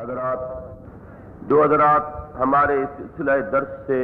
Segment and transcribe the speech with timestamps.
[0.00, 0.38] حضرات،
[1.48, 2.02] جو حضرات
[2.40, 3.98] ہمارے اس سلسلہ درس سے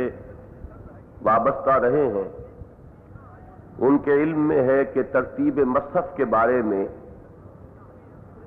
[1.24, 2.24] وابستہ رہے ہیں،
[3.78, 6.84] ان کے علم میں ہے کہ ترتیب مصحف کے بارے میں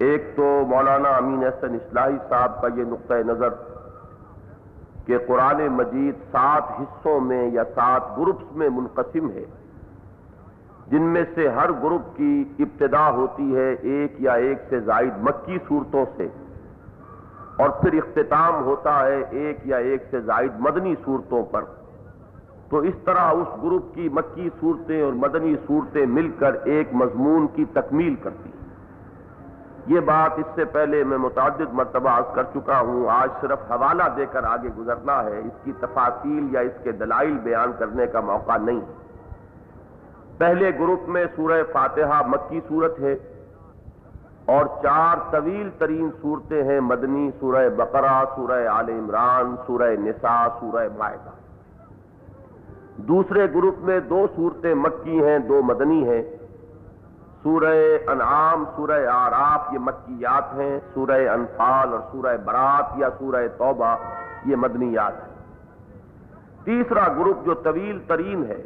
[0.07, 3.54] ایک تو مولانا امین احسن اصلاحی صاحب کا یہ نقطۂ نظر
[5.05, 9.45] کہ قرآن مجید سات حصوں میں یا سات گروپس میں منقسم ہے،
[10.88, 15.57] جن میں سے ہر گروپ کی ابتدا ہوتی ہے ایک یا ایک سے زائد مکی
[15.68, 16.27] صورتوں سے۔
[17.60, 21.63] اور پھر اختتام ہوتا ہے ایک یا ایک سے زائد مدنی صورتوں پر۔
[22.70, 27.48] تو اس طرح اس گروپ کی مکی صورتیں اور مدنی صورتیں مل کر ایک مضمون
[27.48, 28.50] کی تکمیل کرتی
[29.88, 34.03] یہ بات اس سے پہلے میں متعدد مرتبہ عرض کر چکا ہوں۔ آج صرف حوالہ
[34.17, 38.20] دے کر آگے گزرنا ہے۔ اس کی تفاصیل یا اس کے دلائل بیان کرنے کا
[38.20, 38.80] موقع نہیں۔
[40.38, 43.16] پہلے گروپ میں سورہ فاتحہ مکی صورت ہے۔
[44.49, 50.88] اور چار طویل ترین صورتیں ہیں مدنی، سورہ بقرہ، سورہ آل عمران، سورہ نساء، سورہ
[50.98, 51.30] معاہدہ
[52.95, 56.22] دوسرے گروپ میں دو صورتیں مکی ہیں، دو مدنی ہیں۔
[57.44, 57.75] سورہ
[58.08, 63.95] انعام، سورہ آراف یہ مکیات ہیں۔ سورہ انفال اور سورہ برات یا سورہ توبہ،
[64.45, 65.36] یہ مدنیات ہیں۔
[66.64, 68.61] تیسرا گروپ جو طویل ترین ہے،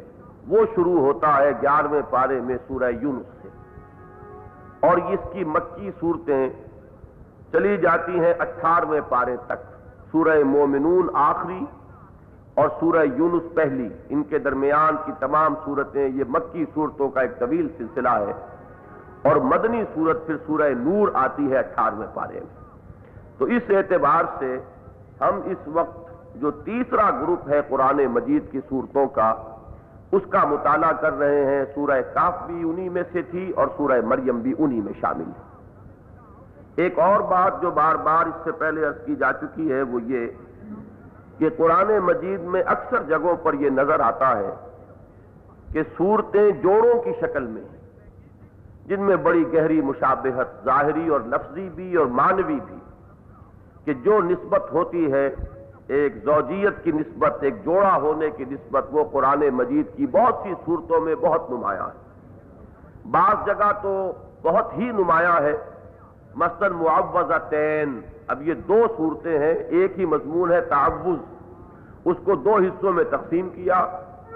[0.48, 3.43] وہ شروع ہوتا ہے گیارہویں پارے میں سورہ یونس۔ سے
[4.84, 6.48] اور اس کی مکی صورتیں
[7.52, 9.62] چلی جاتی ہیں اٹھارہویں پارے تک۔
[10.12, 11.64] سورہ مومنون آخری
[12.54, 17.38] اور سورہ یونس پہلی۔ ان کے درمیان کی تمام صورتیں یہ مکی صورتوں کا ایک
[17.38, 18.32] طویل سلسلہ ہے۔
[19.22, 22.64] اور مدنی صورت پھر سورہ نور آتی ہے اٹھارہویں پارے میں۔
[23.38, 24.58] تو اس اعتبار سے
[25.20, 29.53] ہم اس وقت جو تیسرا گروپ ہے قرآن مجید کی صورتوں کا
[30.12, 34.00] اس کا مطالعہ کر رہے ہیں سورہ کاف بھی انہی میں سے تھی اور سورہ
[34.06, 38.84] مریم بھی انہی میں شامل ہے۔ ایک اور بات جو بار بار اس سے پہلے
[38.84, 40.26] عرض کی جا چکی ہے وہ یہ
[41.38, 44.54] کہ قرآن مجید میں اکثر جگہوں پر یہ نظر آتا ہے
[45.72, 47.62] کہ صورتیں جوڑوں کی شکل میں
[48.86, 52.78] جن میں بڑی گہری مشابہت ظاہری اور لفظی بھی اور مانوی بھی،
[53.84, 55.28] کہ جو نسبت ہوتی ہے
[55.86, 60.54] ایک زوجیت کی نسبت، ایک جوڑا ہونے کی نسبت وہ قرآن مجید کی بہت سی
[60.64, 61.98] صورتوں میں بہت نمایاں ہے۔
[63.10, 64.12] بعض جگہ تو
[64.42, 65.56] بہت ہی نمایاں ہے۔
[66.34, 71.18] مثلاً معوضہ تین اب یہ دو صورتیں ہیں، ایک ہی مضمون ہے، تعوض۔
[72.04, 73.86] اس کو دو حصوں میں تقسیم کیا۔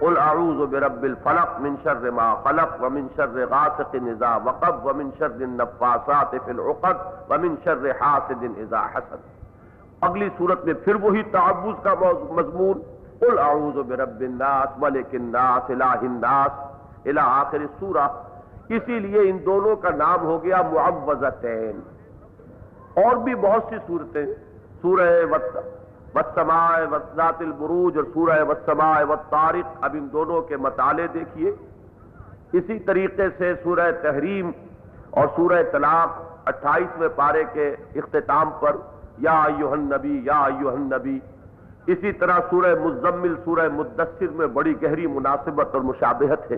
[0.01, 6.31] الاعوذ برب الفلق من شر ما خلق ومن شر غاسق اذا وقب ومن شر النفاسات
[6.31, 6.97] فی العقد
[7.31, 9.38] ومن شر حاسد اذا حسد۔
[10.01, 11.95] اگلی صورت میں پھر وہی تعوض کا
[12.31, 12.81] مضمون،
[13.19, 18.07] قل اعوذ برب الناس، ملک الناس، الہ الناس، الہ آخر سورہ۔
[18.69, 21.81] اسی لیے ان دونوں کا نام ہو گیا معوضتین
[23.03, 24.27] اور بھی بہت سی صورتیں،
[24.83, 25.09] سورہ
[26.15, 31.53] وسماء وسلات البروج اور سورہ وسماء والطارق۔ اب ان دونوں کے مطالعے دیکھیے۔
[32.53, 34.51] اسی طریقے سے سورہ تحریم
[35.11, 38.77] اور سورہ طلاق اٹھائیسویں پارے کے اختتام پر
[39.19, 41.19] یا ایوہ النبی، یا ایوہ النبی۔
[41.87, 46.57] اسی طرح سورہ مزمل، سورہ مدثر میں بڑی گہری مناسبت اور مشابہت ہے۔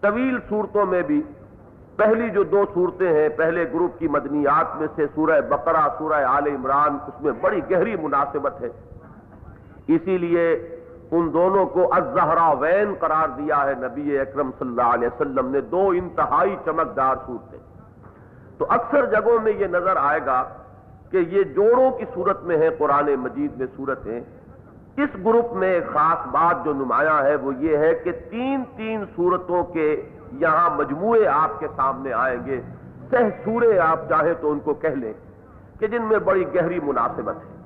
[0.00, 1.22] طویل صورتوں میں بھی
[1.96, 6.46] پہلی جو دو صورتیں ہیں، پہلے گروپ کی مدنیات میں سے سورہ بقرہ، سورہ آل
[6.46, 8.68] عمران، اس میں بڑی گہری مناسبت ہے۔
[9.86, 10.76] اسی لیے
[11.10, 15.60] ان دونوں کو الزہرا وین قرار دیا ہے نبی اکرم صلی اللہ علیہ وسلم نے،
[15.60, 17.58] دو انتہائی چمکدار صورتیں۔
[18.58, 20.44] تو اکثر جگہوں میں یہ نظر آئے گا
[21.10, 24.20] کہ یہ جوڑوں کی صورت میں ہے، قرآن مجید میں صورتیں
[24.96, 29.04] اس گروپ میں ایک خاص بات جو نمایاں ہے، وہ یہ ہے کہ تین تین
[29.16, 30.02] صورتوں کے
[30.32, 32.60] یہاں مجموعے آپ کے سامنے آئیں گے۔
[33.10, 35.12] سہ سورے آپ چاہیں تو ان کو کہہ لیں
[35.80, 37.56] کہ جن میں بڑی گہری مناسبت ہے۔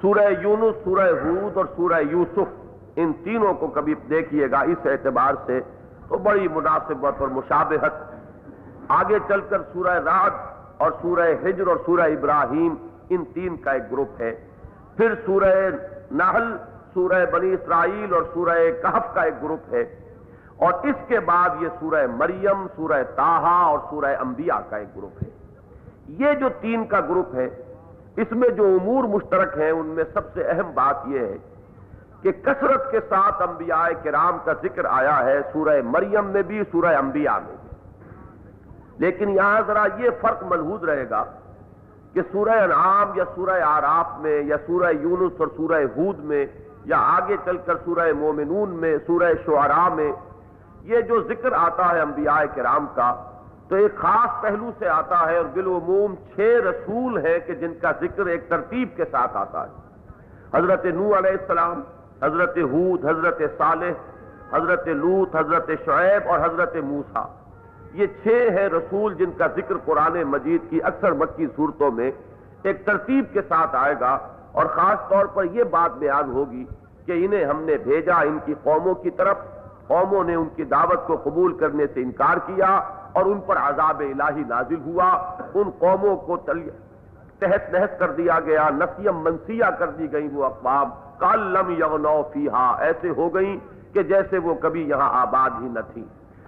[0.00, 2.48] سورہ یونس، سورہ حود اور سورہ یوسف،
[2.96, 5.60] ان تینوں کو کبھی دیکھیے گا اس اعتبار سے
[6.08, 7.92] تو بڑی مناسبت اور مشابہت۔
[8.88, 12.74] آگے چل کر سورہ رات اور سورہ ہجر اور سورہ ابراہیم،
[13.10, 14.34] ان تین کا ایک گروپ ہے۔
[14.96, 15.70] پھر سورہ
[16.12, 16.56] نحل،
[16.94, 19.84] سورہ بنی اسرائیل اور سورہ کہف کا ایک گروپ ہے۔
[20.56, 25.22] اور اس کے بعد یہ سورہ مریم، سورہ تاہا اور سورہ انبیاء کا ایک گروپ
[25.22, 25.28] ہے۔
[26.08, 27.48] یہ جو تین کا گروپ ہے،
[28.16, 31.36] اس میں جو امور مشترک ہیں، ان میں سب سے اہم بات یہ ہے
[32.22, 36.96] کہ کثرت کے ساتھ انبیاء کرام کا ذکر آیا ہے۔ سورہ مریم میں بھی، سورہ
[36.96, 37.55] انبیاء میں۔
[38.98, 41.24] لیکن یہاں ذرا یہ فرق ملحوظ رہے گا
[42.12, 46.44] کہ سورہ انعام یا سورہ آراف میں یا سورہ یونس اور سورہ ہود میں
[46.90, 50.10] یا آگے چل کر سورہ مومنون میں، سورہ شعراء میں
[50.90, 53.12] یہ جو ذکر آتا ہے انبیاء کرام کا،
[53.68, 57.90] تو ایک خاص پہلو سے آتا ہے اور بالعموم چھ رسول ہیں کہ جن کا
[58.00, 61.80] ذکر ایک ترتیب کے ساتھ آتا ہے۔ حضرت نو علیہ السلام،
[62.22, 63.92] حضرت حود حضرت صالح،
[64.52, 67.24] حضرت لوت حضرت شعیب اور حضرت موسا
[67.96, 72.10] یہ چھ ہیں رسول جن کا ذکر قرآن مجید کی اکثر مکی صورتوں میں
[72.62, 74.18] ایک ترتیب کے ساتھ آئے گا
[74.52, 76.64] اور خاص طور پر یہ بات بیان ہوگی
[77.06, 79.36] کہ انہیں ہم نے بھیجا ان کی قوموں کی طرف،
[79.86, 82.80] قوموں نے ان کی دعوت کو قبول کرنے سے انکار کیا
[83.12, 85.10] اور ان پر عذاب الہی نازل ہوا۔
[85.54, 86.36] ان قوموں کو
[87.38, 92.76] تحت نحس کر دیا گیا نفیم منسیہ کر دی گئی وہ اقوام۔ کالم یغنو فیہا۔
[92.78, 93.58] ایسے ہو گئی
[93.92, 96.04] کہ جیسے وہ کبھی یہاں آباد ہی نہ تھی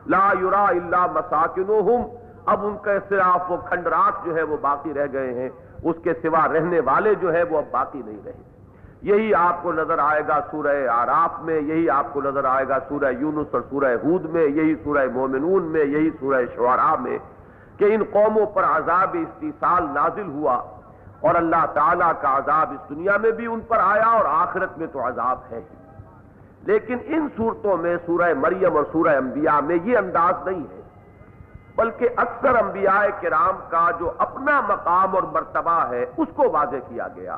[0.09, 2.03] لا یرا الا مساکنہم
[2.47, 5.49] اب ان کے صرف وہ کھنڈرات جو ہے وہ باقی رہ گئے ہیں۔
[5.85, 8.33] اس کے سوا رہنے والے جو ہے وہ اب باقی نہیں رہے۔
[9.03, 12.79] یہی آپ کو نظر آئے گا سورہ آراف میں، یہی آپ کو نظر آئے گا
[12.89, 17.19] سورہ یونس اور سورہ ہود میں، یہی سورہ مومنون میں، یہی سورہ شعراء میں
[17.77, 20.55] کہ ان قوموں پر عذاب استیصال نازل ہوا
[21.21, 24.87] اور اللہ تعالیٰ کا عذاب اس دنیا میں بھی ان پر آیا اور آخرت میں
[24.87, 25.88] تو عذاب ہے ہی۔
[26.69, 30.81] لیکن ان صورتوں میں سورہ مریم اور سورہ انبیاء میں یہ انداز نہیں ہے،
[31.76, 37.06] بلکہ اکثر انبیاء کرام کا جو اپنا مقام اور مرتبہ ہے، اس کو واضح کیا
[37.17, 37.37] گیا۔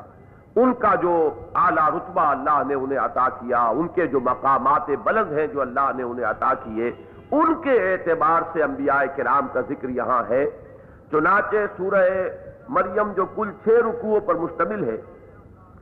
[0.55, 1.13] ان کا جو
[1.55, 5.91] اعلیٰ رتبہ اللہ نے انہیں عطا کیا، ان کے جو مقامات بلند ہیں جو اللہ
[5.95, 6.91] نے انہیں عطا کیے،
[7.31, 10.43] ان کے اعتبار سے انبیاء کرام کا ذکر یہاں ہے۔
[11.11, 12.03] چنانچہ سورہ
[12.69, 14.97] مریم جو کل چھ رکوعوں پر مشتمل ہے،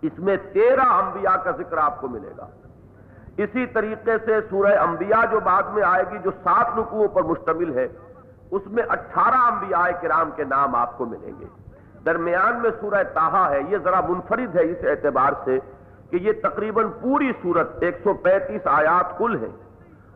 [0.01, 2.47] اس میں تیرہ انبیاء کا ذکر آپ کو ملے گا۔
[3.43, 7.77] اسی طریقے سے سورہ انبیاء جو بعد میں آئے گی، جو سات رکوعوں پر مشتمل
[7.77, 7.87] ہے،
[8.51, 11.45] اس میں اٹھارہ انبیاء کرام کے نام آپ کو ملیں گے۔
[12.05, 15.59] درمیان میں سورہ تاہا ہے، یہ ذرا منفرد ہے اس اعتبار سے
[16.09, 19.49] کہ یہ تقریباً پوری صورت ایک سو پینتیس آیات کل ہے۔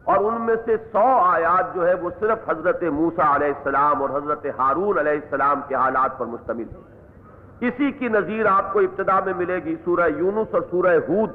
[0.03, 4.09] اور ان میں سے سو آیات جو ہے وہ صرف حضرت موسا علیہ السلام اور
[4.09, 9.19] حضرت ہارون علیہ السلام کے حالات پر مشتمل ہے اسی کی نظیر آپ کو ابتدا
[9.25, 11.29] میں ملے گی، سورہ یونس اور سورہ ہود۔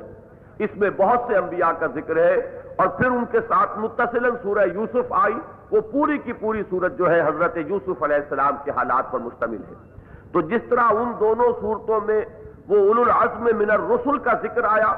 [0.64, 2.34] اس میں بہت سے انبیاء کا ذکر ہے
[2.76, 5.34] اور پھر ان کے ساتھ متصل سورہ یوسف آئی،
[5.70, 9.62] وہ پوری کی پوری صورت جو ہے حضرت یوسف علیہ السلام کے حالات پر مشتمل
[9.68, 9.74] ہے۔
[10.32, 12.20] تو جس طرح ان دونوں صورتوں میں
[12.68, 14.90] وہ اول العزم من الرسل کا ذکر آیا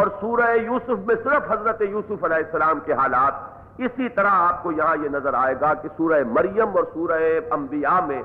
[0.00, 4.72] اور سورہ یوسف میں صرف حضرت یوسف علیہ السلام کے حالات، اسی طرح آپ کو
[4.72, 7.18] یہاں یہ نظر آئے گا کہ سورہ مریم اور سورہ
[7.56, 8.22] انبیاء میں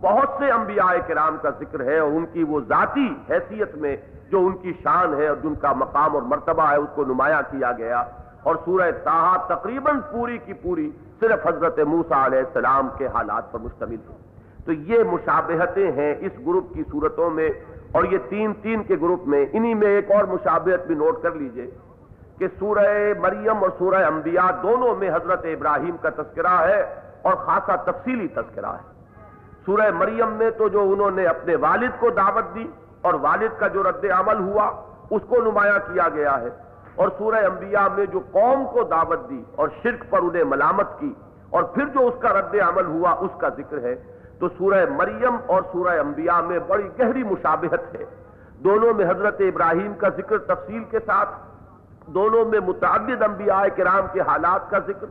[0.00, 3.96] بہت سے انبیاء کرام کا ذکر ہے اور ان کی وہ ذاتی حیثیت میں
[4.30, 7.42] جو ان کی شان ہے اور جن کا مقام اور مرتبہ ہے، اس کو نمایاں
[7.50, 8.04] کیا گیا۔
[8.42, 10.90] اور سورہ تاہا تقریباً پوری کی پوری
[11.20, 14.14] صرف حضرت موسا علیہ السلام کے حالات پر مشتمل ہے۔
[14.64, 17.48] تو یہ مشابہتیں ہیں اس گروپ کی صورتوں میں
[17.92, 21.30] اور یہ تین تین کے گروپ میں۔ انہی میں ایک اور مشابہت بھی نوٹ کر
[21.30, 21.70] لیجیے
[22.38, 22.86] کہ سورہ
[23.20, 28.66] مریم اور سورہ انبیاء دونوں میں حضرت ابراہیم کا تذکرہ ہے اور خاصا تفصیلی تذکرہ
[28.66, 28.95] ہے۔
[29.66, 32.66] سورہ مریم میں تو جو انہوں نے اپنے والد کو دعوت دی
[33.02, 34.70] اور والد کا جو رد عمل ہوا،
[35.10, 36.48] اس کو نمایاں کیا گیا ہے۔
[36.94, 41.12] اور سورہ انبیاء میں جو قوم کو دعوت دی اور شرک پر انہیں ملامت کی
[41.50, 43.94] اور پھر جو اس کا رد عمل ہوا، اس کا ذکر ہے۔
[44.38, 48.04] تو سورہ مریم اور سورہ انبیاء میں بڑی گہری مشابہت ہے۔
[48.64, 51.28] دونوں میں حضرت ابراہیم کا ذکر تفصیل کے ساتھ،
[52.06, 55.06] دونوں میں متعدد انبیاء کرام کے حالات کا ذکر۔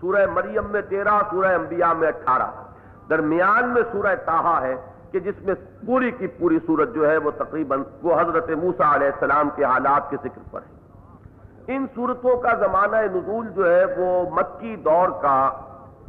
[0.00, 2.69] سورہ مریم میں تیرہ، سورہ انبیاء میں اٹھارہ۔
[3.10, 4.74] درمیان میں سورہ تاہا ہے
[5.12, 5.54] کہ جس میں
[5.86, 10.10] پوری کی پوری صورت جو ہے وہ تقریباً وہ حضرت موسا علیہ السلام کے حالات
[10.10, 15.38] کے ذکر پر ہے۔ ان صورتوں کا زمانہ نزول جو ہے وہ مکی دور کا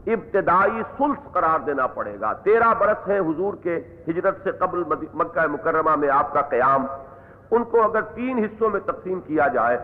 [0.07, 4.83] ابتدائی سلس قرار دینا پڑے گا۔ تیرہ برس ہیں حضور کے ہجرت سے قبل
[5.13, 6.85] مکہ مکرمہ میں آپ کا قیام۔
[7.51, 9.77] ان کو اگر تین حصوں میں تقسیم کیا جائے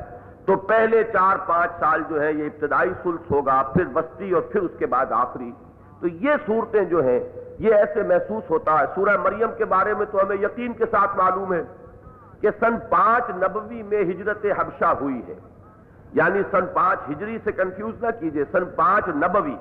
[0.46, 4.62] تو پہلے چار پانچ سال جو ہے یہ ابتدائی سلس ہوگا، پھر بستی اور پھر
[4.62, 5.52] اس کے بعد آخری۔
[6.00, 7.20] تو یہ صورتیں جو ہیں،
[7.60, 11.18] یہ ایسے محسوس ہوتا ہے۔ سورہ مریم کے بارے میں تو ہمیں یقین کے ساتھ
[11.18, 11.64] معلوم ہے
[12.42, 15.34] کہ سن پانچ نبوی میں ہجرت حبشہ ہوئی ہے۔
[16.14, 19.56] یعنی سن پانچ ہجری سے کنفیوز نہ کیجیے، سن پانچ نبوی۔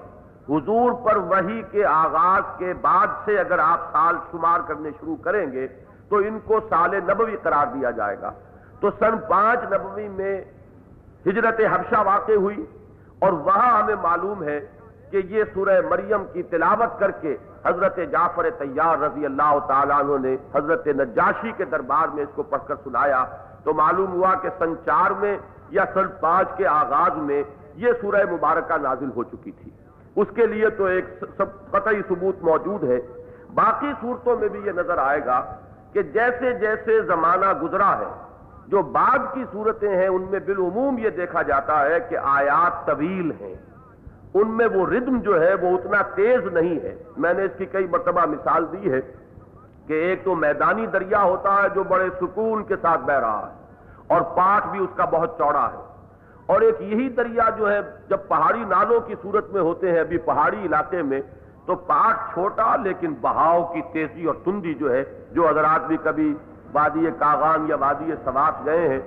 [0.49, 5.52] حضور پر وہی کے آغاز کے بعد سے اگر آپ سال شمار کرنے شروع کریں
[5.52, 5.66] گے،
[6.09, 8.31] تو ان کو سال نبوی قرار دیا جائے گا۔
[8.81, 10.45] تو سن پانچ نبوی میں
[11.26, 12.64] ہجرت حبشہ واقع ہوئی
[13.19, 14.61] اور وہاں ہمیں معلوم ہے
[15.11, 20.27] کہ یہ سورہ مریم کی تلاوت کر کے حضرت جعفر تیار رضی اللہ تعالیٰ عنہ
[20.27, 23.25] نے حضرت نجاشی کے دربار میں اس کو پڑھ کر سنایا
[23.65, 25.37] تو معلوم ہوا کہ سن چار میں
[25.71, 27.43] یا سن پانچ کے آغاز میں
[27.75, 29.71] یہ سورہ مبارکہ نازل ہو چکی تھی۔
[30.17, 31.07] اس کے لیے تو ایک
[31.71, 32.99] قطعی ثبوت موجود ہے۔
[33.55, 35.41] باقی صورتوں میں بھی یہ نظر آئے گا
[35.93, 38.11] کہ جیسے جیسے زمانہ گزرا ہے،
[38.69, 43.31] جو بعد کی صورتیں ہیں، ان میں بالعموم یہ دیکھا جاتا ہے کہ آیات طویل
[43.41, 43.55] ہیں۔
[44.38, 47.66] ان میں وہ ردم جو ہے وہ اتنا تیز نہیں ہے۔ میں نے اس کی
[47.66, 49.00] کئی مرتبہ مثال دی ہے
[49.87, 54.14] کہ ایک تو میدانی دریا ہوتا ہے جو بڑے سکون کے ساتھ بہ رہا ہے،
[54.14, 55.85] اور پاٹ بھی اس کا بہت چوڑا ہے۔
[56.47, 60.19] اور ایک یہی دریا جو ہے، جب پہاڑی نالوں کی صورت میں ہوتے ہیں، ابھی
[60.26, 61.21] پہاڑی علاقے میں،
[61.66, 65.02] تو پاٹ چھوٹا لیکن بہاؤ کی تیزی اور تندی جو ہے،
[65.33, 66.33] جو حضرات بھی کبھی
[66.73, 69.00] وادی کاغان یا وادی سوات گئے ہیں،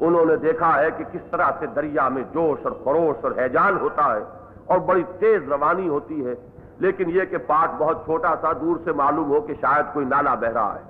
[0.00, 3.78] انہوں نے دیکھا ہے کہ کس طرح سے دریا میں جوش اور خروش اور حیجان
[3.80, 4.24] ہوتا ہے۔
[4.66, 6.34] اور بڑی تیز روانی ہوتی ہے،
[6.80, 10.34] لیکن یہ کہ پاٹ بہت چھوٹا سا، دور سے معلوم ہو کہ شاید کوئی نالا
[10.34, 10.84] بہ رہا ہے۔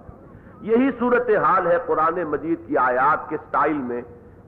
[0.68, 4.00] یہی صورت حال ہے قرآن مجید کی آیات کے سٹائل میں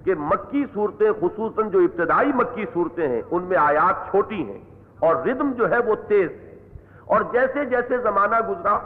[0.04, 4.58] کہ مکی صورتیں، خصوصاً جو ابتدائی مکی صورتیں ہیں، ان میں آیات چھوٹی ہیں
[4.99, 6.30] اور ردم جو ہے وہ تیز
[7.06, 8.78] اور جیسے جیسے زمانہ گزرا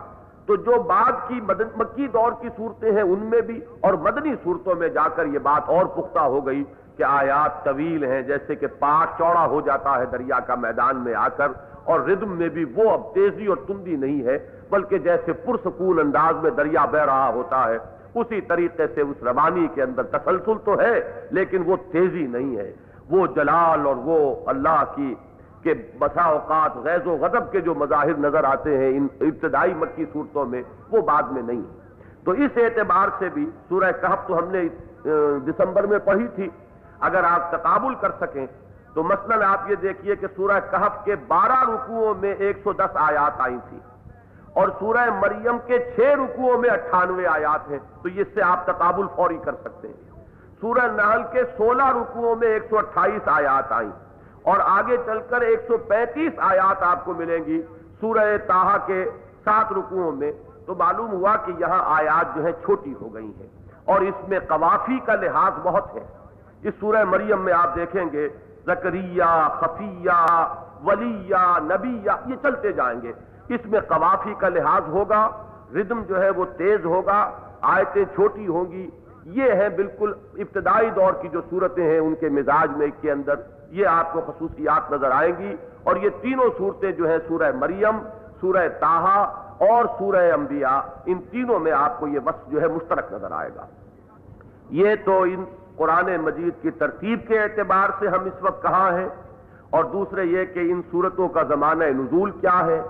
[0.47, 4.75] تو جو بعد کی مکی دور کی صورتیں ہیں ان میں بھی اور مدنی صورتوں
[4.75, 6.63] میں جا کر یہ بات اور پختہ ہو گئی
[6.97, 11.15] کہ آیات طویل ہیں، جیسے کہ پاک چوڑا ہو جاتا ہے دریا کا میدان میں
[11.15, 11.53] آ کر
[11.85, 14.37] اور ردم میں بھی وہ اب تیزی اور تندی نہیں ہے،
[14.71, 17.79] بلکہ جیسے پرسکون انداز میں دریا بہ رہا ہوتا ہے۔
[18.15, 20.95] اسی طریقے سے اس روانی کے اندر تسلسل تو ہے،
[21.31, 22.73] لیکن وہ تیزی نہیں ہے۔
[23.11, 25.15] وہ جلال اور وہ اللہ کی
[25.63, 30.05] کہ بسا اوقات غیظ و غضب کے جو مظاہر نظر آتے ہیں ان ابتدائی مکی
[30.13, 31.63] صورتوں میں، وہ بعد میں نہیں
[32.25, 34.63] تو اس اعتبار سے بھی سورہ کہف تو ہم نے
[35.47, 36.49] دسمبر میں پڑھی تھی۔
[37.01, 38.47] اگر آپ تقابل کر سکیں،
[38.95, 42.97] تو مثلا آپ یہ دیکھیے کہ سورہ کہف کے بارہ رکوعوں میں ایک سو دس
[43.07, 43.79] آیات آئی تھی
[44.53, 49.07] اور سورہ مریم کے چھ رکوعوں میں اٹھانوے آیات ہیں۔ تو اس سے آپ تقابل
[49.17, 50.25] فوری کر سکتے ہیں۔
[50.61, 53.91] سورہ نحل کے سولہ رکوعوں میں ایک سو اٹھائیس آیات آئیں۔
[54.43, 57.63] اور آگے چل کر ایک سو پینتیس آیات آپ کو ملیں گی
[58.01, 59.05] سورہ تاہا کے
[59.45, 60.33] سات رکوعوں میں
[60.67, 63.47] تو معلوم ہوا کہ یہاں آیات جو ہے چھوٹی ہو گئی ہیں
[63.85, 66.07] اور اس میں قوافی کا لحاظ بہت ہے۔
[66.63, 68.29] اس سورہ مریم میں آپ دیکھیں گے
[68.67, 70.53] زکریہ خفیہ،
[70.85, 73.13] ولیہ، نبیہ، یہ چلتے جائیں گے۔
[73.49, 75.31] اس میں قوافی کا لحاظ ہوگا
[75.75, 77.31] ردم جو ہے وہ تیز ہوگا،
[77.61, 78.91] آیتیں چھوٹی ہوں گی۔
[79.25, 83.35] یہ ہے بالکل ابتدائی دور کی جو صورتیں ہیں ان کے مزاج میں کے اندر۔
[83.73, 87.99] یہ آپ کو خصوصیات نظر آئیں گی اور یہ تینوں صورتیں جو ہیں سورہ مریم،
[88.41, 89.21] سورہ تاہا
[89.69, 93.51] اور سورہ انبیاء، ان تینوں میں آپ کو یہ وقت جو ہے مشترک نظر آئے
[93.57, 93.67] گا۔
[94.71, 95.45] یہ تو ان
[95.77, 99.09] قرآن مجید کی ترتیب کے اعتبار سے ہم اس وقت کہاں ہیں
[99.71, 102.81] اور دوسرے یہ کہ ان صورتوں کا زمانہ نزول کیا ہے۔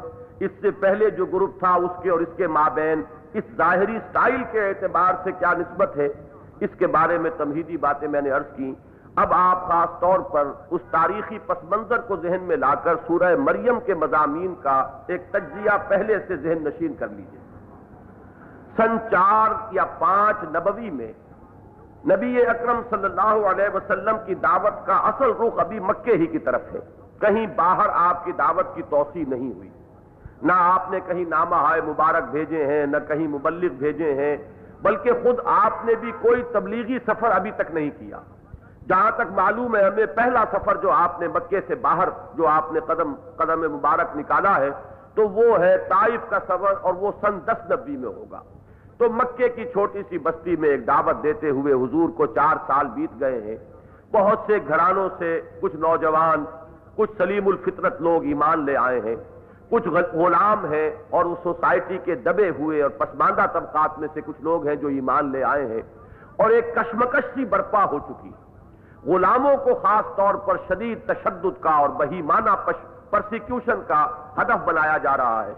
[0.41, 3.03] اس سے پہلے جو گروپ تھا اس کے اور اس کے مابین،
[3.35, 6.09] اس ظاہری سٹائل کے اعتبار سے کیا نسبت ہے،
[6.61, 8.73] اس کے بارے میں تمہیدی باتیں میں نے عرض کی۔
[9.17, 13.37] اب آپ خاص طور پر اس تاریخی پس منظر کو ذہن میں لا کر سورہ
[13.39, 17.41] مریم کے مضامین کا ایک تجزیہ پہلے سے ذہن نشین کر لیجیے
[18.77, 21.13] سن چار یا پانچ نبوی میں
[22.11, 26.39] نبی اکرم صلی اللہ علیہ وسلم کی دعوت کا اصل رخ ابھی مکے ہی کی
[26.39, 26.81] طرف ہے۔
[27.21, 29.71] کہیں باہر آپ کی دعوت کی توسیع نہیں ہوئی۔
[30.43, 34.37] نہ آپ نے کہیں نامہ ہائے مبارک بھیجے ہیں، نہ کہیں مبلغ بھیجے ہیں،
[34.83, 38.19] بلکہ خود آپ نے بھی کوئی تبلیغی سفر ابھی تک نہیں کیا۔
[38.89, 42.73] جہاں تک معلوم ہے ہمیں پہلا سفر جو آپ نے مکے سے باہر، جو آپ
[42.73, 44.71] نے قدم قدم مبارک نکالا ہے،
[45.15, 48.41] تو وہ ہے طائف کا سفر اور وہ سن دس نبی میں ہوگا۔
[48.99, 52.87] تو مکے کی چھوٹی سی بستی میں ایک دعوت دیتے ہوئے حضور کو چار سال
[52.87, 53.57] بیت گئے ہیں۔
[54.13, 56.45] بہت سے گھرانوں سے کچھ نوجوان،
[56.97, 59.17] کچھ سلیم الفطرت لوگ ایمان لے آئے ہیں۔
[59.71, 64.43] کچھ غلام ہیں اور اس سوسائٹی کے دبے ہوئے اور پسماندہ طبقات میں سے کچھ
[64.43, 65.83] لوگ ہیں جو ایمان لے آئے ہیں۔
[66.37, 68.31] اور ایک کشمکش سی برپا ہو چکی۔
[69.07, 72.55] غلاموں کو خاص طور پر شدید تشدد کا اور بہی مانا
[73.11, 74.07] پرسیکیوشن کا
[74.39, 75.53] ہدف بنایا جا رہا ہے۔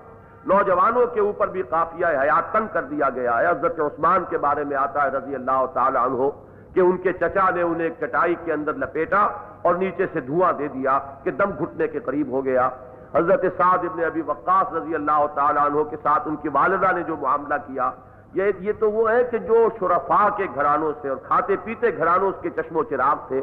[0.46, 4.64] نوجوانوں کے اوپر بھی قافیہ حیات تنگ کر دیا گیا ہے۔ حضرت عثمان کے بارے
[4.64, 6.28] میں آتا ہے رضی اللہ تعالی عنہ
[6.74, 9.28] کہ ان کے چچا نے انہیں ایک چٹائی کے اندر لپیٹا
[9.62, 12.68] اور نیچے سے دھواں دے دیا کہ دم گھٹنے کے قریب ہو گیا۔
[13.14, 17.02] حضرت سعد ابن ابی وقاص رضی اللہ تعالی عنہ کے ساتھ ان کی والدہ نے
[17.02, 17.90] جو معاملہ کیا
[18.34, 22.28] یہ یہ تو وہ ہے کہ جو شرفا کے گھرانوں سے اور کھاتے پیتے گھرانوں
[22.28, 23.42] اس کے چشم و چراغ تھے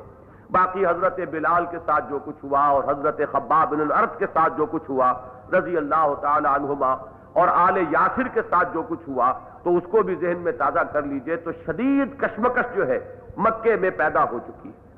[0.52, 4.54] باقی حضرت بلال کے ساتھ جو کچھ ہوا اور حضرت خباب بن العرف کے ساتھ
[4.58, 5.14] جو کچھ ہوا
[5.54, 6.92] رضی اللہ تعالی عنہما
[7.34, 9.32] اور آل یاسر کے ساتھ جو کچھ ہوا،
[9.64, 13.00] تو اس کو بھی ذہن میں تازہ کر لیجیے تو شدید کشمکش جو ہے
[13.38, 14.90] مکے میں پیدا ہو چکی۔ ہے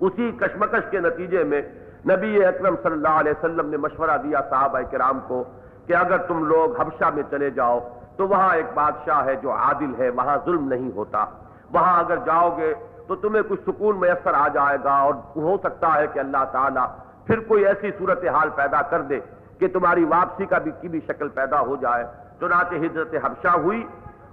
[0.00, 1.62] اسی کشمکش کے نتیجے میں
[2.10, 5.44] نبی اکرم صلی اللہ علیہ وسلم نے مشورہ دیا صحابہ کرام کو
[5.86, 7.78] کہ اگر تم لوگ حبشہ میں چلے جاؤ
[8.16, 11.24] تو وہاں ایک بادشاہ ہے جو عادل ہے، وہاں ظلم نہیں ہوتا۔
[11.72, 12.74] وہاں اگر جاؤ گے
[13.06, 16.86] تو تمہیں کچھ سکون میسر آ جائے گا اور ہو سکتا ہے کہ اللہ تعالیٰ
[17.26, 19.20] پھر کوئی ایسی صورتحال پیدا کر دے
[19.58, 22.04] کہ تمہاری واپسی کا بھی کی بھی شکل پیدا ہو جائے۔
[22.40, 23.86] چنانچہ ہجرت حبشہ ہوئی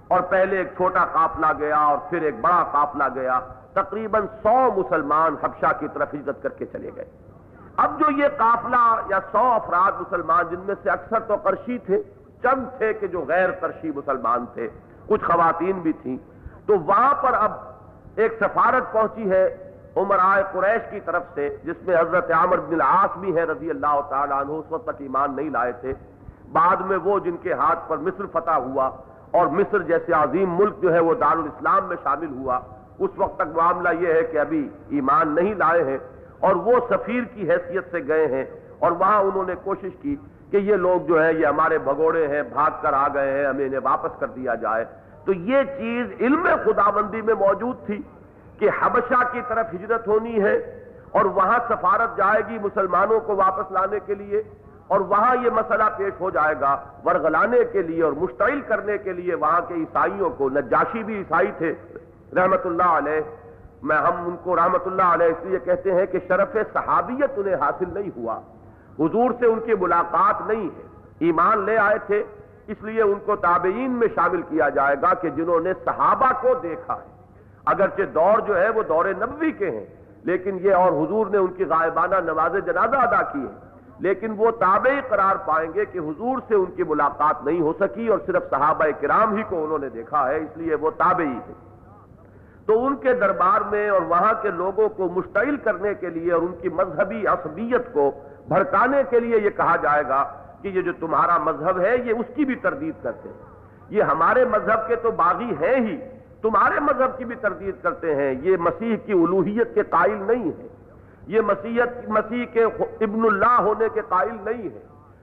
[0.08, 3.40] اور پہلے ایک چھوٹا قافلہ گیا اور پھر ایک بڑا قافلہ گیا۔
[3.72, 7.04] تقریباً سو مسلمان حبشہ کی طرف ہجرت کر کے چلے گئے۔
[7.76, 12.02] اب جو یہ قافلہ یا سو افراد مسلمان، جن میں سے اکثر تو قرشی تھے
[12.44, 14.68] چند تھے کہ جو غیر قرشی مسلمان تھے،
[15.08, 16.16] کچھ خواتین بھی تھیں۔
[16.66, 17.52] تو وہاں پر اب
[18.16, 19.44] ایک سفارت پہنچی ہے
[19.96, 23.70] عمر آئے قریش کی طرف سے، جس میں حضرت عامر بن العاص بھی ہے رضی
[23.70, 25.92] اللہ تعالیٰ عنہ، اس وقت تک ایمان نہیں لائے تھے۔
[26.52, 28.90] بعد میں وہ جن کے ہاتھ پر مصر فتح ہوا
[29.30, 32.58] اور مصر جیسے عظیم ملک جو ہے وہ دار الاسلام میں شامل ہوا،
[32.98, 35.98] اس وقت تک معاملہ یہ ہے کہ ابھی ایمان نہیں لائے ہیں
[36.40, 38.44] اور وہ سفیر کی حیثیت سے گئے ہیں
[38.78, 40.14] اور وہاں انہوں نے کوشش کی
[40.50, 43.66] کہ یہ لوگ جو ہے یہ ہمارے بھگوڑے ہیں، بھاگ کر آ گئے ہیں، ہمیں
[43.66, 44.84] انہیں واپس کر دیا جائے۔
[45.24, 48.02] تو یہ چیز علم خدا بندی میں موجود تھی
[48.58, 53.72] کہ حبشہ کی طرف ہجرت ہونی ہے اور وہاں سفارت جائے گی مسلمانوں کو واپس
[53.72, 54.42] لانے کے لیے
[54.86, 59.12] اور وہاں یہ مسئلہ پیش ہو جائے گا ورغلانے کے لیے اور مشتعل کرنے کے
[59.12, 61.74] لیے وہاں کے عیسائیوں کو۔ نجاشی بھی عیسائی تھے،
[62.36, 63.20] رحمت اللہ علیہ۔
[63.82, 67.54] میں ہم ان کو رحمت اللہ علیہ اس لیے کہتے ہیں کہ شرف صحابیت انہیں
[67.54, 68.40] حاصل نہیں ہوا۔
[69.00, 70.82] حضور سے ان کی ملاقات نہیں ہے۔
[71.18, 72.22] ایمان لے آئے تھے،
[72.66, 76.48] اس لیے ان کو تابعین میں شامل کیا جائے گا کہ جنہوں نے صحابہ کو
[76.62, 77.08] دیکھا ہے۔
[77.66, 79.86] اگرچہ دور جو ہے وہ دور نبوی کے ہیں،
[80.24, 83.64] لیکن یہ اور حضور نے ان کی غائبانہ نماز جنازہ ادا کی ہے۔
[83.98, 88.08] لیکن وہ تابعی قرار پائیں گے کہ حضور سے ان کی ملاقات نہیں ہو سکی
[88.08, 91.52] اور صرف صحابہ کرام ہی کو انہوں نے دیکھا ہے، اس لیے وہ تابعی تھے
[92.66, 96.42] تو ان کے دربار میں اور وہاں کے لوگوں کو مشتعل کرنے کے لیے اور
[96.42, 98.10] ان کی مذہبی عصبیت کو
[98.48, 100.24] بھڑکانے کے لیے یہ کہا جائے گا
[100.62, 103.54] کہ یہ جو تمہارا مذہب ہے، یہ اس کی بھی تردید کرتے ہیں۔
[103.90, 105.98] یہ ہمارے مذہب کے تو باغی ہیں ہی۔
[106.42, 110.66] تمہارے مذہب کی بھی تردید کرتے ہیں۔ یہ مسیح کی الوحیت کے قائل نہیں ہے
[111.26, 112.64] یہ مسیحت مسیح کے
[113.00, 114.78] ابن اللہ ہونے کے قائل نہیں ہے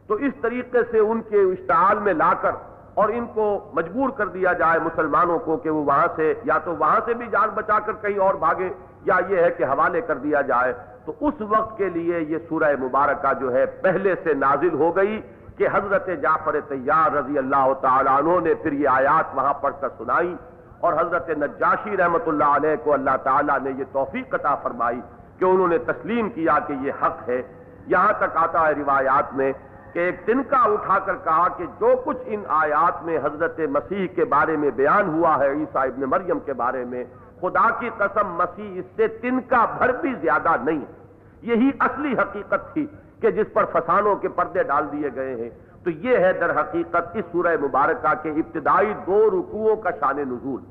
[0.07, 2.51] تو اس طریقے سے ان کے اشتعال میں لا کر
[2.93, 6.75] اور ان کو مجبور کر دیا جائے مسلمانوں کو کہ وہ وہاں سے، یا تو
[6.75, 8.69] وہاں سے بھی جان بچا کر کہیں اور بھاگے،
[9.05, 10.73] یا یہ ہے کہ حوالے کر دیا جائے۔
[11.05, 15.19] تو اس وقت کے لیے یہ سورہ مبارکہ جو ہے پہلے سے نازل ہو گئی
[15.57, 19.89] کہ حضرت جعفر تیار رضی اللہ تعالیٰ عنہ نے پھر یہ آیات وہاں پڑھ کر
[19.97, 20.35] سنائی
[20.79, 24.99] اور حضرت نجاشی رحمت اللہ علیہ کو اللہ تعالیٰ نے یہ توفیق عطا فرمائی
[25.39, 27.41] کہ انہوں نے تسلیم کیا کہ یہ حق ہے۔
[27.87, 29.51] یہاں تک آتا ہے روایات میں
[29.93, 34.25] کہ ایک تنکا اٹھا کر کہا کہ جو کچھ ان آیات میں حضرت مسیح کے
[34.33, 37.03] بارے میں بیان ہوا ہے، عیسیٰ ابن مریم کے بارے میں
[37.41, 40.85] خدا کی قسم مسیح اس سے تنکا بھر بھی زیادہ نہیں
[41.41, 42.87] یہی اصلی حقیقت تھی
[43.21, 45.49] کہ جس پر فسانوں کے پردے ڈال دیے گئے ہیں۔
[45.83, 50.61] تو یہ ہے در حقیقت اس سورہ مبارکہ کے ابتدائی دو رکوعوں کا شان نزول۔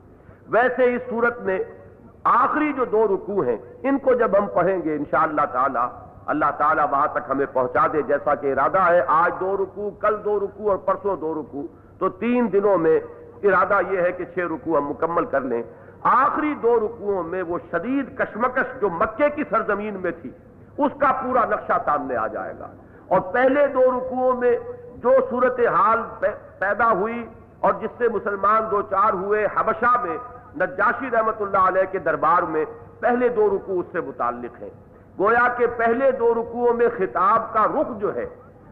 [0.49, 1.59] ویسے اس صورت میں
[2.25, 5.87] آخری جو دو رکوع ہیں، ان کو جب ہم پڑھیں گے انشاءاللہ تعالی،
[6.27, 10.17] اللہ تعالیٰ وہاں تک ہمیں پہنچا دے۔ جیسا کہ ارادہ ہے، آج دو رکوع، کل
[10.25, 11.63] دو رکوع اور پرسوں دو رکوع۔
[11.99, 13.01] تو تین دنوں میں
[13.43, 15.63] ارادہ یہ ہے کہ چھ رکوع ہم مکمل کر لیں۔
[16.03, 20.31] آخری دو رکوعوں میں وہ شدید کشمکش جو مکے کی سرزمین میں تھی،
[20.79, 22.67] اس کا پورا نقشہ سامنے آ جائے گا۔
[23.09, 24.59] اور پہلے دو رکوعوں میں
[24.97, 26.27] جو صورت حال
[26.59, 27.27] پیدا ہوئی
[27.61, 30.17] اور جس سے مسلمان دو چار ہوئے حبشہ میں،
[30.57, 32.65] نجاشی رحمت اللہ علیہ کے دربار میں
[33.01, 34.71] پہلے دو رکوع اس سے متعلق ہیں۔
[35.19, 38.27] گویا کہ پہلے دو رکوعوں میں خطاب کا رخ جو ہے،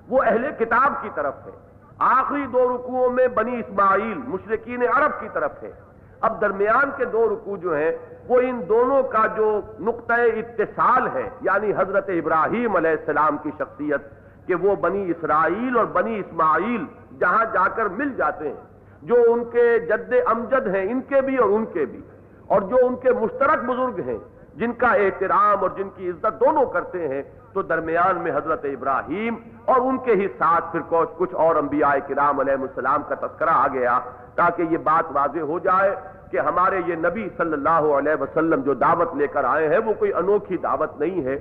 [0.08, 1.50] وہ اہل کتاب کی طرف ہے۔
[1.98, 5.72] آخری دو رکوعوں میں بنی اسماعیل مشرقین عرب کی طرف ہے۔
[6.20, 7.90] اب درمیان کے دو رکوع جو ہیں،
[8.28, 9.48] وہ ان دونوں کا جو
[9.80, 14.08] نقطۂ اتصال ہے یعنی حضرت ابراہیم علیہ السلام کی شخصیت،
[14.46, 16.84] کہ وہ بنی اسرائیل اور بنی اسماعیل
[17.20, 18.60] جہاں جا کر مل جاتے ہیں،
[19.02, 22.00] جو ان کے جد امجد ہیں، ان کے بھی اور ان کے بھی،
[22.46, 24.18] اور جو ان کے مشترک بزرگ ہیں
[24.58, 29.34] جن کا احترام اور جن کی عزت دونوں کرتے ہیں، تو درمیان میں حضرت ابراہیم
[29.64, 30.80] اور ان کے ہی ساتھ پھر
[31.18, 33.98] کچھ اور انبیاء کرام علیہ السلام کا تذکرہ آ گیا
[34.34, 35.94] تاکہ یہ بات واضح ہو جائے
[36.30, 39.92] کہ ہمارے یہ نبی صلی اللہ علیہ وسلم جو دعوت لے کر آئے ہیں، وہ
[39.98, 41.36] کوئی انوکھی دعوت نہیں ہے۔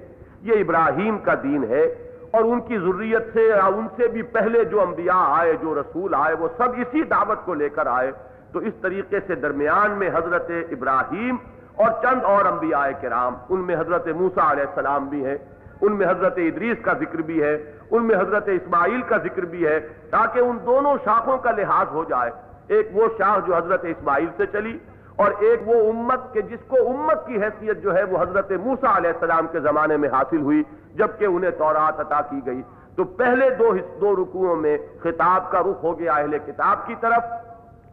[0.48, 1.84] یہ ابراہیم کا دین ہے
[2.32, 6.36] اور ان کی ضروریت سے ان سے بھی پہلے جو انبیاء آئے، جو رسول آئے،
[6.40, 8.12] وہ سب اسی دعوت کو لے کر آئے۔
[8.52, 11.36] تو اس طریقے سے درمیان میں حضرت ابراہیم
[11.78, 15.38] اور چند اور انبیاء کرام، ان میں حضرت موسا علیہ السلام بھی ہیں،
[15.82, 17.56] ان میں حضرت ادریس کا ذکر بھی ہے،
[17.92, 19.80] ان میں حضرت اسماعیل کا ذکر بھی ہے،
[20.12, 22.32] تاکہ ان دونوں شاخوں کا لحاظ ہو جائے۔
[22.68, 24.78] ایک وہ شاخ جو حضرت اسماعیل سے چلی،
[25.16, 28.96] اور ایک وہ امت کے جس کو امت کی حیثیت جو ہے وہ حضرت موسا
[28.98, 30.63] علیہ السلام کے زمانے میں حاصل ہوئی،
[30.96, 32.62] جبکہ انہیں تورات عطا کی گئی۔
[32.96, 37.32] تو پہلے دو دو رکوعوں میں خطاب کا رخ ہو گیا اہل کتاب کی طرف،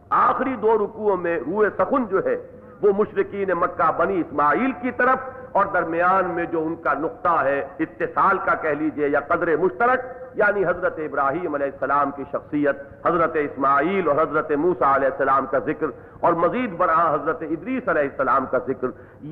[0.09, 2.35] آخری دو رکوعوں میں روح سخن جو ہے
[2.81, 5.19] وہ مشرقین مکہ بنی اسماعیل کی طرف
[5.51, 10.05] اور درمیان میں جو ان کا نقطہ ہے، اتصال کا کہہ لیجیے، یا قدر مشترک
[10.35, 15.59] یعنی حضرت ابراہیم علیہ السلام کی شخصیت، حضرت اسماعیل اور حضرت موسا علیہ السلام کا
[15.65, 15.87] ذکر،
[16.19, 18.87] اور مزید برآں حضرت ادریس علیہ السلام کا ذکر۔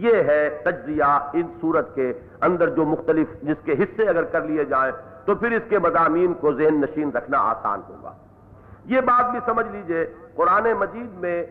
[0.05, 4.65] یہ ہے تجزیہ ان صورت کے اندر جو مختلف، جس کے حصے اگر کر لیے
[4.65, 4.91] جائیں،
[5.25, 8.13] تو پھر اس کے مضامین کو ذہن نشین رکھنا آسان ہوگا۔
[8.85, 11.43] یہ بات بھی سمجھ لیجیے، قرآن مجید میں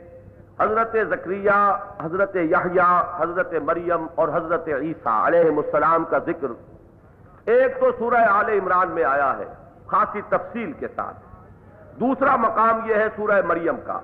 [0.62, 6.48] حضرت زکریہ، حضرت یحییٰ، حضرت مریم اور حضرت عیسیٰ علیہ السلام کا ذکر
[7.44, 9.44] ایک تو سورہ آل عمران میں آیا ہے،
[9.86, 11.16] خاصی تفصیل کے ساتھ۔
[12.00, 14.00] دوسرا مقام یہ ہے سورہ مریم کا۔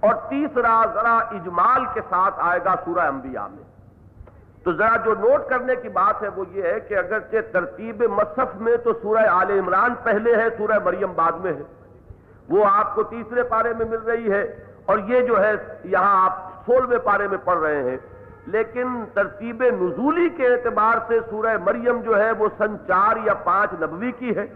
[0.00, 3.64] اور تیسرا ذرا اجمال کے ساتھ آئے گا سورہ انبیاء میں۔
[4.64, 8.56] تو ذرا جو نوٹ کرنے کی بات ہے وہ یہ ہے کہ اگرچہ ترتیب مصحف
[8.56, 11.62] میں تو سورہ آل عمران پہلے ہے، سورہ مریم بعد میں ہے۔
[12.48, 15.52] وہ آپ کو تیسرے پارے میں مل رہی ہے۔ اور یہ جو ہے
[15.84, 17.96] یہاں آپ سولہویں پارے میں پڑھ رہے ہیں،
[18.52, 23.72] لیکن ترتیب نزولی کے اعتبار سے سورہ مریم جو ہے وہ سن چار یا پانچ
[23.82, 24.46] نبوی کی ہے،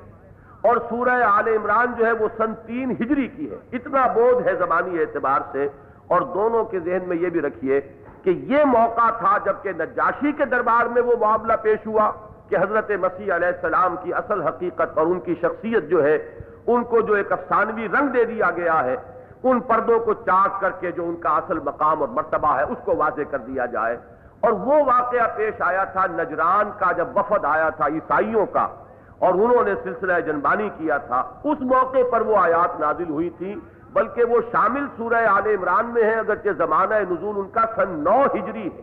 [0.69, 4.55] اور سورہ آل عمران جو ہے وہ سن تین ہجری کی ہے۔ اتنا بودھ ہے
[4.59, 5.69] زبانی اعتبار سے،
[6.07, 7.81] اور دونوں کے ذہن میں یہ بھی رکھیے
[8.25, 12.11] کہ یہ موقع تھا جبکہ نجاشی کے دربار میں وہ معاملہ پیش ہوا
[12.49, 16.17] کہ حضرت مسیح علیہ السلام کی اصل حقیقت اور ان کی شخصیت جو ہے،
[16.67, 18.97] ان کو جو ایک افسانوی رنگ دے دیا گیا ہے۔
[19.45, 22.79] ان پردوں کو چاک کر کے جو ان کا اصل مقام اور مرتبہ ہے، اس
[22.85, 23.97] کو واضح کر دیا جائے۔
[24.41, 28.69] اور وہ واقعہ پیش آیا تھا نجران کا، جب وفد آیا تھا عیسائیوں کا،
[29.19, 33.57] اور انہوں نے سلسلہ جنبانی کیا تھا۔ اس موقع پر وہ آیات نازل ہوئی تھی،
[33.93, 38.23] بلکہ وہ شامل سورہ آل عمران میں ہے اگرچہ زمانہ نزول ان کا سن نو
[38.35, 38.83] ہجری ہے۔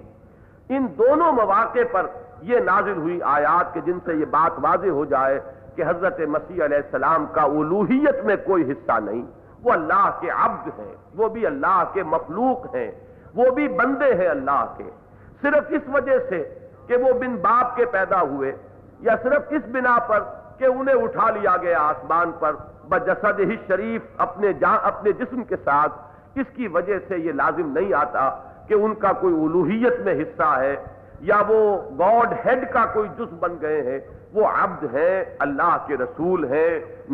[0.70, 2.06] ان دونوں مواقع پر
[2.42, 5.40] یہ نازل ہوئی آیات کے جن سے یہ بات واضح ہو جائے
[5.76, 10.68] کہ حضرت مسیح علیہ السلام کا الوحیت میں کوئی حصہ نہیں۔ وہ اللہ کے عبد
[10.80, 12.92] ہیں، وہ بھی اللہ کے مخلوق ہیں،
[13.36, 14.90] وہ بھی بندے ہیں اللہ کے۔
[15.42, 16.44] صرف اس وجہ سے
[16.88, 18.52] کہ وہ بن باپ کے پیدا ہوئے،
[19.02, 20.24] یا صرف اس بنا پر
[20.58, 22.56] کہ انہیں اٹھا لیا گیا آسمان پر،
[22.90, 25.94] بجسد ہی شریف اپنے اپنے جسم کے ساتھ۔
[26.36, 28.30] اس کی وجہ سے یہ لازم نہیں آتا
[28.68, 30.76] کہ ان کا کوئی الوحیت میں حصہ ہے،
[31.22, 31.60] یا وہ
[32.00, 34.00] گاڈ ہیڈ کا کوئی جز بن گئے ہیں۔
[34.34, 36.72] وہ عبد ہیں، اللہ کے رسول ہیں،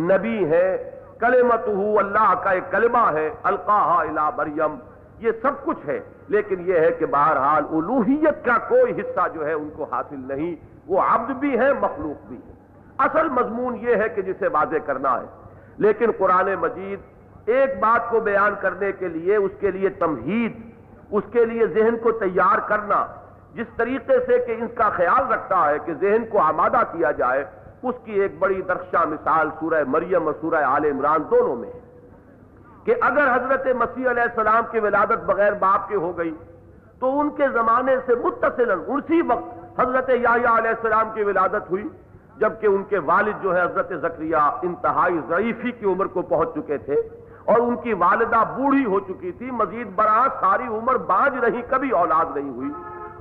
[0.09, 0.77] نبی ہیں
[1.21, 4.75] کلمت اللہ کا ایک کلمہ ہے القاہ الا مریم۔
[5.19, 9.53] یہ سب کچھ ہے، لیکن یہ ہے کہ بہرحال الوحیت کا کوئی حصہ جو ہے
[9.53, 10.55] ان کو حاصل نہیں۔
[10.87, 12.53] وہ عبد بھی ہے، مخلوق بھی ہے۔
[12.97, 15.25] اصل مضمون یہ ہے کہ جسے واضح کرنا ہے۔
[15.77, 16.99] لیکن قرآن مجید
[17.45, 20.61] ایک بات کو بیان کرنے کے لیے، اس کے لیے تمہید،
[21.11, 23.05] اس کے لیے ذہن کو تیار کرنا۔
[23.53, 27.45] جس طریقے سے کہ اس کا خیال رکھتا ہے کہ ذہن کو آمادہ کیا جائے
[27.83, 31.79] اس کی ایک بڑی درخشاں مثال سورہ مریم اور سورہ آل عمران دونوں میں ہے
[32.85, 36.33] کہ اگر حضرت مسیح علیہ السلام کی ولادت بغیر باپ کے ہو گئی،
[36.99, 41.87] تو ان کے زمانے سے متصل اسی وقت حضرت یاہیا علیہ السلام کی ولادت ہوئی،
[42.37, 46.77] جبکہ ان کے والد جو ہے حضرت زکریہ انتہائی ضعیفی کی عمر کو پہنچ چکے
[46.77, 46.95] تھے
[47.45, 51.89] اور ان کی والدہ بوڑھی ہو چکی تھی، مزید برآں ساری عمر باج رہی، کبھی
[52.01, 52.69] اولاد نہیں ہوئی۔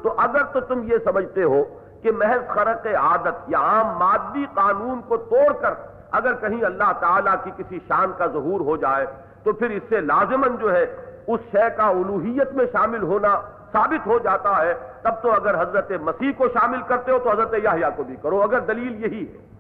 [0.03, 1.63] تو اگر تو تم یہ سمجھتے ہو
[2.03, 5.75] کہ محض خرق عادت یا عام مادی قانون کو توڑ کر
[6.11, 9.07] اگر کہیں اللہ تعالیٰ کی کسی شان کا ظہور ہو جائے،
[9.43, 13.41] تو پھر اس سے لازمن جو ہے اس شے کا الوحیت میں شامل ہونا
[13.73, 17.55] ثابت ہو جاتا ہے۔ تب تو اگر حضرت مسیح کو شامل کرتے ہو تو حضرت
[17.63, 19.51] یاہیا کو بھی کرو۔ اگر دلیل یہی ہے۔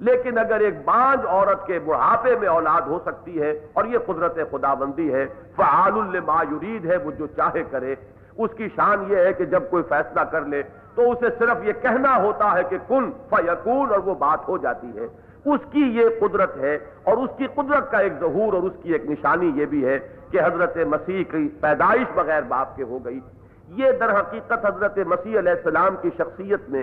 [0.00, 4.38] لیکن اگر ایک بانج عورت کے بڑھاپے میں اولاد ہو سکتی ہے اور یہ قدرت
[4.50, 7.94] خدا بندی ہے، فعال لما یرید ہے، وہ جو چاہے کرے۔
[8.38, 10.62] اس کی شان یہ ہے کہ جب کوئی فیصلہ کر لے
[10.94, 14.86] تو اسے صرف یہ کہنا ہوتا ہے کہ کن فیکون اور وہ بات ہو جاتی
[14.96, 15.06] ہے۔
[15.44, 18.92] اس کی یہ قدرت ہے اور اس کی قدرت کا ایک ظہور اور اس کی
[18.92, 19.98] ایک نشانی یہ بھی ہے
[20.30, 23.20] کہ حضرت مسیح کی پیدائش بغیر باپ کے ہو گئی۔
[23.68, 26.82] یہ در حقیقت حضرت مسیح علیہ السلام کی شخصیت میں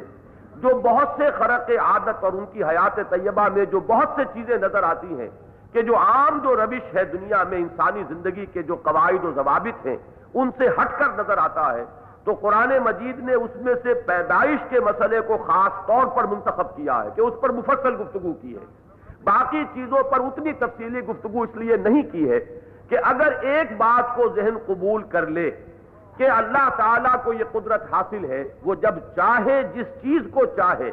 [0.55, 4.57] جو بہت سے خرق عادت اور ان کی حیات طیبہ میں جو بہت سے چیزیں
[4.57, 5.27] نظر آتی ہیں
[5.73, 9.85] کہ جو عام جو روش ہے دنیا میں انسانی زندگی کے جو قواعد و ضوابط
[9.85, 9.97] ہیں
[10.33, 11.83] ان سے ہٹ کر نظر آتا ہے،
[12.23, 16.75] تو قرآن مجید نے اس میں سے پیدائش کے مسئلے کو خاص طور پر منتخب
[16.75, 18.65] کیا ہے کہ اس پر مفصل گفتگو کی ہے۔
[19.23, 22.39] باقی چیزوں پر اتنی تفصیلی گفتگو اس لیے نہیں کی ہے
[22.89, 25.49] کہ اگر ایک بات کو ذہن قبول کر لے
[26.17, 30.91] کہ اللہ تعالیٰ کو یہ قدرت حاصل ہے، وہ جب چاہے، جس چیز کو چاہے،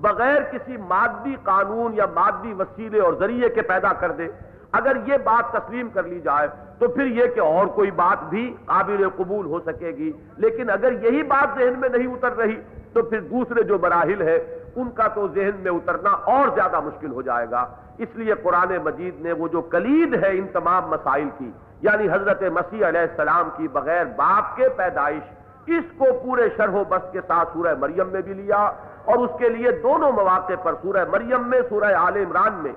[0.00, 4.28] بغیر کسی مادی قانون یا مادی وسیلے اور ذریعے کے پیدا کر دے
[4.72, 8.56] اگر یہ بات تسلیم کر لی جائے تو پھر یہ کہ اور کوئی بات بھی
[8.64, 12.60] قابل قبول ہو سکے گی۔ لیکن اگر یہی بات ذہن میں نہیں اتر رہی
[12.92, 14.36] تو پھر دوسرے جو مراحل ہے
[14.76, 17.66] ان کا تو ذہن میں اترنا اور زیادہ مشکل ہو جائے گا۔
[17.98, 22.42] اس لیے قرآن مجید نے وہ جو کلید ہے ان تمام مسائل کی یعنی حضرت
[22.42, 25.22] مسیح علیہ السلام کی بغیر باپ کے پیدائش،
[25.66, 28.70] اس کو پورے شرح و بس کے ساتھ سورہ مریم میں بھی لیا
[29.04, 32.72] اور اس کے لیے دونوں مواقع پر سورہ مریم میں، سورہ عال عمران میں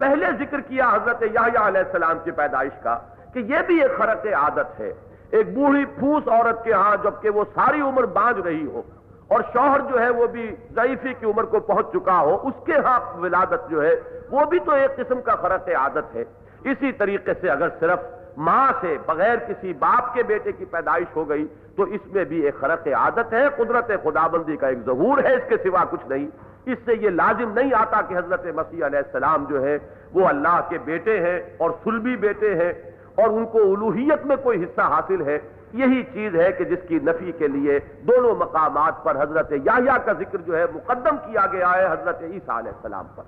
[0.00, 2.98] پہلے ذکر کیا حضرت یحییٰ علیہ السلام کی پیدائش کا
[3.34, 4.92] کہ یہ بھی ایک خرق عادت ہے۔
[5.30, 8.82] ایک بوڑھی پھوس عورت کے ہاں جبکہ وہ ساری عمر بانج رہی ہو
[9.28, 12.78] اور شوہر جو ہے وہ بھی ضعیفی کی عمر کو پہنچ چکا ہو، اس کے
[12.84, 13.94] ہاں ولادت جو ہے،
[14.30, 16.24] وہ بھی تو ایک قسم کا فرق عادت ہے۔
[16.64, 17.98] اسی طریقے سے اگر صرف
[18.36, 22.40] ماں سے بغیر کسی باپ کے بیٹے کی پیدائش ہو گئی، تو اس میں بھی
[22.40, 26.06] ایک خرق عادت ہے۔ قدرت خدا بندی کا ایک ظہور ہے، اس کے سوا کچھ
[26.08, 26.26] نہیں۔
[26.66, 29.78] اس سے یہ لازم نہیں آتا کہ حضرت مسیح علیہ السلام جو ہے
[30.12, 32.72] وہ اللہ کے بیٹے ہیں اور سلبی بیٹے ہیں
[33.14, 35.38] اور ان کو الوحیت میں کوئی حصہ حاصل ہے۔
[35.72, 40.12] یہی چیز ہے کہ جس کی نفی کے لیے دونوں مقامات پر حضرت یاہیا کا
[40.12, 43.22] ذکر جو ہے مقدم کیا گیا ہے حضرت عیسیٰ علیہ السلام پر۔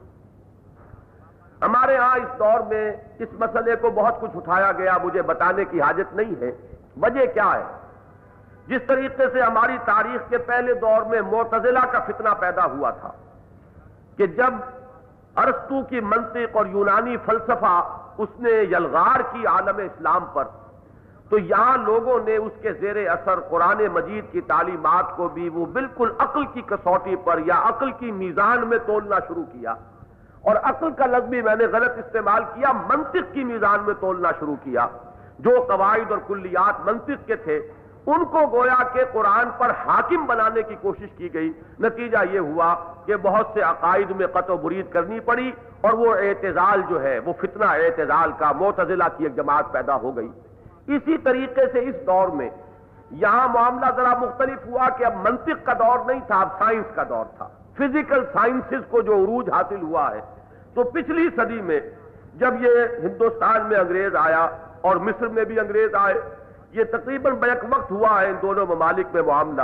[1.65, 5.81] ہمارے ہاں اس دور میں اس مسئلے کو بہت کچھ اٹھایا گیا، مجھے بتانے کی
[5.81, 6.51] حاجت نہیں ہے۔
[7.03, 7.82] وجہ کیا ہے؟
[8.67, 13.11] جس طریقے سے ہماری تاریخ کے پہلے دور میں معتزلہ کا فتنہ پیدا ہوا تھا
[14.17, 14.55] کہ جب
[15.37, 20.45] ارستو کی منطق اور یونانی فلسفہ اس نے یلغار کی عالم اسلام پر،
[21.29, 25.67] تو یہاں لوگوں نے اس کے زیر اثر قرآن مجید کی تعلیمات کو بھی وہ
[25.67, 29.71] بالکل عقل کی کسوٹی پر یا عقل کی میزان میں تولنا شروع کیا۔
[30.43, 34.29] اور عقل کا لفظ بھی میں نے غلط استعمال کیا، منطق کی میزان میں تولنا
[34.39, 34.87] شروع کیا۔
[35.39, 37.73] جو قواعد اور کلیات منطق کے تھے
[38.07, 42.75] ان کو گویا کہ قرآن پر حاکم بنانے کی کوشش کی گئی۔ نتیجہ یہ ہوا
[43.07, 47.19] کہ بہت سے عقائد میں قطع و برید کرنی پڑی اور وہ اعتزال جو ہے،
[47.19, 50.29] وہ فتنہ اعتزال کا معتزلہ کی ایک جماعت پیدا ہو گئی۔
[50.87, 52.51] اسی طریقے سے اس دور میں
[53.11, 57.03] یہاں معاملہ ذرا مختلف ہوا کہ اب منطق کا دور نہیں تھا، اب سائنس کا
[57.09, 60.21] دور تھا۔ فزیکل سائنسز کو جو عروج حاصل ہوا ہے۔
[60.75, 61.81] تو پچھلی صدی میں
[62.35, 62.71] جب یہ
[63.03, 64.49] ہندوستان میں انگریز آیا
[64.81, 66.15] اور مصر میں بھی انگریز آئے
[66.73, 69.63] یہ تقریباً بیک وقت ہوا ہے ان دونوں ممالک میں معاملہ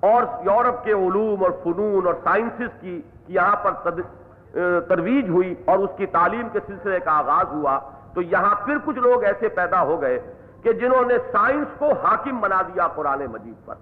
[0.00, 4.00] اور یورپ کے علوم اور فنون اور سائنسز کی یہاں پر
[4.88, 7.78] ترویج ہوئی اور اس کی تعلیم کے سلسلے کا آغاز ہوا۔
[8.14, 10.20] تو یہاں پھر کچھ لوگ ایسے پیدا ہو گئے
[10.62, 13.74] کہ جنہوں نے سائنس کو حاکم بنا دیا قرآن مجید پر۔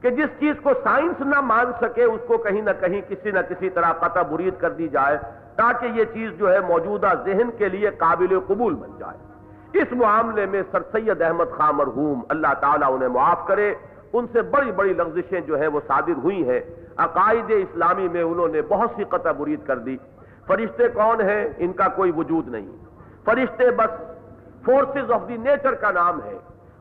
[0.00, 3.38] کہ جس چیز کو سائنس نہ مان سکے، اس کو کہیں نہ کہیں کسی نہ
[3.48, 5.18] کسی طرح قطع برید کر دی جائے
[5.56, 9.29] تاکہ یہ چیز جو ہے موجودہ ذہن کے لیے قابل قبول بن جائے۔
[9.72, 13.74] اس معاملے میں سر سید احمد خان مرحوم اللہ تعالیٰ انہیں معاف کرے۔
[14.12, 16.60] ان سے بڑی بڑی لغزشیں جو ہیں وہ صادر ہوئی ہیں۔
[16.96, 19.96] عقائد اسلامی میں انہوں نے بہت سی قطع برید کر دی۔
[20.46, 22.68] فرشتے کون ہیں؟ ان کا کوئی وجود نہیں۔
[23.24, 24.02] فرشتے بس
[24.64, 26.38] فورسز آف دی نیچر کا نام ہے۔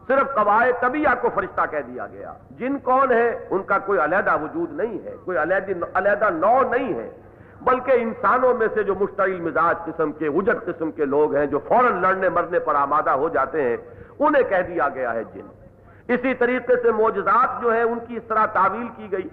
[0.08, 4.38] صرف قواعد طبیعہ کو فرشتہ کہہ دیا گیا۔ جن کون ہے ان کا کوئی علیحدہ
[4.42, 7.10] وجود نہیں ہے۔ کوئی علیحدہ نو نہیں ہے۔
[7.62, 11.60] بلکہ انسانوں میں سے جو مشتعل مزاج قسم کے اجٹ قسم کے لوگ ہیں، جو
[11.60, 13.78] فوراً لڑنے مرنے پر آمادہ ہو جاتے ہیں،
[14.20, 15.48] انہیں کہہ دیا گیا ہے جن۔
[16.08, 19.28] اسی طریقے سے موجزات جو ہے ان کی اس طرح تعویل کی گئی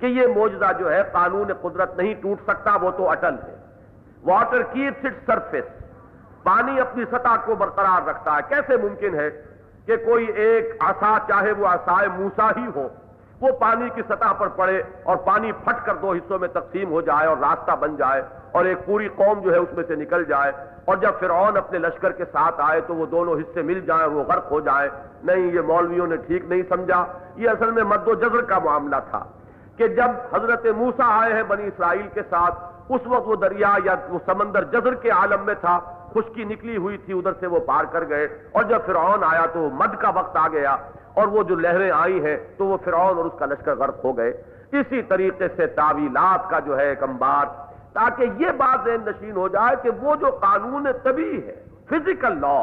[0.00, 3.56] کہ یہ موجزہ جو ہے، قانون قدرت نہیں ٹوٹ سکتا، وہ تو اٹل ہے۔
[4.24, 5.64] Water keeps it surface.
[6.42, 9.42] پانی اپنی سطح کو برقرار رکھتا ہے۔ کیسے ممکن ہے
[9.86, 12.88] کہ کوئی ایک آسا، چاہے وہ آسائے موسا ہی ہو
[13.40, 17.00] وہ پانی کی سطح پر پڑے اور پانی پھٹ کر دو حصوں میں تقسیم ہو
[17.00, 18.22] جائے اور راستہ بن جائے
[18.52, 20.52] اور ایک پوری قوم جو ہے اس میں سے نکل جائے
[20.84, 24.24] اور جب فرعون اپنے لشکر کے ساتھ آئے تو وہ دونوں حصے مل جائیں وہ
[24.28, 24.88] غرق ہو جائے
[25.24, 27.04] نہیں، یہ مولویوں نے ٹھیک نہیں سمجھا۔
[27.36, 29.24] یہ اصل میں مد و جزر کا معاملہ تھا
[29.76, 33.94] کہ جب حضرت موسا آئے ہیں بنی اسرائیل کے ساتھ، اس وقت وہ دریا یا
[34.08, 35.78] وہ سمندر جزر کے عالم میں تھا۔
[36.12, 39.68] خشکی نکلی ہوئی تھی، ادھر سے وہ پار کر گئے اور جب فرعون آیا تو
[39.72, 40.76] مد کا وقت آ گیا۔
[41.18, 44.16] اور وہ جو لہریں آئی ہیں تو وہ فرعون اور اس کا لشکر غرق ہو
[44.16, 44.30] گئے۔
[44.72, 47.46] اسی طریقے سے تعویلات کا جو ہے ایک امبار
[47.92, 51.54] تاکہ یہ بات ذہن نشین ہو جائے کہ وہ جو قانون طبی ہے
[51.90, 52.58] فزیکل لا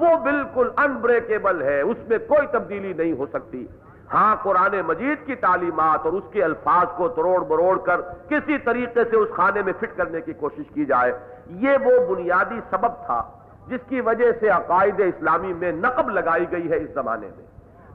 [0.00, 3.66] وہ بالکل انبریکیبل ہے، اس میں کوئی تبدیلی نہیں ہو سکتی۔
[4.12, 9.04] ہاں قرآن مجید کی تعلیمات اور اس کے الفاظ کو تروڑ بروڑ کر کسی طریقے
[9.10, 11.12] سے اس خانے میں فٹ کرنے کی کوشش کی جائے۔
[11.64, 13.22] یہ وہ بنیادی سبب تھا
[13.68, 17.46] جس کی وجہ سے عقائد اسلامی میں نقب لگائی گئی ہے اس زمانے میں۔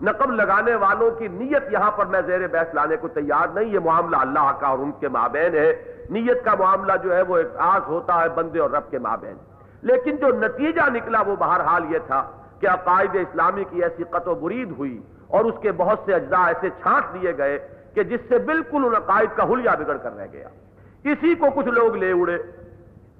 [0.02, 3.80] نقب لگانے والوں کی نیت یہاں پر میں زیر بحث لانے کو تیار نہیں، یہ
[3.80, 7.88] معاملہ اللہ کا اور ان کے مابین ہے۔ نیت کا معاملہ جو ہے وہ احساس
[7.88, 9.34] ہوتا ہے بندے اور رب کے مابین۔
[9.82, 14.36] لیکن جو نتیجہ نکلا وہ بہرحال یہ تھا کہ عقائد اسلامی کی ایسی قط و
[14.36, 18.38] برید ہوئی اور اس کے بہت سے اجزاء ایسے چھانٹ دیے گئے کہ جس سے
[18.38, 20.48] بالکل ان عقائد کا حلیہ بگڑ کر رہ گیا۔
[21.04, 22.38] اسی کو کچھ لوگ لے اڑے۔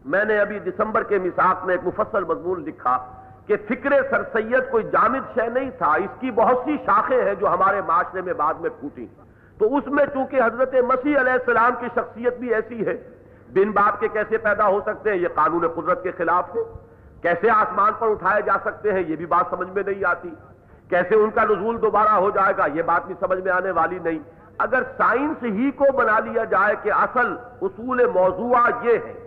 [0.06, 4.72] میں نے ابھی دسمبر کے مساق میں ایک مفصل مضمون لکھا۔ کہ فکر سر سید
[4.72, 8.34] کوئی جامد شے نہیں تھا، اس کی بہت سی شاخیں ہیں جو ہمارے معاشرے میں
[8.34, 9.08] بعد میں پھوٹی
[9.60, 12.98] تو اس میں چونکہ حضرت مسیح علیہ السلام کی شخصیت بھی ایسی ہے،
[13.54, 16.62] بن باپ کے کیسے پیدا ہو سکتے ہیں؟ یہ قانون قدرت کے خلاف ہے۔
[17.22, 20.30] کیسے آسمان پر اٹھائے جا سکتے ہیں؟ یہ بھی بات سمجھ میں نہیں آتی۔
[20.90, 24.00] کیسے ان کا نزول دوبارہ ہو جائے گا؟ یہ بات بھی سمجھ میں آنے والی
[24.04, 24.20] نہیں۔
[24.58, 29.23] اگر سائنس ہی کو بنا لیا جائے کہ اصل اصول موضوع یہ ہے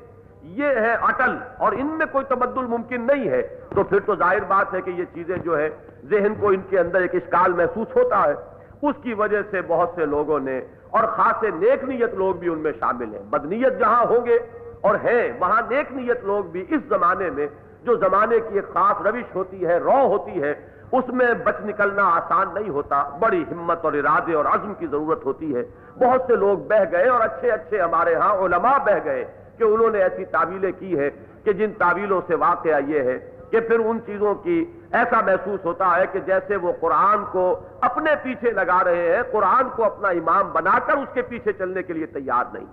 [0.46, 3.42] یہ ہے اٹل اور ان میں کوئی تبدل ممکن نہیں ہے۔
[3.74, 5.68] تو پھر تو ظاہر بات ہے کہ یہ چیزیں جو ہے
[6.04, 8.34] ذہن کو ان کے اندر ایک اشکال محسوس ہوتا ہے۔
[8.82, 12.58] اس کی وجہ سے بہت سے لوگوں نے اور خاصے نیک نیت لوگ بھی ان
[12.58, 14.38] میں شامل ہیں۔ بدنیت جہاں ہوں گے
[14.80, 17.46] اور ہیں، وہاں نیک نیت لوگ بھی اس زمانے میں
[17.84, 20.54] جو زمانے کی ایک خاص روش ہوتی ہے رو ہوتی ہے،
[20.92, 25.24] اس میں بچ نکلنا آسان نہیں ہوتا۔ بڑی ہمت اور ارادے اور عزم کی ضرورت
[25.24, 25.62] ہوتی ہے۔
[25.98, 29.24] بہت سے لوگ بہ گئے اور اچھے اچھے ہمارے ہاں علماء بہ گئے۔
[29.58, 31.10] کہ انہوں نے ایسی تعویلیں کی ہے
[31.44, 35.96] کہ جن تعویلوں سے واقعہ یہ ہے کہ پھر ان چیزوں کی ایسا محسوس ہوتا
[35.96, 40.52] ہے کہ جیسے وہ قرآن کو اپنے پیچھے لگا رہے ہیں، قرآن کو اپنا امام
[40.52, 42.66] بنا کر اس کے پیچھے چلنے کے لیے تیار نہیں۔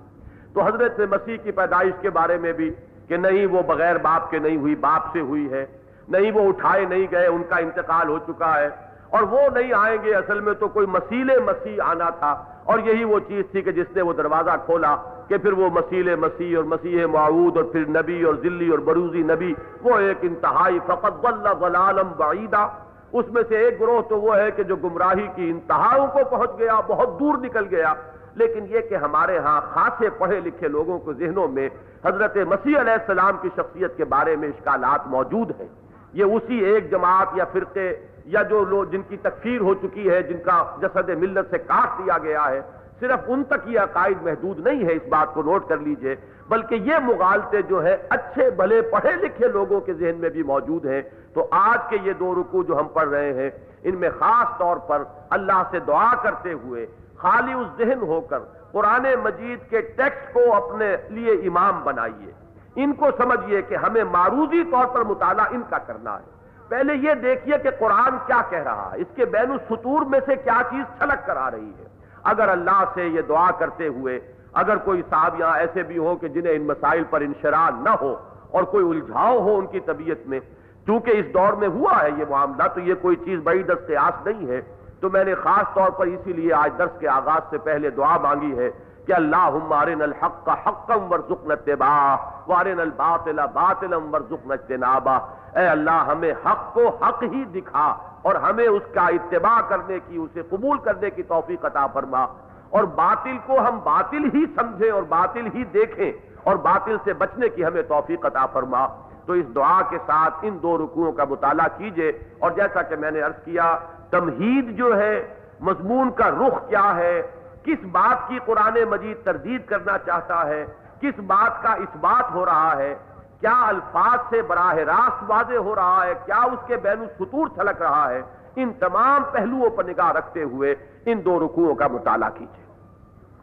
[0.54, 2.74] تو حضرت مسیح کی پیدائش کے بارے میں بھی
[3.08, 5.66] کہ نہیں وہ بغیر باپ کے نہیں ہوئی، باپ سے ہوئی ہے،
[6.08, 8.70] نہیں وہ اٹھائے نہیں گئے، ان کا انتقال ہو چکا ہے۔
[9.10, 13.04] اور وہ نہیں آئیں گے، اصل میں تو کوئی مسیل مسیح آنا تھا۔ اور یہی
[13.04, 14.96] وہ چیز تھی کہ جس نے وہ دروازہ کھولا
[15.28, 19.24] کہ پھر وہ مسیل مسیح اور مسیح معود اور پھر نبی اور ذلی اور بروزی
[19.24, 21.26] نبی، وہ ایک انتہائی فقط
[21.62, 22.68] ولالم بعیدہ۔
[23.14, 26.50] اس میں سے ایک گروہ تو وہ ہے کہ جو گمراہی کی انتہاؤں کو پہنچ
[26.60, 27.94] گیا، بہت دور نکل گیا۔
[28.36, 31.70] لیکن یہ کہ ہمارے ہاں خاصے پڑھے لکھے لوگوں کو ذہنوں میں
[32.06, 35.68] حضرت مسیح علیہ السلام کی شخصیت کے بارے میں اشکالات موجود ہیں۔
[36.14, 40.24] یہ اسی ایک جماعت یا فرقے یا جو لوگ جن کی تکفیر ہو چکی ہے،
[40.24, 42.62] جن کا جسد ملت سے کاٹ دیا گیا ہے،
[43.00, 46.16] صرف ان تک یہ عقائد محدود نہیں ہے۔ اس بات کو نوٹ کر لیجیے،
[46.50, 50.86] بلکہ یہ مغالطے جو ہے اچھے، بھلے، پڑھے لکھے لوگوں کے ذہن میں بھی موجود
[50.86, 51.02] ہیں۔
[51.34, 53.50] تو آج کے یہ دو رکو جو ہم پڑھ رہے ہیں،
[53.84, 56.86] ان میں خاص طور پر اللہ سے دعا کرتے ہوئے
[57.18, 58.40] خالی اس ذہن ہو کر
[58.72, 62.32] قرآن مجید کے ٹیکسٹ کو اپنے لیے امام بنائیے۔
[62.76, 66.33] ان کو سمجھیے کہ ہمیں معروضی طور پر مطالعہ ان کا کرنا ہے۔
[66.74, 70.36] پہلے یہ دیکھیے کہ قرآن کیا کہہ رہا ہے۔ اس کے بین السطور میں سے
[70.36, 71.88] کیا چیز چھلک کر آ رہی ہے۔
[72.24, 74.20] اگر اللہ سے یہ دعا کرتے ہوئے
[74.54, 78.16] اگر کوئی صاحب یہاں ایسے بھی ہو کہ جنہیں ان مسائل پر انشراح نہ ہو
[78.52, 80.40] اور کوئی الجھاؤ ہو ان کی طبیعت میں،
[80.86, 84.28] چونکہ اس دور میں ہوا ہے یہ معاملہ، تو یہ کوئی چیز بڑی دست آس
[84.28, 84.62] نہیں ہے۔
[85.00, 88.18] تو میں نے خاص طور پر اسی لیے آج درس کے آغاز سے پہلے دعا
[88.18, 88.72] مانگی ہے
[89.06, 92.16] کہ اللہ مارن الحق کا حقم ورژن اتباع
[92.48, 95.16] وارن الباطل باطلم ورژن اجتنابا
[95.56, 100.18] اے اللہ، ہمیں حق کو حق ہی دکھا اور ہمیں اس کا اتباع کرنے کی،
[100.18, 102.26] اسے قبول کرنے کی توفیق عطا فرما۔
[102.70, 106.12] اور باطل کو ہم باطل ہی سمجھیں اور باطل ہی دیکھیں
[106.44, 108.88] اور باطل سے بچنے کی ہمیں توفیق عطا فرما۔
[109.26, 113.12] تو اس دعا کے ساتھ ان دو رکوعوں کا مطالعہ کیجیے۔ اور جیسا کہ میں
[113.12, 113.78] نے عرض کیا،
[114.10, 117.22] تمہید جو ہے، مضمون کا رخ کیا ہے
[117.64, 120.66] کس بات کی قرآن مجید تردید کرنا چاہتا ہے؟
[121.02, 122.96] کس بات کا اس بات ہو رہا ہے؟
[123.40, 127.82] کیا الفاظ سے براہ راست واضح ہو رہا ہے؟ کیا اس کے بین السطور چھلک
[127.82, 128.22] رہا ہے؟
[128.56, 132.64] ان تمام پہلوؤں پر نگاہ رکھتے ہوئے ان دو رکوعوں کا مطالعہ کیجیے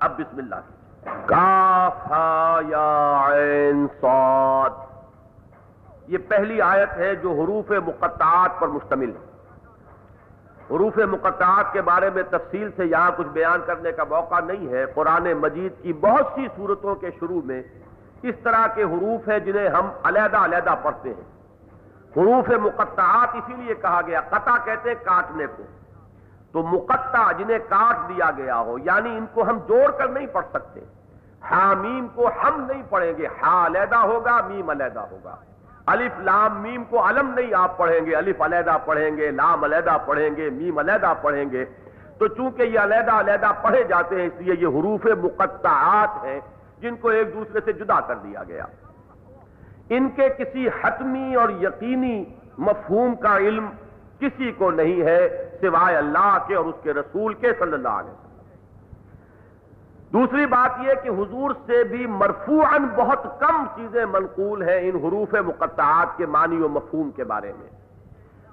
[0.00, 0.54] اب بسم اللہ۔
[2.68, 4.70] یا، عین، صاد۔
[6.06, 9.29] یہ پہلی آیت ہے جو حروف مقطعات پر مشتمل ہے۔
[10.70, 14.86] حروف مقطعات کے بارے میں تفصیل سے یہاں کچھ بیان کرنے کا موقع نہیں ہے۔
[14.86, 17.62] قرآن مجید کی بہت سی صورتوں کے شروع میں
[18.22, 21.40] اس طرح کے حروف ہیں جنہیں ہم علیحدہ علیحدہ پڑھتے ہیں۔
[22.16, 25.62] حروف مقطعات اسی لیے کہا گیا، قطع کہتے ہیں کاٹنے کو۔
[26.52, 30.46] تو مقطع جنہیں کاٹ دیا گیا ہو یعنی ان کو ہم جوڑ کر نہیں پڑھ
[30.50, 30.80] سکتے۔
[31.42, 35.36] حامیم کو ہم نہیں پڑھیں گے، ہا علیحدہ ہوگا، میم علیحدہ ہوگا۔
[35.90, 39.96] الف لام میم کو علم نہیں آپ پڑھیں گے، الف علیحدہ پڑھیں گے، لام علیحدہ
[40.06, 41.64] پڑھیں گے، میم علیحدہ پڑھیں گے۔
[42.18, 46.40] تو چونکہ یہ علیحدہ علیحدہ پڑھے جاتے ہیں، اس لیے یہ حروف مقطعات ہیں
[46.80, 48.64] جن کو ایک دوسرے سے جدا کر دیا گیا۔
[49.90, 52.24] ان کے کسی حتمی اور یقینی
[52.58, 53.68] مفہوم کا علم
[54.18, 55.20] کسی کو نہیں ہے،
[55.60, 58.29] سوائے اللہ کے اور اس کے رسول کے صلی اللہ علیہ وسلم۔
[60.12, 65.34] دوسری بات یہ کہ حضور سے بھی مرفوعاً بہت کم چیزیں منقول ہیں ان حروف
[65.34, 67.68] مقطعات کے معنی و مفہوم کے بارے میں۔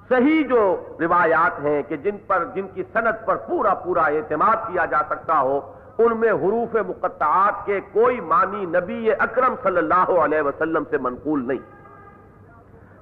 [0.09, 4.85] صحیح جو روایات ہیں کہ جن پر جن کی صنعت پر پورا پورا اعتماد کیا
[4.85, 5.59] جا سکتا ہو،
[5.97, 11.47] ان میں حروف مقطعات کے کوئی معنی نبی اکرم صلی اللہ علیہ وسلم سے منقول
[11.47, 11.65] نہیں۔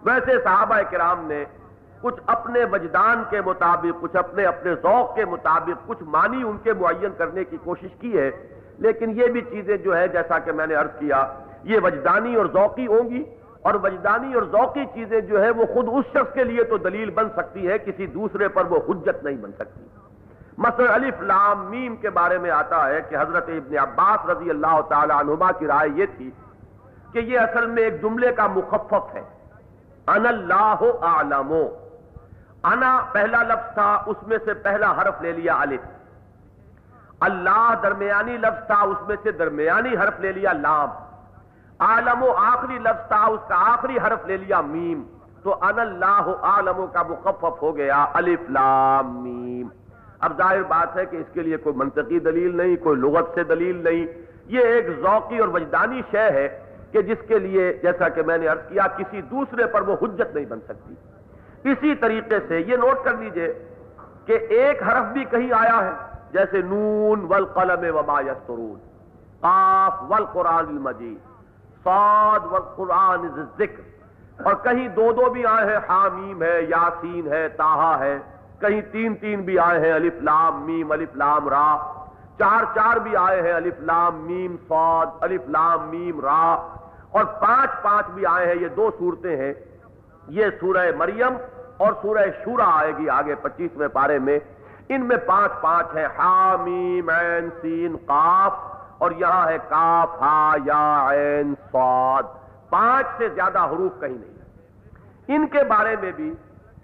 [0.06, 1.46] ویسے صحابہ کرام نے
[2.06, 6.74] کچھ اپنے وجدان کے مطابق، کچھ اپنے اپنے ذوق کے مطابق، کچھ معنی ان کے
[6.74, 8.32] معین کرنے کی کوشش کی ہے۔
[8.78, 12.46] لیکن یہ بھی چیزیں جو ہے جیسا کہ میں نے عرض کیا، یہ وجدانی اور
[12.46, 13.24] ذوقی ہوں گی۔
[13.62, 17.10] اور وجدانی اور ذوقی چیزیں جو ہے وہ خود اس شخص کے لیے تو دلیل
[17.10, 19.86] بن سکتی ہے کسی دوسرے پر وہ حجت نہیں بن سکتی۔
[20.58, 24.82] مثلا الف لام میم کے بارے میں آتا ہے کہ حضرت ابن عباس رضی اللہ
[24.90, 26.32] تعالی عنہما کی رائے یہ تھی
[27.14, 29.22] کہ یہ اصل میں ایک جملے کا مخفف ہے۔
[30.08, 30.76] ان اللہ
[32.72, 35.80] انا پہلا لفظ تھا، اس میں سے پہلا حرف لے لیا الف۔
[37.20, 40.90] اللہ درمیانی لفظ تھا، اس میں سے درمیانی حرف لے لیا لام۔
[41.80, 45.04] عالم و آخری لفظ تھا، اس کا آخری حرف لے لیا میم۔
[45.44, 49.68] تو ان اللہ عالم کا مخفف ہو گیا الف، لام، میم۔
[50.20, 53.44] اب ظاہر بات ہے کہ اس کے لیے کوئی منطقی دلیل نہیں، کوئی لغت سے
[53.44, 54.08] دلیل نہیں۔
[54.46, 58.48] یہ ایک ذوقی اور وجدانی شے ہے کہ جس کے لیے جیسا کہ میں نے
[58.48, 60.94] عرض کیا، کسی دوسرے پر وہ حجت نہیں بن سکتی۔
[61.72, 63.54] اسی طریقے سے یہ نوٹ کر لیجیے
[64.26, 65.92] کہ ایک حرف بھی کہیں آیا ہے،
[66.32, 68.78] جیسے نون والقلم وما یسترون
[69.42, 71.18] قاف والقرآن المجید،
[71.86, 77.94] صاد والقرآن ذکر اور کہیں دو دو بھی آئے ہیں، حامیم ہے، یاسین ہے تاہا
[78.00, 78.18] ہے،
[78.60, 81.68] کہیں تین تین بھی آئے ہیں، الف لام میم، الف لام را،
[82.40, 86.44] چار چار بھی آئے ہیں، الف لام میم صاد، الف لام میم را،
[87.12, 89.54] اور پانچ پانچ بھی آئے ہیں، یہ دو صورتیں ہیں،
[90.38, 91.38] یہ سورہ مریم
[91.78, 94.40] اور سورہ شورا آئے گی آگے پچیسویں پارے میں۔
[94.90, 98.54] ان میں پانچ پانچ ہیں، حامیم، عین، سین، قاف،
[98.98, 102.24] اور یہاں ہے کاف، ہا، یا، عین، صاد۔
[102.70, 106.34] پانچ سے زیادہ حروف کہیں نہیں۔ ہے ان کے بارے میں بھی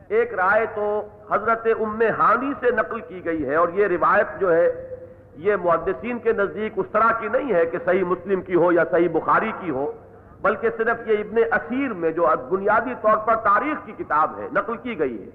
[0.07, 4.53] ایک رائے تو حضرت ام ہانی سے نقل کی گئی ہے، اور یہ روایت جو
[4.53, 4.95] ہے،
[5.35, 8.83] یہ محدثین کے نزدیک اس طرح کی نہیں ہے کہ صحیح مسلم کی ہو یا
[8.91, 9.91] صحیح بخاری کی ہو۔
[10.41, 14.77] بلکہ صرف یہ ابن اسیر میں جو بنیادی طور پر تاریخ کی کتاب ہے، نقل
[14.77, 15.29] کی گئی ہے۔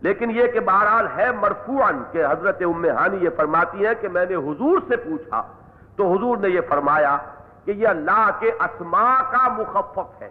[0.00, 4.26] لیکن یہ کہ بہرحال ہے مرفوعن کہ حضرت ام ہانی یہ فرماتی ہے کہ میں
[4.26, 5.42] نے حضور سے پوچھا،
[5.96, 7.16] تو حضور نے یہ فرمایا
[7.64, 10.30] کہ یہ اللہ کے اسماء کا مخفف ہے۔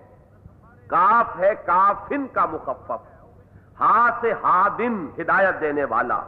[0.88, 3.30] کاف ہے کافن کا مخفف۔
[3.80, 6.22] ہا سے ہادن ہدایت دینے والا۔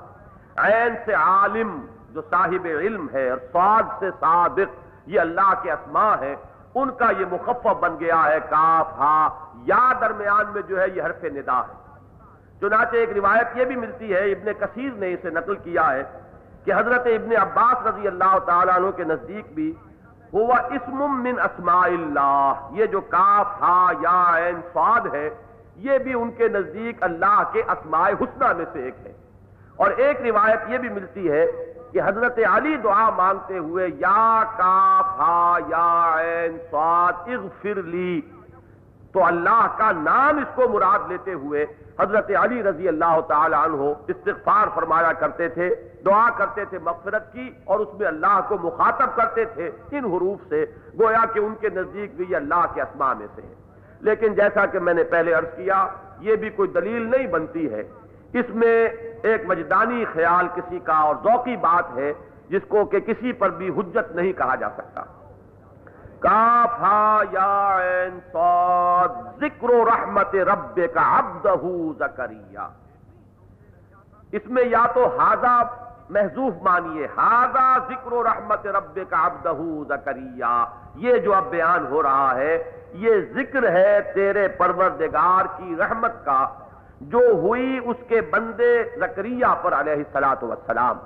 [0.57, 6.15] عین سے عالم جو صاحب علم ہے اور سعد سے صادق۔ یہ اللہ کے اسماء
[6.19, 6.35] ہے
[6.75, 9.27] ان کا یہ مخفف بن گیا ہے کاف ہا
[9.63, 11.81] یا درمیان میں جو ہے یہ حرف ندا ہے۔
[12.61, 16.03] چنانچہ ایک روایت یہ بھی ملتی ہے، ابن کثیر نے اسے نقل کیا ہے
[16.65, 19.73] کہ حضرت ابن عباس رضی اللہ تعالیٰ عنہ کے نزدیک بھی
[20.33, 25.29] ہوا اسم من اسماء اللہ۔ یہ جو کاف ہا یا عین، فاد ہے،
[25.75, 29.13] یہ بھی ان کے نزدیک اللہ کے اسماء حسنہ میں سے ایک ہے۔
[29.75, 31.45] اور ایک روایت یہ بھی ملتی ہے
[31.91, 35.87] کہ حضرت علی دعا مانگتے ہوئے، یا کاف ہا، یا
[36.19, 38.21] عین فاد اغفر لی۔
[39.13, 41.65] تو اللہ کا نام اس کو مراد لیتے ہوئے
[41.99, 45.69] حضرت علی رضی اللہ تعالی عنہ استغفار فرمایا کرتے تھے،
[46.05, 50.47] دعا کرتے تھے مغفرت کی، اور اس میں اللہ کو مخاطب کرتے تھے۔ ان حروف
[50.49, 50.65] سے
[50.99, 53.53] گویا کہ ان کے نزدیک بھی یہ اللہ کے اسماء میں سے ہے
[54.07, 55.85] لیکن جیسا کہ میں نے پہلے عرض کیا،
[56.27, 57.83] یہ بھی کوئی دلیل نہیں بنتی ہے۔
[58.39, 58.77] اس میں
[59.21, 62.13] ایک مجدانی خیال کسی کا اور ذوقی بات ہے
[62.49, 65.01] جس کو کہ کسی پر بھی حجت نہیں کہا جا سکتا۔
[66.19, 67.77] کافا یا
[69.39, 71.55] ذکر و رحمت رب کا عبدہ
[71.99, 72.67] زکریہ
[74.31, 75.61] اس میں یا تو ہاضا
[76.09, 79.53] محضوف مانیے ہاضا ذکر و رحمت رب کا عبدہ
[79.87, 80.65] زکریہ
[80.95, 86.47] یہ جو اب بیان ہو رہا ہے، یہ ذکر ہے تیرے پروردگار کی رحمت کا۔
[87.01, 90.97] جو ہوئی اس کے بندے زکریہ پر علیہ السلاۃ وسلام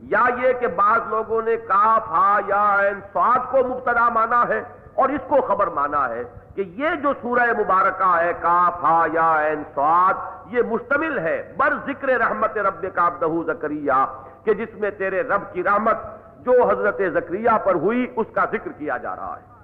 [0.00, 4.62] یا یہ کہ بعض لوگوں نے کاف، ہا، یا عین سواد کو مبتدا مانا ہے
[4.94, 6.22] اور اس کو خبر مانا ہے
[6.54, 10.14] کہ یہ جو سورہ مبارکہ ہے، کاف، ہا، یا عین سواد،
[10.46, 14.06] یہ مشتمل ہے۔ بر ذکر رحمت رب کا دہو زکریہ،
[14.44, 15.96] کہ جس میں تیرے رب کی رحمت
[16.40, 19.54] جو حضرت زکریہ پر ہوئی، اس کا ذکر کیا جا رہا ہے۔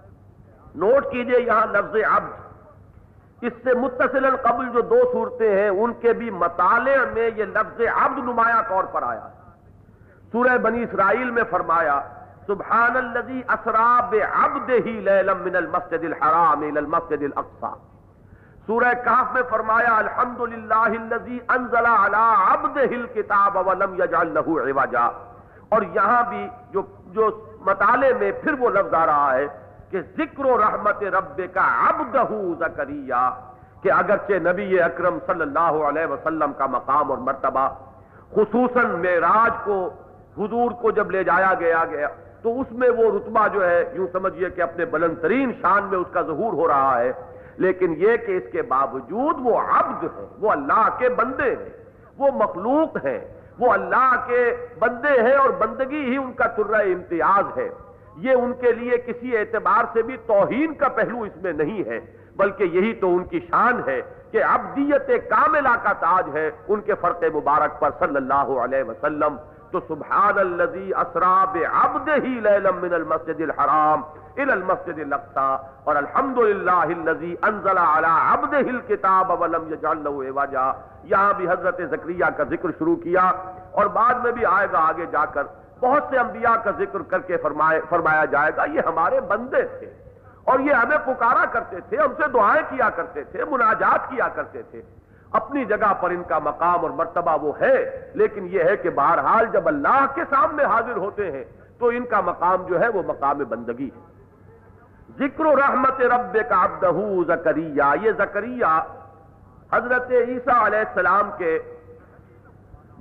[0.74, 2.49] نوٹ کیجیے یہاں لفظ عبد۔
[3.42, 7.80] اس سے متصل قبل جو دو صورتیں ہیں، ان کے بھی مطالعے میں یہ لفظ
[7.94, 9.38] عبد نمایاں طور پر آیا۔ ہے
[10.32, 12.00] سورہ بنی اسرائیل میں فرمایا
[12.46, 17.72] سبحان الذي اسرا بعبده ليلا من المسجد الحرام الى المسجد الاقصى
[18.66, 25.06] سورہ کاف میں فرمایا الحمد للہ الذي انزل على عبده الكتاب ولم يجعل له عوجا
[25.76, 26.82] اور یہاں بھی جو
[27.18, 27.30] جو
[27.70, 29.46] مطالعے میں پھر وہ لفظ آ رہا ہے
[29.90, 32.24] کہ ذکر و رحمت رب کا عبدہ
[32.58, 33.30] زکریہ
[33.82, 37.68] کہ اگرچہ نبی اکرم صلی اللہ علیہ وسلم کا مقام اور مرتبہ،
[38.34, 39.78] خصوصاً معراج کو،
[40.38, 42.08] حضور کو جب لے جایا گیا گیا،
[42.42, 45.98] تو اس میں وہ رتبہ جو ہے، یوں سمجھئے کہ اپنے بلند ترین شان میں
[45.98, 47.12] اس کا ظہور ہو رہا ہے،
[47.56, 51.70] لیکن یہ کہ اس کے باوجود وہ عبد ہے، وہ اللہ کے بندے ہیں،
[52.18, 53.18] وہ مخلوق ہیں،
[53.58, 54.44] وہ اللہ کے
[54.78, 57.68] بندے ہیں اور بندگی ہی ان کا ترہ امتیاز ہے۔
[58.16, 62.00] یہ ان کے لیے کسی اعتبار سے بھی توہین کا پہلو اس میں نہیں ہے،
[62.36, 64.00] بلکہ یہی تو ان کی شان ہے
[64.30, 69.36] کہ عبدیت کاملہ کا تاج ہے ان کے فرق مبارک پر صلی اللہ علیہ وسلم۔
[69.70, 74.02] تو سبحان الذي اسرا بعبده ليلا من المسجد الحرام
[74.36, 80.72] الى المسجد الاقصى اور الحمد للہ الذي انزل على عبده الكتاب ولم يجعل له عوجا۔
[81.04, 83.30] یہاں بھی حضرت زکریہ کا ذکر شروع کیا
[83.70, 85.42] اور بعد میں بھی آئے گا آگے جا کر۔
[85.80, 87.36] بہت سے انبیاء کا ذکر کر کے
[87.88, 89.90] فرمایا جائے گا، یہ ہمارے بندے تھے۔
[90.44, 94.62] اور یہ ہمیں پکارا کرتے تھے، ہم سے دعائیں کیا کرتے تھے، مناجات کیا کرتے
[94.62, 94.82] تھے۔
[95.32, 99.46] اپنی جگہ پر ان کا مقام اور مرتبہ وہ ہے، لیکن یہ ہے کہ بہرحال
[99.52, 101.44] جب اللہ کے سامنے حاضر ہوتے ہیں،
[101.78, 104.10] تو ان کا مقام جو ہے وہ مقام بندگی ہے۔
[105.18, 106.90] ذکر و رحمت رب کا عبدہ
[107.26, 108.82] زکریہ، یہ زکریہ
[109.72, 111.58] حضرت عیسیٰ علیہ السلام کے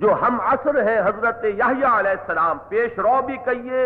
[0.00, 3.84] جو ہم عصر ہیں حضرت یحییٰ علیہ السلام، پیش رو بھی کہیے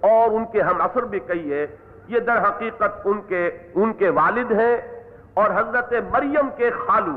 [0.00, 1.66] اور ان کے ہم عصر بھی کہیے
[2.08, 4.76] یہ در حقیقت ان کے ان کے والد ہیں
[5.34, 7.16] اور حضرت مریم کے خالو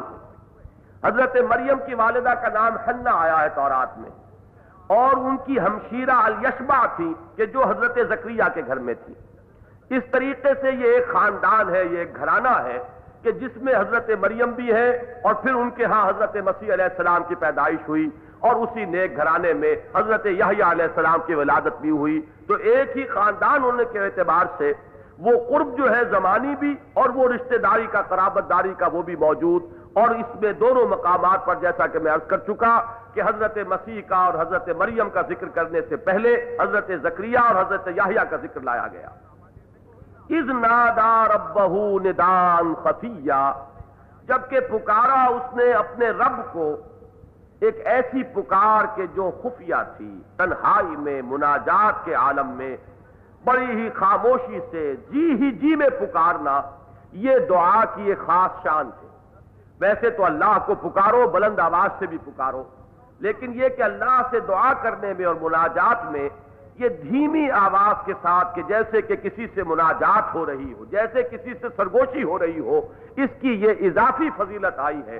[1.06, 4.10] حضرت مریم کی والدہ کا نام حنا آیا ہے تورات میں۔
[4.88, 9.14] اور ان کی ہمشیرہ الیشبا تھی کہ جو حضرت زکریہ کے گھر میں تھی۔
[9.96, 12.80] اس طریقے سے یہ ایک خاندان ہے، یہ ایک گھرانہ ہے
[13.24, 14.90] کہ جس میں حضرت مریم بھی ہے
[15.24, 18.10] اور پھر ان کے ہاں حضرت مسیح علیہ السلام کی پیدائش ہوئی۔
[18.40, 22.98] اور اسی نیک گھرانے میں حضرت یحییٰ علیہ السلام کی ولادت بھی ہوئی تو ایک
[22.98, 24.74] ہی خاندان ہونے کے اعتبار سے،
[25.20, 29.02] وہ قرب جو ہے زمانی بھی اور وہ رشتہ داری کا، قرابت داری کا وہ
[29.02, 29.64] بھی موجود۔
[29.94, 32.82] اور اس میں دونوں مقامات پر جیسا کہ میں عرض کر چکا
[33.14, 37.56] کہ حضرت مسیح کا اور حضرت مریم کا ذکر کرنے سے پہلے حضرت زکریہ اور
[37.56, 39.08] حضرت یاہیا کا ذکر لایا گیا۔
[40.30, 43.52] از نادا ربہ ندان خفیہ،
[44.28, 46.76] جبکہ پکارا اس نے اپنے رب کو
[47.60, 52.76] ایک ایسی پکار کے جو خفیہ تھی، تنہائی میں، مناجات کے عالم میں،
[53.44, 56.62] بڑی ہی خاموشی سے جی ہی جی میں پکارنا،
[57.14, 59.08] یہ دعا کی ایک خاص شان تھی۔
[59.80, 62.64] ویسے تو اللہ کو پکارو، بلند آواز سے بھی پکارو،
[63.20, 66.30] لیکن یہ کہ اللہ سے دعا کرنے میں اور مناجات میں،
[66.80, 71.24] یہ دھیمی آواز کے ساتھ کہ جیسے کہ کسی سے مناجات ہو رہی ہو، جیسے
[71.24, 72.82] کسی سے سرگوشی ہو رہی ہو،
[73.16, 75.20] اس کی یہ اضافی فضیلت آئی ہے۔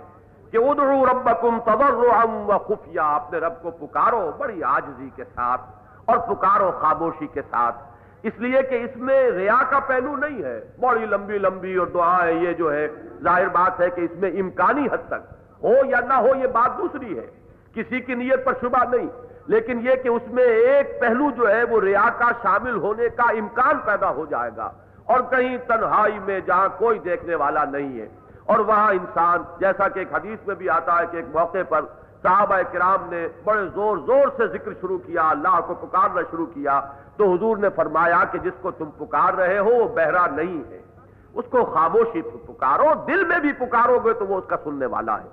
[0.52, 5.62] کہ ادعو ربکم تضرعا و خفیہ۔ اپنے رب کو پکارو بڑی آجزی کے ساتھ
[6.06, 7.76] اور پکارو خاموشی کے ساتھ۔
[8.24, 12.42] اس لیے کہ اس میں ریا کا پہلو نہیں ہے۔ بڑی لمبی لمبی اور دعائیں
[12.42, 12.88] یہ جو ہے،
[13.24, 15.34] ظاہر بات ہے کہ اس میں امکانی حد تک
[15.64, 17.28] ہو یا نہ ہو، یہ بات دوسری ہے۔
[17.74, 19.08] کسی کی نیت پر شبہ نہیں،
[19.48, 23.24] لیکن یہ کہ اس میں ایک پہلو جو ہے، وہ ریا کا شامل ہونے کا
[23.24, 24.72] امکان پیدا ہو جائے گا۔
[25.06, 28.08] اور کہیں تنہائی میں جہاں کوئی دیکھنے والا نہیں ہے۔
[28.50, 31.82] اور وہاں انسان، جیسا کہ ایک حدیث میں بھی آتا ہے کہ ایک موقع پر
[32.24, 36.82] صحابہ کرام نے بڑے زور زور سے ذکر شروع کیا، اللہ کو پکارنا شروع کیا،
[37.18, 40.80] تو حضور نے فرمایا کہ جس کو تم پکار رہے ہو وہ بہرا نہیں ہے۔
[41.34, 45.22] اس کو خاموشی پکارو، دل میں بھی پکارو گے تو وہ اس کا سننے والا
[45.24, 45.28] ہے۔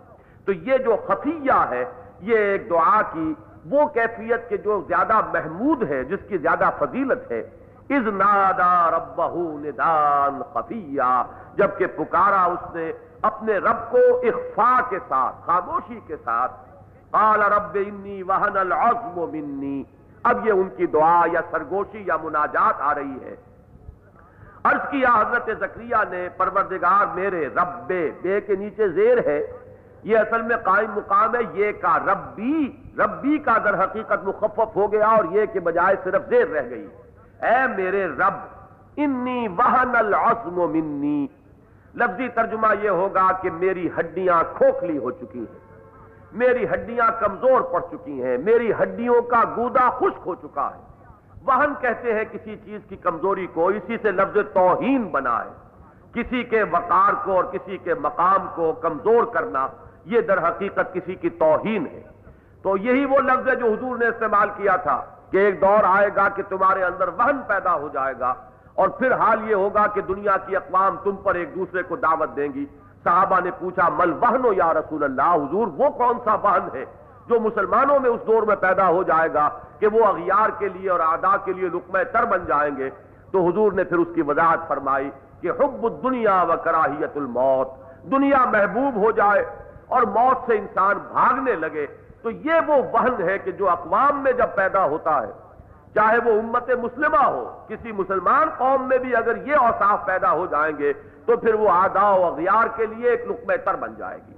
[0.45, 1.85] تو یہ جو خفیہ ہے،
[2.21, 3.35] یہ ایک دعا کی،
[3.71, 7.51] وہ کیفیت کے جو زیادہ محمود ہے، جس کی زیادہ فضیلت ہے۔
[7.91, 11.23] از نادا ربہ ندان خفیہ،
[11.57, 12.93] جبکہ پکارا اس نے
[13.23, 16.53] اپنے رب کو اخفا کے ساتھ، خاموشی کے ساتھ۔
[17.11, 19.83] قال رب انی وہن العظم منی۔
[20.23, 23.37] اب یہ ان کی دعا یا سرگوشی یا مناجات آ رہی ہے۔
[24.64, 29.47] عرض کیا حضرت زکریہ نے، پروردگار میرے رب بے کے نیچے زیر ہے۔
[30.03, 34.93] یہ اصل میں قائم مقام ہے، یہ کا ربی ربی کا در حقیقت مخفف ہو
[34.93, 36.89] گیا اور یہ کے بجائے صرف زیر رہ گئی۔
[37.43, 38.35] اے میرے رب،
[38.97, 41.27] انی وہن العظم منی۔
[41.97, 45.59] لفظی ترجمہ یہ ہوگا کہ میری ہڈیاں کھوکھلی ہو چکی ہیں۔
[46.32, 50.80] میری ہڈیاں کمزور پڑ چکی ہیں۔ میری ہڈیوں کا گودا خشک ہو چکا ہے۔
[51.44, 55.66] وہن کہتے ہیں کسی چیز کی کمزوری کو اسی سے لفظ توہین بنا ہے
[56.12, 59.66] کسی کے وقار کو اور کسی کے مقام کو کمزور کرنا،
[60.05, 62.03] یہ در حقیقت کسی کی توہین ہے۔
[62.62, 66.09] تو یہی وہ لفظ ہے جو حضور نے استعمال کیا تھا کہ ایک دور آئے
[66.16, 68.34] گا کہ تمہارے اندر وہن پیدا ہو جائے گا۔
[68.77, 72.37] اور پھر حال یہ ہوگا کہ دنیا کی اقوام تم پر ایک دوسرے کو دعوت
[72.37, 72.66] دیں گی۔
[73.05, 76.85] صحابہ نے پوچھا، مل وہن یا رسول اللہ؟ حضور، وہ کون سا وہن ہے
[77.27, 79.49] جو مسلمانوں میں اس دور میں پیدا ہو جائے گا
[79.79, 82.91] کہ وہ اغیار کے لیے اور ادا کے لیے لکمہ تر بن جائیں گے؟
[83.33, 85.11] تو حضور نے پھر اس کی وضاحت فرمائی
[85.41, 87.68] کہ حب الدنیا و کراہیت الموت،
[88.11, 89.45] دنیا محبوب ہو جائے
[89.87, 91.87] اور موت سے انسان بھاگنے لگے۔
[92.22, 95.33] تو یہ وہ وہن ہے کہ جو اقوام میں جب پیدا ہوتا ہے
[95.97, 100.47] چاہے وہ امت مسلمہ ہو، کسی مسلمان قوم میں بھی اگر یہ اوصاف پیدا ہو
[100.47, 100.92] جائیں گے،
[101.26, 104.34] تو پھر وہ آدا و اغیار کے لیے ایک لقمہ تر بن جائے گی۔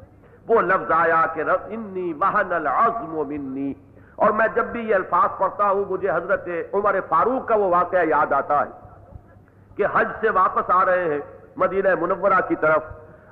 [0.48, 3.72] وہ لفظ آیا کہ انی وہن العظم منی۔
[4.16, 8.04] اور میں جب بھی یہ الفاظ پڑھتا ہوں، مجھے حضرت عمر فاروق کا وہ واقعہ
[8.04, 8.70] یاد آتا ہے
[9.76, 11.20] کہ حج سے واپس آ رہے ہیں
[11.56, 12.82] مدینہ منورہ کی طرف،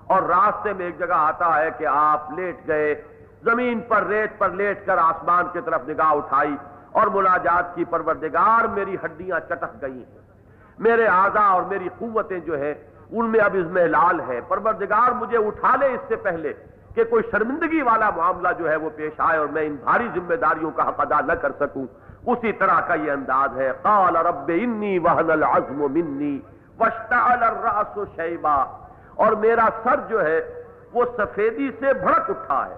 [0.06, 2.94] اور راستے میں ایک جگہ آتا ہے کہ آپ لیٹ گئے،
[3.44, 6.56] زمین پر ریت پر لیٹ کر آسمان کی طرف نگاہ اٹھائی۔
[6.96, 10.18] اور ملاجات کی پروردگار میری ہڈیاں چٹک گئی ہیں۔
[10.78, 12.74] میرے آزا اور میری قوتیں جو ہیں،
[13.10, 16.52] ان میں اب اس میں لال ہے۔ پروردگار مجھے اٹھا لے اس سے پہلے
[16.94, 20.34] کہ کوئی شرمندگی والا معاملہ جو ہے وہ پیش آئے اور میں ان بھاری ذمہ
[20.34, 21.86] داریوں کا حق ادا نہ کر سکوں۔
[22.26, 26.40] اسی طرح کا یہ انداز ہے۔ قال رب انی وحن العظم منی
[26.78, 28.64] واشتعل الراس شیبا۔
[29.14, 32.76] اور میرا سر جو ہے، وہ سفیدی سے بھڑک اٹھا ہے۔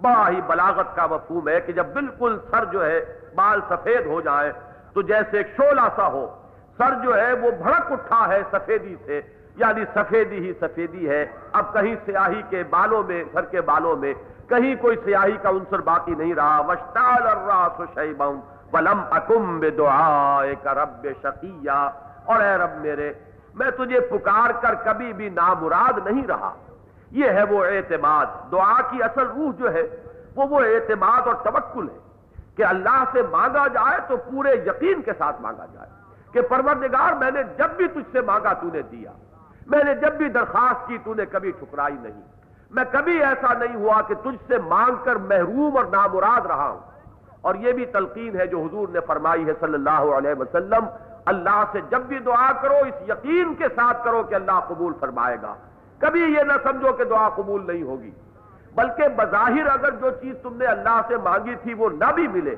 [0.00, 3.04] بڑا ہی بلاغت کا مفہوم ہے کہ جب بالکل سر جو ہے
[3.36, 4.52] بال سفید ہو جائے
[4.92, 6.36] تو جیسے ایک شولہ سا ہو۔
[6.78, 9.20] سر جو ہے وہ بھڑک اٹھا ہے سفیدی سے۔
[9.56, 14.14] یعنی سفیدی ہی سفیدی ہے۔ اب کہیں سیاہی کے بالوں میں سر کے بالوں میں
[14.48, 18.40] کہیں کوئی سیاہی کا عنصر باقی نہیں رہا۔ وشتال الراس شیبم
[18.72, 21.90] ولم اکم بدعائک رب شقیہ
[22.24, 23.12] اور اے رب میرے،
[23.54, 26.52] میں تجھے پکار کر کبھی بھی نامراد نہیں رہا۔
[27.10, 29.82] یہ ہے وہ اعتماد۔ دعا کی اصل روح جو ہے،
[30.36, 32.05] وہ وہ اعتماد اور توکل ہے۔
[32.56, 35.90] کہ اللہ سے مانگا جائے تو پورے یقین کے ساتھ مانگا جائے
[36.32, 39.10] کہ پروردگار میں نے جب بھی تجھ سے مانگا تو نے دیا،
[39.66, 42.22] میں نے جب بھی درخواست کی تو نے کبھی ٹھکرائی نہیں۔
[42.70, 46.80] میں کبھی ایسا نہیں ہوا کہ تجھ سے مانگ کر محروم اور نامراد رہا ہوں۔
[47.40, 50.84] اور یہ بھی تلقین ہے جو حضور نے فرمائی ہے صلی اللہ علیہ وسلم،
[51.24, 55.36] اللہ سے جب بھی دعا کرو، اس یقین کے ساتھ کرو کہ اللہ قبول فرمائے
[55.42, 55.54] گا۔
[55.98, 58.10] کبھی یہ نہ سمجھو کہ دعا قبول نہیں ہوگی۔
[58.76, 62.54] بلکہ بظاہر اگر جو چیز تم نے اللہ سے مانگی تھی وہ نہ بھی ملے،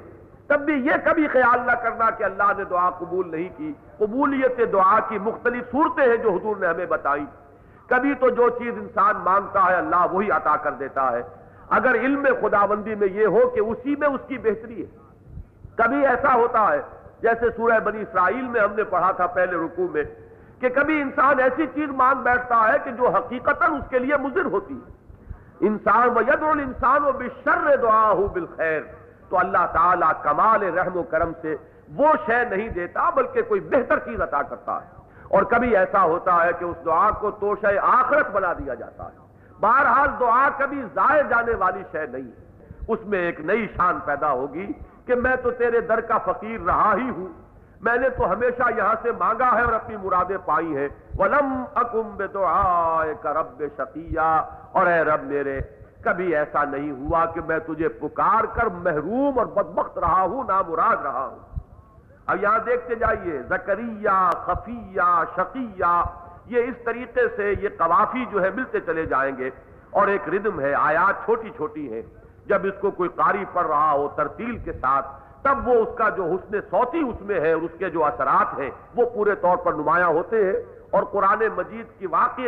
[0.47, 4.61] تب بھی یہ کبھی خیال نہ کرنا کہ اللہ نے دعا قبول نہیں کی۔ قبولیت
[4.73, 7.25] دعا کی مختلف صورتیں ہیں جو حضور نے ہمیں بتائی
[7.87, 11.23] کبھی تو جو چیز انسان مانگتا ہے اللہ وہی عطا کر دیتا ہے۔
[11.71, 14.87] اگر علم خداوندی میں یہ ہو کہ اسی میں اس کی بہتری ہے۔
[15.77, 16.81] کبھی ایسا ہوتا ہے،
[17.23, 20.03] جیسے سورہ بنی اسرائیل میں ہم نے پڑھا تھا پہلے رکوع میں،
[20.61, 24.45] کہ کبھی انسان ایسی چیز مانگ بیٹھتا ہے کہ جو حقیقت اس کے لیے مضر
[24.45, 24.98] ہوتی ہے۔
[25.61, 28.81] انسان و ید انسان و بشر دعا ہو بالخیر۔
[29.29, 31.57] تو اللہ تعالیٰ کمال رحم و کرم سے
[31.95, 34.87] وہ شے نہیں دیتا بلکہ کوئی بہتر چیز عطا کرتا ہے۔
[35.29, 39.19] اور کبھی ایسا ہوتا ہے کہ اس دعا کو توشہ آخرت بنا دیا جاتا ہے۔
[39.61, 42.49] بہرحال دعا کبھی ضائع جانے والی شے نہیں۔ ہے
[42.89, 44.73] اس میں ایک نئی شان پیدا ہوگی
[45.07, 47.48] کہ میں تو تیرے در کا فقیر رہا ہی ہوں۔
[47.81, 52.17] میں نے تو ہمیشہ یہاں سے مانگا ہے اور اپنی مرادیں پائی ہیں۔ ولم اکم
[52.17, 52.25] بے
[53.25, 55.61] رب شقیہ اور اے رب میرے،
[56.05, 60.63] کبھی ایسا نہیں ہوا کہ میں تجھے پکار کر محروم اور بدبخت رہا ہوں نہ
[60.69, 61.39] مراد رہا ہوں۔
[62.27, 66.03] اب یہاں دیکھتے جائیے، زکریہ، خفیہ، شقیہ،
[66.47, 69.51] یہ اس طریقے سے یہ قوافی جو ہے ملتے چلے جائیں گے۔
[69.91, 72.03] اور ایک ردم ہے، آیات چھوٹی چھوٹی ہے
[72.47, 75.07] جب اس کو کوئی قاری پڑھ رہا ہو ترتیل کے ساتھ
[75.49, 78.59] تب وہ اس کا جو حسن صوتی اس میں ہے اور اس کے جو اثرات
[78.59, 80.53] ہیں، وہ پورے طور پر نمایاں ہوتے ہیں۔
[80.91, 82.41] اور قرآن مجید کی واقع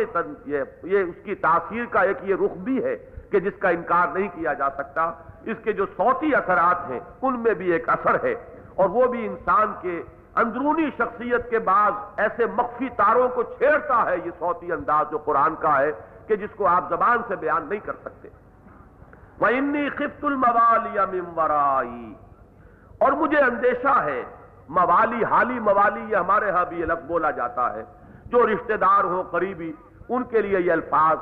[0.43, 2.97] یہ اس کی تاثیر کا ایک یہ رخ بھی ہے
[3.31, 5.11] کہ جس کا انکار نہیں کیا جا سکتا۔
[5.45, 8.35] اس کے جو صوتی اثرات ہیں، ان میں بھی ایک اثر ہے۔
[8.75, 10.03] اور وہ بھی انسان کے
[10.35, 15.55] اندرونی شخصیت کے بعد ایسے مخفی تاروں کو چھیڑتا ہے، یہ صوتی انداز جو قرآن
[15.55, 15.91] کا ہے،
[16.27, 18.29] کہ جس کو آپ زبان سے بیان نہیں کر سکتے۔
[19.39, 19.47] وہ
[19.95, 22.13] خفت الموالی ممورائی
[23.01, 24.23] اور مجھے اندیشہ ہے،
[24.69, 27.83] موالی، حالی موالی، یہ ہمارے ہاں بھی یہ لفظ بولا جاتا ہے۔
[28.25, 29.73] جو رشتہ دار ہو قریبی،
[30.09, 31.17] ان کے لیے یہ الفاظ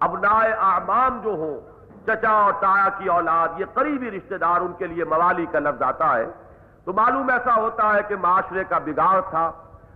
[0.00, 1.60] ابنائے اعمام جو ہوں،
[2.06, 5.82] چچا اور تایا کی اولاد، یہ قریبی رشتہ دار ان کے لیے موالی کا لفظ
[5.82, 6.26] آتا ہے۔
[6.84, 9.52] تو معلوم ایسا ہوتا ہے کہ معاشرے کا بگاڑ تھا۔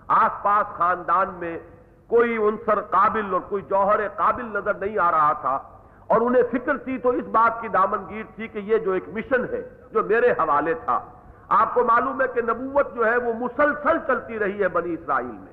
[0.09, 1.59] آس پاس خاندان میں
[2.07, 5.59] کوئی عنصر قابل اور کوئی جوہر قابل نظر نہیں آ رہا تھا۔
[6.07, 9.45] اور انہیں فکر تھی تو اس بات کی دامنگیر تھی کہ یہ جو ایک مشن
[9.45, 11.01] ہے، جو میرے حوالے تھا۔
[11.49, 15.33] آپ کو معلوم ہے کہ نبوت جو ہے وہ مسلسل چلتی رہی ہے بنی اسرائیل
[15.33, 15.53] میں۔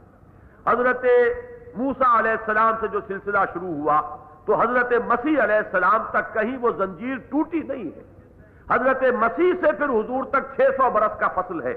[0.67, 1.05] حضرت
[1.75, 6.57] موسا علیہ السلام سے جو سلسلہ شروع ہوا، تو حضرت مسیح علیہ السلام تک کہیں
[6.57, 8.03] وہ زنجیر ٹوٹی نہیں ہے۔
[8.71, 11.73] حضرت مسیح سے پھر حضور تک چھ سو برس کا فصل ہے۔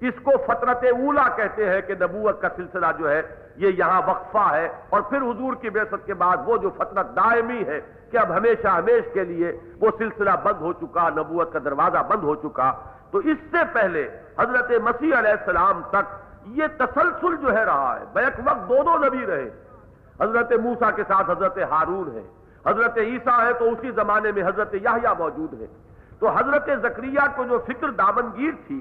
[0.00, 3.22] اس کو فطرت اولا کہتے ہیں کہ نبوت کا سلسلہ جو ہے،
[3.56, 7.64] یہ یہاں وقفہ ہے۔ اور پھر حضور کی بیست کے بعد وہ جو فطرت دائمی
[7.66, 7.80] ہے
[8.10, 12.22] کہ اب ہمیشہ ہمیش کے لیے وہ سلسلہ بند ہو چکا، نبوت کا دروازہ بند
[12.22, 12.72] ہو چکا۔
[13.10, 16.16] تو اس سے پہلے حضرت مسیح علیہ السلام تک
[16.58, 19.48] یہ تسلسل جو ہے رہا ہے بیک وقت دو دو نبی رہے۔
[20.20, 22.22] حضرت موسا کے ساتھ حضرت ہارون ہے،
[22.66, 25.66] حضرت عیسیٰ ہے تو اسی زمانے میں حضرت یاہیا موجود ہے۔
[26.20, 28.80] تو حضرت زکریہ کو جو فکر دامنگیر تھی،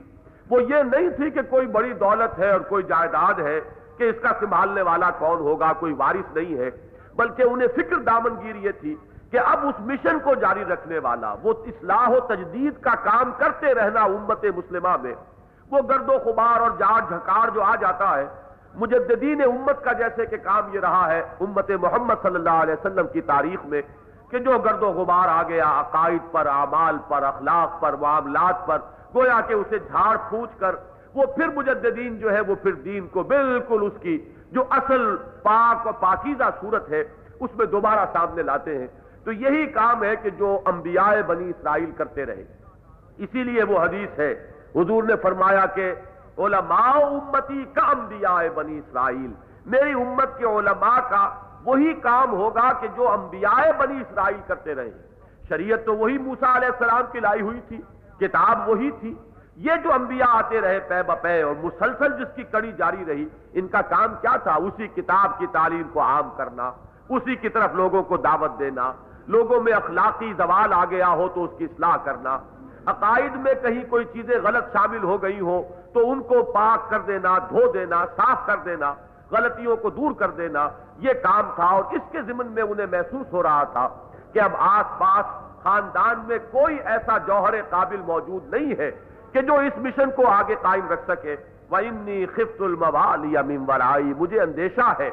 [0.50, 3.60] وہ یہ نہیں تھی کہ کوئی بڑی دولت ہے اور کوئی جائیداد ہے
[3.98, 6.70] کہ اس کا سنبھالنے والا کون ہوگا، کوئی وارث نہیں ہے،
[7.16, 8.96] بلکہ انہیں فکر دامنگیر یہ تھی
[9.32, 13.74] کہ اب اس مشن کو جاری رکھنے والا، وہ اصلاح و تجدید کا کام کرتے
[13.74, 15.14] رہنا امت مسلمہ میں،
[15.72, 18.26] وہ گرد و خبار اور جاڑ جھکار جو آ جاتا ہے،
[18.76, 23.08] مجددین امت کا جیسے کہ کام یہ رہا ہے، امت محمد صلی اللہ علیہ وسلم
[23.14, 23.82] کی تاریخ میں،
[24.32, 28.80] کہ جو گرد و غبار آ گیا، عقائد پر، اعمال پر، اخلاق پر، معاملات پر،
[29.16, 30.76] گویا کہ اسے جھاڑ پھونچ کر،
[31.16, 34.18] وہ پھر مجددین جو ہے، وہ پھر دین کو بالکل اس کی
[34.52, 37.04] جو اصل پاک و پاکیزہ صورت ہے،
[37.40, 38.88] اس میں دوبارہ سامنے لاتے ہیں۔
[39.28, 42.44] تو یہی کام ہے کہ جو انبیاء بنی اسرائیل کرتے رہے۔
[43.18, 45.94] اسی لیے وہ حدیث ہے، حضور نے فرمایا کہ
[46.38, 49.34] علماء امتی کا انبیاء بنی اسرائیل۔
[49.66, 54.92] میری امت کے علماء کا وہی کام ہوگا کہ جو انبیاء بنی اسرائیل کرتے رہے۔
[55.50, 57.82] شریعت تو وہی موسا علیہ السلام کی لائی ہوئی تھی،
[58.20, 59.14] کتاب وہی تھی۔
[59.56, 63.68] یہ جو انبیاء آتے رہے پے بپے اور مسلسل جس کی کڑی جاری رہی، ان
[63.68, 66.72] کا کام کیا تھا؟ اسی کتاب کی تعلیم کو عام کرنا،
[67.10, 68.94] اسی کی طرف لوگوں کو دعوت دینا۔
[69.28, 72.40] لوگوں میں اخلاقی زوال آ گیا ہو تو اس کی اصلاح کرنا۔
[72.86, 75.64] عقائد میں کہیں کوئی چیزیں غلط شامل ہو گئی ہو
[75.94, 78.94] تو ان کو پاک کر دینا، دھو دینا، صاف کر دینا،
[79.32, 83.34] غلطیوں کو دور کر دینا۔ یہ کام تھا اور اس کے ضمن میں انہیں محسوس
[83.34, 83.90] ہو رہا تھا
[84.34, 85.26] کہ اب آس پاس
[85.64, 88.92] خاندان میں کوئی ایسا جوہر قابل موجود نہیں ہے
[89.32, 91.36] کہ جو اس مشن کو آگے قائم رکھ سکے۔
[91.72, 95.10] وَإِنِّي خِفْتُ الْمَوَالِيَ مِنْ وَرَائِي۔ مجھے اندیشہ ہے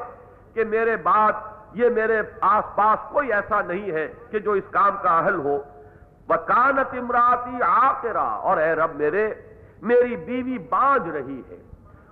[0.53, 1.31] کہ میرے بعد
[1.75, 5.61] یہ میرے آس پاس کوئی ایسا نہیں ہے کہ جو اس کام کا اہل ہو۔
[6.29, 9.33] وکانت امراتی آکرا اور اے رب میرے،
[9.81, 11.61] میری بیوی بانج رہی ہے۔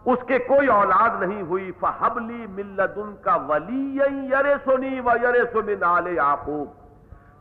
[0.05, 3.99] اس کے کوئی اولاد نہیں ہوئی۔ فہبلی ملدن کا ولی
[4.31, 6.67] یرے سنی و یرے سمن آل یعقوب۔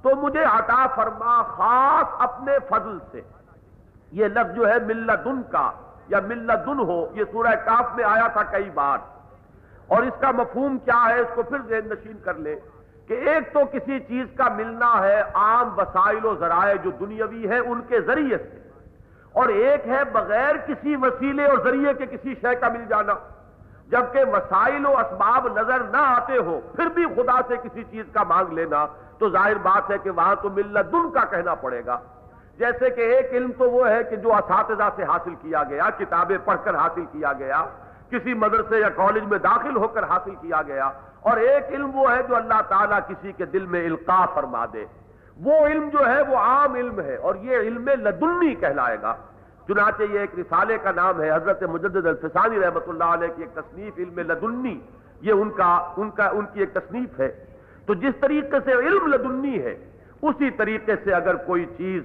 [0.03, 3.21] تو مجھے عطا فرما خاص اپنے فضل سے۔
[4.13, 5.71] یہ لفظ جو ہے ملدن کا
[6.09, 8.99] یا ملدن ہو، یہ سورہ کاف میں آیا تھا کئی بار۔
[9.93, 12.55] اور اس کا مفہوم کیا ہے اس کو پھر ذہن نشین کر لے
[13.09, 17.59] کہ ایک تو کسی چیز کا ملنا ہے عام وسائل و ذرائع جو دنیاوی ہے
[17.59, 18.61] ان کے ذریعے سے،
[19.35, 23.15] اور ایک ہے بغیر کسی وسیلے اور ذریعے کے کسی شے کا مل جانا۔
[23.91, 28.23] جبکہ وسائل و اسباب نظر نہ آتے ہو، پھر بھی خدا سے کسی چیز کا
[28.29, 28.85] مانگ لینا،
[29.19, 31.99] تو ظاہر بات ہے کہ وہاں تو ملت دن کا کہنا پڑے گا۔
[32.59, 36.37] جیسے کہ ایک علم تو وہ ہے کہ جو اساتذہ سے حاصل کیا گیا، کتابیں
[36.45, 37.65] پڑھ کر حاصل کیا گیا
[38.13, 40.91] کسی مدرسے یا کالج میں داخل ہو کر حاصل کیا گیا
[41.21, 44.85] اور ایک علم وہ ہے جو اللہ تعالیٰ کسی کے دل میں القاع فرما دے۔
[45.41, 49.15] وہ علم جو ہے وہ عام علم ہے اور یہ علم لدنی کہلائے گا۔
[49.69, 53.55] چنانچہ یہ ایک رسالے کا نام ہے، حضرت مجدد الفسانی رحمت اللہ علیہ کی ایک
[53.55, 54.81] تصنیف علم لدنی۔
[55.21, 57.45] یہ ان کا ان کا، ان کی ایک تصنیف ہے۔
[57.87, 59.91] تو جس طریقے سے علم لدنی ہے،
[60.23, 62.03] اسی طریقے سے اگر کوئی چیز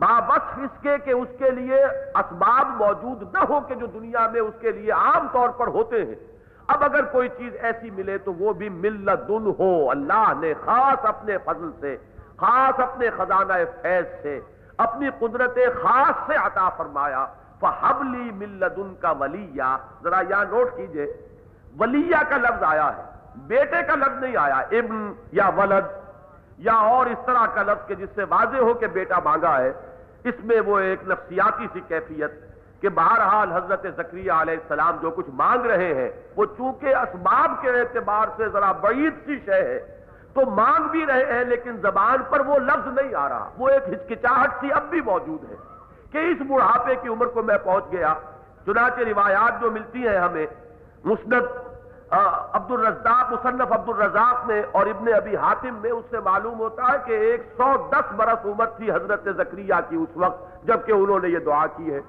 [0.00, 1.84] بابس اس کے کہ اس کے لیے
[2.14, 6.04] اسباب موجود نہ ہو کہ جو دنیا میں اس کے لیے عام طور پر ہوتے
[6.04, 6.14] ہیں۔
[6.66, 11.38] اب اگر کوئی چیز ایسی ملے تو وہ بھی ملدن ہو۔ اللہ نے خاص اپنے
[11.38, 11.96] فضل سے،
[12.36, 14.40] خاص اپنے خزانہ فیض سے
[14.76, 17.26] اپنی قدرت خاص سے عطا فرمایا۔
[17.60, 21.12] فحبلی ملدن کا ولیہ ذرا یہاں نوٹ کیجیے۔
[21.78, 23.02] ولیہ کا لفظ آیا ہے۔
[23.36, 25.86] بیٹے کا لفظ نہیں آیا۔ ابن یا ولد
[26.58, 29.72] یا اور اس طرح کا لفظ کہ جس سے واضح ہو کہ بیٹا مانگا ہے۔
[30.24, 32.32] اس میں وہ ایک نفسیاتی سی کیفیت
[32.82, 37.70] کہ بہرحال حضرت ذکریہ علیہ السلام جو کچھ مانگ رہے ہیں، وہ چونکہ اسباب کے
[37.70, 39.78] اعتبار سے ذرا بعید سی شے ہے،
[40.34, 43.88] تو مانگ بھی رہے ہیں، لیکن زبان پر وہ لفظ نہیں آ رہا۔ وہ ایک
[43.88, 45.56] ہچکچاہٹ سی اب بھی موجود ہے
[46.12, 48.14] کہ اس بڑھاپے کی عمر کو میں پہنچ گیا۔
[48.66, 50.46] چنانچہ روایات جو ملتی ہیں ہمیں،
[51.04, 51.34] مسند
[52.10, 56.92] عبد الرزاق مصنف عبد الرزاق میں اور ابن ابی حاتم میں اس سے معلوم ہوتا
[56.92, 61.20] ہے کہ ایک سو دس برس عمر تھی حضرت زکریہ کی اس وقت جبکہ انہوں
[61.20, 62.00] نے یہ دعا کی ہے۔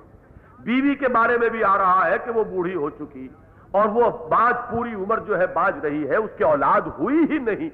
[0.60, 3.28] بیوی کے بارے میں بھی آ رہا ہے کہ وہ بوڑھی ہو چکی
[3.72, 7.38] اور وہ باج پوری عمر جو ہے باج رہی ہے، اس کے اولاد ہوئی ہی
[7.38, 7.70] نہیں۔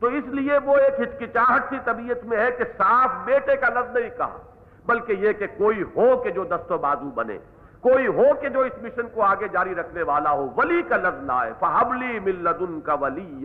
[0.00, 3.96] تو اس لیے وہ ایک ہچکچاہٹ سی طبیعت میں ہے کہ صاف بیٹے کا لفظ
[3.96, 4.38] نہیں کہا،
[4.86, 7.38] بلکہ یہ کہ کوئی ہو کہ جو دست و بازو بنے۔
[7.80, 11.22] کوئی ہو کہ جو اس مشن کو آگے جاری رکھنے والا ہو، ولی کا لفظ
[11.22, 13.44] لائے فہبلی ملدن کا ولی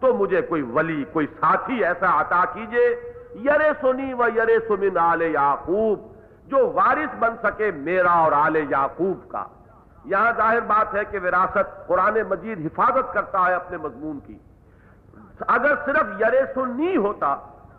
[0.00, 3.12] تو مجھے کوئی ولی، کوئی ساتھی ایسا عطا کیجیے۔
[3.44, 9.30] یرے سنی و یرے سمن آل یعقوب۔ جو وارث بن سکے میرا اور آل یعقوب
[9.30, 9.44] کا۔
[10.04, 14.38] یہاں ظاہر بات ہے کہ وراثت قرآن مجید حفاظت کرتا ہے اپنے مضمون کی۔
[15.48, 17.36] اگر صرف یرے سنی ہوتا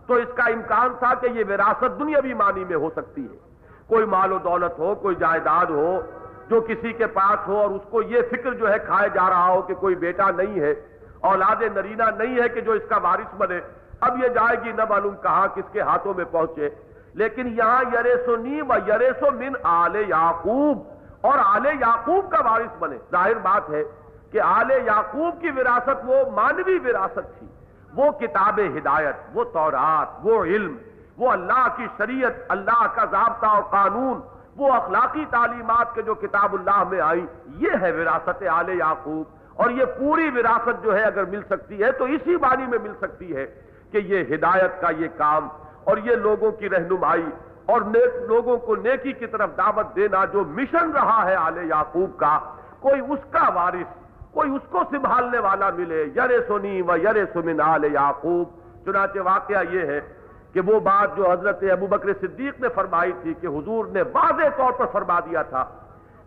[0.08, 3.49] تو اس کا امکان تھا کہ یہ وراثت دنیاوی معنی میں ہو سکتی ہے۔
[3.90, 6.02] کوئی مال و دولت ہو، کوئی جائیداد ہو،
[6.50, 9.48] جو کسی کے پاس ہو اور اس کو یہ فکر جو ہے کھائے جا رہا
[9.48, 10.74] ہو کہ کوئی بیٹا نہیں ہے،
[11.20, 13.60] اولاد نرینا نہیں ہے کہ جو اس کا وارث بنے۔
[14.00, 16.70] اب یہ جائے گی، نہ معلوم کہاں کس کے ہاتھوں میں پہنچے۔
[17.14, 20.84] لیکن یہاں یریسو نیم و یریسو من آل یعقوب
[21.22, 23.84] اور آل یعقوب کا وارث بنے۔ ظاہر بات ہے
[24.32, 27.48] کہ آل یعقوب کی وراثت وہ مانوی وراثت تھی۔
[27.96, 30.76] وہ کتاب ہدایت، وہ تورات، وہ علم۔
[31.20, 34.20] وہ اللہ کی شریعت، اللہ کا ضابطہ اور قانون،
[34.56, 39.70] وہ اخلاقی تعلیمات کے جو کتاب اللہ میں آئی، یہ ہے وراثت آل یعقوب۔ اور
[39.70, 43.36] یہ پوری وراثت جو ہے اگر مل سکتی ہے، تو اسی بانی میں مل سکتی
[43.36, 43.48] ہے
[43.92, 45.48] کہ یہ ہدایت کا یہ کام
[45.84, 47.26] اور یہ لوگوں کی رہنمائی
[47.66, 52.20] اور نیک، لوگوں کو نیکی کی طرف دعوت دینا جو مشن رہا ہے آل یعقوب
[52.20, 52.40] کا،
[52.80, 53.94] کوئی اس کا وارث،
[54.32, 58.48] کوئی اس کو سنبھالنے والا ملے یر سنی و یر سمن آل یعقوب۔
[58.86, 60.19] چنانچہ واقعہ یہ ہے
[60.54, 64.58] کہ وہ بات جو حضرت ابو بکر صدیق نے فرمائی تھی کہ حضور نے واضح
[64.58, 65.66] طور پر فرما دیا تھا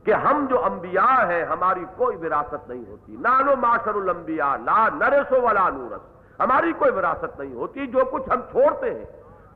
[0.04, 5.40] کہ ہم جو انبیاء ہیں، ہماری کوئی وراثت نہیں ہوتی۔ نانو معاشر الانبیاء، لا نرسو
[5.42, 9.04] ولا نورس ہماری کوئی وراثت نہیں ہوتی، جو کچھ ہم چھوڑتے ہیں۔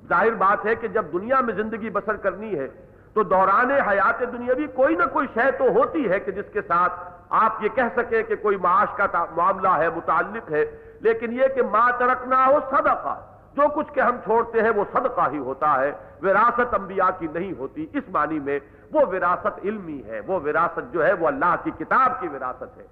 [0.09, 2.67] ظاہر بات ہے کہ جب دنیا میں زندگی بسر کرنی ہے،
[3.14, 6.93] تو دوران حیات دنیاوی کوئی نہ کوئی شے تو ہوتی ہے کہ جس کے ساتھ
[7.29, 10.64] آپ یہ کہہ سکیں کہ کوئی معاش کا معاملہ ہے، متعلق ہے،
[11.01, 13.21] لیکن یہ کہ ماں ترکنا ہو صدقہ۔
[13.57, 15.93] جو کچھ کہ ہم چھوڑتے ہیں وہ صدقہ ہی ہوتا ہے،
[16.23, 18.59] وراثت انبیاء کی نہیں ہوتی۔ اس معنی میں
[18.93, 22.87] وہ وراثت علمی ہے، وہ وراثت جو ہے وہ اللہ کی کتاب کی وراثت ہے۔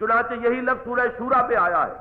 [0.00, 1.94] چنانچہ یہی لفظ سورہ شورا پہ آیا ہے۔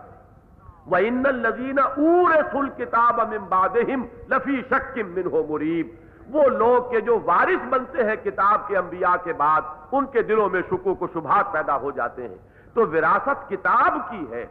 [0.92, 5.90] وَإِنَّ الَّذِينَ أُورِثُوا الْكِتَابَ مِن بَعْدِهِمْ لَفِي شَكٍّ مِّنْهُ مُرِيبٍ۔
[6.30, 9.62] وہ لوگ کہ جو وارث بنتے ہیں کتاب کے انبیاء کے بعد،
[9.92, 12.38] ان کے دلوں میں شکوک و شبہات پیدا ہو جاتے ہیں۔
[12.74, 14.46] تو وراثت کتاب کی ہے،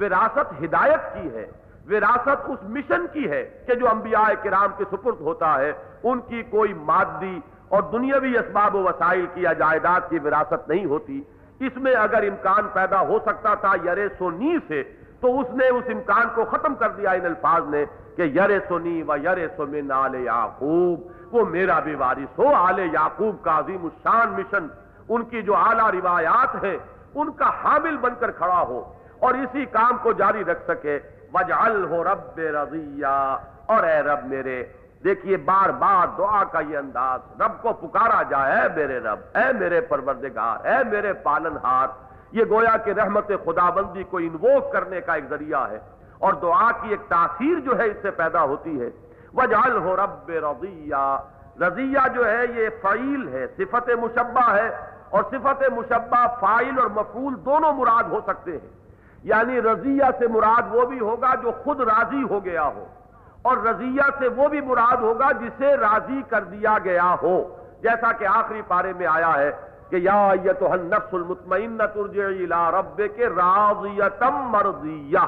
[0.00, 5.20] وراثت ہدایت کی ہے۔ وراثت اس مشن کی ہے کہ جو انبیاء کرام کے سپرد
[5.20, 5.72] ہوتا ہے،
[6.02, 10.84] ان کی کوئی مادی اور دنیاوی اسباب و وسائل کی یا جائیداد کی وراثت نہیں
[10.84, 11.20] ہوتی۔
[11.60, 14.82] اس میں اگر امکان پیدا ہو سکتا تھا یرے سونی سے،
[15.20, 17.84] تو اس نے اس امکان کو ختم کر دیا ان الفاظ نے
[18.16, 21.00] کہ یر سونی و یر سمن آل یعقوب۔
[21.32, 24.66] وہ میرا بھی وارث ہو، آل یعقوب کا عظیم الشان مشن۔
[25.08, 26.78] ان کی جو اعلیٰ روایات ہیں،
[27.14, 30.98] ان کا حامل بن کر کھڑا ہو اور اسی کام کو جاری رکھ سکے۔
[31.34, 34.64] وجعل ہو رب رضیہ۔ اور اے رب میرے،
[35.04, 39.52] دیکھیے بار بار دعا کا یہ انداز، رب کو پکارا جائے اے میرے رب، اے
[39.52, 41.86] میرے پروردگار، اے میرے پالن ہار۔
[42.32, 45.78] یہ گویا کہ رحمت خدا بندی کو انووک کرنے کا ایک ذریعہ ہے۔
[46.18, 48.90] اور دعا کی ایک تاثیر جو ہے اس سے پیدا ہوتی ہے۔
[49.34, 51.16] وجعل ہو رب رضیہ۔
[51.60, 54.70] رضیہ جو ہے یہ فعیل ہے، صفت مشبہ ہے۔
[55.10, 58.81] اور صفت مشبہ فائل اور مفول دونوں مراد ہو سکتے ہیں۔
[59.22, 62.86] یعنی رضیہ سے مراد وہ بھی ہوگا جو خود راضی ہو گیا ہو
[63.42, 68.26] اور رضیہ سے وہ بھی مراد ہوگا جسے راضی کر دیا گیا ہو۔ جیسا کہ
[68.26, 69.52] آخری پارے میں آیا ہے
[69.90, 75.24] کہ یا النفس المطمئن ترجعی الى رب کے راضیتم مرضیہ۔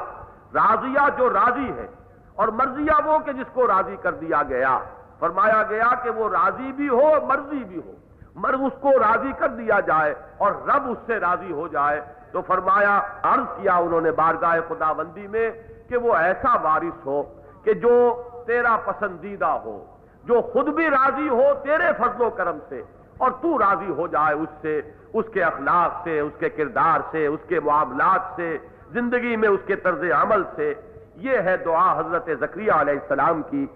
[0.55, 1.87] راضیہ جو راضی ہے
[2.35, 4.79] اور مرضیہ وہ کہ جس کو راضی کر دیا گیا۔
[5.19, 7.93] فرمایا گیا کہ وہ راضی بھی ہو، مرضی بھی ہو۔
[8.35, 12.01] مرض اس کو راضی کر دیا جائے اور رب اس سے راضی ہو جائے۔
[12.35, 15.51] تو فرمایا، عرض کیا انہوں نے بارگاہ خدا بندی میں
[15.89, 17.23] کہ وہ ایسا وارث ہو
[17.65, 19.85] کہ جو تیرا پسندیدہ ہو،
[20.25, 22.83] جو خود بھی راضی ہو تیرے فضل و کرم سے،
[23.19, 24.81] اور تو راضی ہو جائے اس سے،
[25.13, 28.59] اس کے اخلاق سے، اس کے کردار سے، اس کے معاملات سے،
[28.93, 30.75] زندگی میں اس کے طرز عمل سے۔
[31.17, 33.67] یہ ہے دعا حضرت زکریہ علیہ السلام کی۔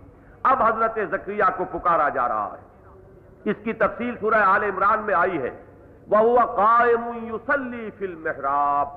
[0.43, 2.67] اب حضرت زکریہ کو پکارا جا رہا ہے۔
[3.51, 5.51] اس کی تفصیل سورہ آل عمران میں آئی ہے۔
[6.11, 8.89] وہ قائم یوسلی فل محراب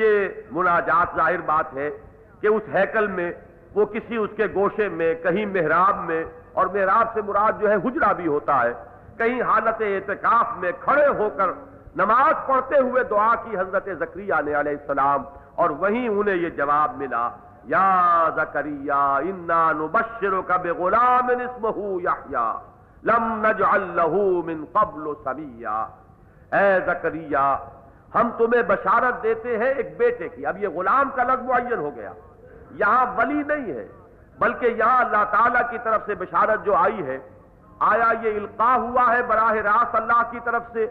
[0.00, 1.88] یہ مناجات ظاہر بات ہے
[2.40, 3.30] کہ اس ہیکل میں،
[3.74, 7.74] وہ کسی اس کے گوشے میں، کہیں محراب میں، اور محراب سے مراد جو ہے
[7.84, 8.72] حجرا بھی ہوتا ہے۔
[9.18, 11.50] کہیں حالت اعتکاف میں کھڑے ہو کر
[11.96, 15.22] نماز پڑھتے ہوئے دعا کی حضرت زکریہ نے علیہ السلام،
[15.60, 17.28] اور وہیں انہیں یہ جواب ملا،
[17.72, 17.88] یا
[18.36, 22.52] زکریہ، انا نبشرک بغلام اسمہ یحییٰ
[23.02, 25.76] لم نجعل له من قبل سمیہ
[26.52, 27.56] اے زکریہ
[28.14, 31.90] ہم تمہیں بشارت دیتے ہیں ایک بیٹے کی۔ اب یہ غلام کا لفظ معین ہو
[31.96, 32.12] گیا۔
[32.70, 33.86] یہاں ولی نہیں ہے،
[34.38, 37.18] بلکہ یہاں اللہ تعالی کی طرف سے بشارت جو آئی ہے،
[37.78, 40.86] آیا یہ القاع ہوا ہے براہ راست اللہ کی طرف سے،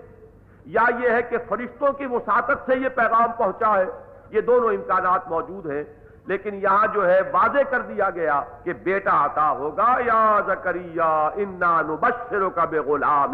[0.66, 3.86] یا یہ ہے کہ فرشتوں کی وساطت سے یہ پیغام پہنچا ہے۔
[4.30, 5.84] یہ دونوں امکانات موجود ہیں،
[6.26, 11.82] لیکن یہاں جو ہے واضح کر دیا گیا کہ بیٹا آتا ہوگا۔ یا زکریہ انا
[11.82, 13.34] نبشرک بے غلام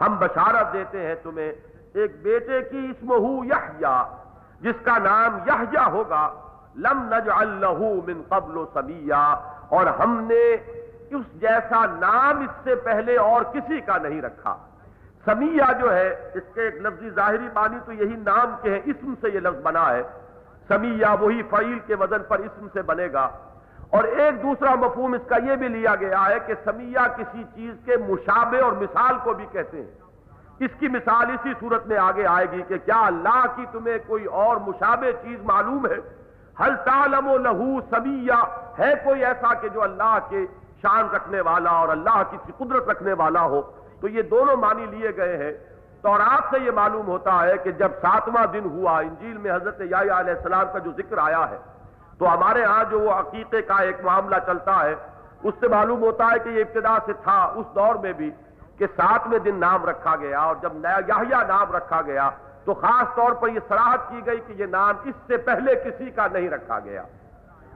[0.00, 1.52] ہم بشارت دیتے ہیں تمہیں،
[1.92, 3.12] ایک بیٹے کی اسم
[3.44, 4.02] یحییٰ
[4.60, 6.32] جس کا نام یحییٰ ہوگا،
[6.76, 9.34] لم نجعل له من قبل سمیہ
[9.68, 10.54] اور ہم نے
[11.10, 14.56] اس جیسا نام اس سے پہلے اور کسی کا نہیں رکھا۔
[15.24, 19.14] سمیہ جو ہے، اس کے ایک لفظی ظاہری معنی تو یہی نام کے ہیں، اسم
[19.20, 20.02] سے یہ لفظ بنا ہے۔
[20.68, 23.28] سمیہ وہی فعیل کے وزن پر اسم سے بنے گا۔
[23.90, 27.74] اور ایک دوسرا مفہوم اس کا یہ بھی لیا گیا ہے کہ سمیہ کسی چیز
[27.84, 29.90] کے مشابے اور مثال کو بھی کہتے ہیں۔
[30.60, 34.24] اس کی مثال اسی صورت میں آگے آئے گی کہ کیا اللہ کی تمہیں کوئی
[34.24, 35.96] اور مشابہ چیز معلوم ہے؟
[36.60, 38.44] ہل تالم و لہو سمیہ
[38.78, 40.46] ہے کوئی ایسا کہ جو اللہ کے
[40.82, 43.62] شان رکھنے والا اور اللہ کی قدرت رکھنے والا ہو؟
[44.00, 45.52] تو یہ دونوں معنی لیے گئے ہیں۔
[46.02, 49.80] تو آپ سے یہ معلوم ہوتا ہے کہ جب ساتواں دن ہوا، انجیل میں حضرت
[49.80, 51.58] یا علیہ السلام کا جو ذکر آیا ہے
[52.18, 54.94] تو ہمارے ہاں جو وہ عقیقے کا ایک معاملہ چلتا ہے،
[55.42, 58.30] اس سے معلوم ہوتا ہے کہ یہ ابتدا سے تھا، اس دور میں بھی
[58.78, 62.28] کہ ساتویں دن نام رکھا گیا اور جب نیا نام رکھا گیا
[62.64, 66.10] تو خاص طور پر یہ سراہد کی گئی کہ یہ نام اس سے پہلے کسی
[66.10, 67.02] کا نہیں رکھا گیا۔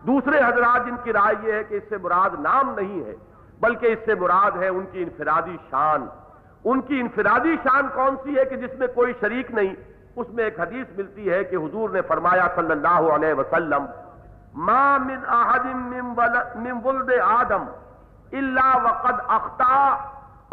[0.07, 3.15] دوسرے حضرات جن کی رائے یہ ہے کہ اس سے مراد نام نہیں ہے،
[3.61, 6.07] بلکہ اس سے مراد ہے ان کی انفرادی شان۔
[6.65, 9.75] ان کی انفرادی شان کون سی ہے کہ جس میں کوئی شریک نہیں؟
[10.17, 13.87] اس میں ایک حدیث ملتی ہے کہ حضور نے فرمایا صلی اللہ علیہ وسلم
[14.55, 17.69] ما من احد من ولد آدم
[18.33, 19.99] الا وقد اخطا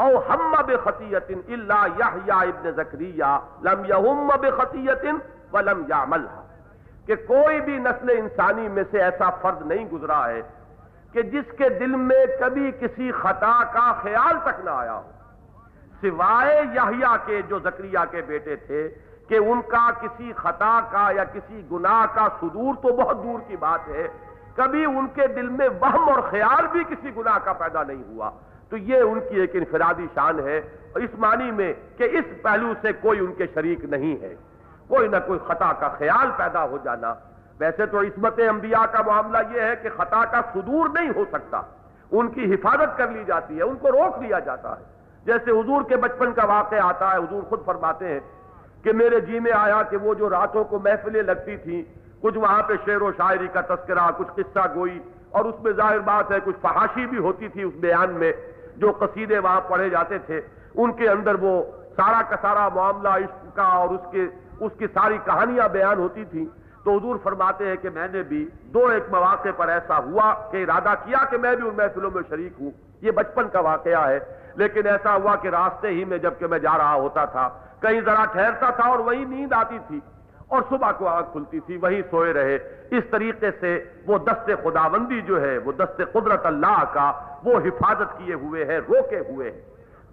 [0.03, 5.05] او ہم بخطیت الا یحییٰ ابن زکریہ لم یہم بخطیت
[5.53, 6.47] ولم یعملها
[7.07, 10.41] کہ کوئی بھی نسل انسانی میں سے ایسا فرد نہیں گزرا ہے
[11.13, 15.07] کہ جس کے دل میں کبھی کسی خطا کا خیال تک نہ آیا ہو.
[16.01, 18.87] سوائے یحییٰ کے جو زکریہ کے بیٹے تھے
[19.29, 23.57] کہ ان کا کسی خطا کا یا کسی گناہ کا صدور تو بہت دور کی
[23.57, 24.07] بات ہے۔
[24.55, 28.31] کبھی ان کے دل میں وہم اور خیال بھی کسی گناہ کا پیدا نہیں ہوا۔
[28.69, 32.73] تو یہ ان کی ایک انفرادی شان ہے۔ اور اس معنی میں کہ اس پہلو
[32.81, 34.35] سے کوئی ان کے شریک نہیں ہے۔
[34.87, 37.13] کوئی نہ کوئی خطا کا خیال پیدا ہو جانا۔
[37.59, 41.61] ویسے تو عصمت انبیاء کا معاملہ یہ ہے کہ خطا کا صدور نہیں ہو سکتا۔
[42.11, 44.83] ان کی حفاظت کر لی جاتی ہے، ان کو روک لیا جاتا ہے۔
[45.25, 48.19] جیسے حضور کے بچپن کا واقعہ آتا ہے، حضور خود فرماتے ہیں
[48.83, 51.81] کہ میرے جی میں آیا کہ وہ جو راتوں کو محفلیں لگتی تھیں،
[52.21, 54.99] کچھ وہاں پہ شعر و شاعری کا تذکرہ، کچھ قصہ گوئی،
[55.29, 58.31] اور اس میں ظاہر بات ہے کچھ فحاشی بھی ہوتی تھی اس بیان میں
[58.77, 60.41] جو قصیدے وہاں پڑھے جاتے تھے۔
[60.75, 61.61] ان کے اندر وہ
[61.95, 64.25] سارا کا سارا معاملہ، عشق کا اور اس کے،
[64.59, 66.45] اس کی ساری کہانیاں بیان ہوتی تھیں۔
[66.83, 70.63] تو حضور فرماتے ہیں کہ میں نے بھی دو ایک مواقع پر ایسا ہوا کہ
[70.63, 72.71] ارادہ کیا کہ میں بھی ان محفلوں میں شریک ہوں۔
[73.01, 74.19] یہ بچپن کا واقعہ ہے،
[74.55, 77.49] لیکن ایسا ہوا کہ راستے ہی میں جبکہ میں جا رہا ہوتا تھا
[77.81, 79.99] کہیں ذرا ٹھہرتا تھا اور وہی نیند آتی تھی
[80.47, 82.55] اور صبح کو آگ کھلتی تھی، وہی سوئے رہے۔
[82.91, 87.11] اس طریقے سے وہ دست خداوندی جو ہے، وہ دست قدرت اللہ کا
[87.43, 89.61] وہ حفاظت کیے ہوئے ہے روکے ہوئے ہیں۔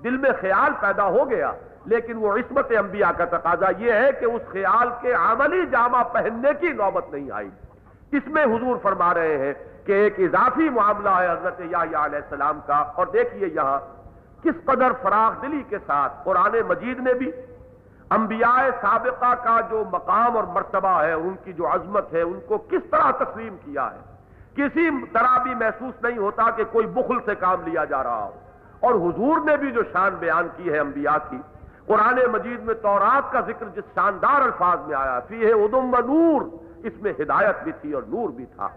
[0.05, 1.53] دل میں خیال پیدا ہو گیا،
[1.85, 6.49] لیکن وہ عصمت انبیاء کا تقاضا یہ ہے کہ اس خیال کے عملی جامع پہننے
[6.61, 7.49] کی نوبت نہیں آئی۔
[8.13, 9.55] اس میں حضور فرما رہے ہیں
[9.87, 13.79] کہ ایک اضافی معاملہ ہے حضرت علیہ السلام کا۔ اور دیکھیے یہاں
[14.43, 17.31] کس قدر فراغ دلی کے ساتھ، قرآن مجید نے بھی
[18.11, 22.59] انبیاء سابقہ کا جو مقام اور مرتبہ ہے، ان کی جو عظمت ہے، ان کو
[22.59, 24.17] کس طرح تسلیم کیا ہے؟
[24.55, 28.31] کسی طرح بھی محسوس نہیں ہوتا کہ کوئی بخل سے کام لیا جا رہا ہو۔
[28.81, 31.37] اور حضور نے بھی جو شان بیان کی ہے انبیاء کی،
[31.87, 35.97] قرآن مجید میں تورات کا ذکر جس شاندار الفاظ میں آیا، فی ہے ادم و
[36.07, 36.43] نور،
[36.85, 38.69] اس میں ہدایت بھی تھی اور نور بھی تھا۔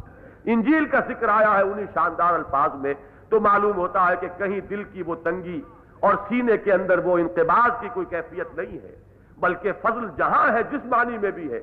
[0.46, 2.94] انجیل کا ذکر آیا ہے انہی شاندار الفاظ میں،
[3.30, 5.62] تو معلوم ہوتا ہے کہ کہیں دل کی وہ تنگی
[6.00, 9.09] اور سینے کے اندر وہ انتباز کی کوئی کیفیت نہیں ہے۔
[9.40, 11.60] بلکہ فضل جہاں ہے جس معنی میں بھی ہے۔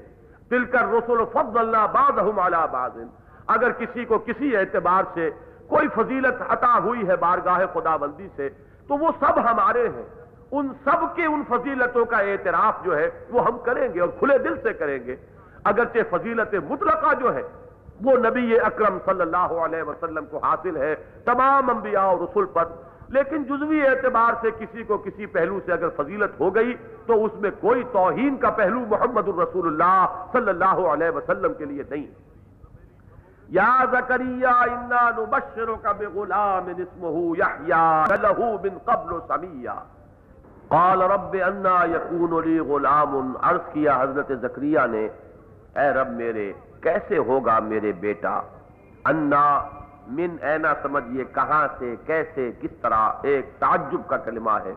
[0.50, 2.18] دل کر رسول فضل اللہ باد
[2.72, 2.98] باز
[3.46, 5.30] اگر کسی کو کسی اعتبار سے
[5.68, 8.48] کوئی فضیلت عطا ہوئی ہے بارگاہ خدا بندی سے،
[8.88, 10.04] تو وہ سب ہمارے ہیں۔
[10.52, 14.38] ان سب کے ان فضیلتوں کا اعتراف جو ہے، وہ ہم کریں گے اور کھلے
[14.38, 15.16] دل سے کریں گے۔
[15.64, 17.42] اگرچہ فضیلت مطلقہ جو ہے،
[18.04, 22.64] وہ نبی اکرم صلی اللہ علیہ وسلم کو حاصل ہے، تمام انبیاء اور رسول پر
[23.08, 26.74] لیکن جزوی اعتبار سے کسی کو کسی پہلو سے اگر فضیلت ہو گئی
[27.06, 31.64] تو اس میں کوئی توہین کا پہلو محمد الرسول اللہ صلی اللہ علیہ وسلم کے
[31.64, 32.06] لیے نہیں۔
[33.48, 39.78] یا زکریہ انا نبشرک بغلام اسمہ یحییٰ لہو من قبل سمیہ۔
[40.68, 45.08] قال رب انا یکون لی غلام، عرض کیا حضرت زکریہ نے،
[45.76, 48.40] اے رب میرے، کیسے ہوگا میرے بیٹا؟
[49.04, 49.62] انا
[50.06, 54.74] من اینا سمجھئے کہاں سے، کیسے، کس طرح ایک تعجب کا کلمہ ہے۔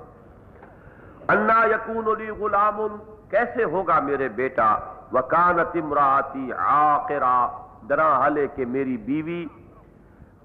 [1.30, 2.82] انا یقون علی غلام
[3.30, 4.78] کیسے ہوگا میرے بیٹا؟
[5.14, 7.48] وکانت امراتی آخرا
[7.90, 9.46] درا حلے کہ میری بیوی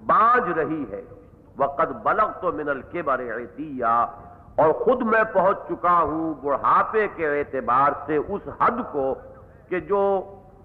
[0.05, 1.01] بانج رہی ہے۔
[1.57, 4.05] وقد بلغ تو من الکبر عتیا
[4.55, 9.15] اور خود میں پہنچ چکا ہوں بڑھاپے کے اعتبار سے اس حد کو
[9.69, 10.01] کہ جو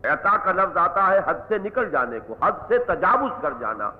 [0.04, 3.90] عطا کا لفظ آتا ہے، حد سے نکل جانے کو، حد سے تجاوز کر جانا۔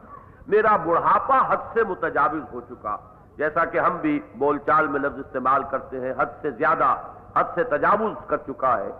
[0.51, 2.96] میرا بڑھاپا حد سے متجاوز ہو چکا۔
[3.38, 6.96] جیسا کہ ہم بھی بول چال میں لفظ استعمال کرتے ہیں، حد سے زیادہ،
[7.36, 8.90] حد سے تجاوز کر چکا ہے۔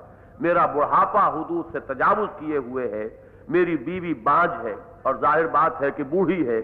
[0.41, 3.09] میرا بڑھاپا حدود سے تجاوز کیے ہوئے ہے۔
[3.49, 6.63] میری بیوی بانج ہے اور ظاہر بات ہے کہ بوڑھی ہے۔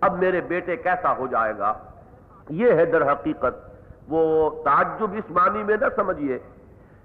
[0.00, 1.72] اب میرے بیٹے کیسا ہو جائے گا؟
[2.50, 3.70] یہ ہے در حقیقت۔
[4.08, 6.38] وہ تعجب اس معنی میں نہ سمجھیے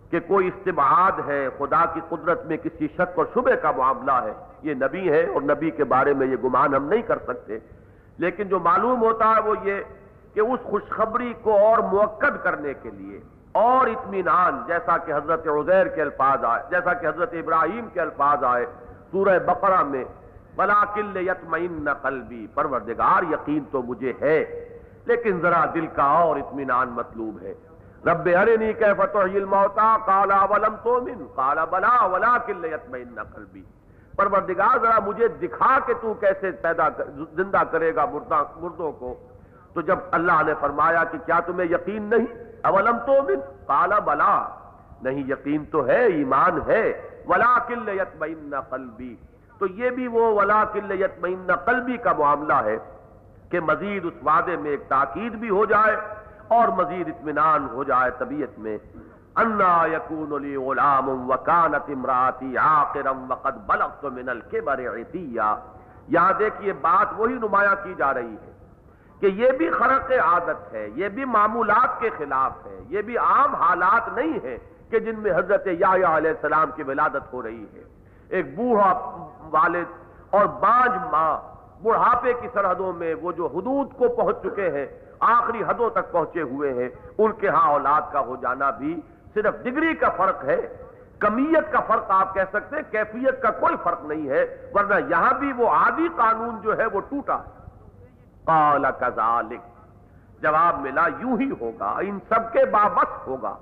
[0.10, 4.34] کہ کوئی استبعاد ہے، خدا کی قدرت میں کسی شک اور شبے کا معاملہ ہے۔
[4.64, 7.59] یہ نبی ہے اور نبی کے بارے میں یہ گمان ہم نہیں کر سکتے۔
[8.18, 9.82] لیکن جو معلوم ہوتا ہے وہ یہ
[10.34, 13.20] کہ اس خوشخبری کو اور موقع کرنے کے لیے
[13.51, 18.43] اور اطمینان، جیسا کہ حضرت عزیر کے الفاظ آئے، جیسا کہ حضرت ابراہیم کے الفاظ
[18.43, 18.66] آئے
[19.11, 20.03] سورہ بقرہ میں
[20.55, 24.70] بلا کل یتمین قلبی پروردگار یقین تو مجھے ہے،
[25.05, 27.53] لیکن ذرا دل کا اور اطمینان مطلوب ہے۔
[28.05, 33.64] رب ارنی کیف الموتا قال ولم تؤمن قال بلا، ولكن يطمئن قلبی
[34.16, 36.89] پروردگار ذرا مجھے دکھا کہ تو کیسے پیدا
[37.34, 38.05] زندہ کرے گا
[38.55, 39.16] مردوں کو۔
[39.74, 42.26] تو جب اللہ نے فرمایا کہ کیا تمہیں یقین نہیں؟
[42.61, 44.47] اولم تو من کالا بلا۔
[45.01, 49.16] نہیں، یقین تو ہے، ایمان ہے۔ ولا کل یتمین قلبی
[49.57, 52.78] تو یہ بھی وہ ولا کل یتمین قلبی کا معاملہ ہے
[53.49, 55.95] کہ مزید اس وعدے میں ایک تاکید بھی ہو جائے
[56.47, 58.78] اور مزید اطمینان ہو جائے طبیعت میں۔
[59.42, 65.54] انا یقون علی غلام وکانت امراتی آخرم وقت بلغت من الکبر عتیہ
[66.08, 68.52] یہاں دیکھیے بات وہی نمایاں کی جا رہی ہے
[69.22, 73.56] کہ یہ بھی خرق عادت ہے، یہ بھی معمولات کے خلاف ہے، یہ بھی عام
[73.56, 74.58] حالات نہیں ہے
[74.90, 77.84] کہ جن میں حضرت یا علیہ السلام کی ولادت ہو رہی ہے۔
[78.30, 78.92] ایک بوڑھا
[79.52, 81.32] والد اور بانج ماں
[81.84, 84.86] بڑھاپے کی سرحدوں میں وہ جو حدود کو پہنچ چکے ہیں،
[85.32, 88.94] آخری حدوں تک پہنچے ہوئے ہیں، ان کے ہاں اولاد کا ہو جانا بھی
[89.34, 90.62] صرف ڈگری کا فرق ہے،
[91.20, 95.34] کمیت کا فرق آپ کہہ سکتے ہیں، کیفیت کا کوئی فرق نہیں ہے، ورنہ یہاں
[95.40, 97.38] بھی وہ عادی قانون جو ہے وہ ٹوٹا
[98.46, 99.62] قال کذالک۔
[100.42, 103.56] جواب ملا، یوں ہی ہوگا، ان سب کے بابس ہوگا،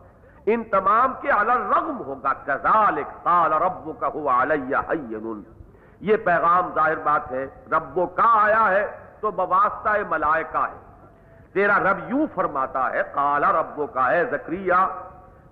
[0.46, 5.42] ان تمام کے رغم ہوگا۔ کذالک، قال ربک ہوا علیہ حین۔
[6.00, 8.88] یہ پیغام ظاہر بات ہے ربو کا آیا ہے
[9.20, 10.80] تو بواسطہ ملائکہ ہے۔
[11.54, 14.74] تیرا رب یوں فرماتا ہے کالا ربو کا ہے زکریہ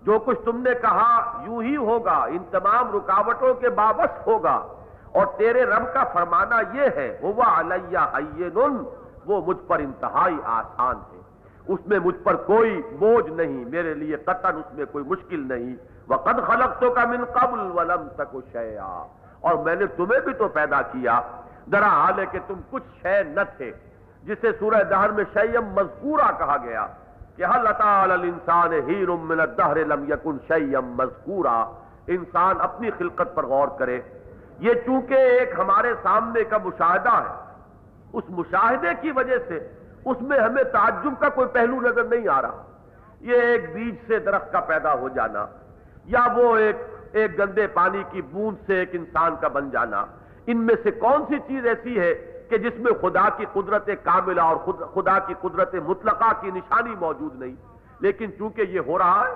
[0.03, 4.67] جو کچھ تم نے کہا یوں ہی ہوگا، ان تمام رکاوٹوں کے بابس ہوگا۔
[5.11, 8.83] اور تیرے رب کا فرمانا یہ ہے، ہوا علیہ حین،
[9.25, 11.19] وہ مجھ پر انتہائی آسان ہے۔
[11.67, 15.75] اس میں مجھ پر کوئی بوجھ نہیں، میرے لیے قطن اس میں کوئی مشکل نہیں۔
[16.07, 16.15] وہ
[16.47, 18.57] خلق تو کا من قبل ولم تک
[19.41, 21.21] اور میں نے تمہیں بھی تو پیدا کیا۔
[21.71, 23.71] ذرا حال ہے کہ تم کچھ شے نہ تھے،
[24.23, 26.87] جسے سورہ دہر میں شیم مذکورہ کہا گیا۔
[27.39, 27.67] کہ حل
[28.11, 31.57] الانسان ہیر من الدہر لم یکن شیم مذکورہ
[32.15, 33.99] انسان اپنی خلقت پر غور کرے۔
[34.65, 37.33] یہ چونکہ ایک ہمارے سامنے کا مشاہدہ ہے،
[38.13, 39.59] اس مشاہدے کی وجہ سے
[40.05, 42.63] اس میں ہمیں تعجب کا کوئی پہلو نظر نہیں آ رہا۔
[43.29, 45.45] یہ ایک بیج سے درخت کا پیدا ہو جانا،
[46.05, 46.77] یا وہ ایک
[47.11, 50.05] ایک گندے پانی کی بوند سے ایک انسان کا بن جانا۔
[50.47, 52.13] ان میں سے کون سی چیز ایسی ہے
[52.49, 54.57] کہ جس میں خدا کی قدرت کاملہ اور
[54.93, 57.55] خدا کی قدرت مطلقہ کی نشانی موجود نہیں،
[58.01, 59.33] لیکن چونکہ یہ ہو رہا ہے،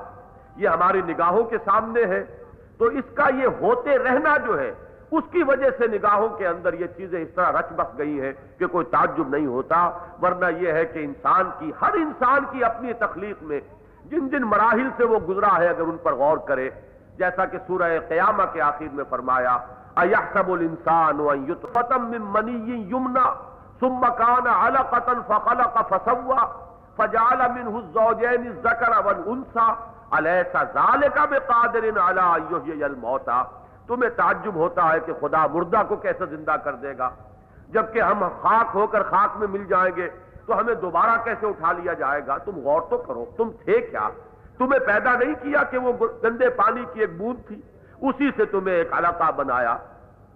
[0.55, 2.23] یہ ہماری نگاہوں کے سامنے ہے،
[2.77, 4.71] تو اس کا یہ ہوتے رہنا جو ہے،
[5.11, 8.31] اس کی وجہ سے نگاہوں کے اندر یہ چیزیں اس طرح رچ بس گئی ہیں
[8.59, 9.77] کہ کوئی تعجب نہیں ہوتا،
[10.21, 13.59] ورنہ یہ ہے کہ انسان کی ہر انسان کی اپنی تخلیق میں
[14.11, 16.69] جن جن مراحل سے وہ گزرا ہے، اگر ان پر غور کرے،
[17.17, 19.57] جیسا کہ سورہ قیامہ کے آخر میں فرمایا
[20.01, 23.25] اَيَحْسَبُ الْإِنسَانُ أَن يُتْفَتَم مِّن مَنِيٍّ يُمْنَا
[23.81, 26.47] ثُمَّ كَانَ عَلَقَةً فَخَلَقَ فَسَوَّا،
[26.97, 29.67] فَجَعَلَ مِنْهُ الزَّوْجَيْنِ الذَّكَرَ وَالْأُنثَى
[30.17, 33.43] أَلَيْسَ ذَلِكَ بِقَادِرٍ عَلَىٰ أَن يُحْيِيَ الْمَوْتَىٰ
[33.87, 37.09] تمہیں تعجب ہوتا ہے کہ خدا مردہ کو کیسے زندہ کر دے گا؟
[37.69, 40.09] جبکہ ہم خاک ہو کر خاک میں مل جائیں گے،
[40.45, 44.09] تو ہمیں دوبارہ کیسے اٹھا لیا جائے گا؟ تم غور تو کرو، تم تھے کیا؟
[44.57, 47.61] تمہیں پیدا نہیں کیا کہ وہ گندے پانی کی ایک بوند تھی؟
[48.07, 49.77] اسی سے تمہیں ایک علاقہ بنایا۔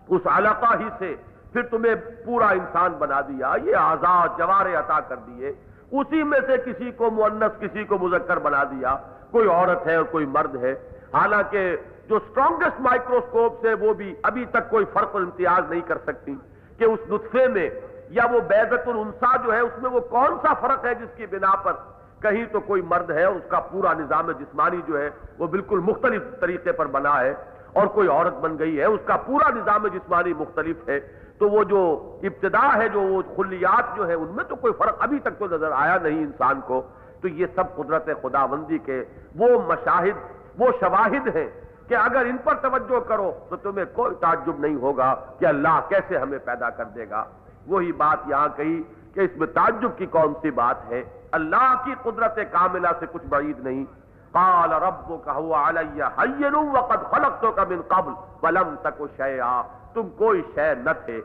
[0.08, 1.16] اس علاقہ ہی سے
[1.54, 1.96] پھر تمہیں
[2.26, 5.54] پورا انسان بنا دیا۔ یہ آزاد جوارے عطا کر دیے۔
[5.92, 8.98] اسی میں سے کسی کو مونس کسی کو مذکر بنا دیا۔
[9.32, 10.76] کوئی عورت ہے اور کوئی مرد ہے۔
[11.14, 11.76] حالانکہ
[12.10, 16.36] جو اسٹرانگسٹ مائکروسکوپ سے وہ بھی ابھی تک کوئی فرق اور امتیاز نہیں کر سکتی
[16.78, 17.70] کہ اس نطفے میں
[18.10, 21.26] یا وہ بیزت الانسا جو ہے، اس میں وہ کون سا فرق ہے جس کی
[21.26, 21.74] بنا پر
[22.22, 26.22] کہیں تو کوئی مرد ہے اس کا پورا نظام جسمانی جو ہے، وہ بالکل مختلف
[26.40, 27.34] طریقے پر بنا ہے۔
[27.78, 31.00] اور کوئی عورت بن گئی ہے، اس کا پورا نظام جسمانی مختلف ہے۔
[31.38, 34.96] تو وہ جو ابتدا ہے، جو وہ خلیات جو ہے، ان میں تو کوئی فرق
[35.00, 36.82] ابھی تک تو نظر آیا نہیں انسان کو۔
[37.22, 39.04] تو یہ سب قدرت خداوندی کے
[39.36, 40.18] وہ مشاہد،
[40.58, 41.50] وہ شواہد ہیں
[41.88, 46.18] کہ اگر ان پر توجہ کرو تو تمہیں کوئی تعجب نہیں ہوگا کہ اللہ کیسے
[46.18, 47.24] ہمیں پیدا کر دے گا۔
[47.68, 48.84] وہی بات یہاں کہی
[49.14, 53.26] کہ اس میں تعجب کی کون سی بات ہے؟ اللہ کی قدرت کاملہ سے کچھ
[53.30, 53.86] بعید نہیں۔
[54.32, 59.62] قال ربك هو علي حين وقد خلقتك من قبل ولم تك شيئا،
[59.94, 61.22] تم کوئی شے نہ تھے۔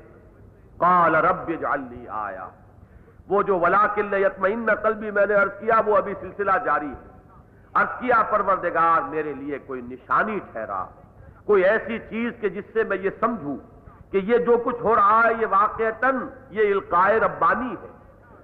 [0.76, 2.48] قال رب اجعل لي آیا
[3.28, 7.18] وہ جو ولكن يطمئن قلبي میں نے عرض کیا، وہ ابھی سلسلہ جاری ہے۔
[7.74, 10.84] عرض کیا، پروردگار میرے لیے کوئی نشانی ٹھہرا۔
[11.44, 13.56] کوئی ایسی چیز کہ جس سے میں یہ سمجھوں
[14.10, 15.82] کہ یہ جو کچھ ہو رہا ہے، یہ واقع
[16.50, 17.88] یہ القائے ربانی ہے۔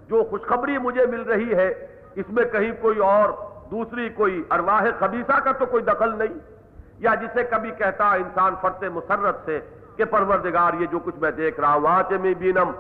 [0.09, 3.29] جو خوشخبری مجھے مل رہی ہے، اس میں کہیں کوئی اور
[3.71, 6.39] دوسری کوئی ارواح خبیصہ کا تو کوئی دخل نہیں،
[6.99, 9.59] یا جسے کبھی کہتا انسان فرتے مسرت سے
[9.97, 12.71] کہ پروردگار یہ جو کچھ میں دیکھ رہا ہوں وہاں میں بینم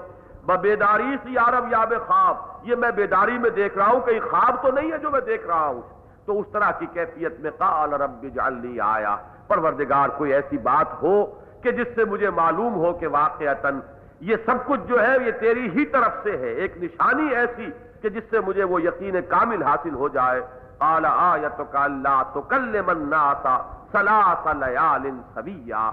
[0.62, 4.70] بیداری سی یارب یاب خواب، یہ میں بیداری میں دیکھ رہا ہوں، کہیں خواب تو
[4.70, 5.80] نہیں ہے جو میں دیکھ رہا ہوں۔
[6.26, 9.16] تو اس طرح کی کیفیت میں قال رب جعلی آیا۔
[9.48, 11.14] پروردگار، کوئی ایسی بات ہو
[11.62, 13.78] کہ جس سے مجھے معلوم ہو کہ واقعتاً
[14.20, 17.66] یہ سب کچھ جو ہے، یہ تیری ہی طرف سے ہے، ایک نشانی ایسی
[18.02, 20.40] کہ جس سے مجھے وہ یقین کامل حاصل ہو جائے۔
[20.78, 23.46] قال آیتک اللہ تکلم الناس
[23.92, 25.90] سلاس لیال سبیہ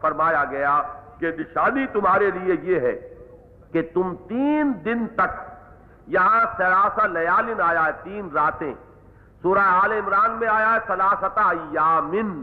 [0.00, 0.82] فرمایا گیا
[1.18, 3.14] کہ نشانی تمہارے لیے یہ ہے
[3.72, 5.48] کہ تم تین دن تک
[6.06, 8.74] یہاں سراسا لیالن آیا ہے، تین راتیں۔
[9.42, 12.42] سورہ آل عمران میں آیا ہے سلاستا یامن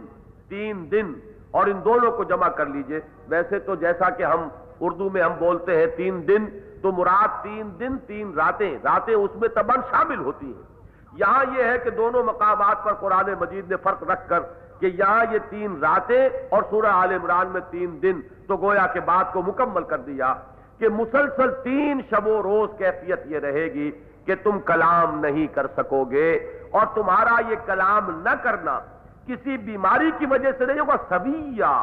[0.49, 1.13] تین دن۔
[1.51, 4.47] اور ان دونوں کو جمع کر لیجیے۔ ویسے تو جیسا کہ ہم
[4.80, 6.45] اردو میں ہم بولتے ہیں تین دن،
[6.81, 10.74] تو مراد تین دن، تین راتیں۔ راتیں اس میں تبن شامل ہوتی ہیں۔
[11.15, 14.39] یہاں یہ ہے کہ دونوں مقامات پر قرآن مجید نے فرق رکھ کر
[14.79, 18.99] کہ یہاں یہ تین راتیں اور سورہ آل عمران میں تین دن، تو گویا کے
[18.99, 20.33] بات کو مکمل کر دیا
[20.79, 23.91] کہ مسلسل تین شب و روز کیفیت یہ رہے گی
[24.25, 26.31] کہ تم کلام نہیں کر سکو گے
[26.71, 28.79] اور تمہارا یہ کلام نہ کرنا
[29.27, 31.73] کسی بیماری کی وجہ سے نہیں ہوگا سبیا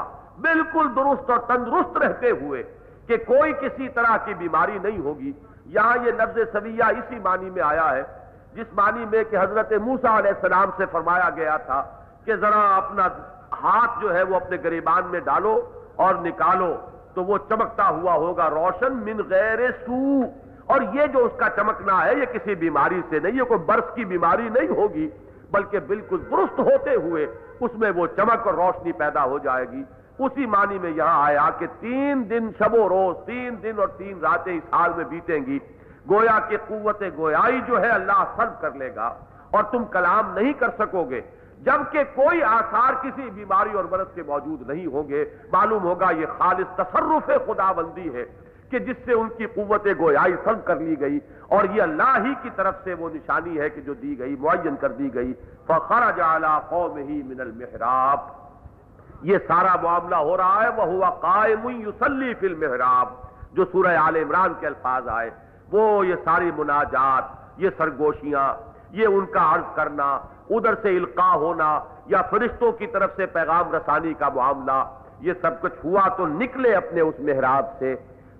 [0.41, 2.63] بالکل درست اور تندرست رہتے ہوئے
[3.07, 5.33] کہ کوئی کسی طرح کی بیماری نہیں ہوگی۔
[5.67, 8.03] یہاں یہ لفظ سویہ اسی معنی میں آیا ہے
[8.55, 11.83] جس معنی میں کہ حضرت موسا علیہ السلام سے فرمایا گیا تھا
[12.25, 13.07] کہ ذرا اپنا
[13.63, 15.55] ہاتھ جو ہے وہ اپنے گریبان میں ڈالو
[16.05, 16.75] اور نکالو،
[17.15, 20.23] تو وہ چمکتا ہوا ہوگا روشن من غیر سو
[20.73, 23.95] اور یہ جو اس کا چمکنا ہے، یہ کسی بیماری سے نہیں، یہ کوئی برف
[23.95, 25.09] کی بیماری نہیں ہوگی،
[25.53, 27.27] بلکہ بالکل درست ہوتے ہوئے
[27.61, 29.83] اس میں وہ چمک اور روشنی پیدا ہو جائے گی۔
[30.19, 34.19] اسی معنی میں یہاں آیا کہ تین دن شب و روز، تین دن اور تین
[34.23, 35.59] راتیں اس حال میں بیتیں گی۔
[36.11, 39.15] گویا کہ قوت گویائی جو ہے اللہ سلب کر لے گا
[39.51, 41.21] اور تم کلام نہیں کر سکو گے،
[41.63, 46.27] جبکہ کوئی آثار کسی بیماری اور مرض کے موجود نہیں ہوں گے، معلوم ہوگا یہ
[46.39, 48.25] خالص تصرف خدا بندی ہے
[48.71, 51.19] کہ جس سے ان کی قوت گویائی سلب کر لی گئی
[51.49, 54.77] اور یہ اللہ ہی کی طرف سے وہ نشانی ہے کہ جو دی گئی، معین
[54.77, 55.33] کر دی گئی۔
[55.67, 58.19] فخرج على قومه من المحراب۔
[59.23, 63.09] یہ سارا معاملہ ہو رہا ہے وہ ہوا قائم یصلی فی المحراب،
[63.53, 65.31] جو سورہ آل عمران کے الفاظ آئے۔
[65.73, 67.25] وہ یہ ساری مناجات،
[67.57, 68.55] یہ سرگوشیاں،
[68.91, 70.19] یہ ان کا عرض کرنا،
[70.51, 74.85] ادھر سے القاع ہونا یا فرشتوں کی طرف سے پیغام رسانی کا معاملہ،
[75.21, 77.97] یہ سب کچھ ہوا تو نکلے اپنے اس محراب سے۔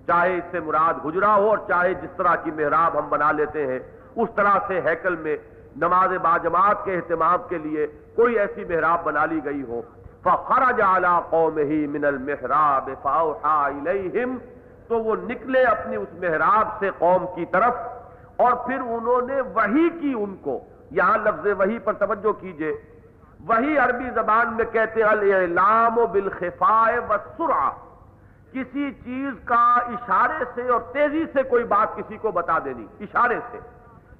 [0.07, 3.67] چاہے اس سے مراد گجرا ہو اور چاہے جس طرح کی محراب ہم بنا لیتے
[3.67, 3.79] ہیں،
[4.15, 5.37] اس طرح سے ہیکل میں
[5.75, 9.81] نماز باجماعت کے اہتمام کے لیے کوئی ایسی محراب بنا لی گئی ہو۔
[10.23, 14.37] فخرج على قومه من المحراب فاوحى اليهم
[14.93, 17.73] تو وہ نکلے اپنی اس محراب سے قوم کی طرف
[18.37, 20.59] اور پھر انہوں نے وہی کی ان کو۔
[20.91, 22.73] یہاں لفظ وہی پر توجہ کیجیے۔
[23.39, 27.71] وہی عربی زبان میں کہتے ہیں الاعلام بالخفاء والسرعہ۔
[28.51, 33.39] کسی چیز کا اشارے سے اور تیزی سے کوئی بات کسی کو بتا دینی، اشارے
[33.51, 33.59] سے۔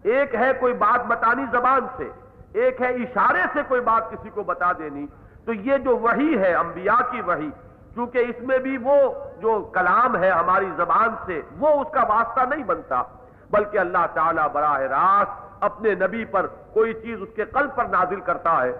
[0.03, 2.09] ایک ہے کوئی بات بتانی زبان سے،
[2.53, 5.05] ایک ہے اشارے سے کوئی بات کسی کو بتا دینی۔
[5.45, 7.49] تو یہ جو وہی ہے، انبیاء کی وہی
[7.93, 12.55] کیونکہ اس میں بھی وہ جو کلام ہے ہماری زبان سے، وہ اس کا واسطہ
[12.55, 13.03] نہیں بنتا۔
[13.51, 18.19] بلکہ اللہ تعالیٰ براہ راست اپنے نبی پر کوئی چیز اس کے قلب پر نازل
[18.19, 18.71] کرتا ہے۔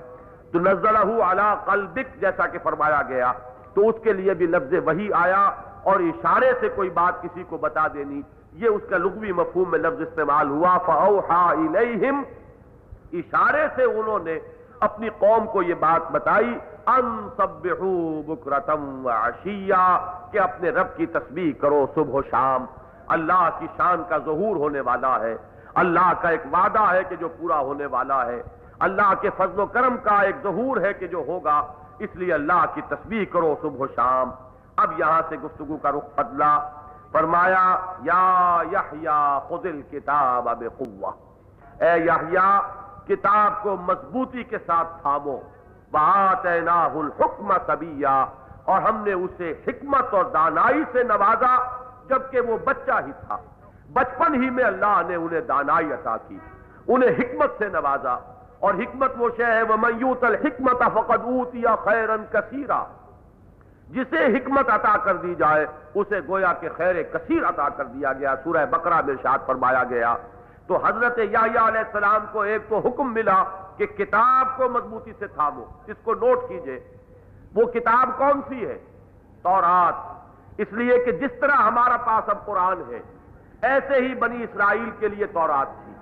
[0.52, 3.32] تو نزلہ علی قلبک جیسا کہ فرمایا گیا۔
[3.74, 5.52] تو اس کے لیے بھی لفظ وہی آیا
[5.84, 8.22] اور اشارے سے کوئی بات کسی کو بتا دینی۔
[8.54, 10.78] یہ اس کا لغوی مفہوم میں لفظ استعمال ہوا۔
[11.28, 12.24] الیہم
[13.14, 14.40] اشارے سے انہوں نے
[14.80, 17.30] اپنی قوم کو یہ بات بتائی۔ ان
[18.28, 19.98] بکرتم عشیہ
[20.32, 22.66] کہ اپنے رب کی تسبیح کرو صبح و شام۔
[23.08, 25.38] اللہ کی شان کا ظہور ہونے والا ہے۔
[25.74, 28.44] اللہ کا ایک وعدہ ہے کہ جو پورا ہونے والا ہے۔
[28.80, 31.62] اللہ کے فضل و کرم کا ایک ظہور ہے کہ جو ہوگا۔
[32.00, 34.32] اس لیے اللہ کی تسبیح کرو صبح و شام۔
[34.76, 36.70] اب یہاں سے گفتگو کا رخ بدلا۔
[37.12, 41.12] فرمایا، یا خود الکتاب اب قوہ
[41.84, 42.60] اے یحییٰ
[43.08, 45.38] کتاب کو مضبوطی کے ساتھ تھامو۔
[45.94, 48.26] بات الحکم طبیہ
[48.66, 51.78] اور ہم نے اسے حکمت اور دانائی سے نوازا،
[52.10, 53.38] جبکہ وہ بچہ ہی تھا۔
[53.94, 56.38] بچپن ہی میں اللہ نے انہیں دانائی عطا کی،
[56.88, 58.18] انہیں حکمت سے نوازا۔
[58.60, 62.84] اور حکمت وہ شے ہے وہ میوت الحکمت فقدوت یا خیرن کثیرا۔
[63.90, 65.66] جسے حکمت عطا کر دی جائے،
[65.96, 70.16] اسے گویا کہ خیر کثیر عطا کر دیا گیا۔ سورہ بقرہ میں شاد فرمایا گیا۔
[70.68, 73.44] تو حضرت یحییٰ علیہ السلام کو ایک تو حکم ملا۔
[73.78, 76.98] کہ کتاب کو مضبوطی سے تھامو، اس کو نوٹ کیجیے۔
[77.56, 78.78] وہ کتاب کون سی ہے؟
[79.44, 79.94] تورات۔
[80.58, 83.00] اس لیے کہ جس طرح ہمارا پاس اب قرآن ہے،
[83.62, 85.94] ایسے ہی بنی اسرائیل کے لیے تورات تھی۔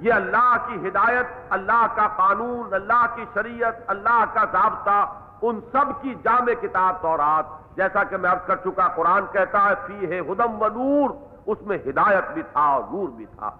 [0.00, 5.12] یہ اللہ کی ہدایت، اللہ کا قانون، اللہ کی شریعت، اللہ کا ضابطہ،
[5.42, 9.74] ان سب کی جامع کتاب تورات۔ جیسا کہ میں عرض کر چکا، قرآن کہتا ہے،
[9.86, 11.10] فی ہے ہدم و نور۔
[11.46, 13.50] اس میں ہدایت بھی تھا اور نور بھی تھا۔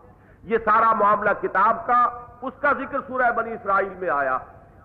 [0.42, 4.38] یہ سارا معاملہ کتاب کا اس کا ذکر سورہ بنی اسرائیل میں آیا۔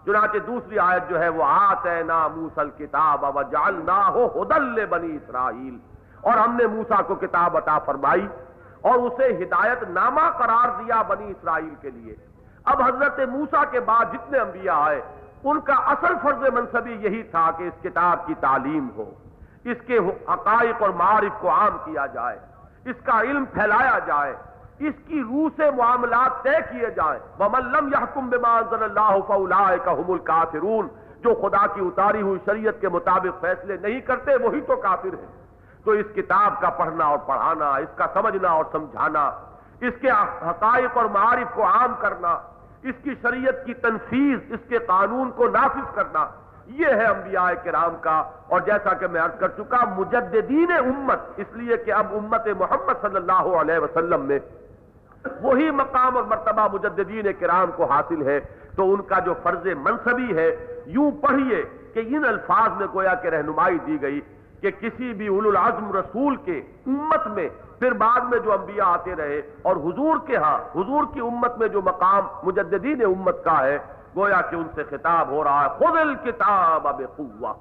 [0.06, 4.86] چنانچہ دوسری آیت جو ہے وہ آتے نا موسل کتاب اب جال نہ ہو ہدل
[4.86, 5.78] بنی اسرائیل۔
[6.22, 8.28] اور ہم نے موسا کو کتاب عطا فرمائی
[8.82, 12.16] اور اسے ہدایت نامہ قرار دیا بنی اسرائیل کے لیے۔
[12.66, 15.02] اب حضرت موسا کے بعد جتنے انبیاء آئے،
[15.44, 19.12] ان کا اصل فرض منصبی یہی تھا کہ اس کتاب کی تعلیم ہو،
[19.64, 22.40] اس کے حقائق اور معارف کو عام کیا جائے،
[22.86, 24.36] اس کا علم پھیلایا جائے۔
[24.80, 30.12] اس کی روح سے معاملات طے کیے جائیں۔ وملم یحکم بما انزل اللہ فاولئک هم
[30.12, 30.88] الکافرون
[31.22, 35.40] جو خدا کی اتاری ہوئی شریعت کے مطابق فیصلے نہیں کرتے، وہی تو کافر ہیں۔
[35.84, 39.32] تو اس کتاب کا پڑھنا اور پڑھانا، اس کا سمجھنا اور سمجھانا،
[39.82, 40.10] اس کے
[40.50, 42.40] حقائق اور معارف کو عام کرنا،
[42.84, 46.28] اس کی شریعت کی تنفیذ، اس کے قانون کو نافذ کرنا،
[46.66, 51.48] یہ ہے انبیاء کرام کا۔ اور جیسا کہ میں عرض کر چکا، مجددین امت، اس
[51.54, 54.40] لیے کہ اب امت محمد صلی اللہ علیہ وسلم میں
[55.42, 58.40] وہی مقام اور مرتبہ مجددین کرام کو حاصل ہے
[58.76, 60.50] تو ان کا جو فرض منصبی ہے،
[60.98, 61.64] یوں پڑھیے
[61.94, 64.20] کہ ان الفاظ میں گویا کہ رہنمائی دی گئی
[64.62, 67.48] کہ کسی بھی اول العظم رسول کے امت میں
[67.80, 71.68] پھر بعد میں جو انبیاء آتے رہے اور حضور کے ہاں حضور کی امت میں
[71.68, 73.78] جو مقام مجددین امت کا ہے،
[74.16, 77.54] گویا کہ ان سے خطاب ہو رہا ہے خود الکتاب اب قوہ۔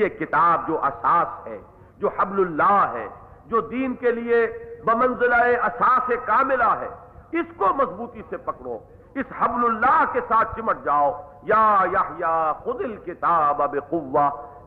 [0.00, 1.58] یہ کتاب جو اساس ہے،
[1.98, 3.06] جو حبل اللہ ہے،
[3.46, 4.46] جو دین کے لیے
[4.84, 6.88] بمنزلہ اساس کاملہ ہے۔
[7.32, 8.78] اس کو مضبوطی سے پکڑو۔
[9.14, 11.84] اس حبل اللہ کے ساتھ چمٹ جاؤ۔ یا
[12.18, 13.96] یا خود الکتاب اب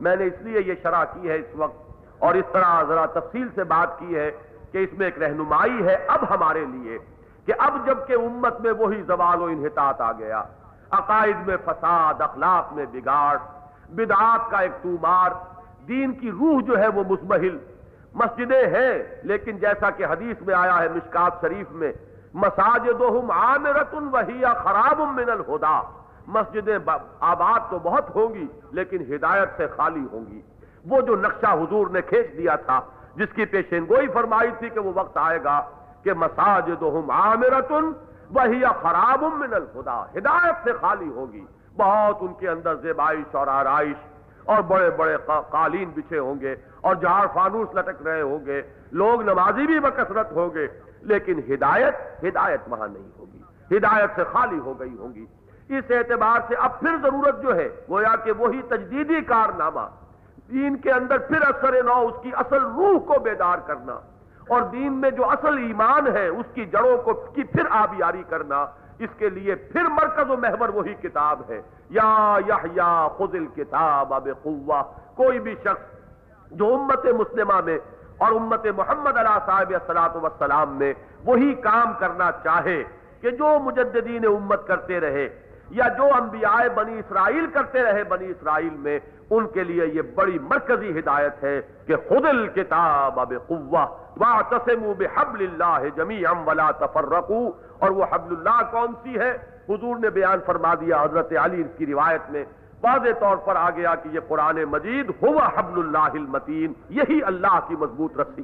[0.02, 3.48] میں نے اس لیے یہ شرح کی ہے اس وقت۔ اور اس طرح ذرا تفصیل
[3.56, 4.32] سے بات کی ہے
[4.72, 7.00] کہ اس میں ایک رہنمائی ہے اب ہمارے لیے۔
[7.46, 10.44] کہ اب جبکہ امت میں وہی زوال و انحطاط آ گیا۔
[10.92, 13.38] عقائد میں فساد، اخلاق میں بگاڑ۔
[13.90, 15.30] بدعات کا ایک تومار
[15.88, 17.58] دین کی روح جو ہے وہ مزمحل۔
[18.20, 18.94] مسجدیں ہیں،
[19.24, 21.92] لیکن جیسا کہ حدیث میں آیا ہے مشکات شریف میں،
[22.34, 25.82] مساجدہم عامرتن وہی خراب من الہدا۔
[26.28, 26.78] مسجدیں
[27.20, 30.42] آباد تو بہت ہوں گی، لیکن ہدایت سے خالی ہوں گی۔
[30.86, 32.80] وہ جو نقشہ حضور نے کھینچ دیا تھا،
[33.16, 35.62] جس کی پیشین گوئی فرمائی تھی کہ وہ وقت آئے گا
[36.04, 37.92] کہ مساجدہم عامرتن
[38.36, 41.46] وہی خراب من الخدا ہدایت سے خالی ہوگی
[41.78, 43.96] بہت ان کے اندر زیبائش اور آرائش
[44.46, 45.18] اور بڑے بڑے
[45.50, 48.62] قالین بچھے ہوں گے اور جہاں فانوس لٹک رہے ہوں گے،
[48.92, 50.68] لوگ نمازی بھی بکثرت ہوں گے،
[51.02, 53.42] لیکن ہدایت ہدایت وہاں نہیں ہوگی۔
[53.78, 55.26] ہدایت سے خالی ہو گئی ہوں گی۔
[55.70, 59.88] اس اعتبار سے اب پھر ضرورت جو ہے، گویا کہ وہی تجدیدی کارنامہ،
[60.52, 64.00] دین کے اندر پھر اثر نو، اس کی اصل روح کو بیدار کرنا
[64.48, 68.66] اور دین میں جو اصل ایمان ہے، اس کی جڑوں کو کی پھر آبیاری کرنا
[69.04, 72.38] اس کے لیے پھر مرکز و محور وہی کتاب ہے۔ یا
[72.74, 74.82] یا خود الکتاب اب قوہ
[75.16, 77.78] کوئی بھی شخص جو امت مسلمہ میں
[78.18, 80.94] اور امت محمد علیہ صاحب صلاحت وسلام میں
[81.26, 82.84] وہی کام کرنا چاہے
[83.22, 85.28] کہ جو مجددین امت کرتے رہے
[85.70, 89.00] یا جو انبیاء بنی اسرائیل کرتے رہے بنی اسرائیل میں،
[89.30, 93.86] ان کے لیے یہ بڑی مرکزی ہدایت ہے کہ خود الکتاب اب قوہ
[94.18, 99.38] واعتصموا بحبل اللہ جمیعا ولا تفرقوا۔ اور وہ حبل اللہ کون سی ہے؟
[99.70, 102.46] حضور نے بیان فرما دیا حضرت علی کی روایت میں۔
[102.84, 107.60] واضح طور پر آ گیا کہ یہ قرآن مجید ہوا حبل اللہ المتین، یہی اللہ
[107.68, 108.42] کی مضبوط رسی۔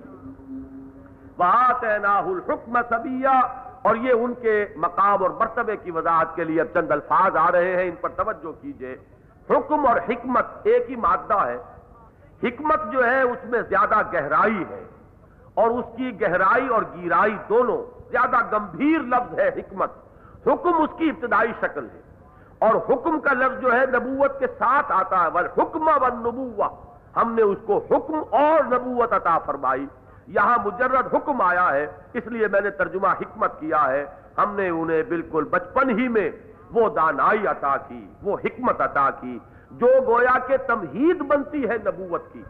[1.40, 3.40] وَآتَيْنَاهُ الْحُكْمَ سَبِيًّا
[3.82, 7.76] اور یہ ان کے مقام اور مرتبے کی وضاحت کے لیے چند الفاظ آ رہے
[7.76, 8.98] ہیں، ان پر توجہ کیجیے۔
[9.50, 11.58] حکم اور حکمت ایک ہی مادہ ہے۔
[12.44, 14.84] حکمت جو ہے اس میں زیادہ گہرائی ہے۔
[15.58, 19.92] اور اس کی گہرائی اور گیرائی دونوں زیادہ گمبھیر لفظ ہے حکمت۔
[20.48, 22.02] حکم اس کی ابتدائی شکل ہے۔
[22.60, 26.70] اور حکم کا لفظ جو ہے نبوت کے ساتھ آتا ہے۔ حکم و نبوا
[27.16, 29.86] ہم نے اس کو حکم اور نبوت عطا فرمائی۔
[30.28, 34.06] یہاں مجرد حکم آیا ہے۔ اس لیے میں نے ترجمہ حکمت کیا ہے۔
[34.38, 36.30] ہم نے انہیں بالکل بچپن ہی میں
[36.72, 39.40] وہ دانائی عطا کی، وہ حکمت عطا کی،
[39.72, 42.44] جو گویا کے تمہید بنتی ہے نبوت کی۔